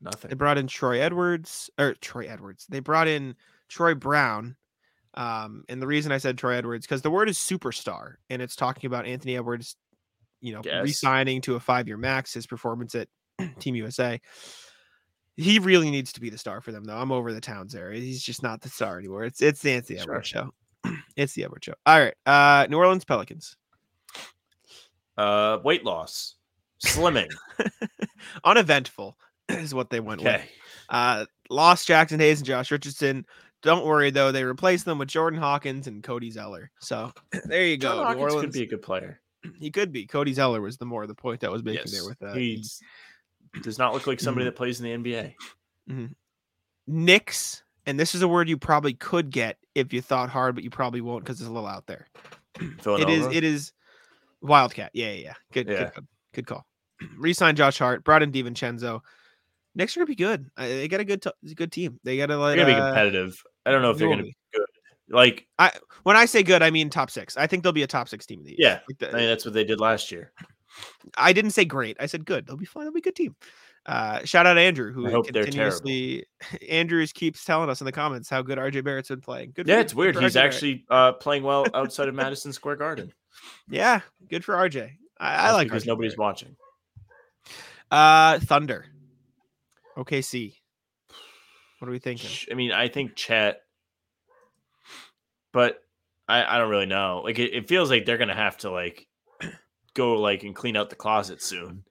Nothing. 0.00 0.30
They 0.30 0.34
brought 0.34 0.58
in 0.58 0.66
Troy 0.66 1.00
Edwards 1.00 1.70
or 1.78 1.94
Troy 1.94 2.26
Edwards. 2.28 2.66
They 2.68 2.80
brought 2.80 3.08
in 3.08 3.36
Troy 3.68 3.94
Brown. 3.94 4.56
Um, 5.14 5.64
and 5.68 5.80
the 5.82 5.86
reason 5.86 6.10
I 6.10 6.18
said 6.18 6.38
Troy 6.38 6.54
Edwards 6.54 6.86
because 6.86 7.02
the 7.02 7.10
word 7.10 7.28
is 7.28 7.36
superstar, 7.36 8.14
and 8.30 8.40
it's 8.40 8.56
talking 8.56 8.88
about 8.88 9.04
Anthony 9.06 9.36
Edwards, 9.36 9.76
you 10.42 10.52
know, 10.52 10.60
Yes. 10.64 10.82
re-signing 10.84 11.40
to 11.42 11.54
a 11.54 11.60
five-year 11.60 11.96
max. 11.96 12.34
His 12.34 12.46
performance 12.46 12.94
at 12.94 13.08
Team 13.60 13.74
USA. 13.76 14.20
He 15.38 15.58
really 15.58 15.90
needs 15.90 16.12
to 16.12 16.20
be 16.20 16.28
the 16.28 16.36
star 16.36 16.60
for 16.60 16.72
them, 16.72 16.84
though. 16.84 16.96
I'm 16.98 17.10
over 17.10 17.32
the 17.32 17.40
Towns 17.40 17.74
area. 17.74 17.98
He's 17.98 18.22
just 18.22 18.42
not 18.42 18.60
the 18.60 18.68
star 18.68 18.98
anymore. 18.98 19.24
It's 19.24 19.40
it's 19.40 19.62
the 19.62 19.70
Anthony 19.72 19.98
Edwards 19.98 20.28
show. 20.28 20.52
it's 21.16 21.32
the 21.32 21.44
Edwards 21.44 21.64
show. 21.64 21.74
All 21.86 21.98
right. 21.98 22.14
Uh, 22.26 22.66
New 22.68 22.76
Orleans 22.76 23.06
Pelicans. 23.06 23.56
Uh, 25.16 25.58
weight 25.64 25.84
loss, 25.84 26.34
slimming. 26.84 27.30
Uneventful 28.44 29.16
is 29.48 29.74
what 29.74 29.90
they 29.90 30.00
went 30.00 30.22
with. 30.22 30.42
Uh, 30.88 31.24
lost 31.50 31.88
Jaxson 31.88 32.18
Hayes 32.20 32.40
and 32.40 32.46
Josh 32.46 32.70
Richardson. 32.70 33.24
Don't 33.62 33.86
worry 33.86 34.10
though, 34.10 34.32
they 34.32 34.44
replaced 34.44 34.84
them 34.84 34.98
with 34.98 35.08
Jordan 35.08 35.38
Hawkins 35.40 35.86
and 35.86 36.02
Cody 36.02 36.30
Zeller. 36.30 36.70
So 36.80 37.12
there 37.44 37.64
you 37.66 37.76
go. 37.78 37.94
New 37.94 38.02
Hawkins 38.02 38.20
Orleans. 38.22 38.40
could 38.42 38.52
be 38.52 38.62
a 38.62 38.66
good 38.66 38.82
player. 38.82 39.20
He 39.58 39.70
could 39.70 39.92
be. 39.92 40.06
Cody 40.06 40.32
Zeller 40.32 40.60
was 40.60 40.76
the 40.78 40.84
more 40.86 41.06
the 41.06 41.14
point 41.14 41.40
that 41.40 41.50
was 41.50 41.62
making 41.62 41.90
there 41.90 42.02
Yes. 42.02 42.08
with 42.08 42.22
uh, 42.22 42.34
he 42.34 42.62
does 43.62 43.78
not 43.78 43.92
look 43.92 44.06
like 44.06 44.20
somebody 44.20 44.44
Mhm. 44.44 44.48
that 44.50 44.56
plays 44.56 44.80
in 44.80 45.02
the 45.02 45.10
NBA. 45.10 45.34
Knicks. 46.86 47.62
And 47.86 47.98
this 47.98 48.14
is 48.14 48.22
a 48.22 48.28
word 48.28 48.48
you 48.48 48.56
probably 48.56 48.94
could 48.94 49.30
get 49.30 49.58
if 49.74 49.92
you 49.92 50.00
thought 50.00 50.30
hard, 50.30 50.54
but 50.54 50.62
you 50.62 50.70
probably 50.70 51.00
won't 51.00 51.24
because 51.24 51.40
it's 51.40 51.48
a 51.48 51.52
little 51.52 51.68
out 51.68 51.86
there. 51.86 52.06
Villanova. 52.58 53.10
It 53.10 53.18
is. 53.18 53.26
It 53.36 53.44
is 53.44 53.72
Wildcat. 54.40 54.90
Yeah, 54.94 55.10
yeah, 55.12 55.22
yeah. 55.22 55.34
Good, 55.52 55.68
Yeah. 55.68 55.90
good, 55.94 56.06
good 56.34 56.46
call. 56.46 56.64
Resign 57.16 57.56
Josh 57.56 57.78
Hart. 57.78 58.04
Brought 58.04 58.22
in 58.22 58.30
DiVincenzo. 58.30 59.00
Knicks 59.74 59.96
are 59.96 60.00
gonna 60.00 60.06
be 60.06 60.14
good. 60.14 60.48
They 60.56 60.86
got 60.86 61.00
a 61.00 61.04
good, 61.04 61.22
t- 61.22 61.54
good 61.54 61.72
team. 61.72 61.98
They 62.04 62.16
got 62.18 62.26
to 62.26 62.36
let. 62.36 62.54
They're 62.56 62.64
gonna 62.66 62.76
be 62.76 62.80
uh, 62.80 62.86
competitive. 62.88 63.42
I 63.66 63.70
don't 63.72 63.82
know 63.82 63.90
if 63.90 63.96
they 63.96 64.00
they're 64.04 64.10
gonna 64.14 64.22
be. 64.24 64.36
Be 65.12 65.46
I 65.58 65.70
When 66.02 66.16
I 66.16 66.24
say 66.26 66.42
good, 66.42 66.62
I 66.62 66.70
mean 66.70 66.90
top 66.90 67.10
six. 67.10 67.36
I 67.36 67.46
think 67.46 67.62
they'll 67.62 67.72
be 67.72 67.82
a 67.82 67.86
top 67.86 68.08
six 68.08 68.26
team 68.26 68.40
of 68.40 68.46
the 68.46 68.52
year. 68.52 68.58
yeah, 68.58 68.80
Like 68.88 68.98
the- 68.98 69.10
I 69.10 69.18
mean, 69.20 69.28
that's 69.28 69.44
what 69.44 69.54
they 69.54 69.64
did 69.64 69.80
last 69.80 70.10
year. 70.10 70.32
I 71.16 71.32
didn't 71.32 71.50
say 71.50 71.64
great. 71.66 71.96
I 72.00 72.06
said 72.06 72.24
good. 72.24 72.46
They'll 72.46 72.56
be 72.56 72.64
fine. 72.64 72.84
They'll 72.84 72.92
be 72.92 73.00
a 73.00 73.02
good 73.02 73.14
team. 73.16 73.36
Uh, 73.84 74.24
shout 74.24 74.46
out 74.46 74.56
Andrew, 74.56 74.92
who 74.92 75.06
I 75.08 75.10
hope 75.10 75.26
they're 75.32 75.42
continuously 75.44 76.24
Andrews 76.70 77.12
keeps 77.12 77.44
telling 77.44 77.68
us 77.68 77.80
in 77.80 77.84
the 77.84 77.92
comments 77.92 78.30
how 78.30 78.40
good 78.40 78.56
RJ 78.56 78.84
Barrett's 78.84 79.08
been 79.08 79.20
playing. 79.20 79.52
Good. 79.54 79.66
Yeah, 79.68 79.80
it's 79.80 79.92
weird. 79.94 80.16
He's 80.16 80.34
RJ 80.34 80.40
actually 80.40 80.84
uh, 80.88 81.12
playing 81.12 81.42
well 81.42 81.66
outside 81.74 82.08
of 82.08 82.14
Madison 82.14 82.52
Square 82.52 82.76
Garden. 82.76 83.12
yeah, 83.68 84.00
good 84.30 84.44
for 84.44 84.54
RJ. 84.54 84.92
I, 85.18 85.48
I 85.48 85.52
like 85.52 85.66
because 85.66 85.82
RJ 85.82 85.88
nobody's 85.88 86.12
Barrett. 86.12 86.18
watching. 86.20 86.56
Uh, 87.90 88.38
Thunder. 88.40 88.86
OKC. 89.96 90.54
What 91.80 91.88
are 91.88 91.90
we 91.90 91.98
thinking? 91.98 92.30
I 92.50 92.54
mean, 92.54 92.70
I 92.72 92.86
think 92.88 93.16
Chet, 93.16 93.61
but 95.52 95.82
I, 96.28 96.44
I 96.44 96.58
don't 96.58 96.70
really 96.70 96.86
know. 96.86 97.22
Like, 97.24 97.38
it, 97.38 97.52
it 97.54 97.68
feels 97.68 97.90
like 97.90 98.04
they're 98.06 98.18
gonna 98.18 98.34
have 98.34 98.56
to 98.58 98.70
like 98.70 99.06
go 99.94 100.14
like 100.20 100.42
and 100.44 100.54
clean 100.54 100.76
out 100.76 100.90
the 100.90 100.96
closet 100.96 101.42
soon. 101.42 101.84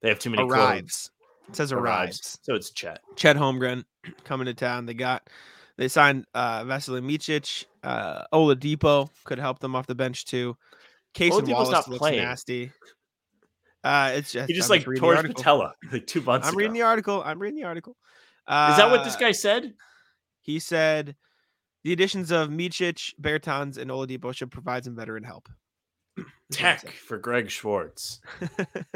They 0.00 0.08
have 0.08 0.18
too 0.18 0.30
many 0.30 0.46
clothes. 0.48 1.10
It 1.48 1.56
says 1.56 1.72
arrives. 1.72 2.18
Arrives. 2.18 2.38
So 2.42 2.54
it's 2.54 2.70
Chet. 2.70 3.00
Chet 3.16 3.36
Holmgren 3.36 3.84
coming 4.24 4.46
to 4.46 4.54
town. 4.54 4.86
They 4.86 4.94
got 4.94 5.28
they 5.76 5.88
signed 5.88 6.26
uh 6.34 6.64
Vasilije 6.64 7.02
Micic, 7.04 7.64
uh 7.82 8.24
Oladipo 8.32 9.10
could 9.24 9.38
help 9.38 9.58
them 9.58 9.74
off 9.76 9.86
the 9.86 9.94
bench 9.94 10.24
too. 10.24 10.56
Case 11.14 11.32
Oladipo's 11.32 11.48
Wallace 11.50 11.70
not 11.70 11.88
looks 11.88 11.98
playing. 11.98 12.22
nasty. 12.22 12.72
Uh 13.84 14.12
it's 14.14 14.32
just 14.32 14.48
He 14.48 14.54
just 14.54 14.70
I'm 14.70 14.76
like 14.78 14.86
the 14.86 14.96
tore 14.96 15.16
patella 15.22 15.74
like 15.92 16.06
two 16.06 16.20
months 16.22 16.46
I'm 16.46 16.54
ago. 16.54 16.58
reading 16.58 16.74
the 16.74 16.82
article. 16.82 17.22
I'm 17.24 17.38
reading 17.40 17.60
the 17.60 17.66
article. 17.66 17.96
Uh, 18.46 18.68
Is 18.72 18.76
that 18.76 18.90
what 18.90 19.04
this 19.04 19.16
guy 19.16 19.32
said? 19.32 19.74
He 20.40 20.58
said 20.58 21.16
the 21.84 21.92
additions 21.92 22.30
of 22.30 22.48
Micic, 22.50 23.12
Bertans, 23.20 23.78
and 23.78 23.90
Oladipo 23.90 24.34
should 24.34 24.50
provide 24.50 24.84
some 24.84 24.94
veteran 24.96 25.24
help. 25.24 25.48
Is 26.18 26.24
what 26.24 26.26
he 26.50 26.54
Tech 26.56 26.88
for 26.90 27.18
Greg 27.18 27.50
Swartz. 27.50 28.20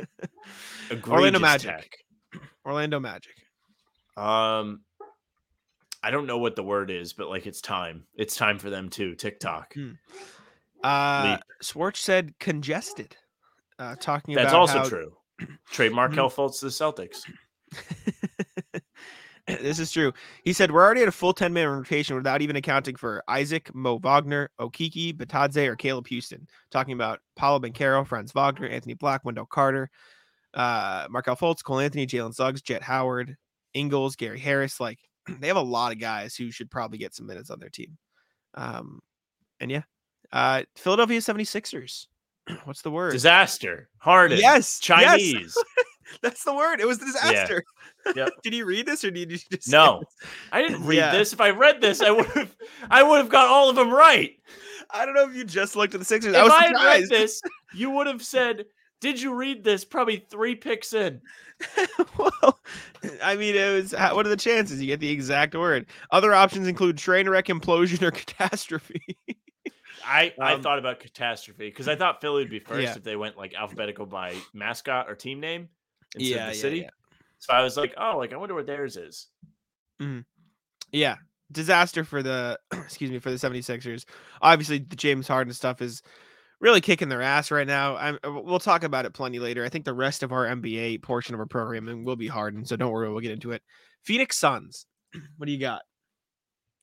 Orlando 1.09 1.39
Magic. 1.39 1.71
Tech. 1.71 2.41
Orlando 2.65 3.01
Magic. 3.01 3.35
Um, 4.17 4.81
I 6.03 6.11
don't 6.11 6.27
know 6.27 6.39
what 6.39 6.57
the 6.57 6.63
word 6.63 6.91
is, 6.91 7.13
but 7.13 7.29
like 7.29 7.47
it's 7.47 7.61
time. 7.61 8.05
It's 8.15 8.37
time 8.37 8.59
for 8.59 8.71
them 8.71 8.89
too. 8.89 9.15
TikTok. 9.15 9.75
Hmm. 9.75 9.91
Uh, 10.85 11.31
Leap. 11.33 11.41
Swartz 11.63 12.01
said 12.01 12.39
congested. 12.39 13.17
Uh, 13.79 13.95
talking 13.99 14.35
That's 14.35 14.53
about 14.53 14.67
that's 14.67 14.75
also 14.75 14.79
how- 14.79 14.89
true. 14.89 15.13
Trade 15.71 15.93
Markelle 15.93 16.31
Fultz 16.31 16.61
to 16.61 16.67
the 16.67 16.71
Celtics. 16.71 17.21
this 19.63 19.79
is 19.79 19.91
true. 19.93 20.13
He 20.45 20.53
said 20.53 20.71
we're 20.73 20.85
already 20.85 21.03
at 21.03 21.09
a 21.09 21.13
full 21.13 21.33
10 21.33 21.53
man 21.53 21.69
rotation 21.69 22.17
without 22.17 22.43
even 22.43 22.57
accounting 22.57 22.97
for 22.97 23.23
Isaac, 23.29 23.73
Mo 23.75 23.99
Wagner, 23.99 24.51
Okeke, 24.61 25.17
Bitadze, 25.17 25.67
or 25.67 25.77
Caleb 25.77 26.07
Houstan. 26.09 26.47
Talking 26.71 26.95
about 26.95 27.21
Paolo 27.37 27.61
Banchero, 27.61 28.07
Franz 28.07 28.33
Wagner, 28.33 28.67
Anthony 28.69 28.95
Black, 28.95 29.25
Wendell 29.25 29.47
Carter. 29.47 29.89
uh, 30.55 31.07
Markelle 31.11 31.37
Fultz, 31.37 31.63
Cole 31.63 31.81
Anthony, 31.81 32.07
Jalen 32.07 32.35
Suggs, 32.35 32.63
Jett 32.63 32.83
Howard, 32.83 33.37
Ingles, 33.75 34.17
Gary 34.17 34.39
Harris. 34.41 34.81
Like 34.81 34.99
they 35.41 35.49
have 35.49 35.57
a 35.57 35.61
lot 35.61 35.93
of 35.93 36.01
guys 36.01 36.35
who 36.35 36.51
should 36.51 36.71
probably 36.71 36.99
get 36.99 37.15
some 37.15 37.27
minutes 37.27 37.51
on 37.51 37.61
their 37.61 37.69
team. 37.69 37.99
Um, 38.55 39.01
and 39.61 39.71
yeah, 39.71 39.83
uh, 40.33 40.63
Philadelphia 40.77 41.21
76ers. 41.21 42.07
What's 42.65 42.83
the 42.83 42.91
word? 42.91 43.13
Disaster. 43.13 43.89
Harden. 43.99 44.39
Yes, 44.39 44.81
yes. 44.89 45.57
That's 46.23 46.45
the 46.45 46.55
word. 46.55 46.81
It 46.81 46.87
was 46.87 46.99
disaster. 46.99 47.65
Yep. 48.15 48.31
did 48.43 48.55
you 48.55 48.65
read 48.67 48.87
this 48.87 49.05
or 49.05 49.11
did 49.11 49.31
you 49.31 49.39
just 49.51 49.71
No. 49.71 50.03
I 50.53 50.63
didn't 50.63 50.85
read 50.85 50.97
Yeah. 50.99 51.13
this. 51.13 51.33
If 51.33 51.41
I 51.41 51.51
read 51.51 51.81
this, 51.81 52.01
I 52.01 52.11
would 52.11 52.27
have 52.27 52.55
I 52.91 53.03
would 53.03 53.19
have 53.19 53.29
got 53.29 53.49
all 53.49 53.69
of 53.71 53.77
them 53.77 53.91
right. 53.91 54.33
I 54.91 55.05
don't 55.05 55.15
know 55.15 55.29
if 55.29 55.35
you 55.35 55.45
just 55.45 55.75
looked 55.75 55.95
at 55.95 56.01
the 56.01 56.05
Sixers. 56.07 56.35
If 56.35 56.41
I 56.41 56.45
was 56.45 56.53
I 56.53 56.67
had 56.67 56.73
read 56.75 57.09
this, 57.09 57.41
you 57.75 57.91
would 57.91 58.07
have 58.07 58.23
said, 58.23 58.67
Did 59.01 59.21
you 59.21 59.35
read 59.35 59.65
this? 59.65 59.85
Probably 59.85 60.25
three 60.31 60.55
picks 60.55 60.93
in. 60.93 61.21
well, 62.17 62.61
I 63.23 63.35
mean, 63.35 63.57
it 63.57 63.73
was. 63.73 63.93
What 63.93 64.27
are 64.27 64.29
the 64.29 64.37
chances 64.37 64.81
you 64.81 64.87
get 64.87 65.01
the 65.01 65.09
exact 65.11 65.55
word? 65.57 65.87
Other 66.11 66.33
options 66.35 66.69
include 66.69 66.99
train 66.99 67.29
wreck, 67.29 67.47
implosion, 67.47 68.03
or 68.03 68.11
catastrophe. 68.13 69.17
I, 70.05 70.33
I 70.41 70.53
Um, 70.53 70.63
thought 70.63 70.79
about 70.79 71.01
catastrophe 71.01 71.69
because 71.69 71.89
I 71.89 71.97
thought 71.97 72.21
Philly 72.21 72.43
would 72.43 72.51
be 72.51 72.61
first 72.61 72.83
Yeah. 72.83 72.95
if 72.95 73.03
they 73.03 73.17
went 73.17 73.37
like 73.37 73.55
alphabetical 73.55 74.07
by 74.07 74.37
mascot 74.55 75.09
or 75.09 75.15
team 75.17 75.41
name 75.41 75.69
instead 76.17 76.37
Yeah, 76.37 76.47
of 76.47 76.51
the 76.53 76.57
yeah, 76.57 76.61
city. 76.63 76.79
yeah. 76.79 76.91
So 77.39 77.53
I 77.53 77.63
was 77.63 77.77
like, 77.77 77.95
oh, 77.99 78.17
like 78.19 78.33
I 78.33 78.37
wonder 78.37 78.55
what 78.55 78.67
theirs 78.67 78.97
is. 78.97 79.29
yeah, 80.93 81.17
disaster 81.53 82.05
for 82.05 82.23
the 82.23 82.59
excuse 82.73 83.11
me 83.11 83.19
for 83.19 83.31
the 83.31 83.37
76ers. 83.37 84.05
Obviously, 84.43 84.79
the 84.79 84.97
James 84.97 85.29
Harden 85.29 85.53
stuff 85.53 85.81
is 85.83 86.03
really 86.61 86.81
kicking 86.81 87.09
their 87.11 87.23
ass 87.23 87.51
right 87.51 87.67
now. 87.67 87.97
I'm, 87.97 88.19
uh, 88.27 88.33
we'll 88.33 88.59
talk 88.59 88.83
about 88.83 89.05
it 89.05 89.13
plenty 89.13 89.39
later. 89.39 89.65
I 89.65 89.69
think 89.69 89.85
the 89.85 89.93
rest 89.95 90.23
of 90.23 90.33
our 90.33 90.47
NBA 90.47 91.03
portion 91.03 91.35
of 91.35 91.41
our 91.41 91.47
programming 91.47 92.05
will 92.05 92.17
be 92.17 92.27
Harden, 92.29 92.65
so 92.65 92.77
don't 92.77 92.91
worry, 92.91 93.11
we'll 93.11 93.21
get 93.21 93.33
into 93.33 93.53
it. 93.53 93.63
Phoenix 94.05 94.37
Suns. 94.39 94.87
What 95.37 95.47
do 95.47 95.53
you 95.53 95.61
got? 95.61 95.83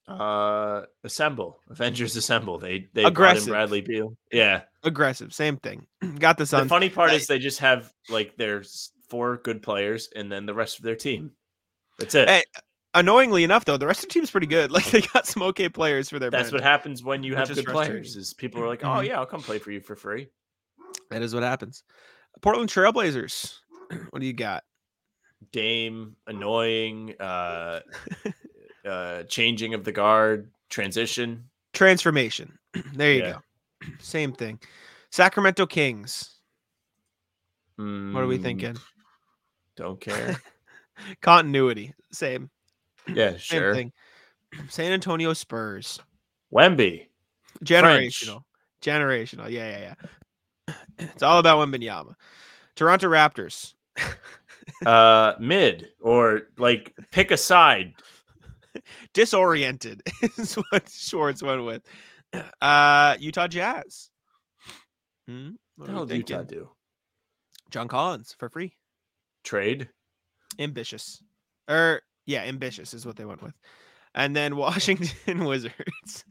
Uh, 0.07 0.81
assemble, 1.05 1.59
Avengers 1.69 2.15
assemble. 2.17 2.59
They 2.59 2.87
they 2.93 3.05
Aggressive. 3.05 3.47
Bradley 3.49 3.79
Beal. 3.81 4.17
Yeah. 4.31 4.61
Aggressive, 4.83 5.33
same 5.33 5.57
thing. 5.57 5.87
got 6.19 6.37
the 6.37 6.45
Suns. 6.45 6.63
The 6.63 6.69
funny 6.69 6.89
part 6.89 7.11
I- 7.11 7.15
is 7.15 7.25
they 7.27 7.39
just 7.39 7.59
have 7.59 7.91
like 8.09 8.35
their 8.35 8.63
four 9.13 9.37
good 9.37 9.61
players 9.61 10.09
and 10.15 10.31
then 10.31 10.47
the 10.47 10.55
rest 10.55 10.79
of 10.79 10.83
their 10.83 10.95
team. 10.95 11.29
That's 11.99 12.15
it. 12.15 12.27
Hey, 12.27 12.43
Annoyingly 12.95 13.43
enough, 13.43 13.63
though, 13.63 13.77
the 13.77 13.85
rest 13.85 14.01
of 14.03 14.09
the 14.09 14.13
team's 14.13 14.31
pretty 14.31 14.47
good. 14.47 14.71
Like 14.73 14.85
they 14.85 15.01
got 15.01 15.27
some 15.27 15.43
okay 15.43 15.69
players 15.69 16.09
for 16.09 16.17
their. 16.17 16.31
That's 16.31 16.51
what 16.51 16.63
happens 16.63 17.03
when 17.03 17.21
you 17.21 17.33
which 17.33 17.47
have 17.47 17.55
good 17.55 17.67
players. 17.67 18.15
Is 18.15 18.33
people 18.33 18.59
are 18.63 18.67
like, 18.67 18.83
oh 18.83 19.01
yeah, 19.01 19.19
I'll 19.19 19.27
come 19.27 19.43
play 19.43 19.59
for 19.59 19.69
you 19.69 19.81
for 19.81 19.95
free. 19.95 20.29
That 21.11 21.21
is 21.21 21.35
what 21.35 21.43
happens. 21.43 21.83
Portland 22.41 22.71
Trailblazers. 22.71 23.59
What 24.09 24.19
do 24.19 24.25
you 24.25 24.33
got? 24.33 24.63
Dame, 25.51 26.15
annoying, 26.25 27.13
uh, 27.19 27.81
uh, 28.87 29.23
changing 29.23 29.75
of 29.75 29.83
the 29.83 29.91
guard, 29.91 30.49
transition. 30.71 31.51
Transformation. 31.73 32.57
There 32.95 33.13
you 33.13 33.21
Yeah. 33.21 33.33
go. 33.81 33.87
Same 33.99 34.33
thing. 34.33 34.59
Sacramento 35.11 35.67
Kings. 35.67 36.39
What 37.75 38.23
are 38.23 38.27
we 38.27 38.37
Mm, 38.37 38.41
thinking? 38.41 38.77
Don't 39.75 39.99
care. 39.99 40.37
Continuity. 41.21 41.93
Same. 42.11 42.49
yeah, 43.07 43.31
Same 43.31 43.37
sure. 43.39 43.75
thing. 43.75 43.91
San 44.69 44.91
Antonio 44.91 45.33
Spurs. 45.33 45.99
Wemby. 46.53 47.07
Generational. 47.65 48.41
Generational. 48.81 49.49
Yeah, 49.49 49.69
yeah, 49.69 49.79
yeah. 49.79 50.75
It's 50.99 51.23
all 51.23 51.39
about 51.39 51.57
Wembanyama. 51.57 52.13
Toronto 52.75 53.07
Raptors. 53.07 53.73
Uh, 54.85 55.33
mid 55.39 55.89
or 56.01 56.43
like 56.57 56.93
pick 57.11 57.31
a 57.31 57.37
side. 57.37 57.93
Disoriented 59.13 60.01
is 60.37 60.55
what 60.55 60.87
Swartz 60.89 61.43
went 61.43 61.63
with. 61.65 61.81
Uh 62.61 63.15
Utah 63.19 63.47
Jazz. 63.47 64.09
Hmm? 65.27 65.51
What 65.75 65.87
What 65.87 65.87
the 65.87 65.91
hell 65.93 66.05
we 66.05 66.15
Utah 66.17 66.43
do? 66.43 66.69
John 67.71 67.87
Collins 67.89 68.35
for 68.37 68.49
free. 68.49 68.73
Trade. 69.43 69.89
ambitious 70.59 71.21
or 71.67 72.01
yeah 72.25 72.41
ambitious 72.43 72.93
is 72.93 73.05
what 73.05 73.15
they 73.15 73.25
went 73.25 73.41
with 73.41 73.53
and 74.15 74.35
then 74.35 74.55
washington 74.65 75.43
wizards 75.45 76.23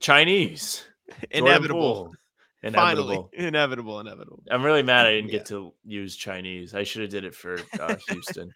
Chinese. 0.00 0.84
Jordan 1.32 1.46
inevitable 1.46 2.12
finally 2.72 3.16
Inevitable. 3.16 3.30
inevitable 3.32 4.00
inevitable 4.00 4.42
I'm 4.50 4.62
really 4.62 4.82
mad 4.82 5.06
I 5.06 5.12
didn't 5.12 5.30
Yeah. 5.30 5.38
get 5.38 5.46
to 5.46 5.72
use 5.84 6.14
Chinese. 6.16 6.74
I 6.74 6.82
should 6.84 7.02
have 7.02 7.10
did 7.10 7.24
it 7.24 7.34
for 7.34 7.58
uh, 7.80 7.96
Houston. 8.08 8.50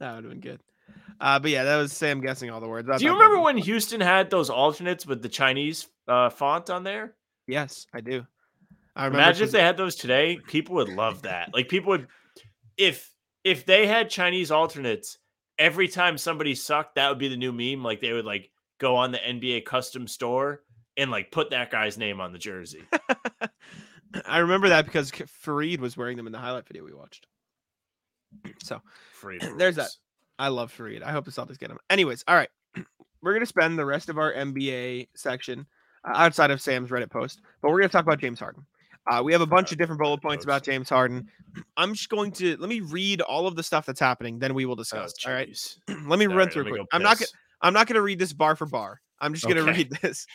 that 0.00 0.14
would 0.14 0.24
have 0.24 0.32
been 0.32 0.40
good 0.40 0.60
uh 1.20 1.38
but 1.38 1.50
yeah 1.50 1.64
that 1.64 1.76
was 1.76 1.92
sam 1.92 2.20
guessing 2.20 2.50
all 2.50 2.60
the 2.60 2.68
words 2.68 2.88
I 2.90 2.98
Do 2.98 3.04
you 3.04 3.12
remember 3.12 3.40
when 3.40 3.56
Houston 3.56 4.00
had 4.00 4.30
those 4.30 4.50
alternates 4.50 5.06
with 5.06 5.22
the 5.22 5.28
Chinese 5.28 5.88
uh, 6.08 6.30
font 6.30 6.70
on 6.70 6.84
there? 6.84 7.14
yes 7.46 7.86
i 7.94 8.00
do 8.00 8.26
i 8.96 9.04
remember 9.04 9.22
Imagine 9.22 9.46
if 9.46 9.52
they 9.52 9.60
had 9.60 9.76
those 9.76 9.96
today. 9.96 10.38
People 10.46 10.76
would 10.76 10.88
love 10.88 11.22
that. 11.22 11.52
Like 11.52 11.68
people 11.68 11.90
would, 11.90 12.08
if 12.76 13.12
if 13.42 13.66
they 13.66 13.86
had 13.86 14.08
Chinese 14.10 14.50
alternates 14.50 15.18
every 15.58 15.88
time 15.88 16.16
somebody 16.16 16.54
sucked, 16.54 16.94
that 16.94 17.08
would 17.08 17.18
be 17.18 17.28
the 17.28 17.36
new 17.36 17.52
meme. 17.52 17.82
Like 17.84 18.00
they 18.00 18.12
would 18.12 18.24
like 18.24 18.50
go 18.78 18.96
on 18.96 19.12
the 19.12 19.18
NBA 19.18 19.64
custom 19.64 20.06
store 20.06 20.62
and 20.96 21.10
like 21.10 21.30
put 21.30 21.50
that 21.50 21.70
guy's 21.70 21.98
name 21.98 22.20
on 22.20 22.32
the 22.32 22.38
jersey. 22.38 22.84
i 24.26 24.38
remember 24.38 24.68
that 24.68 24.84
because 24.84 25.10
K- 25.10 25.24
Faried 25.24 25.80
was 25.80 25.96
wearing 25.96 26.16
them 26.16 26.28
in 26.28 26.32
the 26.32 26.38
highlight 26.38 26.68
video 26.68 26.84
we 26.84 26.94
watched 26.94 27.26
so 28.62 28.80
Free. 29.12 29.38
There's 29.58 29.76
that. 29.76 29.90
I 30.38 30.48
love 30.48 30.74
Faried. 30.76 31.02
I 31.02 31.12
hope 31.12 31.24
the 31.24 31.30
Celtics 31.30 31.58
get 31.58 31.70
him. 31.70 31.78
Anyways, 31.90 32.24
all 32.26 32.34
right. 32.34 32.50
We're 33.22 33.32
going 33.32 33.40
to 33.40 33.46
spend 33.46 33.78
the 33.78 33.86
rest 33.86 34.08
of 34.08 34.18
our 34.18 34.32
NBA 34.32 35.08
section 35.14 35.66
uh, 36.04 36.12
outside 36.14 36.50
of 36.50 36.60
Sam's 36.60 36.90
Reddit 36.90 37.10
post, 37.10 37.40
but 37.62 37.70
we're 37.70 37.78
going 37.78 37.88
to 37.88 37.92
talk 37.92 38.04
about 38.04 38.20
James 38.20 38.38
Harden. 38.38 38.66
Uh, 39.06 39.22
we 39.22 39.32
have 39.32 39.42
a 39.42 39.46
bunch 39.46 39.70
of 39.72 39.78
different 39.78 40.00
bullet 40.00 40.22
points 40.22 40.44
about 40.44 40.62
James 40.62 40.88
Harden. 40.88 41.28
I'm 41.76 41.94
just 41.94 42.08
going 42.08 42.32
to 42.32 42.56
let 42.56 42.68
me 42.68 42.80
read 42.80 43.20
all 43.20 43.46
of 43.46 43.54
the 43.56 43.62
stuff 43.62 43.86
that's 43.86 44.00
happening, 44.00 44.38
then 44.38 44.54
we 44.54 44.64
will 44.64 44.72
Oh, 44.72 44.76
discuss. 44.76 45.14
all 45.26 45.32
right. 45.32 45.48
let 46.06 46.18
me 46.18 46.26
All 46.26 46.34
run 46.34 46.46
right, 46.46 46.52
through 46.52 46.64
quick. 46.64 46.80
go 46.80 46.86
I'm 46.92 47.02
not. 47.02 47.18
Gonna, 47.18 47.26
I'm 47.62 47.72
not 47.74 47.86
going 47.86 47.94
to 47.96 48.02
read 48.02 48.18
this 48.18 48.32
bar 48.32 48.56
for 48.56 48.66
bar. 48.66 49.00
I'm 49.20 49.32
just 49.32 49.44
going 49.46 49.56
to 49.56 49.62
Okay. 49.62 49.72
read 49.72 49.90
this. 50.02 50.26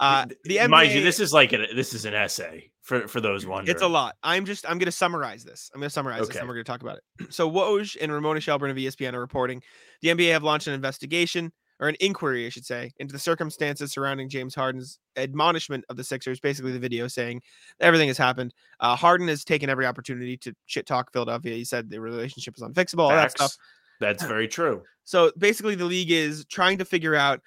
Uh, 0.00 0.26
the 0.44 0.56
NBA, 0.58 0.68
Mind 0.70 0.92
you, 0.92 1.02
this 1.02 1.20
is 1.20 1.32
like 1.32 1.52
a, 1.52 1.66
this 1.74 1.92
is 1.92 2.04
an 2.04 2.14
essay 2.14 2.70
for 2.82 3.08
for 3.08 3.20
those 3.20 3.46
wondering. 3.46 3.68
It's 3.74 3.82
a 3.82 3.88
lot. 3.88 4.14
I'm 4.22 4.44
just 4.44 4.64
I'm 4.68 4.78
going 4.78 4.86
to 4.86 4.92
summarize 4.92 5.44
this. 5.44 5.70
I'm 5.74 5.80
going 5.80 5.88
to 5.88 5.92
summarize 5.92 6.26
this, 6.28 6.36
and 6.36 6.46
we're 6.48 6.54
going 6.54 6.64
to 6.64 6.70
talk 6.70 6.82
about 6.82 6.98
it. 6.98 7.02
So 7.32 7.50
Woj 7.50 7.96
and 8.00 8.12
Ramona 8.12 8.40
Shelburne 8.40 8.70
of 8.70 8.76
ESPN 8.76 9.12
are 9.14 9.20
reporting 9.20 9.62
the 10.02 10.08
NBA 10.08 10.30
have 10.32 10.42
launched 10.44 10.66
an 10.66 10.74
investigation 10.74 11.52
or 11.80 11.88
an 11.88 11.96
inquiry, 12.00 12.46
I 12.46 12.48
should 12.48 12.66
say, 12.66 12.92
into 12.98 13.12
the 13.12 13.18
circumstances 13.18 13.92
surrounding 13.92 14.28
James 14.28 14.54
Harden's 14.54 14.98
admonishment 15.16 15.84
of 15.88 15.96
the 15.96 16.04
Sixers. 16.04 16.40
Basically, 16.40 16.72
the 16.72 16.78
video 16.78 17.06
saying 17.08 17.42
everything 17.80 18.08
has 18.08 18.18
happened. 18.18 18.52
Uh, 18.80 18.96
Harden 18.96 19.28
has 19.28 19.44
taken 19.44 19.70
every 19.70 19.86
opportunity 19.86 20.36
to 20.38 20.52
shit 20.66 20.86
talk 20.86 21.12
Philadelphia. 21.12 21.54
He 21.54 21.64
said 21.64 21.88
the 21.90 22.00
relationship 22.00 22.54
is 22.56 22.62
unfixable, 22.62 23.04
all 23.04 23.10
that 23.10 23.30
stuff. 23.30 23.56
That's 24.00 24.24
very 24.24 24.48
true. 24.48 24.82
So 25.08 25.32
basically, 25.38 25.74
the 25.74 25.86
league 25.86 26.10
is 26.10 26.44
trying 26.50 26.76
to 26.76 26.84
figure 26.84 27.14
out 27.14 27.40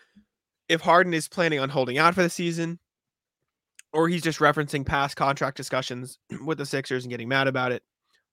if 0.67 0.81
Harden 0.81 1.13
is 1.13 1.27
planning 1.27 1.59
on 1.59 1.69
holding 1.69 1.99
out 1.99 2.15
for 2.15 2.23
the 2.23 2.29
season, 2.29 2.79
or 3.93 4.09
he's 4.09 4.23
just 4.23 4.39
referencing 4.39 4.83
past 4.83 5.15
contract 5.15 5.57
discussions 5.57 6.17
with 6.43 6.57
the 6.57 6.65
Sixers 6.65 7.03
and 7.03 7.11
getting 7.11 7.27
mad 7.27 7.47
about 7.47 7.71
it. 7.71 7.83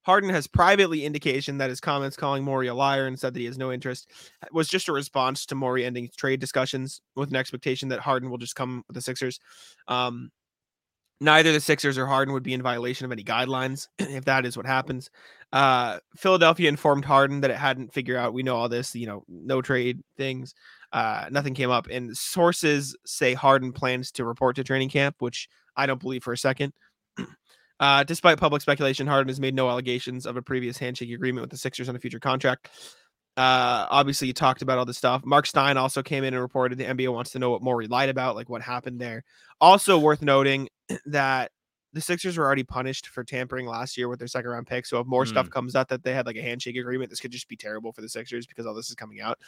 Harden 0.03 0.29
has 0.29 0.47
privately 0.47 1.05
indication 1.05 1.57
that 1.57 1.69
his 1.69 1.79
comments 1.79 2.15
calling 2.15 2.43
Morey 2.43 2.67
a 2.67 2.73
liar 2.73 3.07
and 3.07 3.19
said 3.19 3.33
that 3.33 3.39
he 3.39 3.45
has 3.45 3.57
no 3.57 3.71
interest 3.71 4.09
was 4.51 4.67
just 4.67 4.87
a 4.87 4.93
response 4.93 5.45
to 5.47 5.55
Morey 5.55 5.85
ending 5.85 6.09
trade 6.17 6.39
discussions 6.39 7.01
with 7.15 7.29
an 7.29 7.35
expectation 7.35 7.89
that 7.89 7.99
Harden 7.99 8.29
will 8.29 8.37
just 8.37 8.55
come 8.55 8.83
with 8.87 8.95
the 8.95 9.01
Sixers. 9.01 9.39
Um, 9.87 10.31
neither 11.21 11.51
the 11.51 11.59
Sixers 11.59 11.97
or 11.97 12.05
Harden 12.05 12.33
would 12.33 12.43
be 12.43 12.53
in 12.53 12.61
violation 12.61 13.05
of 13.05 13.11
any 13.11 13.23
guidelines 13.23 13.87
if 13.99 14.25
that 14.25 14.45
is 14.45 14.55
what 14.55 14.65
happens. 14.65 15.09
Uh, 15.51 15.99
Philadelphia 16.15 16.69
informed 16.69 17.05
Harden 17.05 17.41
that 17.41 17.51
it 17.51 17.57
hadn't 17.57 17.93
figured 17.93 18.17
out. 18.17 18.33
We 18.33 18.43
know 18.43 18.55
all 18.55 18.69
this, 18.69 18.95
you 18.95 19.07
know, 19.07 19.23
no 19.27 19.61
trade 19.61 20.01
things. 20.17 20.53
Uh, 20.91 21.25
nothing 21.29 21.53
came 21.53 21.69
up, 21.69 21.87
and 21.87 22.15
sources 22.17 22.95
say 23.05 23.33
Harden 23.33 23.71
plans 23.71 24.11
to 24.13 24.25
report 24.25 24.55
to 24.55 24.63
training 24.63 24.89
camp, 24.89 25.15
which 25.19 25.47
I 25.75 25.85
don't 25.85 26.01
believe 26.01 26.23
for 26.23 26.33
a 26.33 26.37
second. 26.37 26.73
Uh, 27.79 28.03
despite 28.03 28.37
public 28.37 28.61
speculation, 28.61 29.07
Harden 29.07 29.29
has 29.29 29.39
made 29.39 29.55
no 29.55 29.69
allegations 29.69 30.25
of 30.25 30.37
a 30.37 30.41
previous 30.41 30.77
handshake 30.77 31.11
agreement 31.11 31.43
with 31.43 31.51
the 31.51 31.57
Sixers 31.57 31.87
on 31.87 31.95
a 31.95 31.99
future 31.99 32.19
contract. 32.19 32.69
Uh, 33.37 33.87
obviously, 33.89 34.27
you 34.27 34.33
talked 34.33 34.61
about 34.61 34.77
all 34.77 34.85
this 34.85 34.97
stuff. 34.97 35.23
Mark 35.23 35.45
Stein 35.45 35.77
also 35.77 36.03
came 36.03 36.25
in 36.25 36.33
and 36.33 36.41
reported 36.41 36.77
the 36.77 36.83
NBA 36.83 37.13
wants 37.13 37.31
to 37.31 37.39
know 37.39 37.51
what 37.51 37.61
Morey 37.61 37.87
lied 37.87 38.09
about, 38.09 38.35
like 38.35 38.49
what 38.49 38.61
happened 38.61 38.99
there. 38.99 39.23
Also 39.61 39.97
worth 39.97 40.21
noting 40.21 40.67
that 41.05 41.51
the 41.93 42.01
Sixers 42.01 42.37
were 42.37 42.45
already 42.45 42.63
punished 42.63 43.07
for 43.07 43.23
tampering 43.23 43.65
last 43.65 43.97
year 43.97 44.09
with 44.09 44.19
their 44.19 44.27
second 44.27 44.51
round 44.51 44.67
pick. 44.67 44.85
So 44.85 44.99
if 44.99 45.07
more 45.07 45.25
stuff 45.25 45.49
comes 45.49 45.75
out 45.75 45.87
that 45.89 46.03
they 46.03 46.13
had 46.13 46.25
like 46.25 46.35
a 46.35 46.41
handshake 46.41 46.75
agreement, 46.75 47.09
this 47.09 47.19
could 47.19 47.31
just 47.31 47.47
be 47.47 47.55
terrible 47.55 47.91
for 47.91 48.01
the 48.01 48.09
Sixers 48.09 48.45
because 48.45 48.65
all 48.65 48.75
this 48.75 48.89
is 48.89 48.95
coming 48.95 49.21
out. 49.21 49.39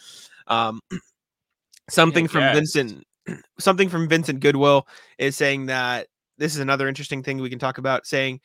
Um, 0.47 0.79
something 1.89 2.27
from 2.27 2.41
guess. 2.41 2.55
Vincent, 2.55 3.03
something 3.59 3.89
from 3.89 4.07
Vincent 4.07 4.39
Goodwill 4.39 4.87
is 5.17 5.35
saying 5.35 5.67
that 5.67 6.07
this 6.41 6.55
is 6.55 6.59
another 6.59 6.87
interesting 6.87 7.21
thing 7.23 7.39
we 7.39 7.49
can 7.49 7.59
talk 7.59 7.77
about. 7.77 8.05
Saying 8.05 8.41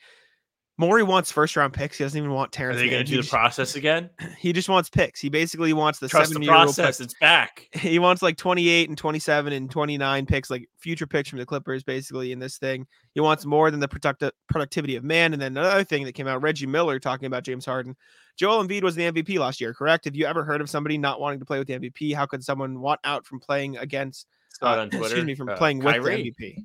Morey 0.77 1.01
wants 1.01 1.31
first 1.31 1.55
round 1.55 1.73
picks. 1.73 1.97
He 1.97 2.03
doesn't 2.03 2.17
even 2.17 2.31
want 2.31 2.51
Terrence. 2.51 2.77
Are 2.77 2.79
they 2.79 2.89
going 2.89 3.03
to 3.03 3.09
do 3.09 3.17
the 3.17 3.23
just- 3.23 3.33
process 3.33 3.75
again? 3.75 4.09
He 4.37 4.53
just 4.53 4.69
wants 4.69 4.87
picks. 4.87 5.19
He 5.19 5.29
basically 5.29 5.73
wants 5.73 5.97
the 5.97 6.07
Trust 6.07 6.29
the 6.29 6.35
seven 6.35 6.49
old 6.49 6.75
process. 6.75 7.01
It's 7.01 7.15
back. 7.19 7.67
he 7.73 7.97
wants 7.97 8.21
like 8.21 8.37
28 8.37 8.87
and 8.87 8.97
27 8.97 9.51
and 9.51 9.69
29 9.69 10.25
picks, 10.27 10.51
like 10.51 10.69
future 10.77 11.07
picks 11.07 11.27
from 11.27 11.39
the 11.39 11.45
Clippers, 11.45 11.83
basically 11.83 12.31
in 12.31 12.37
this 12.37 12.59
thing. 12.59 12.85
He 13.15 13.19
wants 13.19 13.45
more 13.45 13.71
than 13.71 13.79
the 13.79 13.87
producti- 13.87 14.31
productivity 14.47 14.95
of 14.95 15.03
man. 15.03 15.33
And 15.33 15.41
then 15.41 15.57
another 15.57 15.83
thing 15.83 16.05
that 16.05 16.13
came 16.13 16.27
out, 16.27 16.43
Reggie 16.43 16.67
Miller 16.67 16.99
talking 16.99 17.25
about 17.25 17.43
James 17.43 17.65
Harden. 17.65 17.95
Joel 18.37 18.63
Embiid 18.63 18.83
was 18.83 18.93
the 18.93 19.11
MVP 19.11 19.39
last 19.39 19.59
year, 19.59 19.73
correct? 19.73 20.05
Have 20.05 20.15
you 20.15 20.27
ever 20.27 20.43
heard 20.43 20.61
of 20.61 20.69
somebody 20.69 20.99
not 20.99 21.19
wanting 21.19 21.39
to 21.39 21.45
play 21.45 21.57
with 21.57 21.67
the 21.67 21.79
MVP? 21.79 22.13
How 22.13 22.27
could 22.27 22.43
someone 22.43 22.79
want 22.79 22.99
out 23.03 23.25
from 23.25 23.39
playing 23.39 23.77
against? 23.77 24.27
Uh, 24.61 24.67
on 24.67 24.89
Twitter. 24.91 25.05
Excuse 25.05 25.25
me, 25.25 25.33
from 25.35 25.49
uh, 25.49 25.57
playing 25.57 25.79
with 25.79 25.95
the 25.95 26.09
MVP. 26.09 26.63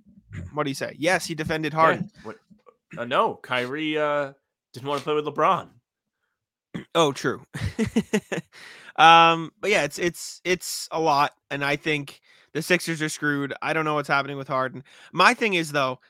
What 0.53 0.65
do 0.65 0.71
you 0.71 0.75
say? 0.75 0.95
Yes, 0.99 1.27
he 1.27 1.35
defended 1.35 1.73
Yeah, 1.73 1.79
Harden. 1.79 2.11
what- 2.23 2.39
uh, 2.99 3.05
no, 3.07 3.37
Kyrie 3.37 3.97
uh, 3.97 4.33
didn't 4.75 4.87
want 4.89 4.99
to 5.01 5.05
play 5.05 5.15
with 5.15 5.25
LeBron. 5.27 5.69
Oh, 6.95 7.13
true. 7.13 7.43
um, 8.97 9.51
but 9.61 9.71
yeah, 9.71 9.83
it's 9.85 9.99
it's 9.99 10.41
it's 10.45 10.89
a 10.91 11.01
lot, 11.01 11.33
and 11.51 11.65
I 11.65 11.77
think 11.77 12.21
the 12.55 12.63
Sixers 12.63 13.01
are 13.03 13.09
screwed. 13.09 13.55
I 13.63 13.73
don't 13.73 13.85
know 13.85 13.95
what's 13.95 14.09
happening 14.09 14.37
with 14.37 14.49
Harden. 14.49 14.85
My 15.13 15.35
thing 15.35 15.55
is 15.55 15.73
though, 15.73 16.01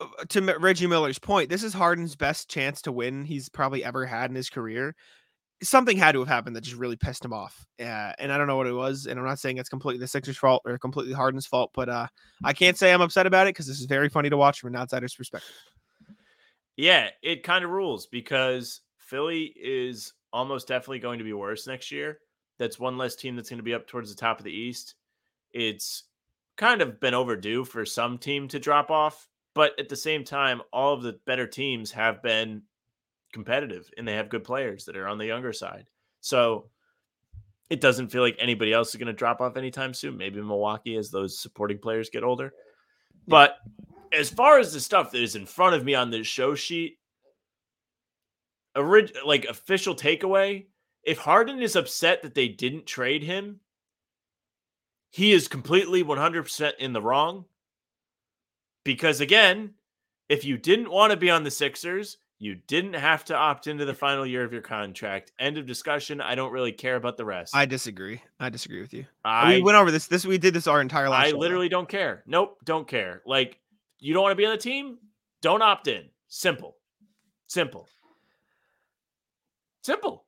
uh, 0.00 0.06
to 0.28 0.40
Reggie 0.58 0.86
Miller's 0.86 1.18
point, 1.18 1.48
this 1.48 1.62
is 1.62 1.74
Harden's 1.74 2.16
best 2.16 2.48
chance 2.48 2.82
to 2.82 2.92
win 2.92 3.24
he's 3.24 3.48
probably 3.48 3.84
ever 3.84 4.06
had 4.06 4.30
in 4.30 4.36
his 4.36 4.50
career. 4.50 4.94
Something 5.62 5.96
had 5.96 6.12
to 6.12 6.18
have 6.18 6.28
happened 6.28 6.54
that 6.54 6.60
just 6.60 6.76
really 6.76 6.96
pissed 6.96 7.24
him 7.24 7.32
off, 7.32 7.66
uh, 7.80 8.12
and 8.18 8.30
I 8.30 8.36
don't 8.36 8.46
know 8.46 8.56
what 8.56 8.66
it 8.66 8.72
was. 8.72 9.06
And 9.06 9.18
I'm 9.18 9.24
not 9.24 9.38
saying 9.38 9.56
it's 9.56 9.70
completely 9.70 10.00
the 10.00 10.08
Sixers' 10.08 10.36
fault 10.36 10.62
or 10.66 10.76
completely 10.78 11.14
Harden's 11.14 11.46
fault, 11.46 11.70
but 11.74 11.88
uh, 11.88 12.06
I 12.44 12.52
can't 12.52 12.76
say 12.76 12.92
I'm 12.92 13.00
upset 13.00 13.26
about 13.26 13.46
it 13.46 13.54
because 13.54 13.66
this 13.66 13.80
is 13.80 13.86
very 13.86 14.08
funny 14.10 14.28
to 14.28 14.36
watch 14.36 14.60
from 14.60 14.74
an 14.74 14.80
outsider's 14.80 15.14
perspective. 15.14 15.54
Yeah, 16.76 17.08
it 17.22 17.42
kind 17.42 17.64
of 17.64 17.70
rules 17.70 18.06
because 18.06 18.82
Philly 18.98 19.54
is 19.56 20.12
almost 20.32 20.68
definitely 20.68 20.98
going 20.98 21.18
to 21.18 21.24
be 21.24 21.32
worse 21.32 21.66
next 21.66 21.90
year. 21.90 22.18
That's 22.58 22.78
one 22.78 22.98
less 22.98 23.16
team 23.16 23.36
that's 23.36 23.48
going 23.48 23.58
to 23.58 23.64
be 23.64 23.74
up 23.74 23.86
towards 23.86 24.14
the 24.14 24.20
top 24.20 24.38
of 24.38 24.44
the 24.44 24.52
East. 24.52 24.94
It's 25.52 26.04
kind 26.56 26.82
of 26.82 27.00
been 27.00 27.14
overdue 27.14 27.64
for 27.64 27.86
some 27.86 28.18
team 28.18 28.48
to 28.48 28.58
drop 28.58 28.90
off, 28.90 29.28
but 29.54 29.72
at 29.78 29.88
the 29.88 29.96
same 29.96 30.24
time, 30.24 30.60
all 30.72 30.92
of 30.92 31.02
the 31.02 31.18
better 31.26 31.46
teams 31.46 31.90
have 31.92 32.22
been 32.22 32.62
competitive 33.36 33.90
and 33.98 34.08
they 34.08 34.14
have 34.14 34.30
good 34.30 34.44
players 34.44 34.86
that 34.86 34.96
are 34.96 35.06
on 35.06 35.18
the 35.18 35.26
younger 35.26 35.52
side. 35.52 35.86
So 36.22 36.70
it 37.68 37.82
doesn't 37.82 38.08
feel 38.08 38.22
like 38.22 38.36
anybody 38.38 38.72
else 38.72 38.88
is 38.88 38.96
going 38.96 39.08
to 39.08 39.12
drop 39.12 39.42
off 39.42 39.58
anytime 39.58 39.92
soon. 39.92 40.16
Maybe 40.16 40.40
Milwaukee 40.40 40.96
as 40.96 41.10
those 41.10 41.38
supporting 41.38 41.78
players 41.78 42.08
get 42.08 42.24
older. 42.24 42.54
But 43.28 43.58
as 44.10 44.30
far 44.30 44.58
as 44.58 44.72
the 44.72 44.80
stuff 44.80 45.10
that 45.10 45.22
is 45.22 45.36
in 45.36 45.44
front 45.44 45.74
of 45.74 45.84
me 45.84 45.94
on 45.94 46.10
this 46.10 46.26
show 46.26 46.54
sheet, 46.54 46.98
orig- 48.74 49.12
like 49.22 49.44
official 49.44 49.94
takeaway, 49.94 50.64
if 51.02 51.18
Harden 51.18 51.60
is 51.60 51.76
upset 51.76 52.22
that 52.22 52.34
they 52.34 52.48
didn't 52.48 52.86
trade 52.86 53.22
him, 53.22 53.60
he 55.10 55.32
is 55.32 55.46
completely 55.46 56.02
100% 56.02 56.72
in 56.78 56.94
the 56.94 57.02
wrong. 57.02 57.44
Because 58.82 59.20
again, 59.20 59.74
if 60.30 60.44
you 60.44 60.56
didn't 60.56 60.90
want 60.90 61.10
to 61.10 61.16
be 61.16 61.30
on 61.30 61.44
the 61.44 61.50
Sixers, 61.50 62.16
you 62.38 62.54
didn't 62.66 62.94
have 62.94 63.24
to 63.26 63.34
opt 63.34 63.66
into 63.66 63.84
the 63.84 63.94
final 63.94 64.26
year 64.26 64.44
of 64.44 64.52
your 64.52 64.62
contract. 64.62 65.32
End 65.38 65.56
of 65.58 65.66
discussion. 65.66 66.20
I 66.20 66.34
don't 66.34 66.52
really 66.52 66.72
care 66.72 66.96
about 66.96 67.16
the 67.16 67.24
rest. 67.24 67.56
I 67.56 67.64
disagree. 67.66 68.20
I 68.38 68.50
disagree 68.50 68.80
with 68.80 68.92
you. 68.92 69.06
I 69.24 69.54
we 69.54 69.62
went 69.62 69.76
over 69.76 69.90
this. 69.90 70.06
This 70.06 70.26
we 70.26 70.38
did 70.38 70.52
this 70.54 70.66
our 70.66 70.80
entire 70.80 71.08
life. 71.08 71.32
I 71.32 71.36
literally 71.36 71.68
don't 71.68 71.88
care. 71.88 72.22
Nope, 72.26 72.58
don't 72.64 72.86
care. 72.86 73.22
Like, 73.24 73.58
you 73.98 74.12
don't 74.12 74.22
want 74.22 74.32
to 74.32 74.36
be 74.36 74.44
on 74.44 74.52
the 74.52 74.58
team? 74.58 74.98
Don't 75.40 75.62
opt 75.62 75.88
in. 75.88 76.04
Simple. 76.28 76.76
Simple. 77.46 77.88
Simple. 79.82 80.24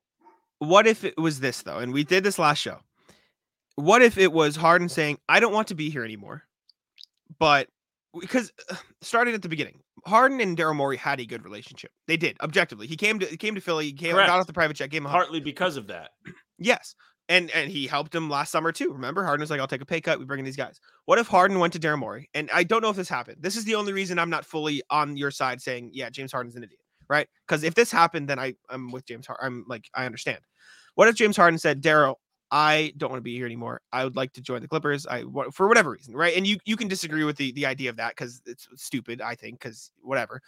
what 0.60 0.86
if 0.86 1.02
it 1.02 1.18
was 1.18 1.40
this 1.40 1.62
though 1.62 1.78
and 1.78 1.92
we 1.92 2.04
did 2.04 2.22
this 2.22 2.38
last 2.38 2.58
show 2.58 2.78
what 3.74 4.02
if 4.02 4.16
it 4.16 4.32
was 4.32 4.54
harden 4.54 4.88
saying 4.88 5.18
i 5.28 5.40
don't 5.40 5.52
want 5.52 5.66
to 5.68 5.74
be 5.74 5.90
here 5.90 6.04
anymore 6.04 6.44
but 7.40 7.68
because 8.20 8.52
starting 9.02 9.34
at 9.34 9.42
the 9.42 9.48
beginning 9.48 9.80
harden 10.06 10.40
and 10.40 10.56
daryl 10.56 10.74
morey 10.76 10.96
had 10.96 11.20
a 11.20 11.26
good 11.26 11.44
relationship. 11.44 11.90
They 12.06 12.16
did 12.16 12.36
objectively. 12.40 12.86
He 12.86 12.96
came 12.96 13.18
to 13.18 13.26
he 13.26 13.36
came 13.36 13.54
to 13.54 13.60
philly 13.60 13.86
he 13.86 13.92
came 13.92 14.12
Correct. 14.12 14.28
got 14.28 14.40
off 14.40 14.46
the 14.46 14.52
private 14.52 14.74
jet 14.76 14.90
gave 14.90 15.02
him. 15.02 15.10
Partly 15.10 15.40
because 15.40 15.76
of 15.76 15.86
that. 15.88 16.10
yes 16.58 16.94
and 17.28 17.50
and 17.50 17.70
he 17.70 17.86
helped 17.86 18.14
him 18.14 18.28
last 18.30 18.50
summer 18.50 18.72
too 18.72 18.92
remember? 18.92 19.24
Harden 19.24 19.40
was 19.40 19.50
like 19.50 19.60
i'll 19.60 19.66
take 19.66 19.80
a 19.82 19.86
pay 19.86 20.00
cut 20.00 20.18
we 20.18 20.24
bring 20.24 20.38
in 20.40 20.44
these 20.44 20.56
guys. 20.56 20.80
What 21.06 21.18
if 21.18 21.26
harden 21.26 21.58
went 21.58 21.72
to 21.74 21.78
daryl 21.78 21.98
morey? 21.98 22.28
And 22.34 22.50
i 22.52 22.64
don't 22.64 22.82
know 22.82 22.90
if 22.90 22.96
this 22.96 23.08
happened. 23.08 23.38
This 23.40 23.56
is 23.56 23.64
the 23.64 23.74
only 23.74 23.92
reason 23.92 24.18
i'm 24.18 24.30
not 24.30 24.44
fully 24.44 24.82
on 24.90 25.16
your 25.16 25.30
side 25.30 25.60
saying 25.60 25.90
yeah 25.92 26.10
james 26.10 26.32
harden's 26.32 26.56
an 26.56 26.62
idiot 26.64 26.80
right? 27.08 27.26
Because 27.46 27.64
if 27.64 27.74
this 27.74 27.90
happened 27.90 28.28
then 28.28 28.38
i 28.38 28.54
i'm 28.70 28.90
with 28.90 29.06
james 29.06 29.26
harden 29.26 29.44
i'm 29.46 29.64
like 29.68 29.84
i 29.94 30.04
understand. 30.06 30.40
What 30.94 31.06
if 31.06 31.14
James 31.14 31.36
Harden 31.36 31.60
said, 31.60 31.80
Daryl, 31.80 32.16
I 32.50 32.92
don't 32.96 33.10
want 33.10 33.18
to 33.18 33.24
be 33.24 33.36
here 33.36 33.46
anymore. 33.46 33.82
I 33.92 34.04
would 34.04 34.16
like 34.16 34.32
to 34.34 34.40
join 34.40 34.62
the 34.62 34.68
Clippers. 34.68 35.06
I 35.06 35.24
for 35.52 35.68
whatever 35.68 35.90
reason, 35.90 36.14
right? 36.14 36.36
And 36.36 36.46
you 36.46 36.58
you 36.64 36.76
can 36.76 36.88
disagree 36.88 37.24
with 37.24 37.36
the 37.36 37.52
the 37.52 37.66
idea 37.66 37.90
of 37.90 37.96
that 37.96 38.10
because 38.10 38.40
it's 38.46 38.68
stupid. 38.76 39.20
I 39.20 39.34
think 39.34 39.60
because 39.60 39.90
whatever. 40.00 40.40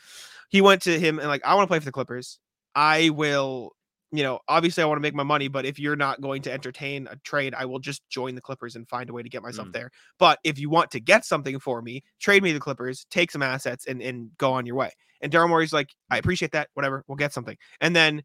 He 0.49 0.61
went 0.61 0.83
to 0.83 0.99
him 0.99 1.19
and 1.19 1.29
like, 1.29 1.45
I 1.45 1.55
want 1.55 1.67
to 1.67 1.69
play 1.69 1.79
for 1.79 1.85
the 1.85 1.93
Clippers. 1.93 2.39
I 2.75 3.11
will. 3.11 3.73
You 4.13 4.25
know, 4.25 4.41
obviously, 4.49 4.83
I 4.83 4.87
want 4.87 4.97
to 4.97 5.03
make 5.03 5.15
my 5.15 5.23
money, 5.23 5.47
but 5.47 5.65
if 5.65 5.79
you're 5.79 5.95
not 5.95 6.21
going 6.21 6.43
to 6.43 6.53
entertain 6.53 7.07
a 7.09 7.15
trade, 7.19 7.55
I 7.57 7.65
will 7.65 7.79
just 7.79 8.03
join 8.09 8.35
the 8.35 8.41
Clippers 8.41 8.75
and 8.75 8.89
find 8.89 9.09
a 9.09 9.13
way 9.13 9.23
to 9.23 9.29
get 9.29 9.41
myself 9.41 9.69
Mm. 9.69 9.73
there. 9.73 9.91
But 10.19 10.41
if 10.43 10.59
you 10.59 10.69
want 10.69 10.91
to 10.91 11.01
get 11.01 11.25
something 11.25 11.61
for 11.61 11.81
me, 11.81 12.03
trade 12.19 12.43
me 12.43 12.53
the 12.53 12.59
Clippers, 12.59 13.07
take 13.11 13.31
some 13.31 13.43
assets, 13.43 13.87
and 13.87 14.03
and 14.03 14.37
go 14.37 14.53
on 14.53 14.67
your 14.67 14.75
way. 14.75 14.91
And 15.21 15.31
Daryl 15.31 15.49
Morey's 15.49 15.73
like, 15.73 15.91
I 16.11 16.19
appreciate 16.19 16.51
that. 16.53 16.71
Whatever, 16.75 17.05
we'll 17.07 17.15
get 17.17 17.33
something. 17.33 17.57
And 17.81 17.95
then 17.95 18.25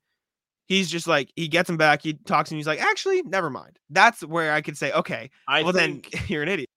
he's 0.68 0.90
just 0.90 1.08
like 1.08 1.32
he 1.36 1.48
gets 1.48 1.70
him 1.70 1.78
back. 1.78 2.02
He 2.02 2.14
talks 2.14 2.52
and 2.52 2.58
he's 2.58 2.68
like, 2.68 2.82
actually, 2.82 3.22
never 3.24 3.50
mind. 3.50 3.80
That's 3.90 4.22
where 4.24 4.52
I 4.52 4.62
could 4.62 4.78
say, 4.78 4.92
okay, 4.92 5.30
I 5.48 5.64
well 5.64 5.74
then 5.74 6.02
you're 6.28 6.44
an 6.44 6.50
idiot. 6.50 6.70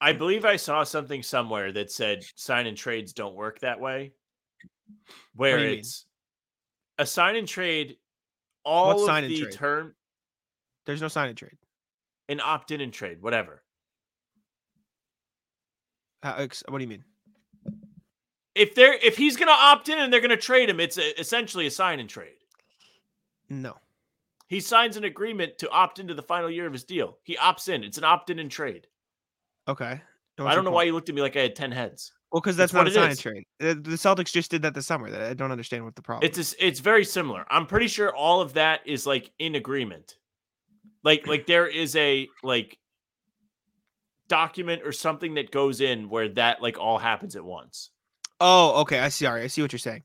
I 0.00 0.12
believe 0.12 0.44
I 0.44 0.56
saw 0.56 0.84
something 0.84 1.22
somewhere 1.22 1.72
that 1.72 1.90
said 1.90 2.24
sign 2.34 2.66
and 2.66 2.76
trades 2.76 3.12
don't 3.12 3.34
work 3.34 3.60
that 3.60 3.80
way. 3.80 4.12
Where 5.34 5.58
you 5.58 5.70
mean? 5.70 5.78
it's 5.78 6.06
a 6.98 7.06
sign 7.06 7.36
and 7.36 7.48
trade, 7.48 7.96
all 8.64 8.88
What's 8.88 9.02
of 9.02 9.06
sign 9.06 9.24
and 9.24 9.32
the 9.32 9.40
trade? 9.42 9.52
term 9.52 9.94
There's 10.84 11.00
no 11.00 11.08
sign 11.08 11.28
and 11.28 11.36
trade. 11.36 11.56
an 12.28 12.40
opt 12.40 12.70
in 12.70 12.80
and 12.80 12.92
trade, 12.92 13.22
whatever. 13.22 13.62
Uh, 16.22 16.46
what 16.68 16.78
do 16.78 16.84
you 16.84 16.88
mean? 16.88 17.04
If 18.54 18.74
they're 18.74 18.94
if 18.94 19.16
he's 19.16 19.36
gonna 19.36 19.52
opt 19.52 19.88
in 19.88 19.98
and 19.98 20.12
they're 20.12 20.20
gonna 20.20 20.36
trade 20.36 20.68
him, 20.68 20.80
it's 20.80 20.98
a, 20.98 21.18
essentially 21.20 21.66
a 21.66 21.70
sign 21.70 22.00
and 22.00 22.08
trade. 22.08 22.36
No. 23.48 23.76
He 24.48 24.60
signs 24.60 24.96
an 24.96 25.04
agreement 25.04 25.58
to 25.58 25.70
opt 25.70 25.98
into 25.98 26.14
the 26.14 26.22
final 26.22 26.50
year 26.50 26.66
of 26.66 26.72
his 26.72 26.84
deal. 26.84 27.18
He 27.24 27.36
opts 27.36 27.68
in. 27.68 27.82
It's 27.82 27.98
an 27.98 28.04
opt 28.04 28.30
in 28.30 28.38
and 28.38 28.50
trade. 28.50 28.86
Okay. 29.68 30.00
I 30.38 30.54
don't 30.54 30.64
know 30.64 30.70
why 30.70 30.84
you 30.84 30.92
looked 30.92 31.08
at 31.08 31.14
me 31.14 31.22
like 31.22 31.36
I 31.36 31.40
had 31.40 31.56
10 31.56 31.72
heads. 31.72 32.12
Well, 32.30 32.40
because 32.40 32.56
that's 32.56 32.72
what 32.72 32.80
not 32.80 32.88
a 32.88 32.90
sign 32.92 33.10
and 33.10 33.18
trade. 33.18 33.44
The 33.58 33.96
Celtics 33.96 34.32
just 34.32 34.50
did 34.50 34.62
that 34.62 34.74
this 34.74 34.86
summer. 34.86 35.10
That 35.10 35.22
I 35.22 35.34
don't 35.34 35.52
understand 35.52 35.84
what 35.84 35.94
the 35.94 36.02
problem. 36.02 36.28
It's 36.28 36.52
a, 36.52 36.66
it's 36.66 36.80
very 36.80 37.04
similar. 37.04 37.46
I'm 37.48 37.66
pretty 37.66 37.88
sure 37.88 38.14
all 38.14 38.40
of 38.40 38.52
that 38.54 38.80
is 38.84 39.06
like 39.06 39.30
in 39.38 39.54
agreement. 39.54 40.16
Like 41.02 41.26
like 41.26 41.46
there 41.46 41.68
is 41.68 41.94
a 41.96 42.28
like 42.42 42.78
document 44.28 44.82
or 44.84 44.92
something 44.92 45.34
that 45.34 45.52
goes 45.52 45.80
in 45.80 46.08
where 46.08 46.28
that 46.30 46.60
like 46.60 46.78
all 46.78 46.98
happens 46.98 47.36
at 47.36 47.44
once. 47.44 47.90
Oh, 48.40 48.80
okay. 48.82 48.98
I 49.00 49.08
see. 49.08 49.26
All 49.26 49.34
right. 49.34 49.44
I 49.44 49.46
see 49.46 49.62
what 49.62 49.72
you're 49.72 49.78
saying. 49.78 50.02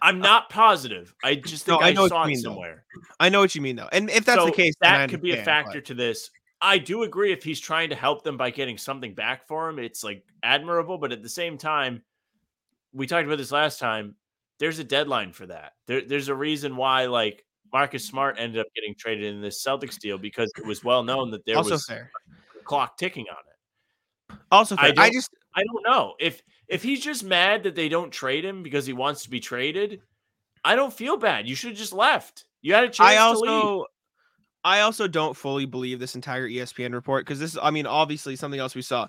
I'm 0.00 0.22
uh, 0.22 0.26
not 0.26 0.50
positive. 0.50 1.14
I 1.24 1.34
just 1.36 1.66
No, 1.66 1.78
I 1.78 1.88
I, 1.88 1.92
know 1.92 2.06
saw 2.08 2.24
you 2.24 2.32
it 2.32 2.34
mean, 2.34 2.42
though. 2.42 2.50
somewhere. 2.50 2.84
I 3.18 3.28
know 3.28 3.40
what 3.40 3.54
you 3.54 3.60
mean, 3.60 3.76
though. 3.76 3.88
And 3.92 4.08
if 4.10 4.24
that's 4.24 4.38
so 4.40 4.46
the 4.46 4.52
case, 4.52 4.74
that 4.80 5.10
could 5.10 5.22
be 5.22 5.32
a 5.32 5.42
factor 5.44 5.78
but- 5.78 5.84
to 5.86 5.94
this. 5.94 6.30
I 6.64 6.78
do 6.78 7.02
agree 7.02 7.32
if 7.32 7.42
he's 7.42 7.58
trying 7.58 7.88
to 7.90 7.96
help 7.96 8.22
them 8.22 8.36
by 8.36 8.50
getting 8.52 8.78
something 8.78 9.14
back 9.14 9.48
for 9.48 9.68
him, 9.68 9.80
it's 9.80 10.04
like 10.04 10.22
admirable. 10.44 10.96
But 10.96 11.10
at 11.10 11.20
the 11.20 11.28
same 11.28 11.58
time, 11.58 12.02
we 12.92 13.08
talked 13.08 13.26
about 13.26 13.38
this 13.38 13.50
last 13.50 13.80
time. 13.80 14.14
There's 14.60 14.78
a 14.78 14.84
deadline 14.84 15.32
for 15.32 15.44
that. 15.46 15.72
There, 15.88 16.02
there's 16.02 16.28
a 16.28 16.34
reason 16.36 16.76
why 16.76 17.06
like 17.06 17.44
Marcus 17.72 18.06
Smart 18.06 18.36
ended 18.38 18.60
up 18.60 18.68
getting 18.76 18.94
traded 18.96 19.34
in 19.34 19.40
this 19.42 19.64
Celtics 19.66 19.98
deal 19.98 20.18
because 20.18 20.52
it 20.56 20.64
was 20.64 20.84
well 20.84 21.02
known 21.02 21.32
that 21.32 21.44
there 21.46 21.56
also 21.56 21.72
was 21.72 21.86
fair. 21.86 22.12
a 22.60 22.62
clock 22.62 22.96
ticking 22.96 23.26
on 23.28 23.38
it. 24.32 24.38
Also 24.52 24.76
I 24.76 24.82
fair. 24.82 24.90
I, 24.90 24.92
don't- 25.06 25.12
just 25.14 25.30
I 25.56 25.64
don't 25.64 25.82
know 25.84 26.14
if 26.20 26.42
if 26.72 26.82
he's 26.82 27.00
just 27.00 27.22
mad 27.22 27.64
that 27.64 27.74
they 27.74 27.88
don't 27.88 28.10
trade 28.10 28.44
him 28.44 28.62
because 28.62 28.86
he 28.86 28.94
wants 28.94 29.22
to 29.24 29.30
be 29.30 29.40
traded. 29.40 30.00
I 30.64 30.74
don't 30.74 30.92
feel 30.92 31.18
bad. 31.18 31.46
You 31.46 31.54
should 31.54 31.70
have 31.70 31.78
just 31.78 31.92
left. 31.92 32.46
You 32.62 32.72
had 32.72 32.84
a 32.84 32.88
chance 32.88 33.10
I 33.10 33.14
to 33.16 33.38
leave. 33.38 33.50
also 33.50 33.86
I 34.64 34.80
also 34.80 35.06
don't 35.06 35.36
fully 35.36 35.66
believe 35.66 35.98
this 35.98 36.14
entire 36.14 36.48
ESPN 36.48 36.94
report 36.94 37.26
because 37.26 37.38
this 37.38 37.52
is 37.52 37.58
I 37.62 37.70
mean 37.70 37.84
obviously 37.84 38.36
something 38.36 38.58
else 38.58 38.74
we 38.74 38.82
saw. 38.82 39.08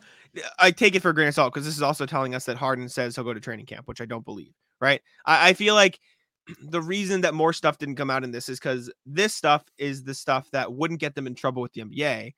I 0.59 0.71
take 0.71 0.95
it 0.95 1.01
for 1.01 1.09
a 1.09 1.13
grain 1.13 1.29
of 1.29 1.35
salt 1.35 1.53
because 1.53 1.65
this 1.65 1.75
is 1.75 1.81
also 1.81 2.05
telling 2.05 2.35
us 2.35 2.45
that 2.45 2.57
Harden 2.57 2.89
says 2.89 3.15
he'll 3.15 3.23
go 3.23 3.33
to 3.33 3.39
training 3.39 3.67
camp, 3.67 3.87
which 3.87 4.01
I 4.01 4.05
don't 4.05 4.25
believe. 4.25 4.51
Right? 4.81 5.01
I, 5.25 5.49
I 5.49 5.53
feel 5.53 5.75
like 5.75 5.99
the 6.61 6.81
reason 6.81 7.21
that 7.21 7.33
more 7.33 7.53
stuff 7.53 7.77
didn't 7.77 7.95
come 7.95 8.09
out 8.09 8.25
in 8.25 8.31
this 8.31 8.49
is 8.49 8.59
because 8.59 8.91
this 9.05 9.33
stuff 9.33 9.63
is 9.77 10.03
the 10.03 10.13
stuff 10.13 10.49
that 10.51 10.73
wouldn't 10.73 10.99
get 10.99 11.15
them 11.15 11.27
in 11.27 11.35
trouble 11.35 11.61
with 11.61 11.71
the 11.71 11.81
NBA. 11.81 12.33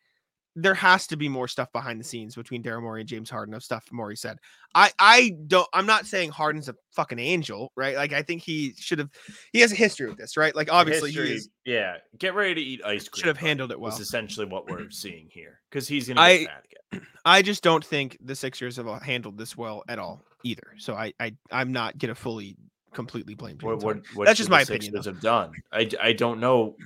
There 0.58 0.74
has 0.74 1.06
to 1.08 1.18
be 1.18 1.28
more 1.28 1.47
stuff 1.49 1.70
behind 1.74 1.99
the 1.99 2.03
scenes 2.03 2.36
between 2.36 2.64
Daryl 2.64 2.82
Morey 2.82 3.01
and 3.01 3.10
James 3.10 3.30
Harden 3.30 3.53
of 3.53 3.64
stuff 3.64 3.84
Morey 3.91 4.16
said. 4.16 4.38
I 4.74 4.91
I 4.99 5.32
don't 5.47 5.68
I'm 5.74 5.86
not 5.86 6.06
saying 6.06 6.32
Harden's 6.32 6.70
a 6.70 6.76
fucking 6.93 7.20
angel, 7.20 7.72
right? 7.76 7.95
Like 7.95 8.14
I 8.14 8.22
think 8.22 8.41
he 8.41 8.74
should 8.78 8.99
have 8.99 9.10
he 9.51 9.60
has 9.62 9.72
a 9.72 9.76
history 9.76 10.08
with 10.08 10.18
this, 10.18 10.38
right? 10.38 10.56
Like 10.56 10.72
obviously 10.72 11.12
History- 11.12 11.36
is, 11.36 11.49
yeah, 11.66 11.97
get 12.18 12.36
ready 12.36 12.56
to 12.56 12.62
eat 12.62 12.82
ice 12.86 13.08
cream. 13.10 13.20
should 13.22 13.28
have 13.28 13.38
handled 13.38 13.72
it 13.72 13.80
well. 13.80 13.91
Was 13.91 13.99
essentially 13.99 14.45
what 14.45 14.70
we're 14.70 14.89
seeing 14.91 15.28
here 15.30 15.60
because 15.70 15.88
he's 15.88 16.08
gonna 16.08 16.22
I- 16.22 16.38
get 16.38 16.47
fat 16.47 16.66
again. 16.91 17.08
I 17.26 17.41
just 17.41 17.62
don't 17.64 17.84
think 17.84 18.18
the 18.24 18.36
Sixers 18.36 18.78
have 18.78 18.88
uh, 18.88 18.99
handled 18.99 19.38
this 19.38 19.58
well 19.58 19.84
at 19.89 19.99
all 19.99 20.22
either. 20.43 20.74
So 20.78 20.93
I 20.95 21.14
I 21.20 21.34
I'm 21.51 21.72
not 21.74 21.97
gonna 21.97 22.16
fully 22.16 22.56
completely 22.93 23.34
blame 23.36 23.58
James 23.58 23.84
what, 23.84 23.84
Harden. 23.84 24.03
what 24.14 24.26
That's 24.26 24.38
just 24.38 24.49
my 24.49 24.62
opinion, 24.62 24.84
Sixers 24.93 25.06
have 25.06 25.20
done. 25.20 25.51
I, 25.74 25.89
I 26.01 26.14
don't 26.14 26.39
know. 26.39 26.78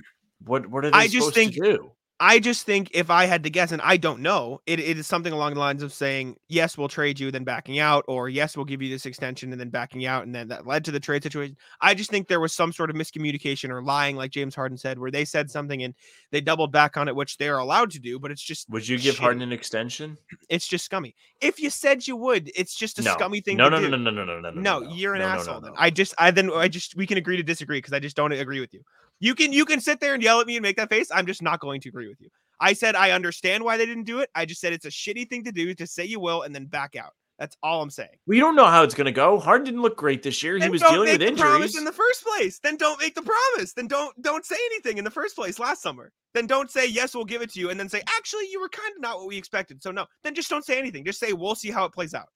What 0.44 0.66
what 0.66 0.84
are 0.84 0.90
they 0.90 0.96
I 0.98 1.06
just 1.06 1.34
think- 1.34 1.54
to 1.54 1.60
do? 1.60 1.92
I 2.22 2.38
just 2.38 2.66
think 2.66 2.90
if 2.92 3.08
I 3.08 3.24
had 3.24 3.42
to 3.44 3.50
guess, 3.50 3.72
and 3.72 3.80
I 3.80 3.96
don't 3.96 4.20
know, 4.20 4.60
it, 4.66 4.78
it 4.78 4.98
is 4.98 5.06
something 5.06 5.32
along 5.32 5.54
the 5.54 5.60
lines 5.60 5.82
of 5.82 5.90
saying, 5.90 6.36
yes, 6.48 6.76
we'll 6.76 6.86
trade 6.86 7.18
you, 7.18 7.30
then 7.30 7.44
backing 7.44 7.78
out, 7.78 8.04
or 8.08 8.28
yes, 8.28 8.58
we'll 8.58 8.66
give 8.66 8.82
you 8.82 8.90
this 8.90 9.06
extension 9.06 9.50
and 9.52 9.58
then 9.58 9.70
backing 9.70 10.04
out. 10.04 10.24
And 10.24 10.34
then 10.34 10.48
that 10.48 10.66
led 10.66 10.84
to 10.84 10.90
the 10.90 11.00
trade 11.00 11.22
situation. 11.22 11.56
I 11.80 11.94
just 11.94 12.10
think 12.10 12.28
there 12.28 12.38
was 12.38 12.52
some 12.52 12.74
sort 12.74 12.90
of 12.90 12.96
miscommunication 12.96 13.70
or 13.70 13.82
lying, 13.82 14.16
like 14.16 14.32
James 14.32 14.54
Harden 14.54 14.76
said, 14.76 14.98
where 14.98 15.10
they 15.10 15.24
said 15.24 15.50
something 15.50 15.82
and 15.82 15.94
they 16.30 16.42
doubled 16.42 16.72
back 16.72 16.98
on 16.98 17.08
it, 17.08 17.16
which 17.16 17.38
they're 17.38 17.56
allowed 17.56 17.90
to 17.92 17.98
do, 17.98 18.18
but 18.18 18.30
it's 18.30 18.42
just 18.42 18.68
Would 18.68 18.86
you 18.86 18.98
give. 18.98 19.16
Harden 19.16 19.40
an 19.40 19.52
extension? 19.52 20.18
it's 20.50 20.68
just 20.68 20.84
scummy. 20.84 21.14
If 21.40 21.58
you 21.58 21.70
said 21.70 22.06
you 22.06 22.16
would, 22.16 22.50
it's 22.54 22.74
just 22.74 22.98
a 22.98 23.02
no. 23.02 23.14
scummy 23.14 23.40
thing 23.40 23.56
no, 23.56 23.70
to 23.70 23.76
no, 23.76 23.80
do. 23.80 23.88
no, 23.88 23.96
no, 23.96 24.10
no, 24.10 24.24
no, 24.24 24.40
no, 24.40 24.50
no, 24.50 24.60
No, 24.60 24.78
no, 24.80 24.94
you're 24.94 25.14
an 25.14 25.22
asshole. 25.22 25.62
then. 25.62 25.72
I 25.78 25.88
just, 25.88 26.12
I 26.18 26.30
then, 26.30 26.50
I 26.52 26.68
just, 26.68 26.96
we 26.96 27.06
can 27.06 27.16
agree 27.16 27.38
to 27.38 27.42
disagree 27.42 27.78
because 27.78 27.94
I 27.94 27.98
just 27.98 28.14
don't 28.14 28.30
agree 28.32 28.60
with 28.60 28.74
you. 28.74 28.82
You 29.20 29.34
can, 29.34 29.52
you 29.52 29.64
can 29.64 29.80
sit 29.80 30.00
there 30.00 30.14
and 30.14 30.22
yell 30.22 30.40
at 30.40 30.46
me 30.46 30.56
and 30.56 30.62
make 30.62 30.76
that 30.76 30.88
face. 30.88 31.10
I'm 31.12 31.26
just 31.26 31.42
not 31.42 31.60
going 31.60 31.80
to 31.82 31.88
agree 31.88 32.08
with 32.08 32.20
you. 32.20 32.28
I 32.60 32.74
said 32.74 32.94
I 32.94 33.12
understand 33.12 33.64
why 33.64 33.76
they 33.76 33.86
didn't 33.86 34.04
do 34.04 34.20
it. 34.20 34.30
I 34.34 34.44
just 34.44 34.60
said 34.60 34.72
it's 34.72 34.84
a 34.84 34.90
shitty 34.90 35.28
thing 35.28 35.44
to 35.44 35.52
do 35.52 35.74
to 35.74 35.86
say 35.86 36.04
you 36.04 36.20
will 36.20 36.42
and 36.42 36.54
then 36.54 36.66
back 36.66 36.94
out. 36.94 37.12
That's 37.38 37.56
all 37.62 37.80
I'm 37.80 37.88
saying. 37.88 38.10
We 38.26 38.38
don't 38.38 38.54
know 38.54 38.66
how 38.66 38.82
it's 38.82 38.94
gonna 38.94 39.10
go. 39.10 39.38
Harden 39.38 39.64
didn't 39.64 39.80
look 39.80 39.96
great 39.96 40.22
this 40.22 40.42
year. 40.42 40.58
He 40.58 40.68
was 40.68 40.82
dealing 40.82 41.08
with 41.08 41.20
the 41.20 41.32
promise 41.32 41.76
in 41.76 41.84
the 41.84 41.92
first 41.92 42.22
place. 42.22 42.58
Then 42.58 42.76
don't 42.76 43.00
make 43.00 43.14
the 43.14 43.22
promise. 43.22 43.72
Then 43.72 43.86
don't 43.86 44.14
don't 44.20 44.44
say 44.44 44.56
anything 44.66 44.98
in 44.98 45.04
the 45.04 45.10
first 45.10 45.36
place 45.36 45.58
last 45.58 45.80
summer. 45.80 46.12
Then 46.34 46.46
don't 46.46 46.70
say 46.70 46.86
yes, 46.86 47.14
we'll 47.14 47.24
give 47.24 47.40
it 47.40 47.50
to 47.54 47.58
you, 47.60 47.70
and 47.70 47.80
then 47.80 47.88
say 47.88 48.02
actually 48.06 48.46
you 48.50 48.60
were 48.60 48.68
kind 48.68 48.92
of 48.94 49.00
not 49.00 49.16
what 49.16 49.26
we 49.26 49.38
expected. 49.38 49.82
So 49.82 49.90
no, 49.90 50.04
then 50.22 50.34
just 50.34 50.50
don't 50.50 50.66
say 50.66 50.78
anything. 50.78 51.02
Just 51.02 51.18
say 51.18 51.32
we'll 51.32 51.54
see 51.54 51.70
how 51.70 51.86
it 51.86 51.94
plays 51.94 52.12
out. 52.12 52.28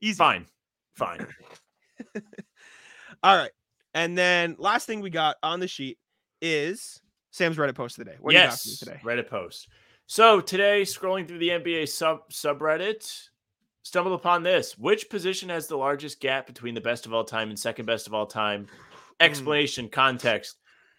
Easy. 0.00 0.16
Fine, 0.16 0.46
fine. 0.94 1.26
All 3.24 3.36
right. 3.36 3.50
And 3.96 4.16
then 4.16 4.56
last 4.58 4.86
thing 4.86 5.00
we 5.00 5.08
got 5.08 5.36
on 5.42 5.58
the 5.58 5.66
sheet 5.66 5.96
is 6.42 7.00
Sam's 7.30 7.56
Reddit 7.56 7.74
post 7.74 7.98
of 7.98 8.04
the 8.04 8.10
day. 8.10 8.18
What 8.20 8.32
do 8.32 8.36
you 8.36 8.44
got 8.44 8.58
for 8.58 8.68
me 8.68 8.72
yes, 8.72 8.78
today? 8.78 9.00
Reddit 9.02 9.26
post. 9.26 9.68
So 10.06 10.38
today, 10.38 10.82
scrolling 10.82 11.26
through 11.26 11.38
the 11.38 11.48
NBA 11.48 11.88
sub 11.88 12.30
subreddit, 12.30 13.28
stumbled 13.82 14.14
upon 14.14 14.42
this: 14.42 14.76
Which 14.76 15.08
position 15.08 15.48
has 15.48 15.66
the 15.66 15.78
largest 15.78 16.20
gap 16.20 16.46
between 16.46 16.74
the 16.74 16.80
best 16.80 17.06
of 17.06 17.14
all 17.14 17.24
time 17.24 17.48
and 17.48 17.58
second 17.58 17.86
best 17.86 18.06
of 18.06 18.12
all 18.12 18.26
time? 18.26 18.66
Explanation, 19.18 19.88
context. 19.88 20.58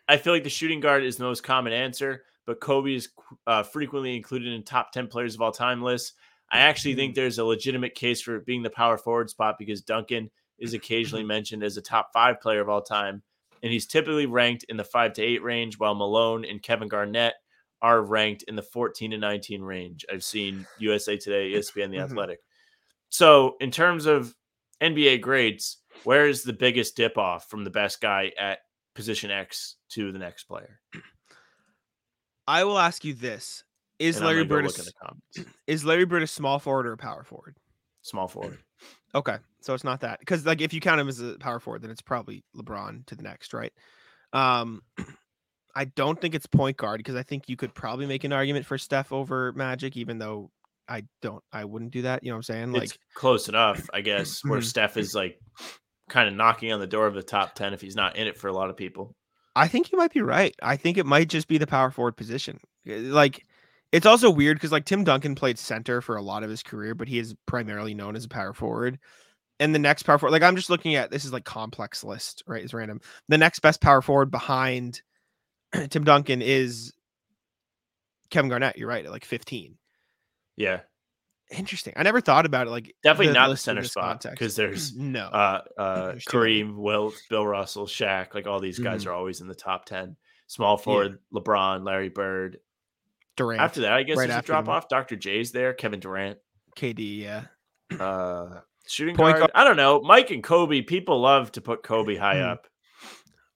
I 0.09 0.17
feel 0.17 0.33
like 0.33 0.43
the 0.43 0.49
shooting 0.49 0.79
guard 0.79 1.03
is 1.03 1.17
the 1.17 1.23
most 1.23 1.43
common 1.43 1.73
answer, 1.73 2.23
but 2.47 2.59
Kobe 2.59 2.95
is 2.95 3.09
uh, 3.45 3.61
frequently 3.61 4.15
included 4.15 4.53
in 4.53 4.63
top 4.63 4.91
ten 4.91 5.05
players 5.05 5.35
of 5.35 5.41
all 5.43 5.51
time 5.51 5.83
lists. 5.83 6.13
I 6.49 6.61
actually 6.61 6.95
think 6.95 7.13
there's 7.13 7.37
a 7.37 7.45
legitimate 7.45 7.93
case 7.93 8.21
for 8.21 8.37
it 8.37 8.45
being 8.47 8.63
the 8.63 8.71
power 8.71 8.97
forward 8.97 9.29
spot 9.29 9.59
because 9.59 9.81
Duncan 9.81 10.31
is 10.60 10.74
occasionally 10.74 11.24
mentioned 11.24 11.64
as 11.64 11.78
a 11.78 11.82
top 11.82 12.10
five 12.14 12.39
player 12.41 12.62
of 12.62 12.70
all 12.70 12.82
time, 12.82 13.22
and 13.64 13.72
he's 13.72 13.86
typically 13.88 14.26
ranked 14.26 14.64
in 14.70 14.78
the 14.78 14.84
five 14.84 15.14
to 15.14 15.22
eight 15.22 15.43
range, 15.43 15.78
while 15.80 15.95
Malone 15.95 16.45
and 16.45 16.62
Kevin 16.62 16.88
Garnett 16.88 17.34
are 17.82 18.01
ranked 18.01 18.43
in 18.43 18.55
the 18.55 18.62
14 18.64 19.12
to 19.12 19.18
19 19.18 19.62
range. 19.62 20.05
I've 20.12 20.24
seen 20.24 20.66
USA 20.80 21.16
Today, 21.18 21.51
ESPN, 21.51 21.91
The 21.91 21.97
Mhm. 21.97 22.03
Athletic. 22.03 22.39
So, 23.10 23.55
in 23.60 23.72
terms 23.72 24.05
of 24.05 24.36
NBA 24.82 25.22
grades, 25.22 25.78
where 26.03 26.28
is 26.28 26.43
the 26.43 26.53
biggest 26.53 26.95
dip 26.95 27.18
off 27.18 27.49
from 27.49 27.64
the 27.64 27.70
best 27.70 28.01
guy 28.01 28.32
at 28.38 28.60
position 28.95 29.30
X 29.32 29.76
to 29.89 30.12
the 30.12 30.20
next 30.20 30.45
player? 30.45 30.80
I 32.47 32.64
will 32.64 32.78
ask 32.80 33.03
you 33.05 33.14
this: 33.14 33.64
Is 33.99 34.18
And 34.18 34.26
Larry 34.26 34.43
Bird 34.43 34.66
a, 34.66 34.68
look 34.68 34.76
in 34.76 34.82
s- 34.82 34.88
the 34.88 34.93
comments. 34.93 35.53
is 35.68 35.86
Larry 35.86 36.05
Bird 36.05 36.24
a 36.24 36.28
small 36.28 36.60
forward 36.60 36.88
or 36.88 36.93
a 36.93 36.97
power 36.97 37.24
forward? 37.24 37.58
Small 38.08 38.28
forward. 38.28 38.58
Okay, 39.16 39.38
so 39.62 39.74
it's 39.74 39.86
not 39.86 40.01
that 40.01 40.20
because 40.20 40.45
like 40.45 40.62
if 40.62 40.74
you 40.74 40.82
count 40.82 40.99
him 40.99 41.08
as 41.08 41.22
a 41.22 41.38
power 41.39 41.60
forward, 41.60 41.82
then 41.82 41.89
it's 41.89 42.01
probably 42.01 42.43
LeBron 42.55 43.05
to 43.08 43.16
the 43.16 43.24
next, 43.24 43.53
right? 43.53 43.72
Um, 44.34 44.82
I 45.76 45.86
don't 45.86 46.20
think 46.20 46.36
it's 46.36 46.45
point 46.45 46.78
guard 46.78 46.99
because 46.99 47.16
I 47.16 47.24
think 47.24 47.47
you 47.47 47.55
could 47.55 47.74
probably 47.74 48.05
make 48.05 48.26
an 48.26 48.34
argument 48.34 48.66
for 48.66 48.78
Steph 48.78 49.12
over 49.14 49.53
Magic, 49.53 49.95
even 49.95 50.20
though 50.20 50.51
I 50.89 51.03
don't, 51.22 51.41
I 51.51 51.66
wouldn't 51.66 51.91
do 51.91 52.01
that. 52.03 52.22
You 52.24 52.30
know 52.30 52.36
what 52.36 52.49
I'm 52.49 52.55
saying? 52.55 52.72
Like, 52.74 52.84
it's 52.84 52.97
close 53.16 53.49
enough, 53.49 53.89
I 53.93 54.01
guess, 54.01 54.43
where 54.43 54.60
Mhm. 54.60 54.66
Steph 54.66 54.97
is 54.97 55.16
like 55.16 55.39
kind 56.10 56.28
of 56.28 56.36
knocking 56.36 56.72
on 56.72 56.80
the 56.80 56.86
door 56.86 57.08
of 57.08 57.14
the 57.16 57.24
top 57.24 57.55
10 57.55 57.74
if 57.74 57.82
he's 57.82 57.95
not 57.95 58.18
in 58.18 58.28
it 58.28 58.38
for 58.38 58.49
a 58.49 58.53
lot 58.53 58.70
of 58.70 58.78
people. 58.78 59.16
I 59.55 59.68
think 59.68 59.91
you 59.91 59.97
might 59.97 60.14
be 60.14 60.22
right. 60.22 60.53
I 60.62 60.76
think 60.76 60.97
it 60.97 61.05
might 61.05 61.30
just 61.30 61.47
be 61.47 61.58
the 61.58 61.66
power 61.66 61.91
forward 61.91 62.18
position. 62.18 62.60
Uh, 62.88 62.95
Like, 62.97 63.45
it's 63.91 64.05
also 64.05 64.29
weird 64.29 64.57
because 64.57 64.71
like 64.71 64.85
Tim 64.85 65.03
Duncan 65.03 65.35
played 65.35 65.57
center 65.59 66.01
for 66.01 66.15
a 66.17 66.21
lot 66.21 66.43
of 66.43 66.49
his 66.49 66.63
career, 66.63 66.93
but 66.95 67.07
he 67.07 67.19
is 67.19 67.35
primarily 67.45 67.93
known 67.93 68.15
as 68.15 68.25
a 68.25 68.29
power 68.29 68.53
forward. 68.53 68.99
And 69.59 69.73
the 69.73 69.79
next 69.79 70.03
power 70.03 70.17
forward, 70.17 70.31
like 70.33 70.43
I'm 70.43 70.55
just 70.55 70.69
looking 70.69 70.95
at 70.95 71.09
this 71.09 71.25
is 71.25 71.33
like 71.33 71.45
complex 71.45 72.03
list, 72.03 72.43
right? 72.47 72.63
It's 72.63 72.73
random. 72.73 73.01
The 73.27 73.38
next 73.38 73.59
best 73.59 73.81
power 73.81 74.01
forward 74.01 74.29
behind 74.29 75.01
Tim 75.89 76.03
Duncan 76.03 76.41
is 76.41 76.93
Kevin 78.29 78.49
Garnett. 78.49 78.77
You're 78.77 78.89
right, 78.89 79.05
at 79.05 79.11
like 79.11 79.25
15. 79.25 79.77
Yeah. 80.57 80.81
Interesting. 81.49 81.93
I 81.95 82.03
never 82.03 82.19
thought 82.19 82.45
about 82.45 82.67
it. 82.67 82.71
Like 82.71 82.93
Definitely 83.03 83.33
not 83.33 83.47
the 83.49 83.55
center 83.57 83.83
spot 83.83 84.25
because 84.29 84.55
there's 84.57 84.93
no. 84.97 85.25
uh, 85.27 85.61
uh, 85.77 86.05
There's. 86.07 86.25
Kareem, 86.25 86.75
Wilt, 86.75 87.15
Bill 87.29 87.47
Russell, 87.47 87.85
Shaq. 87.88 88.35
Like 88.35 88.47
all 88.47 88.59
these 88.59 88.79
guys 88.79 89.05
Mhm. 89.05 89.07
are 89.07 89.13
always 89.13 89.39
in 89.39 89.47
the 89.47 89.55
top 89.55 89.85
10. 89.85 90.17
Small 90.47 90.77
forward, 90.77 91.19
LeBron, 91.33 91.85
Larry 91.85 92.09
Bird. 92.09 92.59
Durant, 93.38 93.61
After 93.61 93.81
that, 93.81 93.93
I 93.93 94.03
guess 94.03 94.17
right 94.17 94.27
there's 94.27 94.39
a 94.39 94.45
drop 94.45 94.67
off. 94.67 94.89
Dr. 94.89 95.15
J's 95.15 95.51
there, 95.51 95.73
Kevin 95.73 95.99
Durant. 96.01 96.38
KD, 96.75 97.19
yeah. 97.21 97.43
Uh, 97.97 98.59
shooting 98.88 99.15
Point 99.15 99.38
guard. 99.38 99.51
I 99.55 99.63
don't 99.63 99.77
know. 99.77 100.01
Mike 100.01 100.29
and 100.31 100.43
Kobe, 100.43 100.81
people 100.81 101.21
love 101.21 101.51
to 101.53 101.61
put 101.61 101.83
Kobe 101.83 102.15
high 102.17 102.39
Hmm. 102.39 102.49
up. 102.49 102.67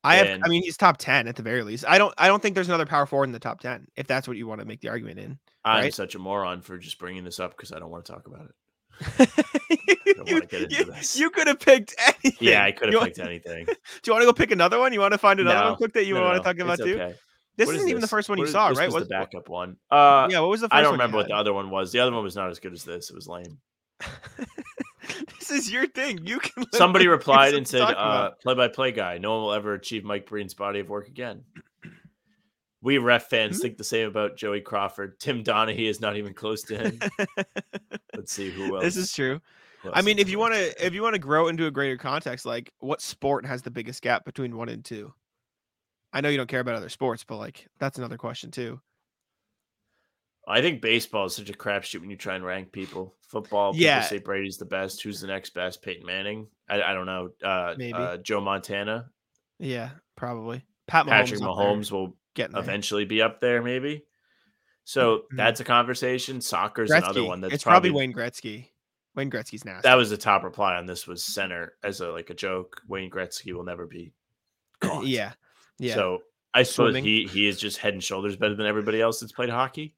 I 0.04 0.16
have. 0.16 0.28
And- 0.28 0.44
I 0.44 0.48
mean, 0.48 0.64
he's 0.64 0.78
top 0.78 0.98
ten 0.98 1.28
at 1.28 1.36
the 1.36 1.44
very 1.44 1.64
least. 1.64 1.86
I 1.88 1.98
don't. 2.00 2.14
I 2.18 2.28
don't 2.28 2.42
think 2.42 2.56
there's 2.56 2.70
another 2.70 2.86
power 2.88 3.06
forward 3.06 3.26
in 3.26 3.32
the 3.34 3.40
top 3.40 3.60
ten. 3.60 3.86
If 3.96 4.08
that's 4.08 4.28
what 4.28 4.38
you 4.38 4.48
want 4.48 4.60
to 4.62 4.66
make 4.66 4.82
the 4.82 4.90
argument 4.90 5.20
in. 5.20 5.38
I'm 5.64 5.84
Right. 5.84 5.94
such 5.94 6.16
a 6.16 6.20
moron 6.20 6.62
for 6.62 6.78
just 6.80 6.98
bringing 6.98 7.24
this 7.24 7.40
up 7.40 7.52
because 7.56 7.72
I 7.72 7.78
don't 7.78 7.92
want 7.92 8.06
to 8.06 8.12
talk 8.12 8.26
about 8.28 8.48
it. 8.48 8.56
you, 10.28 10.34
wanna 10.36 10.46
get 10.48 10.64
into 10.64 10.76
you- 10.86 10.94
you 11.16 11.30
could 11.30 11.48
have 11.48 11.60
picked 11.60 11.94
anything. 12.00 12.34
Yeah, 12.40 12.64
I 12.64 12.72
could 12.72 12.90
have 12.92 13.02
want- 13.02 13.14
picked 13.16 13.20
anything. 13.28 13.66
Do 13.66 13.74
you 14.08 14.14
want 14.14 14.22
to 14.24 14.26
go 14.26 14.34
pick 14.34 14.50
another 14.52 14.80
one? 14.80 14.92
You 14.94 15.00
want 15.02 15.12
to 15.14 15.18
find 15.20 15.40
another 15.40 15.60
No. 15.60 15.66
one 15.70 15.76
quick 15.76 15.94
that 15.94 16.06
you 16.06 16.16
No, 16.16 16.22
want 16.22 16.34
no, 16.34 16.40
to 16.40 16.44
talk 16.44 16.60
about 16.60 16.78
too? 16.80 16.96
okay. 16.96 17.16
This 17.62 17.68
What 17.68 17.76
isn't 17.76 17.88
is 17.88 17.92
even 17.92 18.02
the 18.02 18.08
first 18.08 18.28
one 18.28 18.40
you 18.40 18.42
What 18.42 18.48
is- 18.48 18.54
saw, 18.54 18.70
this 18.70 18.78
right? 18.80 18.88
Was 18.88 18.94
What's- 18.96 19.08
the 19.08 19.14
backup 19.14 19.48
one? 19.48 19.78
Uh, 19.92 20.28
yeah. 20.32 20.40
What 20.40 20.50
was 20.50 20.62
the 20.62 20.68
first 20.70 20.74
I 20.74 20.82
don't 20.82 20.94
one 20.94 21.00
remember 21.00 21.18
what 21.18 21.28
the 21.28 21.36
other 21.36 21.54
one 21.54 21.70
was. 21.70 21.92
The 21.92 22.00
other 22.00 22.12
one 22.12 22.24
was 22.24 22.36
not 22.36 22.50
as 22.50 22.58
good 22.60 22.74
as 22.74 22.84
this. 22.84 23.10
It 23.12 23.16
was 23.16 23.28
lame. 23.28 23.60
this 25.40 25.52
is 25.52 25.72
your 25.72 25.88
thing. 25.88 26.20
You 26.26 26.40
can. 26.40 26.66
Somebody 26.74 27.08
replied 27.18 27.54
and 27.54 27.68
said, 27.68 27.82
uh, 27.82 28.32
"Play-by-play 28.42 28.94
guy. 28.94 29.18
No 29.20 29.32
one 29.34 29.42
will 29.44 29.54
ever 29.54 29.74
achieve 29.74 30.04
Mike 30.04 30.26
Breen's 30.28 30.54
body 30.54 30.80
of 30.80 30.90
work 30.90 31.08
again." 31.08 31.44
We 32.84 32.98
ref 32.98 33.30
fans 33.30 33.58
Hmm? 33.58 33.62
think 33.62 33.78
the 33.78 33.84
same 33.84 34.08
about 34.08 34.38
Joey 34.38 34.62
Crawford. 34.62 35.20
Tim 35.20 35.44
Donaghy 35.44 35.88
is 35.88 36.02
not 36.02 36.18
even 36.18 36.34
close 36.34 36.64
to 36.64 36.78
him. 36.78 37.00
Let's 38.16 38.34
see 38.34 38.50
who 38.50 38.76
else. 38.76 38.84
this 38.84 38.98
is 38.98 39.14
true. 39.14 39.40
I 39.94 40.02
mean, 40.02 40.18
if 40.20 40.30
you 40.30 40.40
want 40.40 40.54
to, 40.56 40.86
if 40.86 40.94
you 40.94 41.02
want 41.04 41.14
to 41.14 41.20
grow 41.20 41.48
into 41.48 41.68
a 41.68 41.72
greater 41.72 41.98
context, 41.98 42.44
like 42.46 42.72
what 42.80 43.00
sport 43.02 43.46
has 43.46 43.62
the 43.62 43.70
biggest 43.72 44.02
gap 44.02 44.26
between 44.26 44.56
one 44.58 44.70
and 44.70 44.84
two? 44.84 45.14
I 46.14 46.22
know 46.22 46.30
you 46.30 46.38
don't 46.38 46.48
care 46.50 46.60
about 46.60 46.76
other 46.76 46.90
sports, 46.90 47.24
but 47.24 47.38
like 47.38 47.68
that's 47.80 47.98
another 47.98 48.18
question 48.18 48.52
too. 48.52 48.80
I 50.48 50.62
think 50.62 50.82
baseball 50.82 51.26
is 51.26 51.36
such 51.36 51.50
a 51.50 51.54
crapshoot 51.54 52.02
when 52.02 52.10
you 52.10 52.18
try 52.18 52.36
and 52.36 52.44
rank 52.44 52.72
people. 52.72 53.16
Football, 53.28 53.74
people 53.74 53.86
Yeah. 53.86 54.02
say 54.02 54.18
Brady's 54.18 54.58
the 54.58 54.66
best. 54.66 55.02
Who's 55.04 55.22
the 55.22 55.28
next 55.28 55.52
best? 55.54 55.82
Peyton 55.84 56.06
Manning. 56.06 56.48
I, 56.68 56.82
I 56.82 56.94
don't 56.94 57.06
know. 57.06 57.30
Uh, 57.44 57.76
Maybe. 57.78 57.94
uh, 57.94 58.18
Joe 58.18 58.42
Montana. 58.42 59.10
Yeah, 59.60 59.92
probably. 60.18 60.66
Pat 60.88 61.06
Mahomes, 61.06 61.10
Patrick 61.10 61.40
Mahomes 61.42 61.92
will 61.92 62.18
there. 62.36 62.50
eventually 62.56 63.06
be 63.06 63.22
up 63.22 63.40
there, 63.40 63.62
maybe. 63.62 64.04
So 64.84 65.26
Mhm. 65.32 65.38
that's 65.38 65.60
a 65.60 65.64
conversation. 65.64 66.42
Soccer's 66.42 66.90
another 66.92 67.24
one 67.24 67.40
that's 67.42 67.54
it's 67.54 67.64
probably, 67.64 67.92
probably, 67.92 68.08
Wayne 68.08 68.14
Gretzky. 68.14 68.68
Wayne 69.14 69.30
Gretzky's 69.30 69.64
nasty. 69.64 69.88
that 69.88 69.96
was 69.96 70.10
the 70.10 70.18
top 70.18 70.44
reply 70.44 70.76
on 70.76 70.86
this 70.88 71.06
was 71.06 71.24
center 71.24 71.78
as 71.84 72.02
a 72.02 72.10
like 72.12 72.30
a 72.32 72.34
joke. 72.34 72.82
Wayne 72.88 73.12
Gretzky 73.12 73.54
will 73.54 73.64
never 73.64 73.86
be 73.86 74.12
caught. 74.82 75.06
yeah, 75.06 75.34
yeah. 75.82 75.96
So 75.96 76.20
I 76.54 76.64
suppose 76.64 76.94
Swimming. 76.94 77.04
he 77.04 77.28
he 77.28 77.48
is 77.48 77.60
just 77.60 77.78
head 77.78 77.94
and 77.94 78.04
shoulders 78.04 78.36
better 78.36 78.56
than 78.56 78.66
everybody 78.66 79.02
else 79.02 79.20
that's 79.20 79.32
played 79.32 79.50
hockey. 79.50 79.96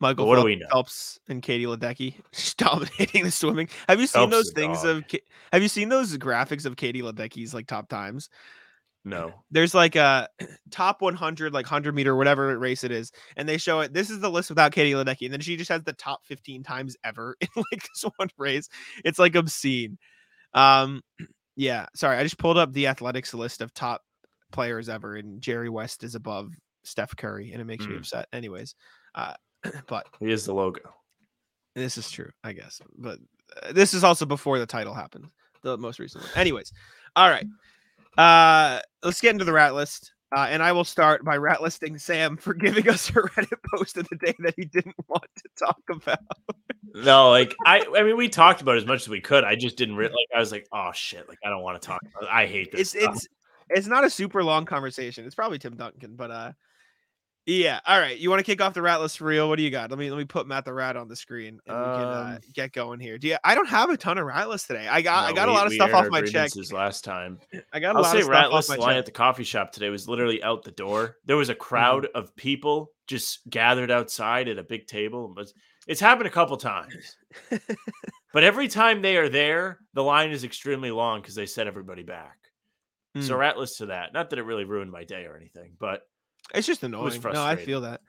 Michael 0.00 0.26
what 0.26 0.36
do 0.36 0.42
Phelps, 0.42 0.46
we 0.46 0.56
know? 0.56 0.66
Phelps 0.70 1.20
and 1.28 1.42
Katie 1.42 1.64
Ledecky 1.64 2.14
dominating 2.56 3.24
the 3.24 3.30
swimming. 3.30 3.68
Have 3.88 4.00
you 4.00 4.06
seen 4.06 4.30
Phelps 4.30 4.32
those 4.32 4.52
things 4.52 4.82
dog. 4.82 5.04
of? 5.12 5.20
Have 5.52 5.62
you 5.62 5.68
seen 5.68 5.88
those 5.88 6.16
graphics 6.16 6.64
of 6.66 6.76
Katie 6.76 7.02
Ledecky's 7.02 7.52
like 7.52 7.66
top 7.66 7.88
times? 7.88 8.30
No. 9.04 9.32
There's 9.50 9.74
like 9.74 9.96
a 9.96 10.28
top 10.70 11.00
100, 11.00 11.52
like 11.52 11.64
100 11.66 11.94
meter, 11.94 12.14
whatever 12.14 12.56
race 12.58 12.84
it 12.84 12.92
is, 12.92 13.10
and 13.36 13.48
they 13.48 13.56
show 13.56 13.80
it. 13.80 13.92
This 13.92 14.10
is 14.10 14.20
the 14.20 14.30
list 14.30 14.50
without 14.50 14.72
Katie 14.72 14.92
Ledecky, 14.92 15.24
and 15.24 15.32
then 15.32 15.40
she 15.40 15.56
just 15.56 15.70
has 15.70 15.82
the 15.82 15.94
top 15.94 16.24
15 16.26 16.62
times 16.62 16.96
ever 17.04 17.36
in 17.40 17.48
like 17.56 17.82
this 17.82 18.04
one 18.16 18.28
race. 18.36 18.68
It's 19.04 19.18
like 19.18 19.34
obscene. 19.34 19.98
Um, 20.54 21.02
yeah. 21.56 21.86
Sorry, 21.94 22.18
I 22.18 22.22
just 22.22 22.38
pulled 22.38 22.58
up 22.58 22.72
the 22.72 22.86
athletics 22.86 23.34
list 23.34 23.62
of 23.62 23.74
top 23.74 24.02
players 24.52 24.88
ever, 24.88 25.16
and 25.16 25.40
Jerry 25.40 25.68
West 25.68 26.04
is 26.04 26.14
above 26.14 26.52
Steph 26.84 27.14
Curry, 27.16 27.52
and 27.52 27.60
it 27.60 27.64
makes 27.64 27.86
me 27.86 27.94
Mm. 27.94 27.98
upset. 27.98 28.28
Anyways, 28.32 28.74
uh, 29.14 29.34
but 29.88 30.06
He 30.20 30.30
is 30.32 30.44
the 30.46 30.54
logo. 30.54 30.80
this 31.74 31.96
is 31.98 32.10
true, 32.10 32.30
I 32.44 32.52
guess. 32.52 32.80
But 32.96 33.18
uh, 33.62 33.72
this 33.72 33.94
is 33.94 34.04
also 34.04 34.26
before 34.26 34.58
the 34.58 34.66
title 34.66 34.94
happened, 34.94 35.26
the 35.62 35.76
most 35.78 35.98
recent 35.98 36.24
one. 36.24 36.32
Anyways, 36.36 36.72
all 37.16 37.28
right. 37.30 37.46
Uh, 38.16 38.80
let's 39.02 39.20
get 39.20 39.32
into 39.32 39.44
the 39.44 39.52
rat 39.52 39.74
list. 39.74 40.12
Uh, 40.36 40.46
and 40.50 40.62
I 40.62 40.72
will 40.72 40.84
start 40.84 41.24
by 41.24 41.38
rat 41.38 41.62
listing 41.62 41.96
Sam 41.96 42.36
for 42.36 42.52
giving 42.54 42.86
us 42.88 43.08
a 43.10 43.12
Reddit 43.14 43.62
post 43.74 43.96
of 43.96 44.06
the 44.10 44.16
day 44.16 44.34
that 44.40 44.54
he 44.56 44.66
didn't 44.66 44.94
want 45.08 45.24
to 45.36 45.64
talk 45.64 45.80
about. 45.90 46.18
No, 46.94 47.30
like 47.30 47.54
I 47.64 47.86
I 47.96 48.02
mean 48.02 48.16
we 48.16 48.28
talked 48.28 48.60
about 48.60 48.76
as 48.76 48.84
much 48.84 49.02
as 49.02 49.08
we 49.08 49.20
could. 49.22 49.44
I 49.44 49.56
just 49.56 49.76
didn't 49.78 49.96
really 49.96 50.12
like 50.32 50.36
I 50.36 50.38
was 50.38 50.52
like, 50.52 50.66
oh 50.72 50.90
shit, 50.92 51.26
like 51.28 51.38
I 51.44 51.48
don't 51.48 51.62
want 51.62 51.80
to 51.80 51.86
talk 51.86 52.00
about 52.02 52.24
it. 52.24 52.28
I 52.30 52.46
hate 52.46 52.72
this. 52.72 52.80
It's 52.94 53.02
stuff." 53.02 53.14
it's 53.14 53.26
it's 53.70 53.86
not 53.86 54.04
a 54.04 54.10
super 54.10 54.42
long 54.44 54.64
conversation. 54.64 55.24
It's 55.24 55.34
probably 55.34 55.58
Tim 55.58 55.76
Duncan, 55.76 56.14
but 56.16 56.30
uh, 56.30 56.52
yeah. 57.46 57.80
All 57.86 57.98
right, 57.98 58.18
you 58.18 58.28
want 58.28 58.40
to 58.40 58.44
kick 58.44 58.60
off 58.60 58.74
the 58.74 58.82
rat 58.82 59.00
list 59.00 59.16
for 59.18 59.24
real? 59.24 59.48
What 59.48 59.56
do 59.56 59.62
you 59.62 59.70
got? 59.70 59.88
Let 59.90 59.98
me 59.98 60.10
let 60.10 60.18
me 60.18 60.26
put 60.26 60.46
Matt 60.46 60.66
the 60.66 60.72
rat 60.74 60.96
on 60.96 61.08
the 61.08 61.16
screen 61.16 61.58
and 61.66 61.76
we 61.78 61.84
can 61.84 62.04
uh, 62.04 62.32
Um, 62.36 62.38
get 62.52 62.72
going 62.72 63.00
here. 63.00 63.16
Do 63.16 63.28
you? 63.28 63.36
I 63.42 63.54
don't 63.54 63.68
have 63.68 63.88
a 63.88 63.96
ton 63.96 64.18
of 64.18 64.26
rat 64.26 64.48
lists 64.50 64.66
today. 64.66 64.86
I 64.86 65.00
got 65.00 65.24
I 65.24 65.28
No, 65.30 65.34
got 65.36 65.48
a 65.48 65.52
lot 65.52 65.66
of 65.66 65.72
stuff 65.72 65.94
off 65.94 66.08
my 66.10 66.20
check. 66.20 66.50
last 66.72 67.04
time. 67.04 67.38
I 67.72 67.80
got 67.80 67.94
a 67.94 67.98
I'll 67.98 68.02
lot 68.02 68.12
say 68.12 68.20
of 68.20 68.28
Ratless 68.28 68.68
my 68.68 68.76
line 68.76 68.88
check. 68.90 68.98
at 68.98 69.06
the 69.06 69.12
coffee 69.12 69.44
shop 69.44 69.72
today 69.72 69.88
was 69.88 70.06
literally 70.08 70.42
out 70.42 70.62
the 70.62 70.72
door. 70.72 71.16
There 71.24 71.36
was 71.38 71.48
a 71.48 71.54
crowd 71.54 72.04
Mm-hmm. 72.04 72.18
of 72.18 72.36
people 72.36 72.90
just 73.06 73.48
gathered 73.48 73.90
outside 73.90 74.48
at 74.48 74.58
a 74.58 74.62
big 74.62 74.86
table. 74.86 75.32
Was- 75.34 75.54
It's 75.86 76.00
happened 76.02 76.26
a 76.26 76.30
couple 76.30 76.58
times. 76.58 77.16
but 78.34 78.44
every 78.44 78.68
time 78.68 79.00
they 79.00 79.16
are 79.16 79.30
there, 79.30 79.78
the 79.94 80.02
line 80.02 80.32
is 80.32 80.44
extremely 80.44 80.90
long 80.90 81.22
because 81.22 81.34
they 81.34 81.46
set 81.46 81.66
everybody 81.66 82.02
back. 82.02 82.36
So 83.20 83.34
Mm. 83.34 83.38
rat 83.38 83.58
list 83.58 83.78
to 83.78 83.86
that. 83.86 84.12
Not 84.12 84.30
that 84.30 84.38
it 84.38 84.42
really 84.42 84.64
ruined 84.64 84.90
my 84.90 85.04
day 85.04 85.24
or 85.24 85.36
anything, 85.36 85.72
but 85.78 86.02
It's 86.54 86.66
just 86.66 86.82
annoying. 86.82 87.20
no, 87.22 87.42
I 87.42 87.56
feel 87.56 87.82
that. 87.82 88.00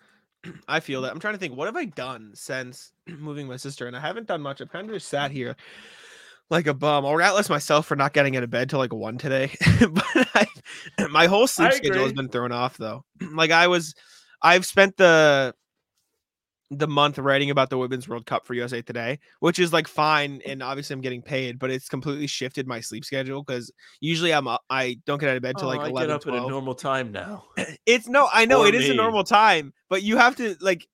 I 0.68 0.80
feel 0.80 1.02
that. 1.02 1.12
I'm 1.12 1.20
trying 1.20 1.34
to 1.34 1.40
think. 1.40 1.56
What 1.56 1.68
have 1.68 1.76
I 1.76 1.86
done 1.86 2.32
since 2.36 2.92
moving 3.08 3.48
my 3.48 3.58
sister? 3.58 3.88
And 3.88 3.96
I 3.96 4.00
haven't 4.00 4.28
done 4.28 4.42
much. 4.42 4.62
I've 4.62 4.72
kind 4.72 4.88
of 4.90 4.96
just 4.96 5.08
sat 5.10 5.32
here 5.32 5.56
like 6.50 6.68
a 6.68 6.74
bum. 6.74 7.06
I'll 7.06 7.14
ratless 7.14 7.50
myself 7.50 7.86
for 7.86 7.96
not 7.96 8.14
getting 8.14 8.36
out 8.38 8.44
of 8.44 8.50
bed 8.50 8.70
till 8.70 8.80
like 8.80 8.94
one 8.94 9.18
today. 9.18 9.52
but 9.80 10.06
I, 10.16 10.48
my 11.10 11.28
whole 11.28 11.48
sleep 11.48 11.74
schedule 11.74 12.04
has 12.04 12.14
been 12.14 12.30
thrown 12.30 12.52
off 12.52 12.78
though. 12.78 13.04
like 13.34 13.52
I 13.52 13.68
was, 13.68 13.94
I've 14.42 14.66
spent 14.66 14.98
the 14.98 15.54
the 16.72 16.88
month 16.88 17.18
writing 17.18 17.50
about 17.50 17.70
the 17.70 17.78
women's 17.78 18.08
World 18.08 18.26
Cup 18.28 18.46
for 18.46 18.54
USA 18.54 18.82
Today, 18.82 19.18
which 19.40 19.58
is 19.58 19.74
like 19.74 19.88
fine, 19.88 20.42
and 20.46 20.62
obviously 20.62 20.94
I'm 20.94 21.02
getting 21.02 21.22
paid, 21.22 21.58
but 21.58 21.72
it's 21.72 21.90
completely 21.90 22.28
shifted 22.28 22.68
my 22.68 22.80
sleep 22.80 23.04
schedule 23.04 23.44
because 23.44 23.72
usually 24.02 24.34
I'm 24.34 24.48
up, 24.48 24.64
I 24.70 25.00
don't 25.06 25.20
get 25.20 25.30
out 25.30 25.36
of 25.38 25.42
bed 25.42 25.58
till 25.58 25.68
Oh, 25.68 25.72
like 25.72 25.82
I 25.82 25.90
11, 25.90 26.08
get 26.10 26.16
up 26.16 26.22
12. 26.22 26.38
at 26.38 26.46
a 26.46 26.50
normal 26.50 26.76
time 26.76 27.12
now. 27.12 27.46
It's 27.86 28.08
no, 28.08 28.30
I 28.32 28.46
know 28.46 28.62
For 28.62 28.70
it 28.70 28.76
is 28.76 28.90
a 28.90 28.94
normal 28.94 29.24
time, 29.24 29.74
but 29.90 30.04
you 30.04 30.18
have 30.18 30.36
to 30.36 30.56
like 30.62 30.88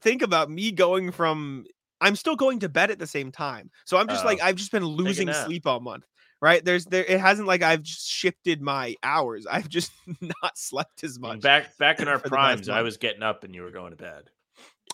think 0.00 0.22
about 0.22 0.50
me 0.50 0.72
going 0.72 1.12
from 1.12 1.66
I'm 2.00 2.16
still 2.16 2.34
going 2.34 2.58
to 2.60 2.68
bed 2.68 2.90
at 2.90 2.98
the 2.98 3.06
same 3.06 3.30
time. 3.30 3.70
So 3.84 3.96
I'm 3.98 4.08
just 4.08 4.24
like 4.24 4.38
Oh. 4.42 4.46
I've 4.46 4.56
just 4.56 4.72
been 4.72 4.84
losing 4.84 5.32
sleep 5.32 5.66
all 5.66 5.80
month. 5.80 6.04
Right? 6.40 6.64
There's 6.64 6.86
there 6.86 7.04
it 7.04 7.20
hasn't 7.20 7.46
like 7.46 7.62
I've 7.62 7.82
just 7.82 8.08
shifted 8.08 8.60
my 8.62 8.96
hours. 9.02 9.46
I've 9.50 9.68
just 9.68 9.92
not 10.20 10.56
slept 10.56 11.04
as 11.04 11.18
much. 11.18 11.40
Back 11.40 11.76
back 11.78 12.00
in 12.00 12.08
our 12.12 12.18
primes, 12.18 12.68
I 12.68 12.82
was 12.82 12.96
getting 12.96 13.22
up 13.22 13.44
and 13.44 13.54
you 13.54 13.62
were 13.62 13.70
going 13.70 13.90
to 13.90 13.96
bed. 13.96 14.24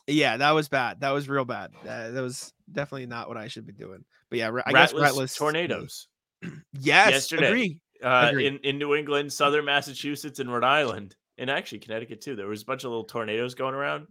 Yeah, 0.09 0.39
that 0.39 0.53
was 0.53 0.69
bad. 0.69 1.01
That 1.01 1.11
was 1.11 1.29
real 1.29 1.45
bad. 1.45 1.71
Uh, 1.87 2.11
that 2.11 2.23
was 2.23 2.53
definitely 2.73 3.07
not 3.07 3.29
what 3.29 3.37
I 3.37 3.49
should 3.49 3.67
be 3.67 3.73
doing. 3.75 4.05
But 4.31 4.39
yeah, 4.39 4.51
I 4.67 4.73
guess 4.73 4.93
Ratless 4.93 5.01
rat 5.03 5.15
list 5.15 5.37
tornadoes. 5.39 6.09
Yes, 6.81 7.11
yesterday. 7.11 7.49
agree. 7.49 7.81
uh, 8.03 8.29
Agreed. 8.31 8.47
in 8.47 8.59
in 8.59 8.79
New 8.79 8.95
England, 8.95 9.33
Southern 9.33 9.65
Massachusetts, 9.65 10.39
and 10.39 10.53
Rhode 10.53 10.63
Island, 10.65 11.17
and 11.37 11.51
actually 11.51 11.81
Connecticut 11.81 12.21
too. 12.21 12.37
There 12.37 12.47
was 12.47 12.63
a 12.63 12.65
bunch 12.65 12.85
of 12.85 12.91
little 12.91 13.05
tornadoes 13.05 13.55
going 13.57 13.75
around. 13.75 14.07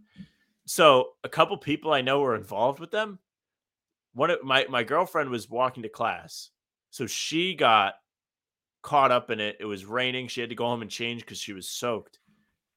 So 0.66 1.12
a 1.24 1.28
couple 1.28 1.56
people 1.56 1.92
I 1.92 2.02
know 2.02 2.20
were 2.20 2.34
involved 2.34 2.80
with 2.80 2.90
them. 2.90 3.18
One 4.12 4.30
of 4.30 4.42
my 4.44 4.66
my 4.68 4.82
girlfriend 4.82 5.30
was 5.30 5.48
walking 5.48 5.82
to 5.84 5.88
class, 5.88 6.50
so 6.90 7.06
she 7.06 7.54
got 7.54 7.94
caught 8.82 9.10
up 9.10 9.30
in 9.30 9.40
it. 9.40 9.56
It 9.58 9.64
was 9.64 9.86
raining. 9.86 10.28
She 10.28 10.42
had 10.42 10.50
to 10.50 10.56
go 10.56 10.66
home 10.66 10.82
and 10.82 10.90
change 10.90 11.22
because 11.22 11.38
she 11.38 11.54
was 11.54 11.70
soaked. 11.70 12.18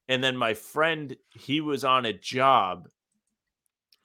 And 0.08 0.24
then 0.24 0.36
my 0.36 0.54
friend, 0.54 1.14
he 1.30 1.60
was 1.60 1.84
on 1.84 2.06
a 2.06 2.12
job, 2.12 2.88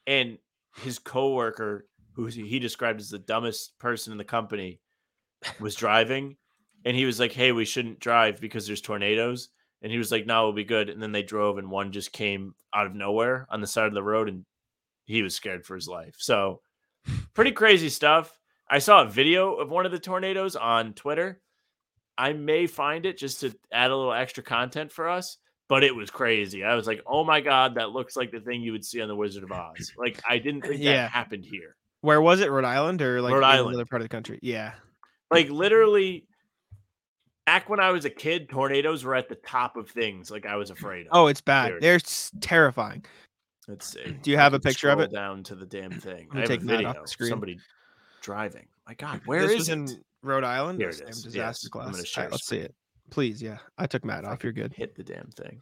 and 0.08 0.40
his 0.78 0.98
coworker, 0.98 1.88
who 2.14 2.26
he 2.26 2.58
described 2.58 3.00
as 3.00 3.10
the 3.10 3.20
dumbest 3.20 3.78
person 3.78 4.12
in 4.12 4.18
the 4.18 4.24
company, 4.24 4.80
was 5.60 5.76
driving 5.76 6.38
and 6.86 6.96
he 6.96 7.06
was 7.06 7.20
like, 7.20 7.34
"Hey, 7.34 7.52
we 7.52 7.66
shouldn't 7.66 8.00
drive 8.00 8.40
because 8.40 8.66
there's 8.66 8.82
tornadoes." 8.82 9.50
And 9.82 9.92
he 9.92 9.98
was 9.98 10.12
like, 10.12 10.26
"No, 10.26 10.44
we'll 10.44 10.54
be 10.54 10.64
good." 10.64 10.90
And 10.90 11.02
then 11.04 11.12
they 11.12 11.22
drove, 11.22 11.58
and 11.58 11.70
one 11.70 11.92
just 11.92 12.14
came 12.14 12.56
out 12.74 12.88
of 12.88 12.96
nowhere 12.96 13.46
on 13.50 13.62
the 13.62 13.68
side 13.68 13.88
of 13.88 13.94
the 13.94 14.02
road, 14.02 14.30
and 14.30 14.46
he 15.06 15.22
was 15.22 15.36
scared 15.36 15.66
for 15.66 15.76
his 15.76 15.88
life. 15.88 16.16
So, 16.18 16.62
pretty 17.34 17.52
crazy 17.52 17.90
stuff. 17.90 18.40
I 18.70 18.80
saw 18.80 19.02
a 19.02 19.10
video 19.10 19.56
of 19.56 19.70
one 19.70 19.86
of 19.86 19.92
the 19.92 20.00
tornadoes 20.00 20.56
on 20.56 20.94
Twitter. 20.94 21.42
I 22.18 22.34
may 22.34 22.68
find 22.68 23.06
it 23.06 23.18
just 23.18 23.42
to 23.42 23.54
add 23.72 23.92
a 23.92 23.96
little 23.96 24.14
extra 24.14 24.44
content 24.44 24.92
for 24.92 25.10
us, 25.10 25.38
but 25.70 25.84
it 25.84 25.96
was 25.96 26.10
crazy. 26.10 26.64
I 26.64 26.76
was 26.76 26.88
like, 26.88 27.02
"Oh 27.06 27.24
my 27.24 27.42
god, 27.42 27.76
that 27.76 27.92
looks 27.92 28.16
like 28.16 28.32
the 28.32 28.40
thing 28.40 28.62
you 28.62 28.72
would 28.72 28.86
see 28.86 29.02
on 29.02 29.08
the 29.08 29.16
Wizard 29.16 29.44
of 29.44 29.52
Oz." 29.52 29.94
Like, 29.98 30.22
I 30.28 30.38
didn't 30.38 30.62
think 30.62 30.82
Yeah. 30.82 30.94
that 31.04 31.12
happened 31.12 31.46
here. 31.46 31.76
Where 32.02 32.22
was 32.22 32.40
it? 32.42 32.52
Rhode 32.52 32.66
Island 32.66 33.02
or 33.02 33.22
like 33.22 33.34
Rhode 33.34 33.44
Island. 33.44 33.70
another 33.76 33.86
part 33.86 34.02
of 34.02 34.06
the 34.06 34.10
country? 34.16 34.40
Yeah. 34.42 34.74
like 35.32 35.50
literally 35.50 36.26
back 37.46 37.70
when 37.70 37.80
I 37.80 37.92
was 37.92 38.06
a 38.06 38.10
kid, 38.10 38.50
tornadoes 38.50 39.04
were 39.04 39.16
at 39.16 39.30
the 39.30 39.36
top 39.36 39.78
of 39.78 39.90
things 39.90 40.30
like 40.32 40.46
I 40.46 40.56
was 40.58 40.70
afraid 40.70 41.08
of. 41.08 41.12
Oh, 41.14 41.28
it's 41.28 41.42
bad. 41.42 41.74
They're 41.82 42.00
terrifying. 42.42 43.06
let's 43.68 43.86
see. 43.88 44.04
Do 44.22 44.32
you 44.32 44.38
have 44.38 44.54
a 44.54 44.60
picture 44.60 44.90
of 44.90 45.00
it? 45.00 45.12
Down 45.12 45.44
to 45.44 45.56
the 45.56 45.66
damn 45.66 45.92
thing. 45.92 46.28
me 46.32 46.38
I 46.38 46.40
have 46.42 46.48
take 46.48 46.62
a 46.62 46.64
off 46.64 46.70
video. 46.96 47.06
screen. 47.06 47.30
Somebody 47.30 47.60
driving. 48.22 48.68
My 48.88 48.94
God, 48.94 49.22
where 49.26 49.46
this 49.48 49.62
is 49.62 49.70
it? 49.70 49.74
in 49.74 49.88
Rhode 50.24 50.44
Island. 50.44 50.80
Here 50.80 50.90
it 50.90 51.02
is. 51.10 51.24
Disaster 51.24 51.38
Yes, 51.38 51.66
I'm 51.66 51.72
gonna 51.72 51.88
All 51.88 51.94
right, 51.98 52.08
share 52.08 52.30
let's 52.30 52.46
see 52.48 52.58
it. 52.60 52.76
Please, 53.10 53.42
yeah. 53.42 53.58
I 53.78 53.88
took 53.88 54.04
Matt 54.04 54.26
If 54.26 54.26
off. 54.26 54.44
You're 54.44 54.54
good. 54.54 54.74
Hit 54.74 54.96
the 54.96 55.04
damn 55.04 55.30
thing. 55.32 55.60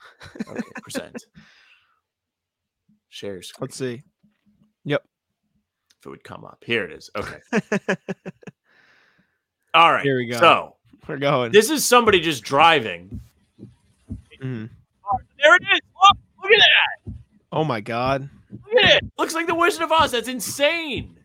Okay, 0.48 0.62
present. 0.82 1.26
Share 3.10 3.42
screen. 3.42 3.62
Let's 3.62 3.78
see. 3.78 4.02
Yep. 4.84 5.04
If 6.00 6.06
it 6.06 6.10
would 6.10 6.24
come 6.24 6.44
up. 6.44 6.64
Here 6.66 6.84
it 6.86 6.92
is. 6.92 7.10
Okay. 7.16 7.38
All 9.74 9.92
right. 9.92 10.04
Here 10.04 10.18
we 10.18 10.28
go. 10.28 10.38
So 10.40 10.76
We're 11.08 11.18
going. 11.18 11.52
this 11.52 11.70
is 11.70 11.86
somebody 11.86 12.20
just 12.20 12.44
driving. 12.44 13.20
Mhm. 14.42 14.70
There 15.42 15.56
it 15.56 15.62
is. 15.74 15.80
Look, 16.10 16.18
look 16.44 16.52
at 16.52 16.60
that. 16.60 17.14
Oh 17.52 17.64
my 17.64 17.80
god, 17.80 18.30
Look 18.52 18.84
at 18.84 19.04
it. 19.04 19.12
Looks 19.18 19.34
like 19.36 19.48
the 19.48 19.56
Wizard 19.56 19.84
of 19.84 19.92
Oz. 19.92 20.12
That's 20.12 20.28
insane. 20.28 21.18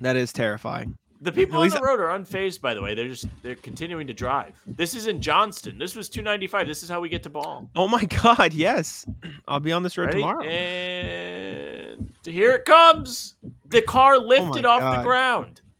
that 0.00 0.16
is 0.16 0.32
terrifying. 0.32 0.96
The 1.22 1.32
people 1.32 1.60
on 1.60 1.68
the 1.68 1.80
road 1.80 2.00
are 2.00 2.18
unfazed, 2.18 2.60
by 2.62 2.72
the 2.72 2.80
way. 2.80 2.94
They're 2.94 3.08
just 3.08 3.26
they're 3.42 3.54
continuing 3.56 4.06
to 4.06 4.14
drive. 4.14 4.54
This 4.66 4.94
is 4.94 5.06
in 5.06 5.20
Johnston. 5.20 5.76
This 5.78 5.94
was 5.94 6.08
295. 6.08 6.66
This 6.66 6.82
is 6.82 6.88
how 6.88 7.00
we 7.00 7.08
get 7.10 7.22
to 7.24 7.28
Ball. 7.30 7.68
Oh 7.76 7.86
my 7.88 8.04
god, 8.04 8.54
yes. 8.54 9.04
I'll 9.48 9.60
be 9.60 9.72
on 9.72 9.82
this 9.82 9.98
road 9.98 10.06
Ready? 10.06 10.20
tomorrow. 10.20 10.42
And 10.44 12.10
here 12.24 12.52
it 12.52 12.64
comes. 12.64 13.34
The 13.68 13.82
car 13.82 14.14
oh 14.14 14.20
lifted 14.20 14.64
off 14.64 14.80
the 14.80 15.00
Oh 15.00 15.04
ground. 15.04 15.60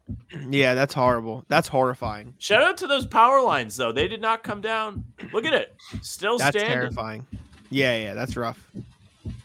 Yeah, 0.49 0.75
that's 0.75 0.95
horrible. 0.95 1.45
That's 1.49 1.67
horrifying. 1.69 2.35
Shout 2.39 2.63
out 2.63 2.77
to 2.79 2.87
those 2.87 3.07
power 3.07 3.41
lines 3.43 3.77
though. 3.77 3.93
They 3.93 4.09
did 4.09 4.21
not 4.21 4.43
come 4.45 4.61
down. 4.61 5.05
Look 5.33 5.45
at 5.45 5.55
it. 5.55 5.75
Still 6.03 6.39
That's 6.39 6.57
standing. 6.57 6.73
terrifying. 6.73 7.27
Yeah, 7.71 7.97
yeah, 7.97 8.15
that's 8.15 8.37
rough. 8.37 8.59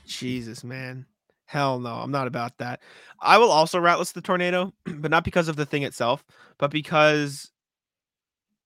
Jesus, 0.08 0.64
man. 0.64 1.06
Hell 1.56 1.80
no, 1.80 1.94
I'm 1.94 2.12
not 2.12 2.28
about 2.28 2.58
that. 2.58 2.82
I 3.22 3.38
will 3.38 3.50
also 3.50 3.80
rat 3.80 3.98
list 3.98 4.14
the 4.14 4.20
tornado, 4.20 4.74
but 4.86 5.10
not 5.10 5.24
because 5.24 5.48
of 5.48 5.56
the 5.56 5.66
thing 5.66 5.84
itself, 5.84 6.22
but 6.58 6.70
because 6.70 7.50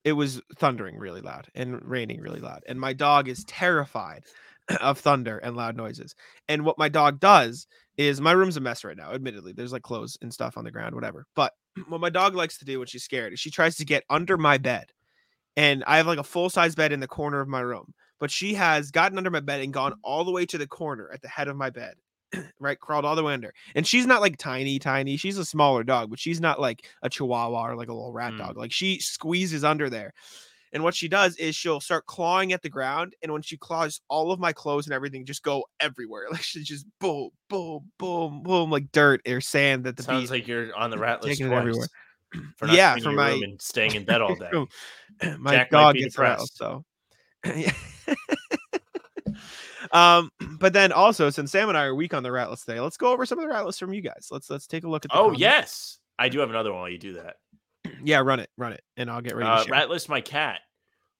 it 0.02 0.14
was 0.14 0.40
thundering 0.56 0.98
really 0.98 1.20
loud 1.20 1.46
and 1.54 1.80
raining 1.88 2.20
really 2.20 2.40
loud. 2.40 2.64
And 2.66 2.80
my 2.80 2.92
dog 2.92 3.28
is 3.28 3.44
terrified 3.44 4.24
of 4.80 4.98
thunder 4.98 5.38
and 5.38 5.56
loud 5.56 5.76
noises. 5.76 6.16
And 6.48 6.64
what 6.64 6.78
my 6.78 6.88
dog 6.88 7.20
does 7.20 7.68
is 7.96 8.20
my 8.20 8.32
room's 8.32 8.56
a 8.56 8.60
mess 8.60 8.82
right 8.82 8.96
now, 8.96 9.12
admittedly. 9.12 9.52
There's 9.52 9.72
like 9.72 9.82
clothes 9.82 10.18
and 10.20 10.34
stuff 10.34 10.58
on 10.58 10.64
the 10.64 10.72
ground, 10.72 10.96
whatever. 10.96 11.26
But 11.36 11.52
what 11.86 12.00
my 12.00 12.10
dog 12.10 12.34
likes 12.34 12.58
to 12.58 12.64
do 12.64 12.80
when 12.80 12.88
she's 12.88 13.04
scared 13.04 13.32
is 13.32 13.38
she 13.38 13.52
tries 13.52 13.76
to 13.76 13.84
get 13.84 14.02
under 14.10 14.36
my 14.36 14.58
bed. 14.58 14.86
And 15.56 15.84
I 15.86 15.98
have 15.98 16.08
like 16.08 16.18
a 16.18 16.24
full 16.24 16.50
size 16.50 16.74
bed 16.74 16.90
in 16.90 16.98
the 16.98 17.06
corner 17.06 17.40
of 17.40 17.46
my 17.46 17.60
room 17.60 17.94
but 18.18 18.30
she 18.30 18.52
has 18.52 18.90
gotten 18.90 19.16
under 19.16 19.30
my 19.30 19.40
bed 19.40 19.62
and 19.62 19.72
gone 19.72 19.94
all 20.04 20.24
the 20.24 20.30
way 20.30 20.44
to 20.44 20.58
the 20.58 20.66
corner 20.66 21.10
at 21.10 21.22
the 21.22 21.28
head 21.28 21.48
of 21.48 21.56
my 21.56 21.70
bed 21.70 21.94
right 22.60 22.78
crawled 22.80 23.04
all 23.04 23.16
the 23.16 23.22
way 23.24 23.32
under 23.32 23.52
and 23.74 23.86
she's 23.86 24.06
not 24.06 24.20
like 24.20 24.36
tiny 24.36 24.78
tiny 24.78 25.16
she's 25.16 25.38
a 25.38 25.44
smaller 25.44 25.82
dog 25.82 26.10
but 26.10 26.18
she's 26.18 26.40
not 26.40 26.60
like 26.60 26.86
a 27.02 27.08
chihuahua 27.10 27.68
or 27.70 27.76
like 27.76 27.88
a 27.88 27.92
little 27.92 28.12
rat 28.12 28.32
Mm. 28.32 28.38
dog 28.38 28.56
like 28.56 28.72
she 28.72 28.98
squeezes 29.00 29.64
under 29.64 29.90
there 29.90 30.12
And 30.72 30.84
what 30.84 30.94
she 30.94 31.08
does 31.08 31.34
is 31.36 31.56
she'll 31.56 31.80
start 31.80 32.06
clawing 32.06 32.52
at 32.52 32.62
the 32.62 32.68
ground, 32.68 33.16
and 33.24 33.32
when 33.32 33.42
she 33.42 33.56
claws, 33.56 34.00
all 34.06 34.30
of 34.30 34.38
my 34.38 34.52
clothes 34.52 34.86
and 34.86 34.94
everything 34.94 35.24
just 35.26 35.42
go 35.42 35.64
everywhere. 35.80 36.28
Like 36.30 36.42
she 36.42 36.62
just 36.62 36.86
boom, 37.00 37.30
boom, 37.48 37.90
boom, 37.98 38.42
boom, 38.44 38.70
like 38.70 38.92
dirt 38.92 39.20
or 39.26 39.40
sand 39.40 39.82
that 39.82 39.96
the 39.96 40.04
Sounds 40.04 40.30
like 40.30 40.46
you're 40.46 40.72
on 40.76 40.90
the 40.90 40.98
rat 40.98 41.24
list 41.24 41.40
taking 41.40 41.52
everywhere. 41.52 41.88
For 42.56 42.66
not 42.66 42.76
Yeah, 42.76 42.94
for 42.98 43.10
my- 43.10 43.32
room 43.32 43.42
and 43.42 43.60
staying 43.60 43.96
in 43.96 44.04
bed 44.04 44.20
all 44.20 44.36
day. 44.44 44.50
my 45.40 45.56
Jack 45.56 45.70
dog 45.70 45.96
gets 45.96 46.16
rattled, 46.16 46.50
so 46.54 46.84
Yeah. 47.44 47.72
um 49.92 50.30
but 50.58 50.72
then 50.72 50.92
also 50.92 51.30
since 51.30 51.50
sam 51.52 51.68
and 51.68 51.76
i 51.78 51.84
are 51.84 51.94
weak 51.94 52.14
on 52.14 52.22
the 52.22 52.30
rat 52.32 52.50
list 52.50 52.64
today 52.66 52.80
let's 52.80 52.96
go 52.96 53.12
over 53.12 53.24
some 53.26 53.38
of 53.38 53.42
the 53.44 53.48
rat 53.48 53.64
lists 53.66 53.78
from 53.78 53.92
you 53.92 54.00
guys 54.00 54.28
let's 54.30 54.48
let's 54.50 54.66
take 54.66 54.84
a 54.84 54.88
look 54.88 55.04
at 55.04 55.10
the 55.10 55.16
Oh 55.16 55.22
comments. 55.24 55.40
yes, 55.40 55.98
I 56.18 56.28
do 56.28 56.38
have 56.40 56.50
another 56.50 56.70
one 56.72 56.80
while 56.82 56.90
you 56.90 56.98
do 56.98 57.14
that. 57.14 57.36
yeah 58.04 58.18
run 58.18 58.40
it 58.40 58.50
run 58.56 58.72
it 58.72 58.82
and 58.96 59.10
i'll 59.10 59.20
get 59.22 59.34
ready 59.36 59.48
to 59.48 59.70
Uh, 59.70 59.74
rat 59.74 59.88
list 59.90 60.08
my 60.08 60.20
cat. 60.20 60.60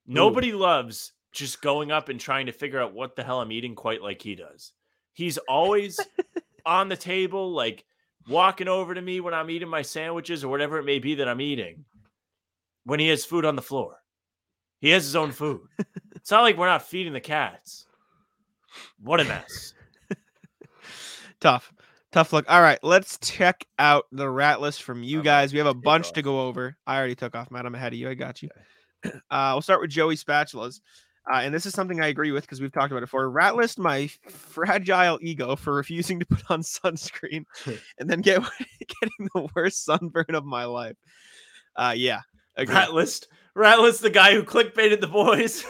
Nobody 0.07 0.51
loves 0.51 1.11
just 1.31 1.61
going 1.61 1.91
up 1.91 2.09
and 2.09 2.19
trying 2.19 2.47
to 2.47 2.51
figure 2.51 2.81
out 2.81 2.93
what 2.93 3.15
the 3.15 3.23
hell 3.23 3.39
I'm 3.39 3.51
eating 3.51 3.75
quite 3.75 4.01
like 4.01 4.21
he 4.21 4.35
does. 4.35 4.73
He's 5.13 5.37
always 5.37 5.99
on 6.65 6.89
the 6.89 6.97
table, 6.97 7.51
like 7.51 7.85
walking 8.27 8.67
over 8.67 8.93
to 8.93 9.01
me 9.01 9.21
when 9.21 9.33
I'm 9.33 9.49
eating 9.49 9.69
my 9.69 9.81
sandwiches 9.83 10.43
or 10.43 10.49
whatever 10.49 10.77
it 10.79 10.83
may 10.83 10.99
be 10.99 11.15
that 11.15 11.27
I'm 11.29 11.39
eating. 11.39 11.85
When 12.83 12.99
he 12.99 13.07
has 13.09 13.23
food 13.25 13.45
on 13.45 13.55
the 13.55 13.61
floor, 13.61 13.97
he 14.79 14.89
has 14.89 15.05
his 15.05 15.15
own 15.15 15.31
food. 15.31 15.61
it's 16.15 16.31
not 16.31 16.41
like 16.41 16.57
we're 16.57 16.65
not 16.67 16.87
feeding 16.87 17.13
the 17.13 17.21
cats. 17.21 17.85
What 18.99 19.19
a 19.19 19.25
mess. 19.25 19.73
tough. 21.39 21.71
Tough 22.11 22.33
look. 22.33 22.45
All 22.49 22.61
right 22.61 22.79
let's 22.83 23.17
check 23.19 23.65
out 23.79 24.05
the 24.11 24.29
rat 24.29 24.59
list 24.61 24.83
from 24.83 25.03
you 25.03 25.19
I'm 25.19 25.23
guys. 25.23 25.53
We 25.53 25.59
have 25.59 25.67
a 25.67 25.73
bunch 25.73 26.11
to 26.13 26.21
go 26.21 26.41
over. 26.41 26.75
I 26.85 26.97
already 26.97 27.15
took 27.15 27.35
off 27.35 27.51
matt. 27.51 27.65
I'm 27.65 27.75
ahead 27.75 27.93
of 27.93 27.99
you. 27.99 28.09
I 28.09 28.13
got 28.13 28.41
you. 28.41 28.49
Uh 29.31 29.51
we'll 29.53 29.61
start 29.61 29.81
with 29.81 29.89
joey 29.89 30.15
spatulas. 30.15 30.79
Uh, 31.31 31.37
and 31.37 31.53
this 31.53 31.65
is 31.65 31.73
something 31.73 32.01
I 32.01 32.07
agree 32.07 32.31
with 32.31 32.43
because 32.43 32.59
we've 32.59 32.71
talked 32.71 32.91
about 32.91 32.97
it 32.97 33.07
before. 33.07 33.29
Rat 33.29 33.55
list 33.55 33.77
my 33.77 34.09
fragile 34.27 35.19
ego 35.21 35.55
for 35.55 35.73
refusing 35.73 36.19
to 36.19 36.25
put 36.25 36.49
on 36.49 36.61
sunscreen 36.61 37.45
and 37.99 38.09
then 38.09 38.21
get 38.21 38.41
getting 38.79 39.29
the 39.33 39.47
worst 39.55 39.85
sunburn 39.85 40.33
of 40.33 40.45
my 40.45 40.65
life. 40.65 40.97
Uh, 41.75 41.93
yeah, 41.95 42.21
agree. 42.55 42.73
Rat 42.73 42.93
list, 42.93 43.27
rat 43.55 43.79
list, 43.79 44.01
the 44.01 44.09
guy 44.09 44.33
who 44.33 44.43
clickbaited 44.43 44.99
the 44.99 45.07
boys 45.07 45.63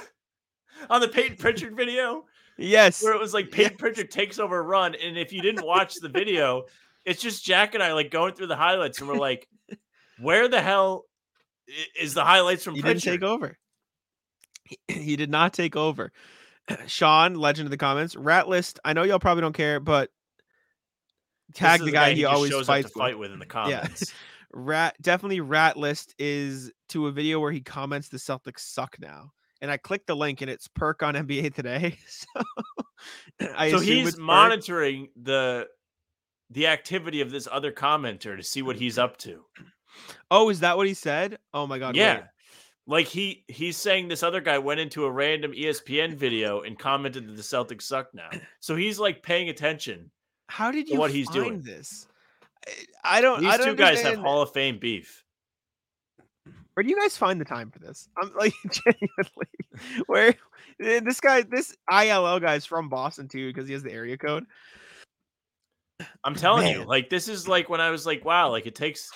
on 0.90 1.02
the 1.02 1.08
Payton 1.08 1.38
Pritchard 1.38 1.76
video. 1.76 2.26
Yes, 2.62 3.04
where 3.04 3.14
it 3.14 3.20
was 3.20 3.34
like 3.34 3.52
Payton 3.52 3.74
Yes. 3.74 3.80
Pritchard 3.80 4.12
takes 4.12 4.40
over 4.40 4.60
a 4.60 4.62
run, 4.62 4.96
and 4.96 5.18
if 5.18 5.34
you 5.34 5.42
didn't 5.42 5.66
watch 5.66 5.96
the 5.96 6.10
video, 6.10 6.66
it's 7.06 7.22
just 7.22 7.44
Jack 7.44 7.74
and 7.74 7.84
I 7.84 7.94
like 7.94 8.12
going 8.12 8.34
through 8.34 8.48
the 8.48 8.56
highlights, 8.56 9.00
and 9.00 9.08
we're 9.08 9.16
like, 9.16 9.48
"Where 10.20 10.48
the 10.48 10.62
hell 10.62 11.06
is 12.00 12.14
the 12.14 12.24
highlights 12.24 12.64
from 12.64 12.76
he 12.76 12.82
didn't 12.82 13.02
take 13.02 13.24
over. 13.24 13.58
He, 14.64 14.78
he 14.88 15.16
did 15.16 15.30
not 15.30 15.54
take 15.54 15.76
over. 15.76 16.12
Sean, 16.88 17.36
legend 17.36 17.68
of 17.68 17.72
the 17.72 17.78
comments, 17.78 18.16
rat 18.16 18.48
list. 18.48 18.80
I 18.86 18.94
know 18.94 19.04
y'all 19.04 19.20
probably 19.20 19.42
don't 19.42 19.54
care, 19.54 19.80
but 19.80 20.10
tag 21.54 21.82
is 21.82 21.86
the 21.86 21.92
guy, 21.92 22.12
who 22.12 22.16
he 22.16 22.26
always 22.26 22.54
fights 22.66 22.86
with. 22.86 22.94
fight 22.94 23.18
with 23.18 23.32
in 23.32 23.40
the 23.40 23.46
comments. 23.48 24.02
Yeah. 24.10 24.16
rat 24.54 24.98
definitely 25.02 25.40
rat 25.40 25.78
list 25.78 26.14
is 26.20 26.74
to 26.90 27.08
a 27.08 27.12
video 27.12 27.40
where 27.40 27.54
he 27.54 27.62
comments 27.62 28.10
the 28.10 28.18
Celtics 28.18 28.60
suck 28.60 28.98
now. 29.00 29.32
And 29.62 29.70
I 29.70 29.78
clicked 29.78 30.08
the 30.08 30.16
link 30.16 30.42
and 30.42 30.50
it's 30.50 30.68
perk 30.68 31.04
on 31.04 31.14
NBA 31.16 31.54
today. 31.54 31.98
So, 32.08 32.44
I 33.58 33.72
so 33.72 33.80
he's 33.80 34.12
Perk. 34.16 34.20
monitoring 34.24 35.10
the 35.22 35.68
the 36.52 36.68
activity 36.68 37.22
of 37.22 37.32
this 37.32 37.48
other 37.52 37.72
commenter 37.72 38.38
to 38.38 38.44
see 38.44 38.62
what 38.62 38.76
he's 38.76 39.00
up 39.00 39.18
to. 39.18 39.44
Oh, 40.30 40.50
is 40.50 40.60
that 40.60 40.78
what 40.78 40.86
he 40.86 40.94
said? 40.94 41.40
Oh 41.54 41.66
my 41.66 41.80
god. 41.80 41.96
yeah. 41.96 42.16
wait. 42.18 42.24
Like 42.88 43.08
he 43.08 43.44
he's 43.48 43.78
saying 43.78 44.08
this 44.08 44.22
other 44.22 44.42
guy 44.42 44.58
went 44.60 44.80
into 44.82 45.06
a 45.06 45.12
random 45.12 45.52
ESPN 45.54 46.16
video 46.16 46.62
and 46.62 46.78
commented 46.78 47.28
that 47.28 47.36
the 47.36 47.42
Celtics 47.42 47.84
suck 47.84 48.14
now. 48.14 48.30
So 48.60 48.76
he's 48.76 49.00
like 49.00 49.24
paying 49.24 49.50
attention. 49.50 50.12
How 50.48 50.72
did 50.72 50.86
to 50.88 50.94
you 50.94 51.00
what 51.00 51.10
he's 51.12 51.28
find 51.28 51.44
doing. 51.44 51.62
this? 51.62 52.08
I- 53.04 53.22
don't. 53.22 53.42
These 53.42 53.50
I 53.54 53.58
don't 53.58 53.68
two 53.68 53.76
guys 53.76 54.02
have 54.02 54.20
Hall 54.20 54.42
of 54.44 54.52
Fame 54.54 54.78
beef. 54.78 55.24
Where 56.74 56.84
do 56.84 56.90
you 56.90 57.00
guys 57.00 57.18
find 57.18 57.40
the 57.40 57.46
time 57.46 57.70
for 57.70 57.80
this? 57.80 58.08
I'm 58.18 58.32
like 58.40 58.54
genuinely. 58.70 60.06
Where 60.08 60.36
eh, 60.82 61.02
this 61.02 61.20
guy, 61.20 61.42
this 61.42 61.76
ILL 61.90 62.40
guy 62.40 62.56
is 62.56 62.66
from 62.66 62.90
Boston 62.90 63.28
too 63.28 63.48
because 63.50 63.68
he 63.68 63.74
has 63.74 63.84
the 63.84 63.92
area 63.92 64.18
code. 64.18 64.46
I'm 66.24 66.36
telling 66.36 66.68
you, 66.68 66.84
like 66.84 67.10
this 67.10 67.28
is 67.28 67.48
like 67.48 67.70
when 67.70 67.82
I 67.82 67.90
was 67.90 68.06
like, 68.06 68.26
wow, 68.26 68.50
like 68.50 68.66
it 68.66 68.76
takes. 68.76 69.12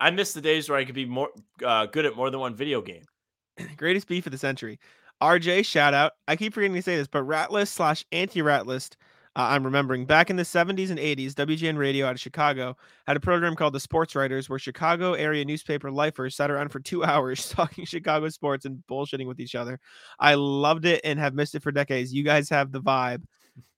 I 0.00 0.10
miss 0.10 0.32
the 0.32 0.40
days 0.40 0.68
where 0.68 0.78
I 0.78 0.84
could 0.84 0.94
be 0.94 1.04
more 1.04 1.30
uh, 1.64 1.86
good 1.86 2.04
at 2.04 2.16
more 2.16 2.30
than 2.30 2.40
one 2.40 2.54
video 2.54 2.82
game. 2.82 3.04
Greatest 3.76 4.08
beef 4.08 4.26
of 4.26 4.32
the 4.32 4.38
century. 4.38 4.80
RJ, 5.22 5.64
shout 5.64 5.94
out. 5.94 6.12
I 6.26 6.36
keep 6.36 6.52
forgetting 6.52 6.74
to 6.74 6.82
say 6.82 6.96
this, 6.96 7.06
but 7.06 7.24
Ratlist 7.24 7.68
slash 7.68 8.04
anti 8.10 8.42
rat 8.42 8.66
list. 8.66 8.96
Uh, 9.36 9.48
I'm 9.50 9.64
remembering 9.64 10.06
back 10.06 10.30
in 10.30 10.36
the 10.36 10.44
70s 10.44 10.90
and 10.90 10.98
80s, 10.98 11.32
WGN 11.32 11.76
Radio 11.76 12.06
out 12.06 12.14
of 12.14 12.20
Chicago 12.20 12.76
had 13.06 13.16
a 13.16 13.20
program 13.20 13.56
called 13.56 13.72
The 13.74 13.80
Sports 13.80 14.14
Writers, 14.14 14.48
where 14.48 14.60
Chicago 14.60 15.14
area 15.14 15.44
newspaper 15.44 15.90
lifers 15.90 16.36
sat 16.36 16.50
around 16.50 16.68
for 16.68 16.78
two 16.78 17.02
hours 17.04 17.48
talking 17.50 17.84
Chicago 17.84 18.28
sports 18.28 18.64
and 18.64 18.82
bullshitting 18.88 19.26
with 19.26 19.40
each 19.40 19.54
other. 19.54 19.80
I 20.20 20.34
loved 20.34 20.84
it 20.84 21.00
and 21.04 21.18
have 21.18 21.34
missed 21.34 21.54
it 21.54 21.62
for 21.62 21.72
decades. 21.72 22.14
You 22.14 22.22
guys 22.22 22.48
have 22.50 22.70
the 22.70 22.80
vibe. 22.80 23.22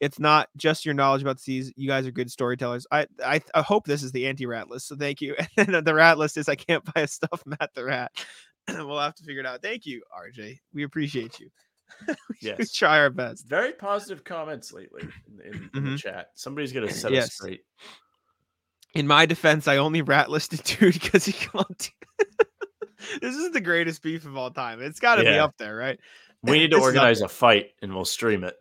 It's 0.00 0.18
not 0.18 0.48
just 0.56 0.84
your 0.84 0.94
knowledge 0.94 1.22
about 1.22 1.36
the 1.36 1.42
C's. 1.42 1.72
You 1.76 1.88
guys 1.88 2.06
are 2.06 2.10
good 2.10 2.30
storytellers. 2.30 2.86
I 2.90 3.06
I, 3.22 3.42
I 3.54 3.62
hope 3.62 3.86
this 3.86 4.02
is 4.02 4.12
the 4.12 4.26
anti 4.26 4.46
rat 4.46 4.70
list. 4.70 4.88
So 4.88 4.96
thank 4.96 5.20
you. 5.20 5.36
And 5.58 5.74
then 5.74 5.84
the 5.84 5.94
rat 5.94 6.16
list 6.18 6.36
is 6.38 6.48
I 6.48 6.54
can't 6.54 6.84
buy 6.94 7.02
a 7.02 7.06
stuff 7.06 7.42
Matt 7.44 7.70
the 7.74 7.84
rat. 7.84 8.12
we'll 8.68 8.98
have 8.98 9.14
to 9.16 9.22
figure 9.22 9.40
it 9.40 9.46
out. 9.46 9.62
Thank 9.62 9.86
you, 9.86 10.02
RJ. 10.18 10.58
We 10.72 10.84
appreciate 10.84 11.38
you. 11.40 11.50
we 12.08 12.14
Yes. 12.40 12.72
try 12.72 12.98
our 12.98 13.10
best. 13.10 13.46
Very 13.46 13.72
positive 13.72 14.24
comments 14.24 14.72
lately 14.72 15.02
in, 15.26 15.40
in, 15.40 15.70
in 15.74 15.92
the 15.92 15.98
chat. 15.98 16.30
Somebody's 16.34 16.72
gonna 16.72 16.90
set 16.90 17.12
Yes. 17.12 17.26
us 17.26 17.34
straight. 17.34 17.60
In 18.94 19.06
my 19.06 19.26
defense, 19.26 19.68
I 19.68 19.76
only 19.76 20.02
rat 20.02 20.30
listed 20.30 20.62
dude 20.64 20.94
because 20.94 21.24
he 21.24 21.32
clumped. 21.32 21.92
this 23.20 23.34
is 23.36 23.52
the 23.52 23.60
greatest 23.60 24.02
beef 24.02 24.24
of 24.24 24.36
all 24.36 24.50
time. 24.50 24.80
It's 24.80 25.00
got 25.00 25.16
to 25.16 25.22
be 25.22 25.28
up 25.38 25.54
there, 25.58 25.76
right? 25.76 25.98
We 26.42 26.58
need 26.58 26.70
to 26.70 26.76
This 26.76 26.78
is 26.78 26.82
up 26.82 26.84
organize 26.86 27.20
a 27.20 27.28
fight 27.28 27.70
and 27.82 27.94
we'll 27.94 28.04
stream 28.04 28.42
it. 28.44 28.54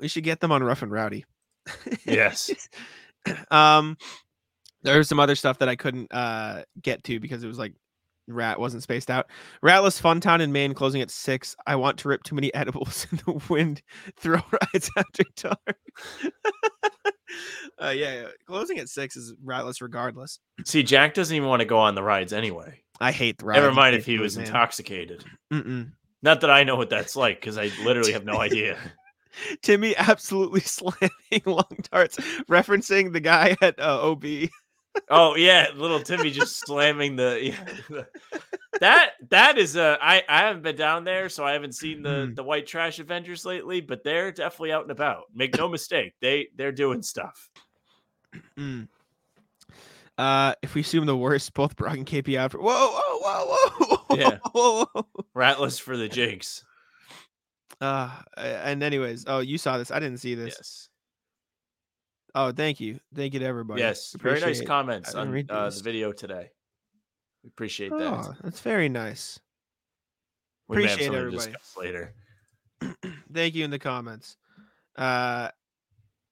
We 0.00 0.08
should 0.08 0.24
get 0.24 0.40
them 0.40 0.52
on 0.52 0.62
Rough 0.62 0.82
and 0.82 0.90
Rowdy. 0.90 1.24
Yes. 2.06 2.50
um, 3.50 3.96
there's 4.82 5.08
some 5.08 5.20
other 5.20 5.36
stuff 5.36 5.58
that 5.58 5.68
I 5.68 5.76
couldn't 5.76 6.12
uh 6.12 6.62
get 6.80 7.04
to 7.04 7.20
because 7.20 7.44
it 7.44 7.46
was 7.48 7.58
like 7.58 7.74
rat 8.28 8.58
wasn't 8.58 8.82
spaced 8.82 9.10
out. 9.10 9.26
Ratless 9.64 10.00
Fun 10.00 10.20
Town 10.20 10.40
in 10.40 10.52
Maine 10.52 10.74
closing 10.74 11.02
at 11.02 11.10
six. 11.10 11.56
I 11.66 11.76
want 11.76 11.98
to 11.98 12.08
rip 12.08 12.22
too 12.22 12.34
many 12.34 12.52
edibles 12.54 13.06
in 13.10 13.18
the 13.18 13.42
wind. 13.48 13.82
Throw 14.16 14.40
rides 14.74 14.90
after 14.96 15.22
dark. 15.36 15.78
uh, 17.82 17.88
yeah, 17.88 18.22
yeah, 18.22 18.26
closing 18.46 18.78
at 18.78 18.88
six 18.88 19.16
is 19.16 19.34
rat 19.42 19.66
list 19.66 19.80
regardless. 19.80 20.38
See, 20.64 20.82
Jack 20.82 21.14
doesn't 21.14 21.34
even 21.34 21.48
want 21.48 21.60
to 21.60 21.66
go 21.66 21.78
on 21.78 21.94
the 21.94 22.02
rides 22.02 22.32
anyway. 22.32 22.80
I 23.00 23.12
hate 23.12 23.38
the 23.38 23.46
rides. 23.46 23.60
Never 23.60 23.72
mind 23.72 23.96
if 23.96 24.06
he 24.06 24.18
was 24.18 24.36
man. 24.36 24.46
intoxicated. 24.46 25.24
Mm-mm. 25.52 25.92
Not 26.22 26.40
that 26.42 26.50
I 26.50 26.62
know 26.62 26.76
what 26.76 26.90
that's 26.90 27.16
like 27.16 27.40
because 27.40 27.58
I 27.58 27.70
literally 27.84 28.12
have 28.12 28.24
no 28.24 28.40
idea. 28.40 28.78
Timmy 29.62 29.96
absolutely 29.96 30.60
slamming 30.60 31.42
long 31.46 31.78
darts, 31.90 32.18
referencing 32.48 33.12
the 33.12 33.20
guy 33.20 33.56
at 33.60 33.78
uh, 33.80 34.10
OB. 34.10 34.24
Oh 35.08 35.36
yeah, 35.36 35.68
little 35.74 36.00
Timmy 36.00 36.30
just 36.30 36.56
slamming 36.66 37.16
the 37.16 37.38
yeah. 37.90 38.02
that 38.80 39.12
that 39.30 39.56
is 39.58 39.76
a 39.76 39.98
I 40.02 40.22
I 40.28 40.38
haven't 40.40 40.62
been 40.62 40.76
down 40.76 41.04
there, 41.04 41.28
so 41.28 41.44
I 41.44 41.52
haven't 41.52 41.74
seen 41.74 42.02
the 42.02 42.10
Mm. 42.10 42.36
the 42.36 42.42
white 42.42 42.66
trash 42.66 42.98
Avengers 42.98 43.44
lately, 43.46 43.80
but 43.80 44.04
they're 44.04 44.30
definitely 44.32 44.72
out 44.72 44.82
and 44.82 44.90
about. 44.90 45.24
Make 45.34 45.56
no 45.56 45.68
mistake, 45.68 46.12
they 46.20 46.48
they're 46.56 46.72
doing 46.72 47.02
stuff. 47.02 47.48
Mm. 48.58 48.88
Uh, 50.18 50.54
if 50.62 50.74
we 50.74 50.82
assume 50.82 51.06
the 51.06 51.16
worst, 51.16 51.54
both 51.54 51.74
Brock 51.74 51.96
and 51.96 52.06
KP 52.06 52.36
out. 52.36 52.52
For, 52.52 52.58
whoa, 52.58 52.68
whoa, 52.68 53.18
whoa, 53.46 53.70
whoa, 53.86 54.16
Yeah. 54.16 54.38
whoa, 54.52 54.84
whoa. 54.92 55.06
Ratless 55.34 55.80
for 55.80 55.96
the 55.96 56.06
jinx. 56.08 56.62
Uh, 57.80 58.10
and 58.36 58.82
anyways, 58.82 59.24
oh, 59.26 59.38
you 59.40 59.56
saw 59.58 59.78
this. 59.78 59.90
I 59.90 59.98
didn't 60.00 60.18
see 60.18 60.34
this. 60.34 60.54
Yes, 60.58 60.88
Oh, 62.34 62.50
thank 62.50 62.80
you, 62.80 62.98
thank 63.14 63.34
you 63.34 63.40
to 63.40 63.46
everybody. 63.46 63.80
yes, 63.80 64.14
very 64.18 64.40
nice 64.40 64.60
it. 64.60 64.66
comments 64.66 65.14
on 65.14 65.28
uh, 65.50 65.70
the 65.70 65.80
video 65.82 66.12
today. 66.12 66.50
We 67.42 67.48
appreciate 67.48 67.90
that. 67.90 68.00
Oh, 68.00 68.34
that's 68.42 68.60
very 68.60 68.88
nice. 68.88 69.38
we 70.68 70.78
appreciate 70.78 71.12
everybody. 71.12 71.54
later. 71.76 72.14
Thank 73.32 73.54
you 73.54 73.64
in 73.64 73.70
the 73.70 73.78
comments. 73.78 74.36
Uh, 74.96 75.48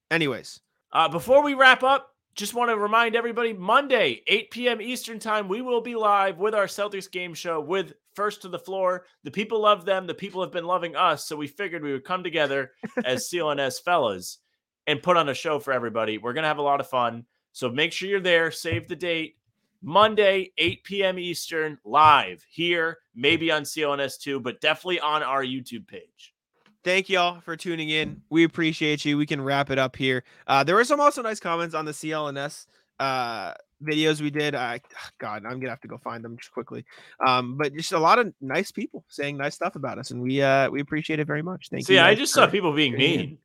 anyways, 0.09 0.59
Uh, 0.91 1.07
before 1.07 1.43
we 1.43 1.53
wrap 1.53 1.83
up, 1.83 2.09
just 2.35 2.53
want 2.53 2.69
to 2.69 2.77
remind 2.77 3.15
everybody 3.15 3.53
Monday, 3.53 4.21
8 4.27 4.51
p.m. 4.51 4.81
Eastern 4.81 5.19
Time, 5.19 5.47
we 5.47 5.61
will 5.61 5.81
be 5.81 5.95
live 5.95 6.37
with 6.37 6.55
our 6.55 6.65
Celtics 6.65 7.11
game 7.11 7.33
show 7.33 7.59
with 7.59 7.93
First 8.15 8.41
to 8.43 8.49
the 8.49 8.59
Floor. 8.59 9.05
The 9.23 9.31
people 9.31 9.59
love 9.59 9.85
them. 9.85 10.07
The 10.07 10.13
people 10.13 10.41
have 10.41 10.51
been 10.51 10.65
loving 10.65 10.95
us. 10.95 11.27
So 11.27 11.35
we 11.35 11.47
figured 11.47 11.83
we 11.83 11.91
would 11.91 12.05
come 12.05 12.23
together 12.23 12.71
as 13.03 13.29
CLNS 13.33 13.83
fellas 13.83 14.39
and 14.87 15.01
put 15.01 15.17
on 15.17 15.29
a 15.29 15.33
show 15.33 15.59
for 15.59 15.73
everybody. 15.73 16.17
We're 16.17 16.33
going 16.33 16.43
to 16.43 16.47
have 16.47 16.57
a 16.57 16.63
lot 16.63 16.79
of 16.79 16.89
fun. 16.89 17.25
So 17.51 17.69
make 17.69 17.91
sure 17.91 18.09
you're 18.09 18.19
there. 18.19 18.51
Save 18.51 18.87
the 18.87 18.95
date. 18.95 19.37
Monday, 19.83 20.51
8 20.57 20.83
p.m. 20.83 21.19
Eastern, 21.19 21.77
live 21.83 22.45
here, 22.49 22.99
maybe 23.15 23.51
on 23.51 23.63
CLNS2, 23.63 24.43
but 24.43 24.61
definitely 24.61 24.99
on 24.99 25.23
our 25.23 25.43
YouTube 25.43 25.87
page. 25.87 26.35
Thank 26.83 27.09
y'all 27.09 27.41
for 27.41 27.55
tuning 27.55 27.89
in. 27.89 28.21
We 28.29 28.43
appreciate 28.43 29.05
you. 29.05 29.17
We 29.17 29.25
can 29.25 29.41
wrap 29.41 29.71
it 29.71 29.79
up 29.79 29.95
here. 29.95 30.23
Uh, 30.45 30.63
there 30.63 30.75
were 30.75 30.83
some 30.83 30.99
also 30.99 31.21
nice 31.21 31.39
comments 31.39 31.73
on 31.73 31.85
the 31.85 31.91
CLNS 31.91 32.65
uh, 32.99 33.53
videos 33.83 34.21
we 34.21 34.29
did. 34.29 34.55
I 34.55 34.79
God, 35.17 35.43
I'm 35.45 35.59
gonna 35.59 35.69
have 35.69 35.81
to 35.81 35.87
go 35.87 35.97
find 35.97 36.23
them 36.23 36.37
just 36.37 36.51
quickly. 36.51 36.85
Um, 37.25 37.57
but 37.57 37.73
just 37.73 37.91
a 37.91 37.99
lot 37.99 38.19
of 38.19 38.31
nice 38.39 38.71
people 38.71 39.03
saying 39.09 39.37
nice 39.37 39.55
stuff 39.55 39.75
about 39.75 39.97
us, 39.97 40.11
and 40.11 40.21
we 40.21 40.41
uh 40.41 40.69
we 40.69 40.81
appreciate 40.81 41.19
it 41.19 41.27
very 41.27 41.41
much. 41.41 41.69
Thank 41.69 41.87
See, 41.87 41.93
you. 41.93 41.99
Yeah, 41.99 42.05
I 42.05 42.15
just 42.15 42.33
saw 42.33 42.47
people 42.47 42.73
being 42.73 42.93
mean. 42.93 43.39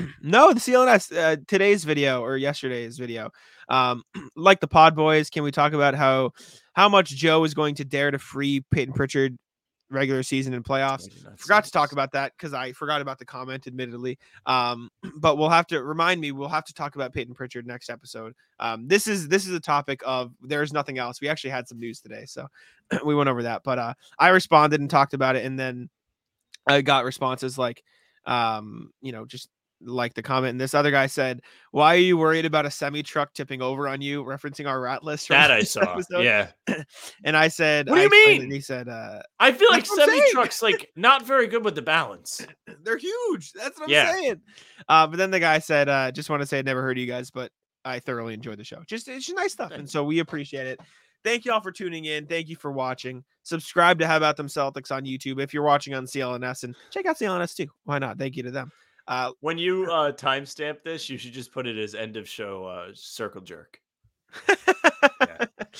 No, 0.22 0.52
the 0.52 0.60
CLNS 0.60 1.16
uh, 1.16 1.36
today's 1.46 1.84
video 1.84 2.22
or 2.22 2.36
yesterday's 2.36 2.98
video. 2.98 3.30
Um, 3.68 4.02
like 4.36 4.60
the 4.60 4.68
Pod 4.68 4.94
Boys, 4.94 5.30
can 5.30 5.42
we 5.42 5.50
talk 5.50 5.72
about 5.72 5.94
how 5.94 6.32
how 6.74 6.88
much 6.88 7.10
Joe 7.10 7.44
is 7.44 7.54
going 7.54 7.74
to 7.76 7.84
dare 7.84 8.10
to 8.10 8.18
free 8.18 8.64
Payton 8.70 8.94
Pritchard 8.94 9.38
regular 9.90 10.22
season 10.22 10.54
and 10.54 10.64
playoffs? 10.64 11.08
forgot 11.36 11.64
to 11.64 11.70
talk 11.70 11.92
about 11.92 12.12
that 12.12 12.32
because 12.36 12.54
I 12.54 12.72
forgot 12.72 13.00
about 13.00 13.18
the 13.18 13.24
comment, 13.24 13.66
admittedly. 13.66 14.18
Um, 14.46 14.90
but 15.16 15.36
we'll 15.38 15.48
have 15.48 15.66
to 15.68 15.82
remind 15.82 16.20
me. 16.20 16.32
We'll 16.32 16.48
have 16.48 16.64
to 16.66 16.74
talk 16.74 16.94
about 16.94 17.12
Payton 17.12 17.34
Pritchard 17.34 17.66
next 17.66 17.90
episode. 17.90 18.34
Um, 18.58 18.88
this 18.88 19.06
is 19.06 19.28
this 19.28 19.46
is 19.46 19.54
a 19.54 19.60
topic 19.60 20.00
of 20.04 20.32
there's 20.42 20.72
nothing 20.72 20.98
else. 20.98 21.20
We 21.20 21.28
actually 21.28 21.50
had 21.50 21.68
some 21.68 21.78
news 21.78 22.00
today, 22.00 22.24
so 22.26 22.46
we 23.04 23.14
went 23.14 23.28
over 23.28 23.42
that. 23.44 23.62
But 23.64 23.78
uh, 23.78 23.94
I 24.18 24.28
responded 24.28 24.80
and 24.80 24.90
talked 24.90 25.14
about 25.14 25.36
it, 25.36 25.44
and 25.44 25.58
then 25.58 25.88
I 26.66 26.82
got 26.82 27.04
responses 27.04 27.58
like, 27.58 27.82
um, 28.26 28.92
you 29.00 29.12
know, 29.12 29.24
just 29.24 29.48
like 29.82 30.14
the 30.14 30.22
comment. 30.22 30.50
And 30.52 30.60
this 30.60 30.74
other 30.74 30.90
guy 30.90 31.06
said, 31.06 31.40
"Why 31.70 31.94
are 31.94 31.98
you 31.98 32.16
worried 32.16 32.44
about 32.44 32.66
a 32.66 32.70
semi 32.70 33.02
truck 33.02 33.32
tipping 33.34 33.62
over 33.62 33.88
on 33.88 34.00
you?" 34.00 34.22
Referencing 34.24 34.68
our 34.68 34.80
rat 34.80 35.02
list. 35.04 35.28
That 35.30 35.50
I 35.50 35.62
saw. 35.62 35.92
episode. 35.94 36.22
Yeah. 36.22 36.50
And 37.24 37.36
I 37.36 37.48
said, 37.48 37.88
What 37.88 37.96
do 37.96 38.02
you 38.02 38.08
I 38.26 38.28
mean? 38.32 38.42
and 38.42 38.52
He 38.52 38.60
said, 38.60 38.88
uh, 38.88 39.20
I 39.38 39.52
feel 39.52 39.68
like 39.70 39.84
That's 39.84 39.90
what 39.90 40.08
I'm 40.08 40.16
semi 40.18 40.30
trucks 40.32 40.62
like 40.62 40.90
not 40.96 41.26
very 41.26 41.46
good 41.46 41.64
with 41.64 41.74
the 41.74 41.82
balance. 41.82 42.46
they're 42.82 42.96
huge. 42.96 43.52
That's 43.52 43.78
what 43.78 43.86
I'm 43.86 43.90
Yeah. 43.90 44.12
saying. 44.12 44.40
Uh, 44.88 45.06
but 45.06 45.16
then 45.16 45.30
the 45.30 45.40
guy 45.40 45.58
said, 45.58 45.88
uh, 45.88 46.10
just 46.12 46.30
want 46.30 46.40
to 46.42 46.46
say 46.46 46.58
I 46.58 46.62
never 46.62 46.82
heard 46.82 46.96
of 46.96 47.00
you 47.00 47.06
guys, 47.06 47.30
but 47.30 47.50
I 47.84 47.98
thoroughly 48.00 48.34
enjoyed 48.34 48.58
the 48.58 48.64
show. 48.64 48.82
Just 48.86 49.08
it's 49.08 49.26
just 49.26 49.36
nice 49.36 49.52
stuff. 49.52 49.72
And 49.72 49.88
so 49.88 50.04
we 50.04 50.18
appreciate 50.20 50.66
it. 50.66 50.80
Thank 51.24 51.44
you 51.44 51.52
all 51.52 51.60
for 51.60 51.72
tuning 51.72 52.06
in. 52.06 52.26
Thank 52.26 52.48
you 52.48 52.56
for 52.56 52.72
watching. 52.72 53.24
Subscribe 53.42 53.98
to 53.98 54.06
How 54.06 54.16
About 54.16 54.36
Them 54.36 54.46
Celtics 54.48 54.90
on 54.90 55.04
YouTube 55.04 55.40
if 55.40 55.52
you're 55.52 55.62
watching 55.62 55.92
on 55.94 56.06
CLNS 56.06 56.64
and 56.64 56.74
check 56.90 57.04
out 57.06 57.18
CLNS 57.18 57.54
too. 57.56 57.66
Why 57.84 57.98
not? 57.98 58.18
Thank 58.18 58.36
you 58.36 58.42
to 58.44 58.50
them. 58.50 58.70
Uh, 59.10 59.32
When 59.40 59.58
you 59.58 59.90
uh 59.90 60.12
timestamp 60.12 60.82
this, 60.84 61.10
you 61.10 61.18
should 61.18 61.32
just 61.32 61.52
put 61.52 61.66
it 61.66 61.76
as 61.76 61.94
end 61.94 62.16
of 62.16 62.28
show 62.28 62.64
uh 62.64 62.90
circle 62.94 63.40
jerk. 63.42 63.80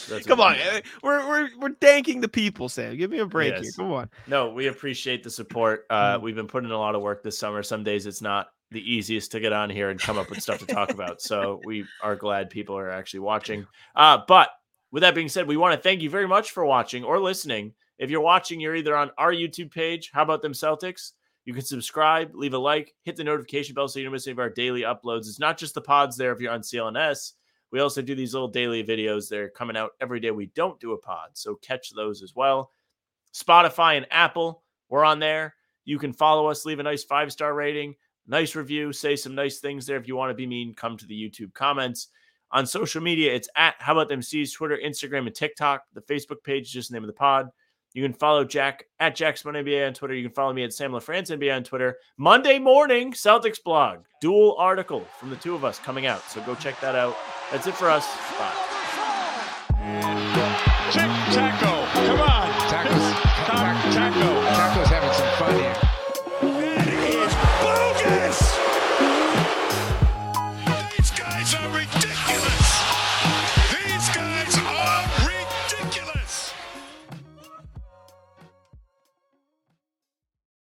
that's 0.09 0.27
Come 0.27 0.41
on, 0.41 0.57
eh, 0.57 0.81
we're 1.03 1.27
we're 1.29 1.49
we're 1.61 1.75
thanking 1.81 2.21
the 2.21 2.29
people, 2.29 2.69
Sam. 2.69 2.97
Give 2.97 3.11
me 3.11 3.21
a 3.21 3.27
break 3.27 3.55
here. 3.57 3.71
Come 3.77 3.93
on. 3.93 4.11
No, 4.27 4.51
we 4.51 4.67
appreciate 4.67 5.23
the 5.23 5.31
support. 5.31 5.87
Uh 5.91 6.19
Mm. 6.19 6.23
we've 6.23 6.35
been 6.35 6.49
putting 6.49 6.71
a 6.73 6.79
lot 6.79 6.95
of 6.97 7.03
work 7.03 7.23
this 7.23 7.39
summer. 7.39 7.63
Some 7.63 7.85
days 7.85 8.07
it's 8.07 8.21
not 8.21 8.49
the 8.73 8.81
easiest 8.81 9.31
to 9.33 9.41
get 9.41 9.53
on 9.53 9.71
here 9.71 9.91
and 9.91 10.01
come 10.01 10.19
up 10.19 10.29
with 10.31 10.43
stuff 10.43 10.59
to 10.59 10.67
talk 10.67 10.91
about. 10.91 11.23
So 11.23 11.61
we 11.65 11.85
are 12.03 12.17
glad 12.17 12.51
people 12.51 12.77
are 12.77 12.91
actually 12.91 13.21
watching. 13.21 13.65
Uh 13.95 14.19
but 14.27 14.51
with 14.91 15.03
that 15.03 15.15
being 15.15 15.29
said, 15.29 15.47
we 15.47 15.57
want 15.57 15.73
to 15.75 15.81
thank 15.81 16.03
you 16.03 16.11
very 16.11 16.27
much 16.27 16.51
for 16.51 16.65
watching 16.67 17.05
or 17.05 17.21
listening. 17.21 17.75
If 17.99 18.11
you're 18.11 18.21
watching, 18.21 18.59
you're 18.59 18.75
either 18.75 18.97
on 18.97 19.13
our 19.19 19.33
YouTube 19.33 19.71
page, 19.71 20.11
How 20.13 20.23
About 20.23 20.43
Them 20.43 20.53
Celtics? 20.53 21.13
You 21.45 21.55
can 21.55 21.65
subscribe, 21.65 22.35
leave 22.35 22.55
a 22.55 22.59
like, 22.59 22.95
hit 23.03 23.17
the 23.17 23.25
notification 23.25 23.75
bell 23.75 23.89
so 23.89 23.99
you 23.99 24.05
don't 24.05 24.13
miss 24.13 24.27
any 24.27 24.33
of 24.33 24.39
our 24.39 24.51
daily 24.51 24.83
uploads. 24.83 25.21
It's 25.21 25.39
not 25.39 25.59
just 25.59 25.75
the 25.75 25.81
pods 25.81 26.17
there 26.17 26.33
if 26.33 26.41
you're 26.41 26.53
on 26.53 26.61
CLNS. 26.61 27.33
We 27.73 27.81
also 27.81 28.03
do 28.03 28.15
these 28.15 28.35
little 28.35 28.49
daily 28.49 28.85
videos. 28.85 29.29
They're 29.29 29.49
coming 29.49 29.77
out 29.77 29.93
every 30.01 30.21
day. 30.21 30.31
We 30.31 30.47
don't 30.55 30.81
do 30.81 30.93
a 30.93 30.99
pod, 30.99 31.31
so 31.35 31.55
catch 31.57 31.91
those 31.91 32.23
as 32.23 32.35
well. 32.35 32.73
Spotify 33.35 33.97
and 33.97 34.07
Apple, 34.11 34.63
we're 34.89 35.05
on 35.05 35.19
there. 35.19 35.55
You 35.85 35.99
can 35.99 36.13
follow 36.13 36.47
us, 36.49 36.65
leave 36.65 36.81
a 36.81 36.83
nice 36.83 37.05
five 37.05 37.33
star 37.33 37.55
rating, 37.55 37.95
nice 38.27 38.55
review, 38.55 38.93
say 38.93 39.17
some 39.17 39.35
nice 39.35 39.61
things 39.61 39.87
there. 39.87 39.97
If 39.97 40.09
you 40.09 40.17
want 40.17 40.31
to 40.31 40.35
be 40.35 40.47
mean, 40.47 40.75
come 40.75 40.97
to 40.97 41.07
the 41.07 41.15
YouTube 41.15 41.55
comments. 41.55 42.09
On 42.53 42.67
social 42.67 43.01
media, 43.01 43.33
it's 43.33 43.49
at 43.55 43.77
How 43.79 43.93
About 43.93 44.09
Them 44.09 44.23
C's, 44.23 44.53
Twitter, 44.53 44.79
Instagram, 44.85 45.27
and 45.27 45.35
TikTok. 45.35 45.85
The 45.95 46.03
Facebook 46.03 46.43
page 46.43 46.67
is 46.67 46.73
just 46.73 46.91
the 46.91 46.95
name 46.95 47.05
of 47.05 47.09
the 47.09 47.13
pod. 47.13 47.49
You 47.93 48.03
can 48.03 48.13
follow 48.13 48.45
Jack 48.45 48.85
at 49.01 49.17
Jack 49.17 49.37
Simone 49.37 49.65
NBA 49.65 49.87
on 49.87 49.95
Twitter. 49.95 50.15
You 50.15 50.29
can 50.29 50.35
follow 50.35 50.53
me 50.53 50.63
at 50.63 50.73
Sam 50.73 50.93
LaFrance 50.93 51.37
NBA 51.37 51.55
on 51.55 51.65
Twitter. 51.65 51.97
Monday 52.17 52.59
morning, 52.59 53.13
Celtics 53.13 53.63
blog, 53.63 54.01
dual 54.21 54.55
article 54.59 55.05
from 55.19 55.31
the 55.31 55.37
two 55.37 55.55
of 55.55 55.65
us 55.65 55.79
coming 55.79 56.07
out. 56.07 56.23
So 56.31 56.41
go 56.43 56.55
check 56.55 56.81
that 56.81 56.95
out. 56.95 57.17
That's 57.51 57.67
it 57.67 57.75
for 57.75 57.91
us. 57.91 58.07
Bye. 58.39 58.71
Tic 60.93 61.11
Taco. 61.35 61.87
Come 62.07 62.21
on. 62.21 62.49
Taco's, 62.69 63.95
Taco. 63.95 64.40